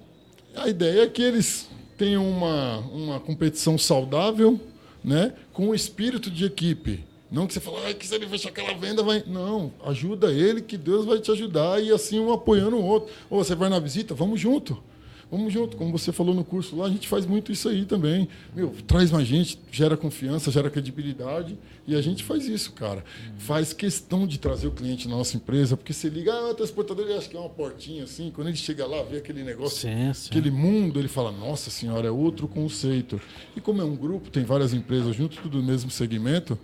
a 0.56 0.68
ideia 0.68 1.04
é 1.04 1.08
que 1.08 1.22
eles 1.22 1.70
tenham 1.96 2.28
uma, 2.28 2.80
uma 2.80 3.20
competição 3.20 3.78
saudável, 3.78 4.60
né? 5.04 5.34
Com 5.54 5.70
o 5.70 5.76
espírito 5.76 6.32
de 6.32 6.46
equipe. 6.46 7.06
Não 7.30 7.46
que 7.46 7.54
você 7.54 7.60
fala, 7.60 7.88
ah, 7.88 7.94
que 7.94 8.08
se 8.08 8.16
ele 8.16 8.26
fechar 8.26 8.50
aquela 8.50 8.74
venda, 8.74 9.04
vai. 9.04 9.24
Não, 9.28 9.72
ajuda 9.86 10.32
ele, 10.32 10.62
que 10.62 10.78
Deus 10.78 11.06
vai 11.06 11.20
te 11.20 11.30
ajudar, 11.30 11.82
e 11.84 11.92
assim 11.92 12.20
um 12.20 12.32
apoiando 12.32 12.78
o 12.78 12.84
outro. 12.84 13.14
Ou 13.30 13.44
você 13.44 13.54
vai 13.54 13.70
na 13.70 13.80
visita, 13.80 14.16
vamos 14.16 14.40
junto. 14.40 14.82
Vamos 15.30 15.52
junto, 15.52 15.76
como 15.76 15.92
você 15.92 16.12
falou 16.14 16.34
no 16.34 16.44
curso 16.44 16.76
lá, 16.78 16.86
a 16.86 16.90
gente 16.90 17.08
faz 17.08 17.26
muito 17.26 17.52
isso 17.52 17.68
aí 17.68 17.86
também. 17.86 18.30
Meu, 18.56 18.74
traz 18.88 19.12
mais 19.12 19.28
gente, 19.28 19.60
gera 19.70 19.98
confiança, 19.98 20.50
gera 20.50 20.70
credibilidade, 20.70 21.58
e 21.86 21.96
a 21.96 22.02
gente 22.02 22.24
faz 22.24 22.48
isso, 22.48 22.72
cara. 22.72 23.04
Faz 23.38 23.74
questão 23.74 24.26
de 24.26 24.38
trazer 24.40 24.68
o 24.68 24.72
cliente 24.72 25.08
na 25.08 25.18
nossa 25.18 25.36
empresa, 25.36 25.76
porque 25.76 25.92
você 25.92 26.08
liga, 26.08 26.34
ah, 26.34 26.52
o 26.52 26.54
transportador, 26.54 27.06
ele 27.06 27.18
acha 27.18 27.28
que 27.28 27.36
é 27.36 27.40
uma 27.40 27.50
portinha 27.50 28.06
assim, 28.06 28.32
quando 28.34 28.48
ele 28.48 28.58
chega 28.58 28.86
lá, 28.88 29.04
vê 29.04 29.18
aquele 29.18 29.44
negócio, 29.44 29.90
Sim, 29.90 30.14
sim. 30.14 30.30
aquele 30.30 30.50
mundo, 30.50 30.98
ele 30.98 31.10
fala, 31.10 31.32
nossa 31.32 31.70
senhora, 31.70 32.08
é 32.08 32.12
outro 32.12 32.48
conceito. 32.48 33.20
E 33.56 33.60
como 33.60 33.82
é 33.82 33.86
um 33.86 33.96
grupo, 33.96 34.30
tem 34.30 34.46
várias 34.46 34.74
empresas 34.74 35.14
junto, 35.16 35.42
tudo 35.42 35.58
no 35.58 35.64
mesmo 35.64 35.92
segmento, 35.92 36.58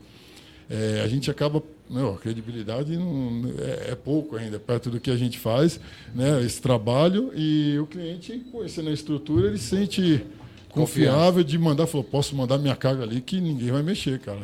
é, 0.69 1.01
a 1.03 1.07
gente 1.07 1.29
acaba, 1.29 1.61
meu, 1.89 2.15
a 2.15 2.17
credibilidade 2.17 2.97
não, 2.97 3.43
é, 3.59 3.91
é 3.91 3.95
pouco 3.95 4.35
ainda, 4.35 4.59
perto 4.59 4.89
do 4.89 4.99
que 4.99 5.11
a 5.11 5.17
gente 5.17 5.37
faz, 5.37 5.79
né, 6.13 6.41
esse 6.41 6.61
trabalho, 6.61 7.31
e 7.35 7.77
o 7.79 7.85
cliente, 7.85 8.39
conhecendo 8.51 8.89
a 8.89 8.93
estrutura, 8.93 9.47
ele 9.47 9.57
se 9.57 9.75
sente 9.75 10.25
confiável 10.69 11.43
de 11.43 11.57
mandar, 11.57 11.85
falou, 11.85 12.03
posso 12.03 12.35
mandar 12.35 12.57
minha 12.57 12.75
carga 12.75 13.03
ali 13.03 13.21
que 13.21 13.39
ninguém 13.39 13.71
vai 13.71 13.83
mexer, 13.83 14.19
cara. 14.19 14.41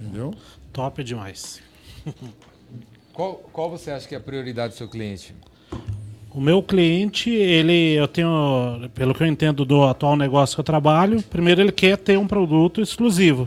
Entendeu? 0.00 0.34
Top 0.72 1.02
demais. 1.04 1.60
Qual, 3.12 3.34
qual 3.52 3.70
você 3.70 3.90
acha 3.90 4.08
que 4.08 4.14
é 4.14 4.18
a 4.18 4.20
prioridade 4.20 4.72
do 4.72 4.76
seu 4.78 4.88
cliente? 4.88 5.34
O 6.34 6.40
meu 6.40 6.62
cliente, 6.62 7.28
ele, 7.28 7.92
eu 7.92 8.08
tenho, 8.08 8.88
pelo 8.94 9.14
que 9.14 9.22
eu 9.22 9.26
entendo 9.26 9.66
do 9.66 9.84
atual 9.84 10.16
negócio 10.16 10.56
que 10.56 10.60
eu 10.60 10.64
trabalho, 10.64 11.22
primeiro 11.24 11.60
ele 11.60 11.72
quer 11.72 11.98
ter 11.98 12.18
um 12.18 12.26
produto 12.26 12.80
exclusivo. 12.80 13.46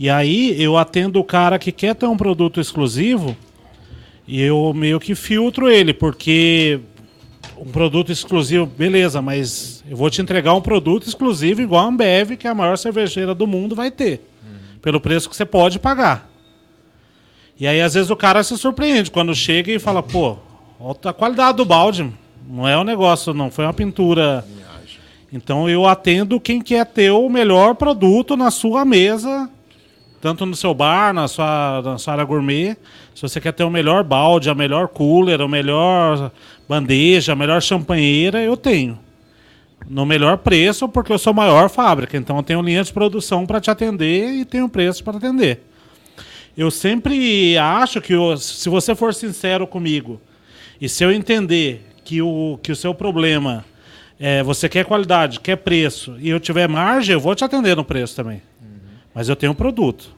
E 0.00 0.08
aí 0.08 0.54
eu 0.62 0.78
atendo 0.78 1.18
o 1.18 1.24
cara 1.24 1.58
que 1.58 1.72
quer 1.72 1.92
ter 1.92 2.06
um 2.06 2.16
produto 2.16 2.60
exclusivo 2.60 3.36
e 4.28 4.40
eu 4.40 4.72
meio 4.72 5.00
que 5.00 5.12
filtro 5.12 5.68
ele, 5.68 5.92
porque 5.92 6.78
um 7.56 7.64
produto 7.64 8.12
exclusivo, 8.12 8.64
beleza, 8.64 9.20
mas 9.20 9.82
eu 9.90 9.96
vou 9.96 10.08
te 10.08 10.22
entregar 10.22 10.54
um 10.54 10.60
produto 10.60 11.08
exclusivo 11.08 11.60
igual 11.62 11.84
a 11.84 11.88
Ambev, 11.88 12.36
que 12.36 12.46
é 12.46 12.50
a 12.50 12.54
maior 12.54 12.78
cervejeira 12.78 13.34
do 13.34 13.44
mundo, 13.44 13.74
vai 13.74 13.90
ter. 13.90 14.20
Pelo 14.80 15.00
preço 15.00 15.28
que 15.28 15.34
você 15.34 15.44
pode 15.44 15.80
pagar. 15.80 16.30
E 17.58 17.66
aí, 17.66 17.80
às 17.80 17.94
vezes, 17.94 18.08
o 18.08 18.14
cara 18.14 18.44
se 18.44 18.56
surpreende 18.56 19.10
quando 19.10 19.34
chega 19.34 19.72
e 19.72 19.80
fala, 19.80 20.00
pô, 20.00 20.36
a 21.04 21.12
qualidade 21.12 21.56
do 21.56 21.64
balde. 21.64 22.08
Não 22.48 22.68
é 22.68 22.78
um 22.78 22.84
negócio, 22.84 23.34
não. 23.34 23.50
Foi 23.50 23.64
uma 23.64 23.74
pintura. 23.74 24.44
Então 25.32 25.68
eu 25.68 25.86
atendo 25.86 26.38
quem 26.38 26.60
quer 26.62 26.86
ter 26.86 27.10
o 27.10 27.28
melhor 27.28 27.74
produto 27.74 28.36
na 28.36 28.50
sua 28.52 28.84
mesa, 28.84 29.50
tanto 30.20 30.44
no 30.44 30.54
seu 30.56 30.74
bar, 30.74 31.12
na 31.14 31.28
sua, 31.28 31.80
na 31.82 31.98
sua 31.98 32.14
área 32.14 32.24
gourmet. 32.24 32.76
Se 33.14 33.22
você 33.22 33.40
quer 33.40 33.52
ter 33.52 33.64
o 33.64 33.70
melhor 33.70 34.02
balde, 34.04 34.50
a 34.50 34.54
melhor 34.54 34.88
cooler, 34.88 35.40
a 35.40 35.48
melhor 35.48 36.30
bandeja, 36.68 37.32
a 37.32 37.36
melhor 37.36 37.62
champanheira, 37.62 38.42
eu 38.42 38.56
tenho. 38.56 38.98
No 39.88 40.04
melhor 40.04 40.38
preço, 40.38 40.88
porque 40.88 41.12
eu 41.12 41.18
sou 41.18 41.32
maior 41.32 41.70
fábrica. 41.70 42.16
Então 42.16 42.36
eu 42.36 42.42
tenho 42.42 42.60
linha 42.62 42.82
de 42.82 42.92
produção 42.92 43.46
para 43.46 43.60
te 43.60 43.70
atender 43.70 44.32
e 44.32 44.44
tenho 44.44 44.68
preço 44.68 45.02
para 45.04 45.16
atender. 45.16 45.62
Eu 46.56 46.70
sempre 46.70 47.56
acho 47.56 48.00
que 48.00 48.14
o- 48.16 48.36
se 48.36 48.68
você 48.68 48.94
for 48.94 49.14
sincero 49.14 49.66
comigo 49.66 50.20
e 50.80 50.88
se 50.88 51.04
eu 51.04 51.12
entender 51.12 51.86
que 52.04 52.20
o, 52.20 52.58
que 52.62 52.72
o 52.72 52.76
seu 52.76 52.92
problema 52.92 53.64
é 54.18 54.42
você 54.42 54.68
quer 54.68 54.84
qualidade, 54.84 55.38
quer 55.38 55.56
preço 55.56 56.16
e 56.18 56.28
eu 56.28 56.40
tiver 56.40 56.68
margem, 56.68 57.12
eu 57.12 57.20
vou 57.20 57.34
te 57.36 57.44
atender 57.44 57.76
no 57.76 57.84
preço 57.84 58.16
também. 58.16 58.42
Mas 59.18 59.28
eu 59.28 59.34
tenho 59.34 59.50
um 59.50 59.54
produto. 59.54 60.14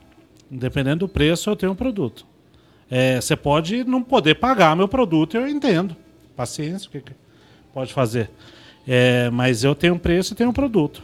Independente 0.52 0.98
do 0.98 1.09
preço, 1.09 1.48
eu 1.48 1.56
tenho 1.56 1.72
um 1.72 1.74
produto. 1.74 2.27
É, 2.90 3.18
você 3.18 3.35
pode 3.35 3.82
não 3.82 4.02
poder 4.02 4.35
pagar 4.35 4.77
meu 4.77 4.86
produto, 4.86 5.39
eu 5.39 5.48
entendo. 5.48 5.97
Paciência, 6.36 6.86
o 6.86 6.90
que, 6.93 7.01
que 7.01 7.12
pode 7.72 7.94
fazer? 7.94 8.28
É, 8.86 9.31
mas 9.31 9.64
eu 9.64 9.74
tenho 9.74 9.94
um 9.94 9.98
preço 9.98 10.35
e 10.35 10.36
tenho 10.36 10.51
um 10.51 10.52
produto. 10.52 11.02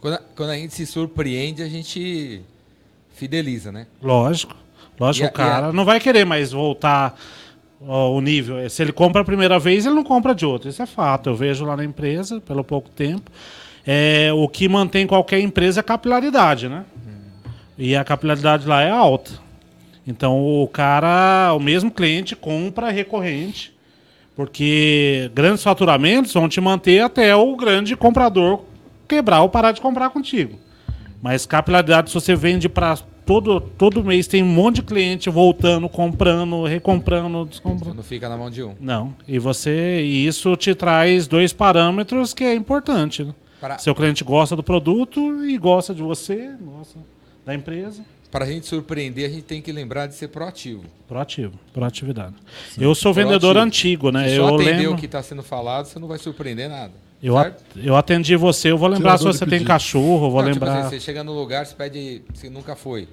Quando 0.00 0.14
a, 0.14 0.20
quando 0.34 0.48
a 0.48 0.54
gente 0.56 0.72
se 0.72 0.86
surpreende, 0.86 1.62
a 1.62 1.68
gente 1.68 2.40
fideliza, 3.14 3.70
né? 3.70 3.86
Lógico. 4.02 4.56
Lógico, 4.98 5.26
E 5.26 5.28
a- 5.28 5.30
o 5.30 5.32
cara 5.34 5.70
não 5.70 5.84
vai 5.84 6.00
querer 6.00 6.24
mais 6.24 6.50
voltar 6.52 7.14
ó, 7.86 8.10
o 8.10 8.22
nível. 8.22 8.70
Se 8.70 8.80
ele 8.80 8.90
compra 8.92 9.20
a 9.20 9.24
primeira 9.24 9.58
vez, 9.58 9.84
ele 9.84 9.96
não 9.96 10.02
compra 10.04 10.34
de 10.34 10.46
outra. 10.46 10.70
Isso 10.70 10.80
é 10.80 10.86
fato. 10.86 11.28
Eu 11.28 11.36
vejo 11.36 11.66
lá 11.66 11.76
na 11.76 11.84
empresa, 11.84 12.40
pelo 12.40 12.64
pouco 12.64 12.88
tempo. 12.88 13.30
É, 13.86 14.32
o 14.32 14.48
que 14.48 14.66
mantém 14.66 15.06
qualquer 15.06 15.40
empresa 15.40 15.80
é 15.80 15.82
a 15.82 15.84
capilaridade, 15.84 16.70
né? 16.70 16.86
E 17.78 17.94
a 17.96 18.02
capilaridade 18.04 18.66
lá 18.66 18.82
é 18.82 18.90
alta. 18.90 19.30
Então 20.06 20.42
o 20.44 20.66
cara, 20.66 21.52
o 21.54 21.60
mesmo 21.60 21.90
cliente 21.90 22.34
compra 22.34 22.90
recorrente, 22.90 23.72
porque 24.34 25.30
grandes 25.34 25.62
faturamentos 25.62 26.32
vão 26.32 26.48
te 26.48 26.60
manter 26.60 27.00
até 27.02 27.34
o 27.36 27.54
grande 27.56 27.96
comprador 27.96 28.62
quebrar 29.06 29.42
ou 29.42 29.48
parar 29.48 29.72
de 29.72 29.80
comprar 29.80 30.10
contigo. 30.10 30.58
Mas 31.20 31.44
capilaridade, 31.46 32.10
se 32.10 32.14
você 32.14 32.34
vende 32.36 32.68
para 32.68 32.96
todo, 33.26 33.60
todo 33.60 34.04
mês, 34.04 34.26
tem 34.26 34.42
um 34.42 34.46
monte 34.46 34.76
de 34.76 34.82
cliente 34.82 35.28
voltando, 35.28 35.88
comprando, 35.88 36.64
recomprando, 36.64 37.38
Você 37.44 37.50
descomprando. 37.50 37.94
não 37.96 38.02
fica 38.02 38.28
na 38.28 38.36
mão 38.36 38.48
de 38.50 38.62
um. 38.62 38.74
Não. 38.80 39.14
E 39.26 39.38
você. 39.38 40.00
E 40.02 40.26
isso 40.26 40.54
te 40.56 40.74
traz 40.74 41.26
dois 41.26 41.52
parâmetros 41.52 42.32
que 42.32 42.44
é 42.44 42.54
importante. 42.54 43.24
Né? 43.24 43.34
Para- 43.60 43.78
Seu 43.78 43.94
cliente 43.94 44.22
gosta 44.22 44.54
do 44.54 44.62
produto 44.62 45.44
e 45.44 45.58
gosta 45.58 45.92
de 45.94 46.02
você. 46.02 46.50
Nossa. 46.60 46.98
Da 47.48 47.54
empresa. 47.54 48.04
Para 48.30 48.44
a 48.44 48.48
gente 48.48 48.66
surpreender, 48.66 49.24
a 49.24 49.32
gente 49.32 49.44
tem 49.44 49.62
que 49.62 49.72
lembrar 49.72 50.06
de 50.06 50.14
ser 50.14 50.28
proativo. 50.28 50.84
Proativo, 51.08 51.58
proatividade. 51.72 52.34
Eu 52.78 52.94
sou 52.94 53.14
vendedor 53.14 53.54
Proativo. 53.54 53.64
antigo, 53.66 54.10
né? 54.12 54.28
Se 54.28 54.34
eu 54.36 54.46
só 54.48 54.54
atender 54.54 54.76
lembro. 54.76 54.92
o 54.92 54.96
que 54.98 55.06
está 55.06 55.22
sendo 55.22 55.42
falado, 55.42 55.86
você 55.86 55.98
não 55.98 56.06
vai 56.06 56.18
surpreender 56.18 56.68
nada. 56.68 56.92
Eu, 57.22 57.34
certo? 57.34 57.64
eu 57.78 57.96
atendi 57.96 58.36
você, 58.36 58.70
eu 58.70 58.76
vou 58.76 58.86
lembrar 58.86 59.12
Tirador 59.16 59.32
se 59.32 59.38
você 59.38 59.46
tem 59.46 59.64
cachorro, 59.64 60.26
eu 60.26 60.30
vou 60.30 60.42
Não, 60.42 60.52
tipo 60.52 60.62
lembrar. 60.64 60.80
assim, 60.82 60.90
você 60.90 61.00
chega 61.00 61.24
no 61.24 61.32
lugar, 61.32 61.64
você 61.64 61.74
pede, 61.74 62.22
você 62.34 62.50
nunca 62.50 62.76
foi. 62.76 63.08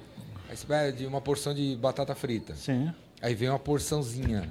Aí 0.50 0.56
você 0.56 0.66
pede 0.66 1.06
uma 1.06 1.20
porção 1.22 1.54
de 1.54 1.74
batata 1.80 2.14
frita. 2.14 2.54
Sim. 2.54 2.90
Aí 3.22 3.34
vem 3.34 3.48
uma 3.48 3.58
porçãozinha. 3.58 4.50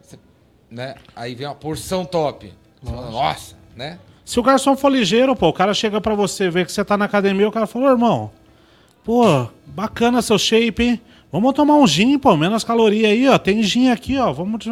Você- 0.00 0.18
né? 0.70 0.94
Aí 1.14 1.34
vem 1.34 1.46
uma 1.46 1.54
porção 1.54 2.06
top. 2.06 2.50
Você 2.82 2.90
fala, 2.90 3.10
Nossa, 3.10 3.54
né? 3.76 3.98
Se 4.24 4.40
o 4.40 4.42
garçom 4.42 4.74
for 4.74 4.88
ligeiro, 4.88 5.36
pô, 5.36 5.48
o 5.48 5.52
cara 5.52 5.74
chega 5.74 6.00
pra 6.00 6.14
você 6.14 6.48
ver 6.48 6.64
que 6.64 6.72
você 6.72 6.82
tá 6.82 6.96
na 6.96 7.04
academia, 7.04 7.46
o 7.46 7.52
cara 7.52 7.66
fala, 7.66 7.88
"Ô, 7.88 7.90
irmão, 7.90 8.30
pô, 9.04 9.46
bacana 9.66 10.22
seu 10.22 10.38
shape, 10.38 10.82
hein? 10.82 11.00
Vamos 11.30 11.52
tomar 11.52 11.74
um 11.74 11.86
gin, 11.86 12.16
pô, 12.18 12.36
menos 12.36 12.62
caloria 12.62 13.08
aí, 13.08 13.28
ó. 13.28 13.36
Tem 13.36 13.62
gin 13.62 13.88
aqui, 13.88 14.16
ó. 14.16 14.32
Vamos. 14.32 14.64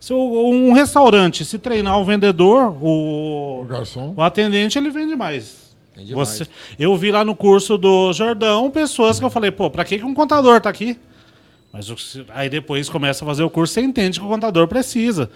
Se 0.00 0.12
um 0.12 0.72
restaurante, 0.72 1.44
se 1.44 1.58
treinar 1.58 1.98
o 1.98 2.04
vendedor, 2.04 2.76
O 2.82 3.60
o, 3.62 3.64
garçom. 3.64 4.14
o 4.16 4.22
atendente, 4.22 4.76
ele 4.78 4.90
vende 4.90 5.14
mais. 5.14 5.74
Vende 5.96 6.14
mais. 6.14 6.28
Você, 6.28 6.46
eu 6.78 6.96
vi 6.96 7.12
lá 7.12 7.24
no 7.24 7.36
curso 7.36 7.78
do 7.78 8.12
Jordão 8.12 8.70
pessoas 8.70 9.18
que 9.18 9.24
eu 9.24 9.30
falei, 9.30 9.50
pô, 9.50 9.70
pra 9.70 9.84
que, 9.84 9.98
que 9.98 10.04
um 10.04 10.14
contador 10.14 10.60
tá 10.60 10.68
aqui? 10.68 10.98
Mas 11.72 12.16
aí 12.30 12.48
depois 12.48 12.88
começa 12.88 13.24
a 13.24 13.28
fazer 13.28 13.42
o 13.44 13.50
curso, 13.50 13.74
você 13.74 13.80
entende 13.80 14.18
que 14.18 14.26
o 14.26 14.28
contador 14.28 14.66
precisa. 14.66 15.30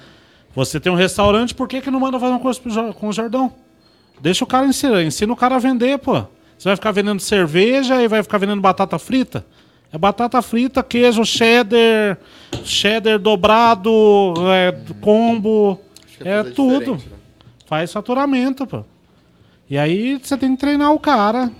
Você 0.55 0.81
tem 0.81 0.91
um 0.91 0.97
restaurante, 0.97 1.55
por 1.55 1.69
que, 1.69 1.81
que 1.81 1.91
não 1.91 2.01
manda 2.01 2.19
fazer 2.19 2.33
um 2.35 2.39
curso 2.39 2.61
com 2.95 3.09
o 3.09 3.13
Jordão? 3.13 3.53
Deixa 4.21 4.43
o 4.45 4.47
cara 4.47 4.67
ensinar, 4.67 5.03
ensina 5.03 5.33
o 5.33 5.37
cara 5.37 5.57
a 5.57 5.59
vender, 5.59 5.99
pô. 5.99 6.25
Você 6.63 6.69
vai 6.69 6.77
ficar 6.77 6.93
vendendo 6.93 7.19
cerveja 7.19 8.01
e 8.01 8.07
vai 8.07 8.23
ficar 8.23 8.39
vendendo 8.39 8.63
batata 8.63 8.97
frita? 8.97 9.45
É 9.93 9.99
batata 9.99 10.41
frita, 10.41 10.81
queijo, 10.81 11.25
cheddar, 11.25 12.17
cheddar 12.63 13.19
dobrado, 13.19 13.91
é, 14.47 14.71
combo, 15.01 15.81
é 16.25 16.45
tudo. 16.45 16.95
né? 16.95 17.01
Faz 17.67 17.93
faturamento, 17.93 18.65
pô. 18.65 18.85
E 19.69 19.77
aí 19.77 20.21
você 20.23 20.37
tem 20.37 20.55
que 20.55 20.61
treinar 20.61 20.93
o 20.93 21.01
cara. 21.01 21.51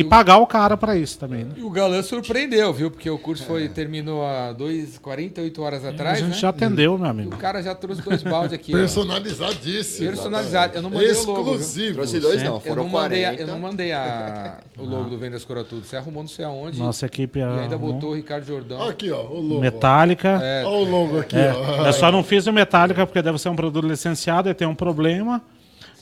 E 0.00 0.04
pagar 0.04 0.38
o 0.38 0.46
cara 0.46 0.76
pra 0.76 0.96
isso 0.96 1.18
também, 1.18 1.44
né? 1.44 1.52
E 1.56 1.62
o 1.62 1.70
Galã 1.70 2.02
surpreendeu, 2.02 2.72
viu? 2.72 2.90
Porque 2.90 3.08
o 3.08 3.18
curso 3.18 3.44
foi, 3.44 3.68
terminou 3.68 4.24
há 4.24 4.52
dois, 4.52 4.98
48 4.98 5.62
horas 5.62 5.84
atrás, 5.84 6.18
a 6.18 6.20
gente 6.22 6.34
né? 6.34 6.38
já 6.40 6.48
atendeu, 6.50 6.96
meu 6.98 7.06
E 7.06 7.10
amigo. 7.10 7.34
o 7.34 7.38
cara 7.38 7.62
já 7.62 7.74
trouxe 7.74 8.02
dois 8.02 8.22
baldes 8.22 8.52
aqui. 8.52 8.72
Personalizadíssimo. 8.72 10.08
Personalizado. 10.08 10.76
Eu 10.76 10.82
não 10.82 10.90
mandei 10.90 11.10
o 11.12 11.24
logo? 11.26 11.40
Exclusivo. 11.54 11.94
Trouxe 11.94 12.20
dois, 12.20 12.42
não. 12.42 12.54
Eu 12.54 12.60
Foram 12.60 12.82
não 12.84 12.90
mandei, 12.90 13.24
a- 13.24 13.28
40. 13.28 13.42
eu 13.42 13.46
não 13.54 13.58
mandei 13.60 13.92
a- 13.92 14.58
o 14.78 14.84
logo 14.84 15.10
do 15.10 15.18
Vendas 15.18 15.44
Cura 15.44 15.64
Tudo. 15.64 15.84
Você 15.84 15.96
arrumou 15.96 16.22
não 16.22 16.28
sei 16.28 16.44
aonde. 16.44 16.78
Nossa 16.78 17.06
equipe 17.06 17.38
e 17.38 17.42
ainda 17.42 17.74
arrumou. 17.76 17.94
botou 17.94 18.10
o 18.10 18.14
Ricardo 18.14 18.44
Jordão. 18.46 18.82
Aqui, 18.88 19.10
ó, 19.10 19.22
o 19.22 19.40
logo. 19.40 19.60
Metálica. 19.60 20.40
É, 20.42 20.64
Olha 20.64 20.76
o 20.76 20.84
logo 20.90 21.18
aqui, 21.20 21.36
É, 21.36 21.52
ó. 21.52 21.86
eu 21.86 21.92
só 21.92 22.10
não 22.12 22.22
fiz 22.22 22.46
o 22.46 22.52
Metálica 22.52 23.06
porque 23.06 23.22
deve 23.22 23.38
ser 23.38 23.48
um 23.48 23.56
produto 23.56 23.86
licenciado 23.86 24.48
e 24.48 24.54
tem 24.54 24.66
um 24.66 24.74
problema. 24.74 25.42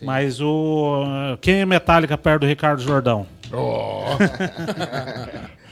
Mas 0.02 0.40
o. 0.40 1.04
Quem 1.40 1.60
é 1.60 1.66
Metálica 1.66 2.18
perto 2.18 2.42
do 2.42 2.46
Ricardo 2.46 2.82
Jordão? 2.82 3.26
Ó. 3.52 4.16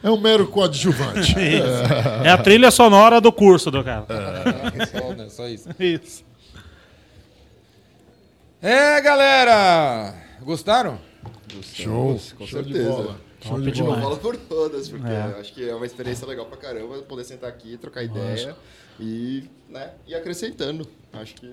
É 0.00 0.08
um 0.08 0.16
mero 0.20 0.46
coadjuvante. 0.46 1.34
É 2.24 2.30
a 2.30 2.38
trilha 2.38 2.70
sonora 2.70 3.20
do 3.20 3.32
curso 3.32 3.68
do 3.68 3.82
cara. 3.82 4.06
só, 4.86 5.12
né? 5.12 5.28
Só 5.28 5.48
isso. 5.48 5.68
Isso. 5.78 6.24
É, 8.62 9.00
galera! 9.00 10.14
Gostaram? 10.42 10.98
Show. 11.62 12.20
Com 12.38 12.46
Show 12.46 12.62
de 12.62 12.72
certeza. 12.72 12.90
bola. 12.90 13.20
Show 13.40 13.60
de 13.60 13.82
bola. 13.82 14.00
falo 14.02 14.16
por 14.18 14.36
todas, 14.36 14.88
porque 14.88 15.06
É. 15.10 15.36
acho 15.40 15.52
que 15.52 15.68
é 15.68 15.74
uma 15.74 15.86
experiência 15.86 16.26
legal 16.26 16.46
pra 16.46 16.56
caramba 16.56 16.98
poder 17.02 17.24
sentar 17.24 17.48
aqui, 17.50 17.76
trocar 17.76 18.02
ideia 18.04 18.56
e, 19.00 19.44
né, 19.68 19.90
ir 20.06 20.14
acrescentando. 20.14 20.86
Acho 21.12 21.34
que 21.34 21.50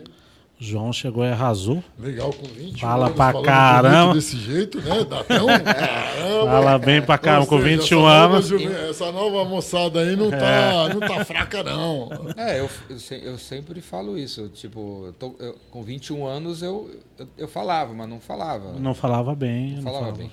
João 0.58 0.94
chegou 0.94 1.26
e 1.26 1.30
arrasou. 1.32 1.84
Legal, 2.00 2.32
com 2.32 2.46
20 2.48 2.80
Fala 2.80 3.06
anos, 3.08 3.16
pra 3.18 3.32
falando 3.34 3.46
caramba. 3.46 4.14
desse 4.14 4.38
jeito, 4.38 4.80
né? 4.82 5.04
Dá 5.04 5.20
até 5.20 5.42
um 5.42 5.48
caramba. 5.48 6.46
Fala 6.52 6.80
bem 6.80 7.02
pra 7.02 7.18
caramba, 7.18 7.46
com 7.48 7.58
seja, 7.62 7.78
21 7.78 7.98
essa 8.00 8.20
nova 8.20 8.34
anos. 8.36 8.48
juve- 8.48 8.66
essa 8.90 9.12
nova 9.12 9.44
moçada 9.46 10.00
aí 10.00 10.16
não 10.16 10.32
tá, 10.32 10.90
não 10.94 11.00
tá 11.02 11.26
fraca, 11.26 11.62
não. 11.62 12.10
É, 12.38 12.62
eu, 12.62 12.70
eu, 12.90 13.18
eu 13.24 13.38
sempre 13.38 13.82
falo 13.82 14.18
isso. 14.18 14.48
Tipo, 14.48 15.08
eu 15.08 15.14
tô- 15.14 15.36
eu- 15.40 15.58
com 15.70 15.84
21 15.84 16.26
anos 16.26 16.62
eu, 16.62 16.90
eu, 17.20 17.28
eu 17.38 17.48
falava, 17.50 17.94
mas 17.94 18.08
não 18.08 18.22
falava. 18.22 18.72
Não 18.80 18.94
falava 18.94 19.36
bem. 19.36 19.72
Não 19.72 19.76
não 19.76 19.84
falava 19.84 20.06
falava. 20.06 20.18
bem. 20.18 20.32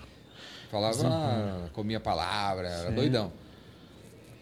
Falava, 0.70 1.70
comia 1.73 1.99
palavra, 2.01 2.69
era 2.69 2.90
doidão. 2.93 3.32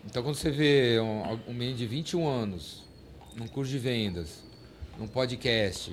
Então 0.05 0.23
quando 0.23 0.35
você 0.37 0.51
vê 0.51 1.01
um, 1.01 1.39
um 1.49 1.55
menino 1.55 1.77
de 1.79 1.87
21 1.87 2.29
anos, 2.29 2.85
num 3.35 3.47
curso 3.49 3.71
de 3.73 3.79
vendas, 3.79 4.43
num 5.01 5.09
podcast, 5.09 5.93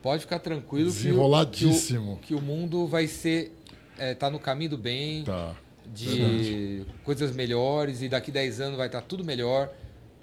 pode 0.00 0.22
ficar 0.22 0.38
tranquilo 0.38 0.90
que 0.92 1.10
o-. 1.10 1.14
Que 1.58 1.66
o, 1.66 2.16
que 2.18 2.34
o 2.34 2.40
mundo 2.40 2.86
vai 2.86 3.06
ser. 3.06 3.52
É, 3.98 4.14
tá 4.14 4.30
no 4.30 4.38
caminho 4.38 4.70
do 4.70 4.78
bem, 4.78 5.22
Tá. 5.24 5.54
de 5.94 6.84
coisas 7.04 7.34
melhores, 7.34 8.00
e 8.00 8.08
daqui 8.08 8.30
10 8.30 8.60
anos 8.60 8.76
vai 8.78 8.86
estar 8.86 9.02
tudo 9.02 9.22
melhor. 9.24 9.70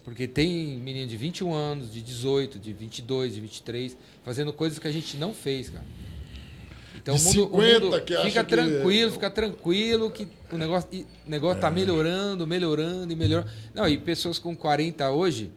Porque 0.03 0.27
tem 0.27 0.80
menino 0.80 1.07
de 1.07 1.15
21 1.17 1.53
anos, 1.53 1.91
de 1.93 2.01
18, 2.01 2.57
de 2.57 2.73
22, 2.73 3.35
de 3.35 3.41
23, 3.41 3.95
fazendo 4.23 4.51
coisas 4.51 4.80
que 4.80 4.88
a 4.88 4.91
gente 4.91 5.17
não 5.17 5.34
fez, 5.34 5.69
cara. 5.69 5.85
Então 6.95 7.15
De 7.15 7.21
o 7.21 7.26
mundo, 7.26 7.55
o 7.55 7.61
50 7.61 7.80
mundo 7.85 8.01
que 8.01 8.17
fica 8.23 8.43
que- 8.43 8.49
tranquilo, 8.49 9.11
fica 9.11 9.30
tranquilo 9.30 10.09
que 10.11 10.27
o 10.51 10.57
negócio, 10.57 10.89
o 11.27 11.30
negócio 11.30 11.57
É. 11.57 11.61
tá 11.61 11.69
melhorando, 11.69 12.47
melhorando 12.47 13.13
e 13.13 13.15
melhorando. 13.15 13.49
Não, 13.73 13.88
e 13.88 13.97
pessoas 13.97 14.39
com 14.39 14.55
40 14.55 15.11
hoje 15.11 15.51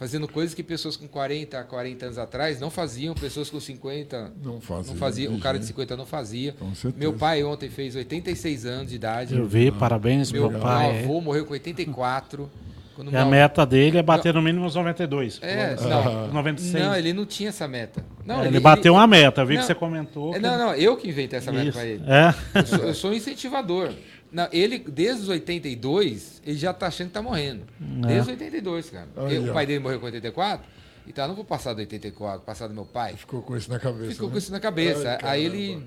fazendo 0.00 0.26
coisas 0.26 0.54
que 0.54 0.62
pessoas 0.62 0.96
com 0.96 1.06
40, 1.06 1.62
40 1.64 2.06
anos 2.06 2.16
atrás 2.18 2.58
não 2.58 2.70
faziam, 2.70 3.14
pessoas 3.14 3.50
com 3.50 3.60
50 3.60 4.32
Não 4.42 4.58
fazia. 4.58 4.92
não 4.92 4.98
fazia, 4.98 5.30
o 5.30 5.38
cara 5.38 5.58
de 5.58 5.64
jeito. 5.66 5.76
50 5.76 5.96
não 5.96 6.06
fazia. 6.06 6.52
Com 6.58 6.74
certeza. 6.74 6.96
Meu 6.98 7.12
pai 7.12 7.44
ontem 7.44 7.68
fez 7.68 7.94
86 7.94 8.64
anos 8.64 8.88
de 8.88 8.96
idade. 8.96 9.36
Eu 9.36 9.46
vi, 9.46 9.70
parabéns, 9.70 10.32
Meu, 10.32 10.42
meu, 10.44 10.52
meu 10.52 10.60
pai. 10.60 11.04
avô 11.04 11.20
morreu 11.20 11.44
com 11.44 11.52
84. 11.52 12.50
Quando 12.96 13.12
E 13.12 13.16
a 13.16 13.24
meta 13.24 13.64
dele 13.64 13.98
é 13.98 14.02
bater 14.02 14.34
no 14.34 14.42
mínimo 14.42 14.64
uns 14.66 14.74
92. 14.74 15.38
É, 15.42 15.76
não. 15.76 16.28
96. 16.32 16.84
Não, 16.84 16.96
ele 16.96 17.12
não 17.12 17.24
tinha 17.26 17.50
essa 17.50 17.68
meta. 17.68 18.04
Não, 18.26 18.42
É, 18.42 18.46
ele, 18.46 18.58
bateu 18.60 18.94
uma 18.94 19.06
meta, 19.06 19.40
eu 19.42 19.46
vi 19.46 19.54
Não. 19.54 19.60
que 19.60 19.66
você 19.66 19.74
comentou. 19.74 20.30
É, 20.30 20.34
que- 20.34 20.40
Não, 20.40 20.58
não, 20.58 20.74
eu 20.74 20.96
que 20.96 21.08
inventei 21.08 21.38
essa 21.38 21.52
meta 21.52 21.72
pra 21.72 21.84
ele. 21.86 22.02
É. 22.06 22.34
Eu 22.58 22.66
sou, 22.66 22.78
eu 22.78 22.94
sou 22.94 23.10
um 23.10 23.14
incentivador. 23.14 23.90
Não, 24.32 24.48
ele, 24.52 24.78
desde 24.78 25.22
os 25.22 25.28
82, 25.28 26.40
ele 26.46 26.56
já 26.56 26.72
tá 26.72 26.86
achando 26.86 27.08
que 27.08 27.14
tá 27.14 27.22
morrendo. 27.22 27.64
Desde 27.78 28.20
os 28.20 28.28
82, 28.28 28.90
cara. 28.90 29.08
Aí, 29.16 29.34
Eu- 29.36 29.50
o 29.50 29.52
pai 29.52 29.66
dele 29.66 29.80
morreu 29.80 29.98
com 29.98 30.06
84. 30.06 30.64
E 31.06 31.12
tá, 31.12 31.26
não 31.26 31.34
vou 31.34 31.44
passar 31.44 31.72
do 31.74 31.78
84, 31.80 32.44
passar 32.44 32.68
do 32.68 32.74
meu 32.74 32.84
pai. 32.84 33.16
Ficou 33.16 33.42
com 33.42 33.56
isso 33.56 33.68
na 33.70 33.78
cabeça. 33.80 34.12
Ficou 34.12 34.28
né? 34.28 34.32
com 34.32 34.38
isso 34.38 34.52
na 34.52 34.60
cabeça. 34.60 35.18
Ai, 35.22 35.30
Aí 35.38 35.44
ele, 35.44 35.82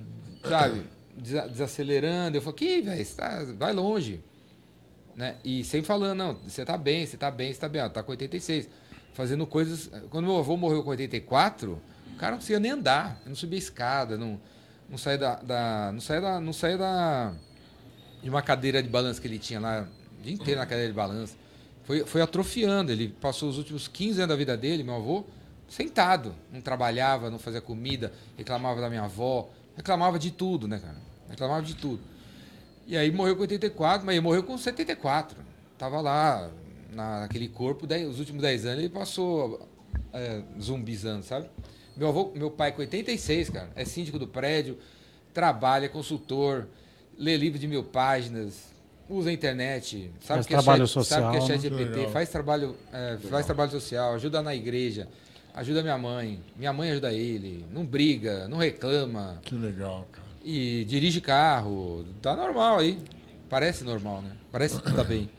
sabe, 0.46 0.82
desa- 1.18 1.48
desacelerando. 1.48 2.36
Eu 2.38 2.42
falei, 2.42 2.58
que, 2.58 2.82
velho, 2.82 3.06
você 3.06 3.16
tá, 3.16 3.46
vai 3.58 3.72
longe. 3.72 4.22
Né? 5.16 5.36
E 5.46 5.64
sempre 5.64 5.86
falando, 5.88 6.18
não, 6.18 6.34
você 6.36 6.66
tá 6.66 6.76
bem, 6.78 7.06
você 7.06 7.16
tá 7.16 7.30
bem, 7.32 7.54
você 7.54 7.60
tá 7.60 7.70
bem. 7.70 7.82
Ó, 7.84 7.88
tá 7.90 8.02
com 8.04 8.12
86. 8.12 8.68
Fazendo 9.14 9.46
coisas. 9.46 9.90
Quando 10.10 10.26
meu 10.26 10.38
avô 10.38 10.58
morreu 10.58 10.84
com 10.84 10.90
84, 10.90 11.80
o 12.14 12.18
cara 12.18 12.32
não 12.32 12.40
conseguia 12.40 12.60
nem 12.60 12.72
andar. 12.72 13.22
Não 13.26 13.36
subia 13.36 13.60
escada, 13.60 14.18
não, 14.18 14.42
não 14.90 14.98
saía 14.98 15.18
da, 15.20 15.36
da- 15.36 15.92
Não 15.94 16.02
saía 16.02 16.22
da. 16.22 16.40
Não 16.42 16.52
saía 16.52 16.78
da. 16.78 17.34
De 18.24 18.30
uma 18.30 18.42
cadeira 18.42 18.82
de 18.82 18.90
balanço 18.90 19.22
que 19.22 19.28
ele 19.28 19.38
tinha 19.40 19.60
lá, 19.60 19.88
o 20.20 20.24
dia 20.24 20.34
inteiro 20.34 20.60
na 20.60 20.66
cadeira 20.66 20.90
de 20.90 20.96
balanço. 20.96 21.36
Foi, 21.84 22.06
foi 22.06 22.22
atrofiando. 22.22 22.92
Ele 22.92 23.10
passou 23.10 23.50
os 23.50 23.58
últimos 23.58 23.88
15 23.88 24.20
anos 24.22 24.30
da 24.30 24.36
vida 24.36 24.56
dele, 24.56 24.84
meu 24.84 24.96
avô, 24.96 25.26
sentado. 25.68 26.34
Não 26.52 26.62
trabalhava, 26.62 27.30
não 27.30 27.38
fazia 27.38 27.60
comida, 27.62 28.14
reclamava 28.38 28.80
da 28.80 28.90
minha 28.90 29.04
avó, 29.04 29.50
reclamava 29.76 30.18
de 30.18 30.32
tudo, 30.32 30.68
né, 30.68 30.80
cara? 30.80 30.96
Reclamava 31.30 31.62
de 31.62 31.76
tudo. 31.76 32.00
E 32.88 32.96
aí 32.98 33.12
morreu 33.12 33.36
com 33.36 33.42
84, 33.42 34.06
mas 34.06 34.16
ele 34.16 34.24
morreu 34.24 34.44
com 34.44 34.58
74. 34.58 35.38
Tava 35.78 36.00
lá, 36.02 36.50
na- 36.94 37.22
naquele 37.22 37.48
corpo, 37.50 37.86
dez- 37.86 38.08
os 38.08 38.20
últimos 38.20 38.42
10 38.42 38.66
anos 38.66 38.80
ele 38.80 38.90
passou 38.90 39.68
é, 40.14 40.44
zumbizando, 40.62 41.24
sabe? 41.26 41.50
Meu 41.98 42.08
avô, 42.10 42.32
meu 42.36 42.50
pai 42.52 42.72
com 42.72 42.82
86, 42.82 43.50
cara, 43.50 43.70
é 43.76 43.84
síndico 43.86 44.18
do 44.20 44.28
prédio, 44.28 44.78
trabalha, 45.34 45.86
é 45.86 45.90
consultor, 45.90 46.68
lê 47.18 47.38
livro 47.38 47.60
de 47.60 47.68
mil 47.68 47.84
páginas, 47.84 48.74
usa 49.10 49.30
a 49.30 49.34
internet, 49.34 50.12
sabe 50.22 50.38
Faz 50.38 50.48
que 50.48 50.54
é 50.54 50.58
trabalho 50.58 50.88
chat, 50.88 51.06
sabe 51.06 51.32
que 51.32 51.38
é 51.38 51.40
social, 51.40 51.48
chat 51.48 51.72
né? 51.72 51.78
GPT, 51.78 51.98
Legal. 51.98 52.12
faz 52.12 52.30
trabalho, 52.30 52.76
é, 52.92 53.18
faz 53.30 53.46
trabalho 53.46 53.72
social, 53.72 54.14
ajuda 54.16 54.42
na 54.42 54.56
igreja, 54.56 55.08
ajuda 55.54 55.82
minha 55.82 55.98
mãe, 55.98 56.40
minha 56.56 56.74
mãe 56.74 56.92
ajuda 56.92 57.14
ele, 57.14 57.66
não 57.72 57.86
briga, 57.86 58.48
não 58.48 58.58
reclama, 58.58 59.40
Que 59.44 59.56
legal, 59.56 60.08
cara. 60.12 60.28
e 60.44 60.86
dirige 60.86 61.22
carro, 61.22 62.06
tá 62.22 62.36
normal 62.36 62.80
aí. 62.80 63.00
Parece 63.50 63.84
normal, 63.84 64.24
né? 64.24 64.32
Parece 64.52 64.82
que 64.82 64.92
tá 64.92 65.04
bem. 65.04 65.30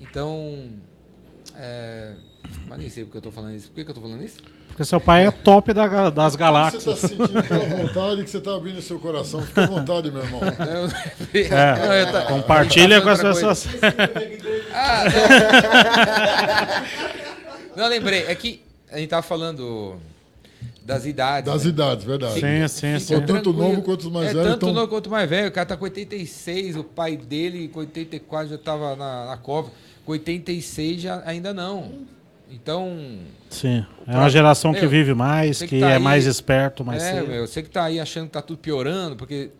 Então, 0.00 0.68
é... 1.54 2.16
mas 2.66 2.76
nem 2.76 2.90
sei 2.90 3.04
porque 3.04 3.18
eu 3.18 3.22
tô 3.22 3.30
falando 3.30 3.54
isso. 3.54 3.68
Por 3.68 3.76
que, 3.76 3.84
que 3.84 3.90
eu 3.90 3.94
tô 3.94 4.00
falando 4.00 4.24
isso? 4.24 4.42
Porque 4.72 4.84
seu 4.86 4.98
pai 4.98 5.26
é 5.26 5.30
top 5.30 5.72
da- 5.74 6.08
das 6.08 6.32
Você 6.32 6.38
galáxias. 6.38 6.86
está 6.86 7.08
sentindo 7.08 7.38
aquela 7.38 7.64
vontade 7.66 8.24
que 8.24 8.30
você 8.30 8.38
está 8.38 8.54
abrindo 8.54 8.80
seu 8.80 8.98
coração. 8.98 9.42
Fica 9.42 9.64
à 9.64 9.66
vontade, 9.66 10.10
meu 10.10 10.22
irmão. 10.22 10.40
É, 11.34 12.06
tá- 12.06 12.22
compartilha 12.22 13.02
com 13.02 13.08
as 13.10 13.20
pessoas. 13.20 13.66
Ah, 14.72 15.04
não. 17.76 17.84
não, 17.84 17.88
lembrei. 17.88 18.24
É 18.26 18.34
que 18.34 18.62
a 18.90 18.98
gente 18.98 19.10
tava 19.10 19.22
falando 19.22 19.96
das 20.82 21.04
idades. 21.04 21.52
Das 21.52 21.64
né? 21.64 21.68
idades, 21.70 22.04
verdade. 22.04 22.40
Sim, 22.40 22.68
sim, 22.68 22.98
sim. 22.98 23.14
Tanto 23.14 23.26
tranquilo. 23.26 23.58
novo 23.58 23.82
quanto 23.82 24.00
os 24.06 24.12
mais 24.12 24.30
é, 24.30 24.32
velhos. 24.32 24.48
Tanto 24.52 24.64
então- 24.66 24.74
novo 24.74 24.88
quanto 24.88 25.10
mais 25.10 25.28
velho. 25.28 25.48
O 25.48 25.52
cara 25.52 25.66
tá 25.66 25.76
com 25.76 25.84
86, 25.84 26.76
o 26.76 26.84
pai 26.84 27.16
dele 27.16 27.68
com 27.68 27.80
84 27.80 28.48
já 28.50 28.58
tava 28.58 28.96
na, 28.96 29.26
na 29.26 29.36
cova. 29.36 29.70
Com 30.06 30.12
86 30.12 31.02
já, 31.02 31.22
ainda 31.26 31.52
não. 31.52 31.92
Então, 32.52 33.18
Sim. 33.48 33.84
É 34.06 34.14
uma 34.14 34.28
geração 34.28 34.74
que 34.74 34.80
Meu, 34.82 34.90
vive 34.90 35.14
mais, 35.14 35.58
que, 35.60 35.68
que 35.68 35.80
tá 35.80 35.90
é 35.90 35.94
aí- 35.96 36.02
mais 36.02 36.26
esperto, 36.26 36.84
mais 36.84 37.02
é, 37.02 37.14
cedo. 37.14 37.28
meu, 37.28 37.46
você 37.46 37.62
que 37.62 37.70
tá 37.70 37.84
aí 37.84 37.98
achando 37.98 38.26
que 38.26 38.32
tá 38.32 38.42
tudo 38.42 38.58
piorando, 38.58 39.16
porque 39.16 39.50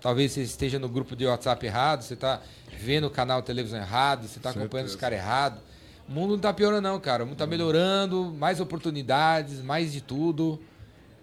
talvez 0.00 0.32
você 0.32 0.42
esteja 0.42 0.78
no 0.78 0.88
grupo 0.88 1.14
de 1.14 1.26
WhatsApp 1.26 1.64
errado, 1.64 2.02
você 2.02 2.16
tá 2.16 2.40
vendo 2.76 3.06
o 3.06 3.10
canal 3.10 3.40
de 3.40 3.46
televisão 3.46 3.78
errado, 3.78 4.26
você 4.26 4.40
tá 4.40 4.50
acompanhando 4.50 4.88
os 4.88 4.96
caras 4.96 5.18
errado. 5.18 5.60
O 6.08 6.12
mundo 6.12 6.32
não 6.32 6.40
tá 6.40 6.52
piorando 6.52 6.82
não, 6.82 6.98
cara. 6.98 7.22
O 7.22 7.26
mundo 7.26 7.36
tá 7.36 7.46
melhorando, 7.46 8.34
mais 8.36 8.58
oportunidades, 8.58 9.62
mais 9.62 9.92
de 9.92 10.00
tudo. 10.00 10.60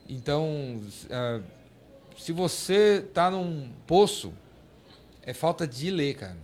Então, 0.08 0.80
ah, 1.12 1.42
se 2.18 2.32
você 2.32 3.04
tá 3.14 3.30
num 3.30 3.70
poço, 3.86 4.32
é 5.24 5.34
falta 5.34 5.68
de 5.68 5.92
ler, 5.92 6.14
cara. 6.16 6.38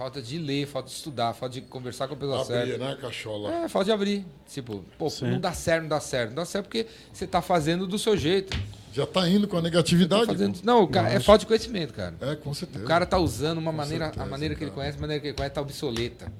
Falta 0.00 0.22
de 0.22 0.38
ler, 0.38 0.66
falta 0.66 0.88
de 0.88 0.94
estudar, 0.94 1.34
falta 1.34 1.56
de 1.56 1.60
conversar 1.60 2.08
com 2.08 2.14
a 2.14 2.16
pessoa 2.16 2.42
certa. 2.42 2.74
Abrir, 2.74 2.78
né, 2.78 2.96
cachola? 2.98 3.54
É, 3.54 3.68
falta 3.68 3.84
de 3.84 3.92
abrir. 3.92 4.24
Tipo, 4.50 4.82
pô, 4.96 5.10
Sim. 5.10 5.32
não 5.32 5.38
dá 5.38 5.52
certo, 5.52 5.82
não 5.82 5.88
dá 5.90 6.00
certo. 6.00 6.28
Não 6.30 6.36
dá 6.36 6.44
certo 6.46 6.64
porque 6.64 6.86
você 7.12 7.26
tá 7.26 7.42
fazendo 7.42 7.86
do 7.86 7.98
seu 7.98 8.16
jeito. 8.16 8.58
Já 8.94 9.06
tá 9.06 9.28
indo 9.28 9.46
com 9.46 9.58
a 9.58 9.60
negatividade. 9.60 10.24
Tá 10.24 10.32
fazendo-. 10.32 10.58
Não, 10.64 10.84
o 10.84 10.88
cara, 10.88 11.10
é 11.10 11.20
falta 11.20 11.40
de 11.40 11.46
conhecimento, 11.46 11.92
cara. 11.92 12.14
É, 12.18 12.34
com 12.34 12.54
certeza. 12.54 12.82
O 12.82 12.88
cara 12.88 13.04
tá 13.04 13.18
usando 13.18 13.58
uma 13.58 13.72
maneira, 13.72 14.06
certeza, 14.06 14.24
a 14.24 14.26
maneira 14.26 14.54
que 14.54 14.64
ele 14.64 14.70
cara. 14.70 14.80
conhece, 14.80 14.96
a 14.96 15.00
maneira 15.02 15.20
que 15.20 15.26
ele 15.26 15.36
conhece 15.36 15.54
tá 15.54 15.60
obsoleta. 15.60 16.32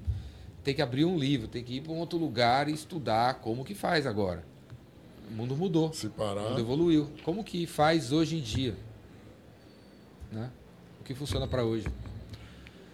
Tem 0.65 0.75
que 0.75 0.81
abrir 0.81 1.05
um 1.05 1.19
livro, 1.19 1.47
tem 1.47 1.63
que 1.63 1.75
ir 1.75 1.81
para 1.83 1.93
um 1.93 1.99
outro 1.99 2.19
lugar 2.19 2.67
e 2.67 2.73
estudar 2.73 3.41
como 3.41 3.63
que 3.63 3.75
faz 3.75 4.07
agora. 4.07 4.43
O 5.31 5.35
mundo 5.35 5.55
mudou, 5.55 5.93
Se 5.93 6.07
o 6.07 6.11
parar. 6.11 6.49
mundo 6.49 6.61
evoluiu. 6.61 7.11
Como 7.25 7.45
que 7.45 7.67
faz 7.67 8.11
hoje 8.11 8.39
em 8.39 8.41
dia? 8.41 8.75
Né? 10.33 10.49
O 10.99 11.05
que 11.05 11.15
funciona 11.15 11.47
para 11.47 11.63
hoje? 11.63 11.85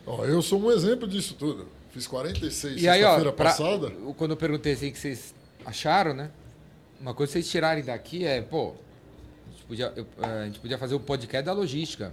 Ó, 0.07 0.25
eu 0.25 0.41
sou 0.41 0.61
um 0.61 0.71
exemplo 0.71 1.07
disso 1.09 1.35
tudo. 1.35 1.67
Fiz 1.91 2.07
46 2.07 2.83
E 2.83 2.89
aí, 2.89 3.03
ó, 3.03 3.17
sexta-feira 3.17 3.33
passada. 3.33 3.91
quando 4.17 4.31
eu 4.33 4.37
perguntei 4.37 4.73
assim 4.75 4.91
que 4.93 4.99
vocês 4.99 5.35
acharam, 5.65 6.15
né? 6.15 6.31
Uma 7.01 7.13
coisa 7.15 7.31
que 7.33 7.39
vocês 7.39 7.51
tirarem 7.51 7.83
daqui 7.85 8.25
é, 8.25 8.41
pô, 8.41 8.69
a 9.49 9.51
gente 9.53 9.65
podia, 9.67 9.93
eu- 9.97 10.07
eh, 10.23 10.43
a 10.43 10.45
gente 10.47 10.59
podia 10.61 10.79
fazer 10.79 10.95
o 10.95 11.01
podcast 11.01 11.45
da 11.45 11.53
logística. 11.53 12.13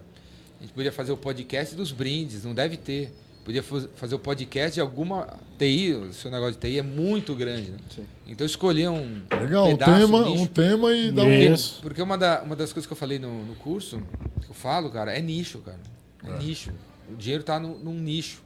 A 0.59 0.63
gente 0.63 0.73
podia 0.73 0.91
fazer 0.91 1.11
o 1.11 1.17
podcast 1.17 1.75
dos 1.75 1.91
brindes, 1.91 2.43
não 2.43 2.53
deve 2.53 2.77
ter. 2.77 3.13
Podia 3.43 3.61
faz- 3.61 3.89
fazer 3.95 4.15
o 4.15 4.19
podcast 4.19 4.73
de 4.75 4.79
alguma 4.81 5.37
TI, 5.59 5.93
o 5.93 6.13
seu 6.13 6.31
negócio 6.31 6.53
de 6.53 6.59
TI 6.59 6.79
é 6.79 6.81
muito 6.81 7.35
grande, 7.35 7.71
né? 7.71 7.77
Então 8.25 8.47
escolher 8.47 8.87
um 8.87 9.21
Legal, 9.29 9.67
um 9.67 9.71
pedaço, 9.77 9.99
tema, 10.07 10.21
nicho. 10.23 10.41
um 10.43 10.45
tema 10.47 10.93
e 10.93 11.11
dar 11.11 11.23
um. 11.23 11.53
Isso. 11.53 11.79
Porque 11.81 12.01
uma, 12.01 12.17
da- 12.17 12.41
uma 12.43 12.55
das 12.55 12.71
coisas 12.71 12.87
que 12.87 12.93
eu 12.93 12.97
falei 12.97 13.19
no, 13.19 13.43
no 13.43 13.55
curso, 13.55 14.01
que 14.41 14.49
eu 14.49 14.55
falo, 14.55 14.89
cara, 14.89 15.11
é 15.11 15.21
nicho, 15.21 15.59
cara. 15.59 15.79
É, 16.23 16.37
nicho. 16.41 16.71
O 17.13 17.17
dinheiro 17.17 17.43
tá 17.43 17.59
no- 17.59 17.77
num 17.79 17.99
nicho. 17.99 18.41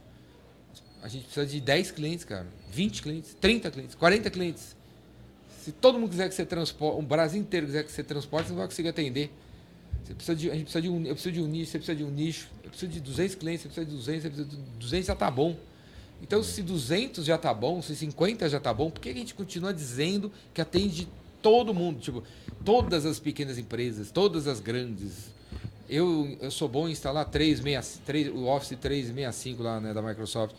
A 1.02 1.08
gente 1.08 1.24
precisa 1.24 1.46
de 1.46 1.60
10 1.60 1.90
clientes, 1.90 2.24
cara. 2.24 2.46
20 2.70 3.02
clientes, 3.02 3.36
30 3.40 3.70
clientes, 3.70 3.94
40 3.94 4.30
clientes. 4.30 4.76
Se 5.62 5.72
todo 5.72 5.98
mundo 5.98 6.10
quiser 6.10 6.28
que 6.28 6.34
você 6.34 6.44
transporte, 6.46 6.98
o 6.98 7.02
Brasil 7.02 7.40
inteiro 7.40 7.66
quiser 7.66 7.84
que 7.84 7.92
você 7.92 8.02
transporte, 8.02 8.46
você 8.46 8.52
não 8.52 8.58
vai 8.58 8.66
conseguir 8.66 8.88
atender. 8.88 9.30
Você 10.04 10.14
precisa 10.14 10.36
de, 10.36 10.50
a 10.50 10.54
gente 10.54 10.64
precisa 10.64 10.82
de 10.82 10.88
um, 10.88 11.04
eu 11.04 11.14
preciso 11.14 11.34
de 11.34 11.42
um 11.42 11.46
nicho, 11.46 11.70
você 11.70 11.78
precisa 11.78 11.96
de 11.96 12.04
um 12.04 12.10
nicho. 12.10 12.48
Eu 12.64 12.70
preciso 12.70 12.92
de 12.92 13.00
200 13.00 13.34
clientes, 13.36 13.62
você 13.62 13.68
precisa 13.68 13.86
de 13.86 13.96
200, 13.96 14.22
você 14.22 14.28
precisa 14.30 14.48
de 14.48 14.56
200 14.78 15.06
já 15.06 15.14
tá 15.14 15.30
bom. 15.30 15.56
Então, 16.22 16.42
se 16.42 16.62
200 16.62 17.24
já 17.24 17.38
tá 17.38 17.54
bom, 17.54 17.80
se 17.80 17.94
50 17.94 18.48
já 18.48 18.58
tá 18.58 18.72
bom, 18.74 18.90
por 18.90 19.00
que 19.00 19.08
a 19.10 19.14
gente 19.14 19.34
continua 19.34 19.72
dizendo 19.72 20.32
que 20.52 20.60
atende 20.60 21.06
todo 21.40 21.72
mundo? 21.72 22.00
Tipo, 22.00 22.24
todas 22.64 23.06
as 23.06 23.20
pequenas 23.20 23.56
empresas, 23.58 24.10
todas 24.10 24.46
as 24.48 24.58
grandes. 24.60 25.30
Eu, 25.88 26.36
eu 26.40 26.50
sou 26.50 26.68
bom 26.68 26.86
em 26.86 26.92
instalar 26.92 27.24
363, 27.24 28.28
o 28.28 28.44
Office 28.44 28.76
365 28.78 29.62
lá 29.62 29.80
né, 29.80 29.94
da 29.94 30.02
Microsoft. 30.02 30.54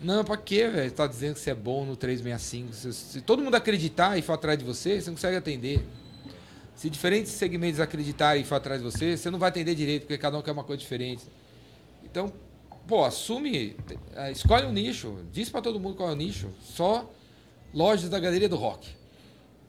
Não, 0.00 0.22
pra 0.22 0.36
quê, 0.36 0.68
velho? 0.68 0.90
Tá 0.92 1.06
dizendo 1.06 1.34
que 1.34 1.40
você 1.40 1.50
é 1.50 1.54
bom 1.54 1.84
no 1.84 1.96
365. 1.96 2.72
Se, 2.74 2.92
se 2.92 3.20
todo 3.22 3.42
mundo 3.42 3.54
acreditar 3.54 4.18
e 4.18 4.22
for 4.22 4.34
atrás 4.34 4.58
de 4.58 4.64
você, 4.64 5.00
você 5.00 5.08
não 5.08 5.16
consegue 5.16 5.36
atender. 5.36 5.84
Se 6.76 6.88
diferentes 6.88 7.32
segmentos 7.32 7.80
acreditarem 7.80 8.42
e 8.42 8.44
for 8.44 8.54
atrás 8.54 8.80
de 8.80 8.84
você, 8.84 9.16
você 9.16 9.30
não 9.30 9.38
vai 9.38 9.48
atender 9.48 9.74
direito, 9.74 10.02
porque 10.02 10.16
cada 10.18 10.38
um 10.38 10.42
quer 10.42 10.52
uma 10.52 10.62
coisa 10.62 10.80
diferente. 10.80 11.24
Então, 12.04 12.32
pô, 12.86 13.04
assume, 13.04 13.74
eh, 14.14 14.30
escolhe 14.30 14.66
um 14.66 14.72
nicho, 14.72 15.18
diz 15.32 15.50
pra 15.50 15.60
todo 15.60 15.80
mundo 15.80 15.96
qual 15.96 16.10
é 16.10 16.12
o 16.12 16.16
nicho. 16.16 16.50
Só 16.62 17.10
lojas 17.74 18.08
da 18.08 18.20
Galeria 18.20 18.48
do 18.48 18.56
Rock. 18.56 18.88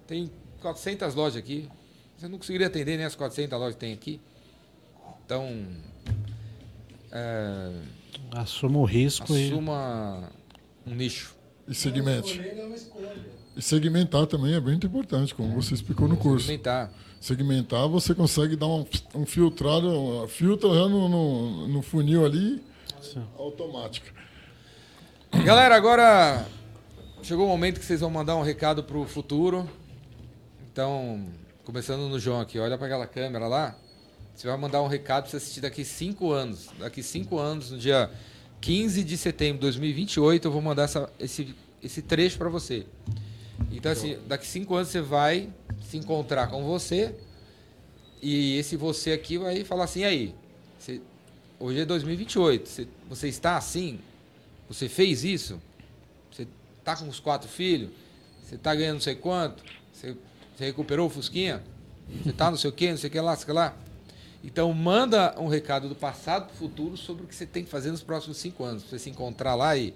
Tem 0.05 0.29
400 0.61 1.15
lojas 1.15 1.37
aqui. 1.37 1.67
Você 2.17 2.27
não 2.27 2.37
conseguiria 2.37 2.67
atender 2.67 2.97
nem 2.97 3.05
as 3.05 3.15
400 3.15 3.57
lojas 3.57 3.73
que 3.73 3.79
tem 3.79 3.93
aqui. 3.93 4.21
Então, 5.29 5.47
é, 7.11 7.71
Assuma 8.31 8.79
o 8.79 8.83
risco 8.83 9.31
e. 9.37 9.45
assuma 9.45 10.27
um 10.87 10.95
nicho. 10.95 11.35
E 11.67 11.75
segmente. 11.75 12.41
E 13.55 13.61
segmentar 13.61 14.25
também 14.25 14.55
é 14.55 14.59
muito 14.59 14.87
importante, 14.87 15.35
como 15.35 15.53
você 15.53 15.75
explicou 15.75 16.07
no 16.07 16.17
curso. 16.17 16.47
Segmentar. 16.47 16.91
Segmentar, 17.21 17.87
você 17.87 18.15
consegue 18.15 18.55
dar 18.55 18.65
um, 18.65 18.83
um 19.13 19.23
filtrado, 19.23 19.87
um, 19.87 20.27
filtra 20.27 20.67
já 20.69 20.89
no, 20.89 21.07
no, 21.07 21.67
no 21.67 21.81
funil 21.83 22.25
ali, 22.25 22.63
automática. 23.37 24.11
Galera, 25.45 25.75
agora 25.75 26.43
chegou 27.21 27.45
o 27.45 27.49
momento 27.49 27.79
que 27.79 27.85
vocês 27.85 27.99
vão 27.99 28.09
mandar 28.09 28.35
um 28.35 28.41
recado 28.41 28.83
pro 28.83 29.05
futuro. 29.05 29.69
Então, 30.71 31.23
começando 31.63 32.09
no 32.09 32.17
João 32.19 32.41
aqui, 32.41 32.57
olha 32.57 32.79
para 32.79 32.87
aquela 32.87 33.05
câmera 33.05 33.47
lá. 33.47 33.75
Você 34.39 34.47
vai 34.47 34.55
mandar 34.55 34.81
um 34.81 34.87
recado 34.87 35.23
para 35.23 35.31
você 35.31 35.35
assistir 35.35 35.59
daqui 35.59 35.83
cinco 35.83 36.31
anos. 36.31 36.69
Daqui 36.79 37.03
cinco 37.03 37.37
anos, 37.37 37.71
no 37.71 37.77
dia 37.77 38.09
15 38.61 39.03
de 39.03 39.17
setembro 39.17 39.55
de 39.55 39.63
2028, 39.63 40.47
eu 40.47 40.49
vou 40.53 40.61
mandar 40.61 40.83
essa- 40.83 41.09
esse, 41.19 41.53
esse 41.83 42.01
trecho 42.01 42.37
para 42.37 42.47
você. 42.47 42.85
Então, 43.69 43.91
assim, 43.91 44.17
daqui 44.29 44.47
cinco 44.47 44.75
anos 44.75 44.87
você 44.87 45.01
vai 45.01 45.49
se 45.89 45.97
encontrar 45.97 46.47
com 46.47 46.63
você 46.63 47.13
e 48.21 48.55
esse 48.57 48.77
você 48.77 49.11
aqui 49.11 49.37
vai 49.37 49.61
falar 49.65 49.83
assim, 49.83 49.99
"E 50.01 50.05
aí, 50.05 50.35
você- 50.79 51.01
hoje 51.59 51.81
é 51.81 51.85
2028, 51.85 52.69
você, 52.69 52.87
você 53.09 53.27
está 53.27 53.57
assim? 53.57 53.99
Você 54.69 54.87
fez 54.87 55.25
isso? 55.25 55.59
Você 56.31 56.47
tá 56.81 56.95
com 56.95 57.09
os 57.09 57.19
quatro 57.19 57.49
filhos? 57.49 57.89
Você 58.45 58.57
tá 58.57 58.73
ganhando 58.73 58.93
não 58.93 59.01
sei 59.01 59.15
quanto? 59.15 59.61
Você, 59.91 60.15
você 60.55 60.63
recuperou 60.63 61.07
o 61.07 61.09
Fusquinha? 61.09 61.61
Você 62.23 62.31
tá 62.31 62.49
não 62.49 62.57
sei 62.57 62.69
o 62.69 62.73
quê, 62.73 62.89
não 62.91 62.97
sei 62.97 63.09
o 63.09 63.11
que 63.11 63.19
lá, 63.19 63.31
não 63.31 63.35
sei 63.37 63.43
o 63.43 63.47
que 63.47 63.51
lá? 63.51 63.77
Então 64.43 64.71
manda 64.73 65.35
um 65.37 65.47
recado 65.47 65.89
do 65.89 65.95
passado 65.95 66.45
para 66.45 66.53
o 66.53 66.57
futuro 66.57 66.95
sobre 66.95 67.23
o 67.23 67.27
que 67.27 67.35
você 67.35 67.45
tem 67.45 67.63
que 67.63 67.69
fazer 67.69 67.91
nos 67.91 68.01
próximos 68.01 68.37
cinco 68.37 68.63
anos, 68.63 68.83
para 68.83 68.91
você 68.91 68.99
se 68.99 69.09
encontrar 69.09 69.55
lá 69.55 69.75
e, 69.75 69.93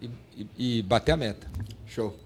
e, 0.00 0.46
e- 0.56 0.82
bater 0.82 1.12
a 1.12 1.16
meta. 1.16 1.48
Show. 1.86 2.16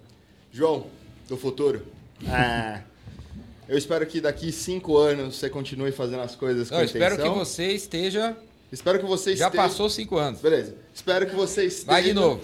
João, 0.52 0.86
do 1.28 1.36
futuro. 1.36 1.86
É, 2.28 2.82
eu 3.68 3.76
espero 3.76 4.06
que 4.06 4.20
daqui 4.20 4.52
cinco 4.52 4.98
anos 4.98 5.36
você 5.36 5.48
continue 5.48 5.92
fazendo 5.92 6.20
as 6.20 6.34
coisas 6.34 6.68
com 6.68 6.76
Eu 6.76 6.84
espero 6.84 7.16
que 7.16 7.28
você 7.28 7.72
esteja. 7.72 8.36
Espero 8.70 8.98
que 8.98 9.06
você 9.06 9.34
Já 9.36 9.46
esteja... 9.46 9.62
passou 9.62 9.88
cinco 9.88 10.18
anos. 10.18 10.40
Beleza. 10.40 10.74
Espero 10.92 11.26
que 11.26 11.34
você 11.34 11.64
esteja... 11.64 11.92
Vai 11.92 12.02
de 12.02 12.12
novo. 12.12 12.42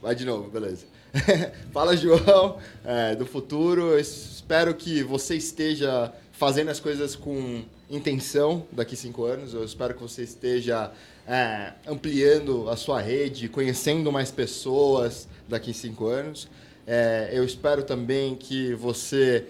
Vai 0.00 0.14
de 0.14 0.24
novo, 0.24 0.50
beleza. 0.50 0.84
Fala, 1.72 1.96
João, 1.96 2.58
é, 2.84 3.14
do 3.14 3.26
futuro. 3.26 3.92
Eu 3.92 4.00
espero 4.00 4.74
que 4.74 5.02
você 5.02 5.36
esteja 5.36 6.12
fazendo 6.32 6.70
as 6.70 6.80
coisas 6.80 7.14
com 7.14 7.62
intenção 7.92 8.66
daqui 8.72 8.96
cinco 8.96 9.24
anos. 9.24 9.52
Eu 9.52 9.64
espero 9.64 9.94
que 9.94 10.02
você 10.02 10.22
esteja 10.22 10.90
é, 11.26 11.74
ampliando 11.86 12.68
a 12.68 12.76
sua 12.76 13.00
rede, 13.00 13.48
conhecendo 13.48 14.10
mais 14.10 14.30
pessoas 14.30 15.28
daqui 15.48 15.74
cinco 15.74 16.06
anos. 16.06 16.48
É, 16.86 17.30
eu 17.32 17.44
espero 17.44 17.84
também 17.84 18.34
que 18.34 18.74
você 18.74 19.46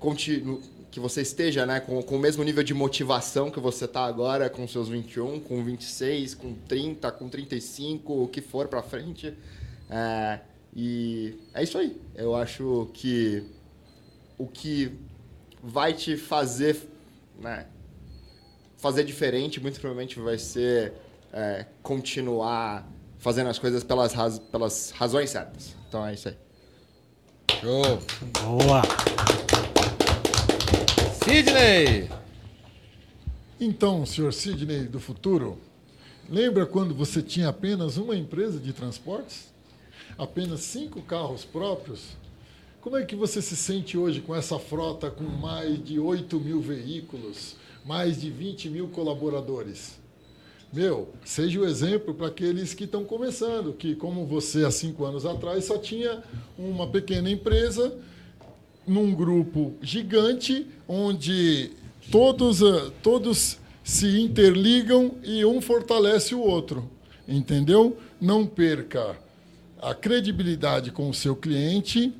continue 0.00 0.60
que 0.90 1.00
você 1.00 1.22
esteja 1.22 1.66
né, 1.66 1.80
com, 1.80 2.00
com 2.04 2.14
o 2.14 2.18
mesmo 2.20 2.44
nível 2.44 2.62
de 2.62 2.72
motivação 2.72 3.50
que 3.50 3.58
você 3.58 3.84
está 3.84 4.04
agora 4.04 4.48
com 4.48 4.64
seus 4.68 4.88
21, 4.88 5.40
com 5.40 5.64
26, 5.64 6.36
com 6.36 6.54
30, 6.68 7.10
com 7.10 7.28
35, 7.28 8.22
o 8.22 8.28
que 8.28 8.40
for 8.40 8.68
para 8.68 8.80
frente. 8.80 9.34
É, 9.90 10.38
e 10.72 11.34
é 11.52 11.64
isso 11.64 11.78
aí. 11.78 12.00
Eu 12.14 12.36
acho 12.36 12.88
que 12.94 13.42
o 14.38 14.46
que 14.46 14.92
vai 15.60 15.92
te 15.94 16.16
fazer 16.16 16.76
né, 17.40 17.66
fazer 18.84 19.02
diferente, 19.02 19.58
muito 19.62 19.80
provavelmente 19.80 20.20
vai 20.20 20.36
ser 20.36 20.92
é, 21.32 21.64
continuar 21.82 22.86
fazendo 23.18 23.48
as 23.48 23.58
coisas 23.58 23.82
pelas, 23.82 24.12
raz- 24.12 24.38
pelas 24.38 24.90
razões 24.90 25.30
certas. 25.30 25.74
Então 25.88 26.06
é 26.06 26.12
isso 26.12 26.28
aí. 26.28 26.36
Show. 27.62 27.98
Boa. 28.42 28.82
Sidney! 31.24 32.10
Então, 33.58 34.04
senhor 34.04 34.34
Sidney 34.34 34.80
do 34.84 35.00
futuro, 35.00 35.58
lembra 36.28 36.66
quando 36.66 36.94
você 36.94 37.22
tinha 37.22 37.48
apenas 37.48 37.96
uma 37.96 38.14
empresa 38.14 38.60
de 38.60 38.74
transportes? 38.74 39.50
Apenas 40.18 40.60
cinco 40.60 41.00
carros 41.00 41.42
próprios? 41.42 42.02
Como 42.82 42.98
é 42.98 43.02
que 43.06 43.16
você 43.16 43.40
se 43.40 43.56
sente 43.56 43.96
hoje 43.96 44.20
com 44.20 44.36
essa 44.36 44.58
frota 44.58 45.10
com 45.10 45.24
mais 45.24 45.82
de 45.82 45.98
8 45.98 46.38
mil 46.38 46.60
veículos, 46.60 47.56
mais 47.84 48.20
de 48.20 48.30
20 48.30 48.70
mil 48.70 48.88
colaboradores? 48.88 49.98
Meu, 50.72 51.08
seja 51.24 51.60
o 51.60 51.66
exemplo 51.66 52.14
para 52.14 52.26
aqueles 52.26 52.74
que 52.74 52.84
estão 52.84 53.04
começando, 53.04 53.72
que 53.72 53.94
como 53.94 54.26
você 54.26 54.64
há 54.64 54.70
cinco 54.70 55.04
anos 55.04 55.24
atrás 55.24 55.66
só 55.66 55.78
tinha 55.78 56.22
uma 56.58 56.88
pequena 56.88 57.30
empresa 57.30 57.96
num 58.86 59.14
grupo 59.14 59.74
gigante 59.80 60.66
onde 60.88 61.70
todos, 62.10 62.60
eh, 62.60 62.90
todos 63.02 63.58
se 63.84 64.20
interligam 64.20 65.14
e 65.22 65.44
um 65.44 65.60
fortalece 65.60 66.34
o 66.34 66.40
outro. 66.40 66.90
Entendeu? 67.26 67.96
Não 68.20 68.46
perca 68.46 69.16
a 69.80 69.94
credibilidade 69.94 70.90
com 70.90 71.08
o 71.08 71.14
seu 71.14 71.36
cliente 71.36 72.12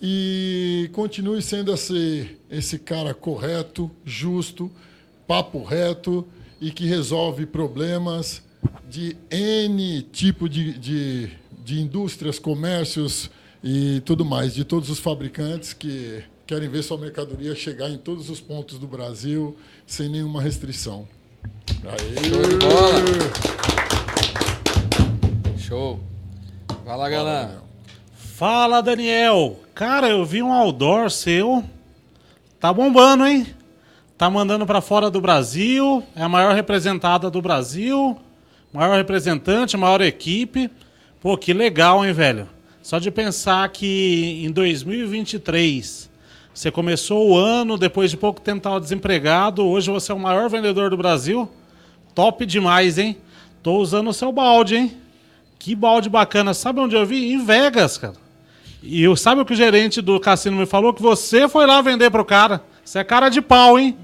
e 0.00 0.88
continue 0.92 1.42
sendo 1.42 1.72
esse, 1.72 2.38
esse 2.50 2.78
cara 2.78 3.12
correto, 3.12 3.90
justo, 4.04 4.70
papo 5.28 5.62
reto 5.62 6.26
e 6.58 6.72
que 6.72 6.86
resolve 6.86 7.44
problemas 7.44 8.42
de 8.88 9.14
N 9.30 10.02
tipo 10.10 10.48
de, 10.48 10.76
de, 10.78 11.30
de 11.62 11.80
indústrias, 11.80 12.38
comércios 12.38 13.30
e 13.62 14.00
tudo 14.06 14.24
mais, 14.24 14.54
de 14.54 14.64
todos 14.64 14.88
os 14.88 14.98
fabricantes 14.98 15.74
que 15.74 16.24
querem 16.46 16.68
ver 16.70 16.82
sua 16.82 16.96
mercadoria 16.96 17.54
chegar 17.54 17.90
em 17.90 17.98
todos 17.98 18.30
os 18.30 18.40
pontos 18.40 18.78
do 18.78 18.86
Brasil 18.86 19.54
sem 19.86 20.08
nenhuma 20.08 20.40
restrição. 20.40 21.06
Aê! 21.84 22.24
Show 22.30 22.42
de 22.42 22.56
bola! 22.56 22.92
Show! 25.58 26.00
Vai 26.86 26.96
lá, 26.96 27.10
galera! 27.10 27.62
Fala, 28.14 28.80
Daniel! 28.80 29.60
Cara, 29.74 30.08
eu 30.08 30.24
vi 30.24 30.42
um 30.42 30.52
outdoor 30.52 31.10
seu. 31.10 31.62
Tá 32.58 32.72
bombando, 32.72 33.26
hein? 33.26 33.46
Tá 34.18 34.28
mandando 34.28 34.66
para 34.66 34.80
fora 34.80 35.08
do 35.08 35.20
Brasil. 35.20 36.02
É 36.16 36.24
a 36.24 36.28
maior 36.28 36.52
representada 36.52 37.30
do 37.30 37.40
Brasil. 37.40 38.18
Maior 38.72 38.96
representante, 38.96 39.76
maior 39.76 40.00
equipe. 40.00 40.68
Pô, 41.20 41.38
que 41.38 41.52
legal, 41.52 42.04
hein, 42.04 42.12
velho? 42.12 42.48
Só 42.82 42.98
de 42.98 43.12
pensar 43.12 43.68
que 43.68 44.42
em 44.44 44.50
2023 44.50 46.10
você 46.52 46.68
começou 46.68 47.30
o 47.30 47.38
ano, 47.38 47.78
depois 47.78 48.10
de 48.10 48.16
pouco 48.16 48.40
tempo 48.40 48.58
estava 48.58 48.80
desempregado, 48.80 49.64
hoje 49.64 49.88
você 49.88 50.10
é 50.10 50.14
o 50.16 50.18
maior 50.18 50.50
vendedor 50.50 50.90
do 50.90 50.96
Brasil. 50.96 51.48
Top 52.12 52.44
demais, 52.44 52.98
hein? 52.98 53.16
Tô 53.62 53.76
usando 53.76 54.08
o 54.08 54.12
seu 54.12 54.32
balde, 54.32 54.74
hein? 54.74 54.96
Que 55.60 55.76
balde 55.76 56.08
bacana. 56.08 56.54
Sabe 56.54 56.80
onde 56.80 56.96
eu 56.96 57.06
vi? 57.06 57.32
Em 57.32 57.44
Vegas, 57.44 57.96
cara. 57.96 58.14
E 58.82 59.04
sabe 59.16 59.42
o 59.42 59.44
que 59.44 59.52
o 59.52 59.56
gerente 59.56 60.00
do 60.02 60.18
cassino 60.18 60.56
me 60.56 60.66
falou? 60.66 60.92
Que 60.92 61.02
você 61.02 61.48
foi 61.48 61.66
lá 61.66 61.80
vender 61.80 62.10
pro 62.10 62.24
cara. 62.24 62.64
Você 62.84 62.98
é 62.98 63.04
cara 63.04 63.28
de 63.28 63.40
pau, 63.40 63.78
hein? 63.78 63.96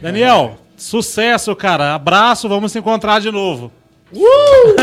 Daniel, 0.00 0.58
sucesso, 0.76 1.54
cara. 1.56 1.94
Abraço, 1.94 2.48
vamos 2.48 2.72
se 2.72 2.78
encontrar 2.78 3.20
de 3.20 3.30
novo. 3.30 3.72
Uh! 4.12 4.76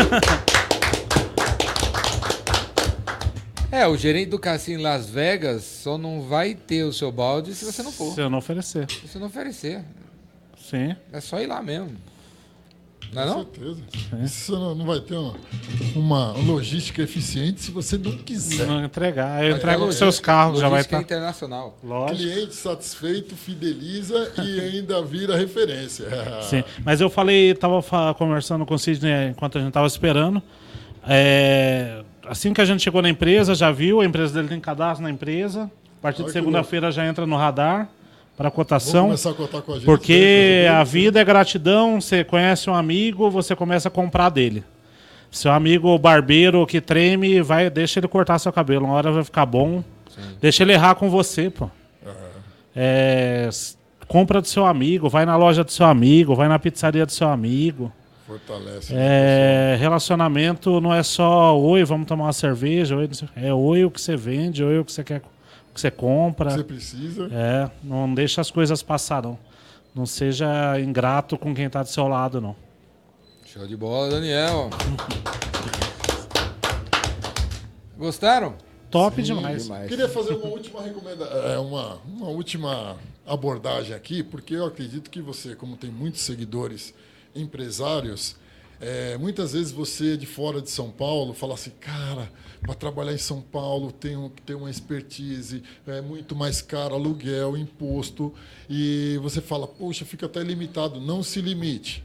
É, 3.74 3.88
o 3.88 3.96
gerente 3.96 4.30
do 4.30 4.38
cassino 4.38 4.78
em 4.78 4.82
Las 4.84 5.08
Vegas 5.08 5.64
só 5.64 5.98
não 5.98 6.22
vai 6.22 6.54
ter 6.54 6.84
o 6.84 6.92
seu 6.92 7.10
balde 7.10 7.54
se 7.56 7.64
você 7.64 7.82
não 7.82 7.90
for. 7.90 8.14
Se 8.14 8.20
eu 8.20 8.30
não 8.30 8.38
oferecer. 8.38 8.88
Se 8.88 9.08
você 9.08 9.18
não 9.18 9.26
oferecer. 9.26 9.84
Sim. 10.56 10.94
É 11.12 11.20
só 11.20 11.40
ir 11.40 11.46
lá 11.46 11.60
mesmo. 11.60 11.96
Não 13.12 13.22
é 13.22 13.26
Com 13.26 13.30
não? 13.30 13.38
certeza. 13.44 13.82
Você 14.22 14.52
não, 14.52 14.74
não 14.74 14.86
vai 14.86 15.00
ter 15.00 15.14
uma, 15.14 15.34
uma, 15.94 16.32
logística 16.32 17.02
eficiente 17.02 17.60
se 17.60 17.70
você 17.70 17.96
não 17.98 18.12
quiser. 18.12 18.66
Não 18.66 18.84
entregar. 18.84 19.44
Eu 19.44 19.56
entrego 19.56 19.84
é, 19.84 19.88
os 19.88 19.96
seus 19.96 20.18
carros, 20.20 20.60
já 20.60 20.68
vai 20.68 20.80
estar. 20.80 21.00
Internacional. 21.00 21.78
Lógico. 21.82 22.18
Cliente 22.18 22.54
satisfeito, 22.54 23.36
fideliza 23.36 24.32
e 24.42 24.60
ainda 24.60 25.02
vira 25.02 25.36
referência. 25.36 26.06
Sim. 26.42 26.64
Mas 26.84 27.00
eu 27.00 27.10
falei, 27.10 27.50
estava 27.50 27.82
conversando 28.14 28.64
com 28.64 28.74
o 28.74 28.78
Sidney 28.78 29.28
enquanto 29.30 29.58
a 29.58 29.60
gente 29.60 29.68
estava 29.68 29.86
esperando. 29.86 30.42
É, 31.06 32.02
assim 32.26 32.52
que 32.52 32.60
a 32.60 32.64
gente 32.64 32.82
chegou 32.82 33.02
na 33.02 33.08
empresa, 33.08 33.54
já 33.54 33.70
viu, 33.70 34.00
a 34.00 34.04
empresa 34.04 34.34
dele 34.34 34.48
tem 34.48 34.60
cadastro 34.60 35.02
na 35.02 35.10
empresa. 35.10 35.70
A 35.98 36.02
partir 36.02 36.24
de 36.24 36.32
segunda-feira 36.32 36.90
já 36.90 37.06
entra 37.06 37.26
no 37.26 37.36
radar 37.36 37.88
para 38.36 38.50
cotação. 38.50 39.08
Vamos 39.08 39.22
começar 39.22 39.58
a 39.58 39.62
com 39.62 39.72
a 39.72 39.74
gente. 39.76 39.84
Porque 39.84 40.66
a 40.70 40.82
vida 40.84 41.20
é 41.20 41.24
gratidão, 41.24 42.00
você 42.00 42.24
conhece 42.24 42.68
um 42.68 42.74
amigo, 42.74 43.30
você 43.30 43.54
começa 43.54 43.88
a 43.88 43.90
comprar 43.90 44.28
dele. 44.30 44.64
Seu 45.30 45.52
amigo 45.52 45.98
barbeiro 45.98 46.64
que 46.66 46.80
treme, 46.80 47.42
vai, 47.42 47.68
deixa 47.68 47.98
ele 47.98 48.08
cortar 48.08 48.38
seu 48.38 48.52
cabelo, 48.52 48.86
uma 48.86 48.94
hora 48.94 49.10
vai 49.10 49.24
ficar 49.24 49.46
bom. 49.46 49.82
Sim. 50.08 50.22
Deixa 50.40 50.62
ele 50.62 50.72
errar 50.72 50.94
com 50.94 51.10
você, 51.10 51.50
pô. 51.50 51.64
Uhum. 51.64 52.12
É, 52.76 53.48
compra 54.06 54.40
do 54.40 54.46
seu 54.46 54.64
amigo, 54.64 55.08
vai 55.08 55.26
na 55.26 55.36
loja 55.36 55.64
do 55.64 55.72
seu 55.72 55.86
amigo, 55.86 56.34
vai 56.34 56.48
na 56.48 56.58
pizzaria 56.58 57.04
do 57.04 57.12
seu 57.12 57.28
amigo. 57.28 57.92
Fortalece. 58.26 58.92
É, 58.96 59.76
relacionamento 59.78 60.80
não 60.80 60.94
é 60.94 61.02
só 61.02 61.58
oi, 61.58 61.84
vamos 61.84 62.06
tomar 62.06 62.24
uma 62.24 62.32
cerveja, 62.32 62.96
oi, 62.96 63.08
é 63.36 63.52
oi 63.52 63.84
o 63.84 63.90
que 63.90 64.00
você 64.00 64.16
vende, 64.16 64.64
oi 64.64 64.78
o 64.78 64.84
que 64.84 64.92
você 64.92 65.04
quer, 65.04 65.20
que 65.74 65.80
você 65.80 65.90
compra. 65.90 66.50
Você 66.50 66.64
precisa. 66.64 67.28
É, 67.32 67.70
não 67.82 68.14
deixa 68.14 68.40
as 68.40 68.50
coisas 68.50 68.82
passar 68.82 69.22
não. 69.22 69.38
Não 69.94 70.06
seja 70.06 70.80
ingrato 70.80 71.36
com 71.36 71.54
quem 71.54 71.66
está 71.66 71.82
do 71.82 71.88
seu 71.88 72.06
lado 72.06 72.40
não. 72.40 72.56
Show 73.44 73.66
de 73.66 73.76
bola, 73.76 74.10
Daniel. 74.10 74.70
Gostaram? 77.96 78.54
Top 78.90 79.16
Sim, 79.16 79.34
demais. 79.34 79.64
demais. 79.64 79.88
Queria 79.88 80.08
fazer 80.08 80.34
uma 80.34 80.46
última 80.46 80.80
recomendação, 80.80 81.46
é, 81.48 81.58
uma, 81.58 81.98
uma 82.06 82.28
última 82.28 82.96
abordagem 83.26 83.94
aqui, 83.94 84.22
porque 84.22 84.54
eu 84.54 84.66
acredito 84.66 85.10
que 85.10 85.20
você, 85.20 85.56
como 85.56 85.76
tem 85.76 85.90
muitos 85.90 86.20
seguidores 86.20 86.94
empresários, 87.34 88.36
é, 88.80 89.16
muitas 89.18 89.52
vezes 89.52 89.72
você 89.72 90.16
de 90.16 90.26
fora 90.26 90.60
de 90.60 90.70
São 90.70 90.90
Paulo 90.90 91.32
fala 91.34 91.54
assim, 91.54 91.70
cara, 91.80 92.30
para 92.64 92.74
trabalhar 92.74 93.12
em 93.12 93.18
São 93.18 93.40
Paulo 93.40 93.92
tem 93.92 94.16
que 94.30 94.42
ter 94.42 94.54
uma 94.54 94.70
expertise, 94.70 95.62
é 95.86 96.00
muito 96.00 96.34
mais 96.34 96.62
caro 96.62 96.94
aluguel, 96.94 97.56
imposto, 97.56 98.32
e 98.68 99.18
você 99.22 99.40
fala, 99.40 99.66
poxa, 99.66 100.04
fica 100.04 100.26
até 100.26 100.42
limitado. 100.42 101.00
Não 101.00 101.22
se 101.22 101.40
limite. 101.40 102.02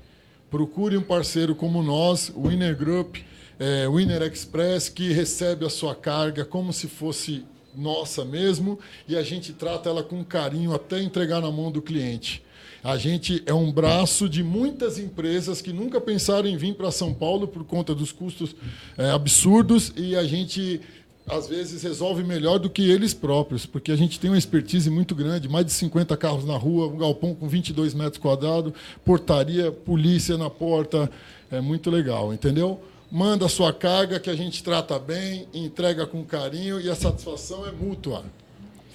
Procure 0.50 0.98
um 0.98 1.02
parceiro 1.02 1.56
como 1.56 1.82
nós, 1.82 2.32
o 2.36 2.48
Winner 2.48 2.76
Group, 2.76 3.18
é, 3.58 3.88
Winner 3.88 4.22
Express, 4.24 4.90
que 4.90 5.14
recebe 5.14 5.66
a 5.66 5.70
sua 5.70 5.96
carga 5.96 6.44
como 6.44 6.74
se 6.74 6.88
fosse 6.88 7.46
nossa 7.76 8.26
mesmo, 8.26 8.80
e 9.08 9.16
a 9.16 9.24
gente 9.24 9.54
trata 9.54 9.90
ela 9.90 10.04
com 10.04 10.24
carinho 10.26 10.74
até 10.74 11.02
entregar 11.02 11.40
na 11.40 11.52
mão 11.52 11.72
do 11.72 11.82
cliente. 11.82 12.44
A 12.84 12.98
gente 12.98 13.44
é 13.46 13.54
um 13.54 13.72
braço 13.72 14.30
de 14.30 14.42
muitas 14.42 14.98
empresas 14.98 15.62
que 15.62 15.74
nunca 15.74 16.00
pensaram 16.00 16.48
em 16.48 16.56
vir 16.56 16.76
para 16.76 16.92
São 16.92 17.14
Paulo 17.14 17.48
por 17.48 17.64
conta 17.66 17.94
dos 17.94 18.12
custos 18.12 18.56
é, 18.98 19.10
absurdos 19.10 19.92
e 19.98 20.16
a 20.16 20.24
gente 20.24 20.80
às 21.28 21.48
vezes 21.48 21.84
resolve 21.84 22.24
melhor 22.24 22.58
do 22.58 22.70
que 22.70 22.82
eles 22.90 23.14
próprios, 23.14 23.66
porque 23.66 23.92
a 23.92 23.96
gente 23.96 24.20
tem 24.20 24.32
uma 24.32 24.38
expertise 24.38 24.90
muito 24.90 25.14
grande, 25.14 25.48
mais 25.48 25.66
de 25.66 25.72
50 25.74 26.18
carros 26.18 26.44
na 26.44 26.58
rua, 26.58 26.88
um 26.88 26.98
galpão 26.98 27.36
com 27.36 27.48
22 27.48 27.94
metros 27.94 28.18
quadrados, 28.18 28.74
portaria, 29.06 29.72
polícia 29.72 30.38
na 30.38 30.50
porta, 30.50 31.10
é 31.52 31.62
muito 31.62 31.92
legal, 31.92 32.34
entendeu? 32.34 32.82
Manda 33.12 33.46
a 33.46 33.50
sua 33.50 33.72
carga 33.72 34.20
que 34.20 34.30
a 34.30 34.36
gente 34.36 34.64
trata 34.64 34.98
bem, 34.98 35.48
entrega 35.54 36.06
com 36.08 36.24
carinho 36.24 36.80
e 36.80 36.90
a 36.90 36.96
satisfação 36.96 37.66
é 37.68 37.72
mútua. 37.72 38.24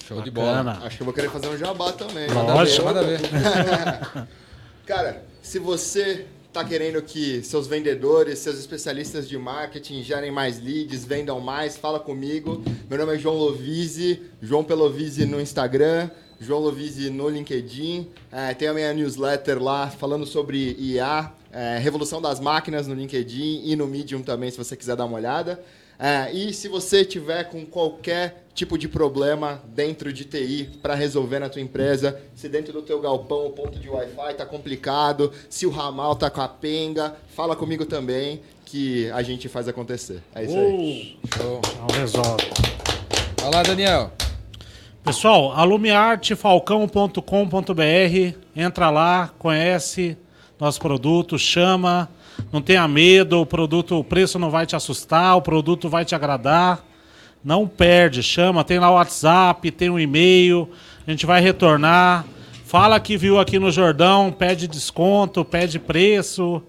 Show 0.07 0.19
Bacana. 0.19 0.25
de 0.25 0.31
bola. 0.31 0.87
Acho 0.87 0.97
que 0.97 1.03
eu 1.03 1.07
vou 1.07 1.15
querer 1.15 1.31
fazer 1.31 1.49
um 1.49 1.57
jabá 1.57 1.93
também. 1.93 2.29
Lógico. 2.29 2.85
Manda 2.85 3.03
ver. 3.03 3.21
Cara, 4.85 5.25
se 5.43 5.59
você 5.59 6.27
está 6.47 6.63
querendo 6.63 7.01
que 7.03 7.43
seus 7.43 7.67
vendedores, 7.67 8.39
seus 8.39 8.59
especialistas 8.59 9.27
de 9.27 9.37
marketing 9.39 10.03
gerem 10.03 10.31
mais 10.31 10.63
leads, 10.63 11.05
vendam 11.05 11.41
mais, 11.41 11.77
fala 11.77 11.99
comigo. 11.99 12.63
Meu 12.89 12.99
nome 12.99 13.15
é 13.15 13.19
João 13.19 13.37
Lovise, 13.37 14.23
João 14.43 14.63
Pelovise 14.63 15.25
no 15.25 15.41
Instagram, 15.41 16.11
João 16.39 16.61
Lovise 16.61 17.09
no 17.09 17.29
LinkedIn. 17.29 18.09
É, 18.31 18.53
tem 18.53 18.69
a 18.69 18.75
minha 18.75 18.93
newsletter 18.93 19.61
lá 19.61 19.89
falando 19.89 20.27
sobre 20.27 20.77
IA, 20.79 21.33
é, 21.51 21.79
Revolução 21.79 22.21
das 22.21 22.39
Máquinas 22.39 22.87
no 22.87 22.95
LinkedIn 22.95 23.63
e 23.65 23.75
no 23.75 23.87
Medium 23.87 24.23
também, 24.23 24.51
se 24.51 24.59
você 24.59 24.77
quiser 24.77 24.97
dar 24.97 25.07
uma 25.07 25.17
olhada. 25.17 25.61
É, 25.99 26.33
e 26.33 26.53
se 26.53 26.69
você 26.69 27.05
tiver 27.05 27.45
com 27.45 27.65
qualquer 27.65 28.45
tipo 28.55 28.79
de 28.79 28.89
problema 28.89 29.61
dentro 29.67 30.13
de 30.13 30.25
TI 30.25 30.71
para 30.81 30.95
resolver 30.95 31.41
na 31.41 31.49
tua 31.49 31.61
empresa, 31.61 32.21
se 32.35 32.49
dentro 32.49 32.73
do 32.73 32.83
teu 32.83 33.01
galpão 33.01 33.47
o 33.47 33.51
ponto 33.51 33.79
de 33.79 33.89
Wi-Fi 33.89 34.31
está 34.31 34.47
complicado, 34.47 35.33
se 35.49 35.67
o 35.67 35.71
ramal 35.71 36.13
está 36.13 36.31
com 36.31 36.41
a 36.41 36.49
penga, 36.49 37.17
fala 37.35 37.57
comigo 37.57 37.85
também 37.85 38.43
que 38.65 39.11
a 39.11 39.23
gente 39.23 39.49
faz 39.49 39.69
acontecer. 39.69 40.23
É 40.35 40.45
isso 40.45 40.57
aí. 40.57 41.19
Show. 41.37 41.61
Não 41.79 41.99
resolve. 41.99 42.45
Olá, 43.45 43.63
Daniel. 43.63 44.11
Pessoal, 45.05 45.53
alumiartefalcão.com.br, 45.53 48.39
entra 48.57 48.91
lá, 48.91 49.31
conhece 49.39 50.17
nosso 50.59 50.81
produto, 50.81 51.39
chama, 51.39 52.09
não 52.53 52.63
tenha 52.63 52.87
medo, 52.87 53.41
o 53.41 53.47
produto, 53.47 53.99
o 53.99 54.05
preço 54.05 54.39
não 54.39 54.51
vai 54.51 54.67
te 54.67 54.77
assustar, 54.77 55.37
o 55.37 55.43
produto 55.43 55.89
vai 55.89 56.05
te 56.05 56.15
agradar. 56.15 56.85
Não 57.45 57.67
perde, 57.69 58.23
chama, 58.23 58.65
tem 58.65 58.79
lá 58.79 58.91
o 58.91 58.95
WhatsApp, 58.95 59.71
tem 59.71 59.91
o 59.91 59.95
um 59.95 59.99
e-mail, 59.99 60.69
a 61.07 61.11
gente 61.11 61.27
vai 61.27 61.41
retornar. 61.41 62.25
Fala 62.65 62.99
que 62.99 63.17
viu 63.17 63.39
aqui 63.39 63.59
no 63.59 63.71
Jordão, 63.71 64.33
pede 64.33 64.67
desconto, 64.67 65.45
pede 65.45 65.79
preço. 65.79 66.63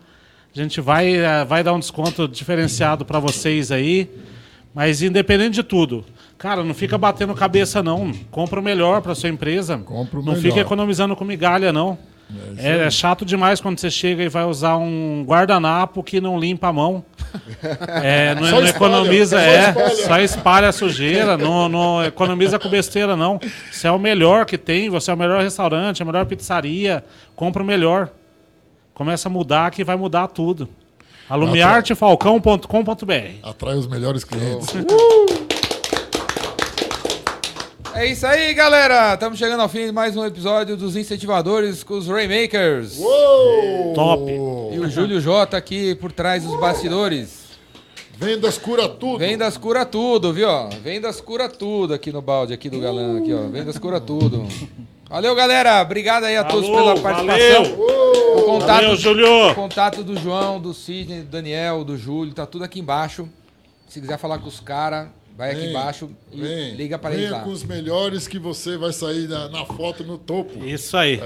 A 0.56 0.62
gente 0.62 0.82
vai, 0.82 1.16
eh, 1.16 1.46
vai 1.46 1.64
dar 1.64 1.74
um 1.74 1.80
desconto 1.80 2.28
diferenciado 2.28 3.06
para 3.06 3.20
vocês 3.20 3.72
aí. 3.72 4.10
Mas 4.74 5.02
independente 5.02 5.56
de 5.56 5.64
tudo, 5.64 6.04
cara, 6.38 6.64
não 6.64 6.74
fica 6.74 6.98
batendo 6.98 7.34
cabeça 7.34 7.82
não. 7.82 8.12
Compra 8.30 8.60
o 8.60 8.64
melhor 8.64 9.02
para 9.02 9.16
sua 9.16 9.30
empresa. 9.30 9.78
Compra 9.78 10.20
o 10.20 10.24
não 10.24 10.34
melhor. 10.34 10.42
fica 10.42 10.60
economizando 10.60 11.16
com 11.16 11.24
migalha 11.24 11.72
não. 11.72 11.98
É, 12.58 12.86
é, 12.86 12.90
chato 12.90 13.24
demais 13.24 13.62
quando 13.62 13.80
você 13.80 13.92
chega 13.92 14.24
e 14.24 14.30
vai 14.30 14.46
usar 14.46 14.78
um 14.78 15.24
guardanapo 15.28 16.02
que 16.04 16.20
não 16.20 16.40
limpa 16.40 16.68
a 16.70 16.74
mão. 16.74 17.06
É, 18.02 18.34
não, 18.36 18.48
Só 18.48 18.62
não 18.62 18.68
economiza, 18.68 19.38
só 19.38 19.44
é, 19.44 19.70
espalha. 19.70 19.96
só 19.96 20.20
espalha 20.20 20.70
a 20.70 20.72
sujeira, 20.72 21.38
não, 21.38 21.70
não 21.70 22.04
economiza 22.04 22.58
com 22.58 22.70
besteira, 22.70 23.16
não. 23.16 23.40
Você 23.72 23.88
é 23.88 23.92
o 23.92 24.00
melhor 24.00 24.46
que 24.46 24.58
tem, 24.58 24.90
você 24.90 25.12
é 25.12 25.14
o 25.14 25.18
melhor 25.18 25.44
restaurante, 25.44 26.02
a 26.02 26.06
melhor 26.06 26.26
pizzaria, 26.26 27.04
compra 27.36 27.62
o 27.62 27.66
melhor. 27.66 28.10
Começa 28.94 29.28
a 29.28 29.32
mudar 29.32 29.70
que 29.72 29.84
vai 29.84 29.96
mudar 29.96 30.28
tudo. 30.28 30.68
alumiartefalcão.com.br 31.30 33.14
Atrai 33.44 33.76
os 33.76 33.88
melhores 33.88 34.24
clientes. 34.24 34.68
É 37.96 38.06
isso 38.08 38.28
aí, 38.28 38.54
galera. 38.54 39.14
Estamos 39.14 39.40
chegando 39.40 39.62
ao 39.62 39.70
fim 39.70 39.86
de 39.86 39.92
mais 39.92 40.18
um 40.18 40.26
episódio 40.26 40.76
dos 40.76 40.96
Incentivadores 40.98 41.84
com 41.84 41.94
os 41.96 42.08
Rainmakers. 42.08 42.98
Uou! 43.00 43.94
Top. 43.94 44.30
E 44.32 44.80
o 44.80 44.90
Júlio 44.90 45.22
J 45.22 45.56
aqui 45.56 45.96
por 45.96 46.12
trás 46.12 46.44
dos 46.44 46.60
bastidores. 46.60 47.46
Vendas 48.18 48.58
cura 48.58 48.88
tudo. 48.90 49.20
Vendas 49.20 49.58
cura 49.58 49.86
tudo, 49.86 50.34
viu? 50.34 50.48
ó? 50.50 50.70
Vendas 50.82 51.22
cura 51.22 51.48
tudo 51.50 51.94
aqui 51.94 52.12
no 52.12 52.22
balde 52.22 52.54
aqui 52.54 52.70
do 52.70 52.80
galã 52.80 53.20
aqui, 53.20 53.34
ó. 53.34 53.48
Vendas 53.48 53.78
cura 53.78 54.00
tudo. 54.02 54.46
Valeu, 55.10 55.34
galera. 55.36 55.82
Obrigado 55.82 56.26
aí 56.26 56.36
a 56.36 56.44
todos 56.44 56.68
Falou, 56.68 56.96
pela 56.96 57.02
participação. 57.02 57.64
valeu. 57.64 57.86
O 58.38 58.42
contato, 58.44 58.68
Valeu, 58.82 58.96
Júlio. 58.98 59.52
o 59.52 59.56
contato 59.56 60.04
do 60.04 60.18
João, 60.18 60.60
do 60.60 60.74
Sidney, 60.74 61.22
do 61.22 61.30
Daniel, 61.30 61.84
do 61.86 61.98
Júlio, 61.98 62.34
tá 62.34 62.46
tudo 62.46 62.64
aqui 62.66 62.80
embaixo. 62.80 63.28
Se 63.88 64.02
quiser 64.02 64.18
falar 64.18 64.40
com 64.40 64.48
os 64.48 64.60
caras, 64.60 65.08
vai 65.38 65.52
aqui 65.52 65.62
Vem, 65.62 65.70
embaixo 65.70 66.10
e 66.32 66.40
vem. 66.42 66.76
liga 66.76 66.98
para 66.98 67.14
eles 67.14 67.26
Venha 67.28 67.38
lá. 67.40 67.44
com 67.44 67.52
os 67.52 67.64
melhores 67.64 68.28
que 68.28 68.40
você 68.40 68.78
vai 68.78 68.92
sair 68.94 69.28
na, 69.28 69.50
na 69.50 69.66
foto 69.66 70.04
no 70.04 70.18
topo. 70.18 70.64
Isso 70.66 70.96
aí. 70.98 71.14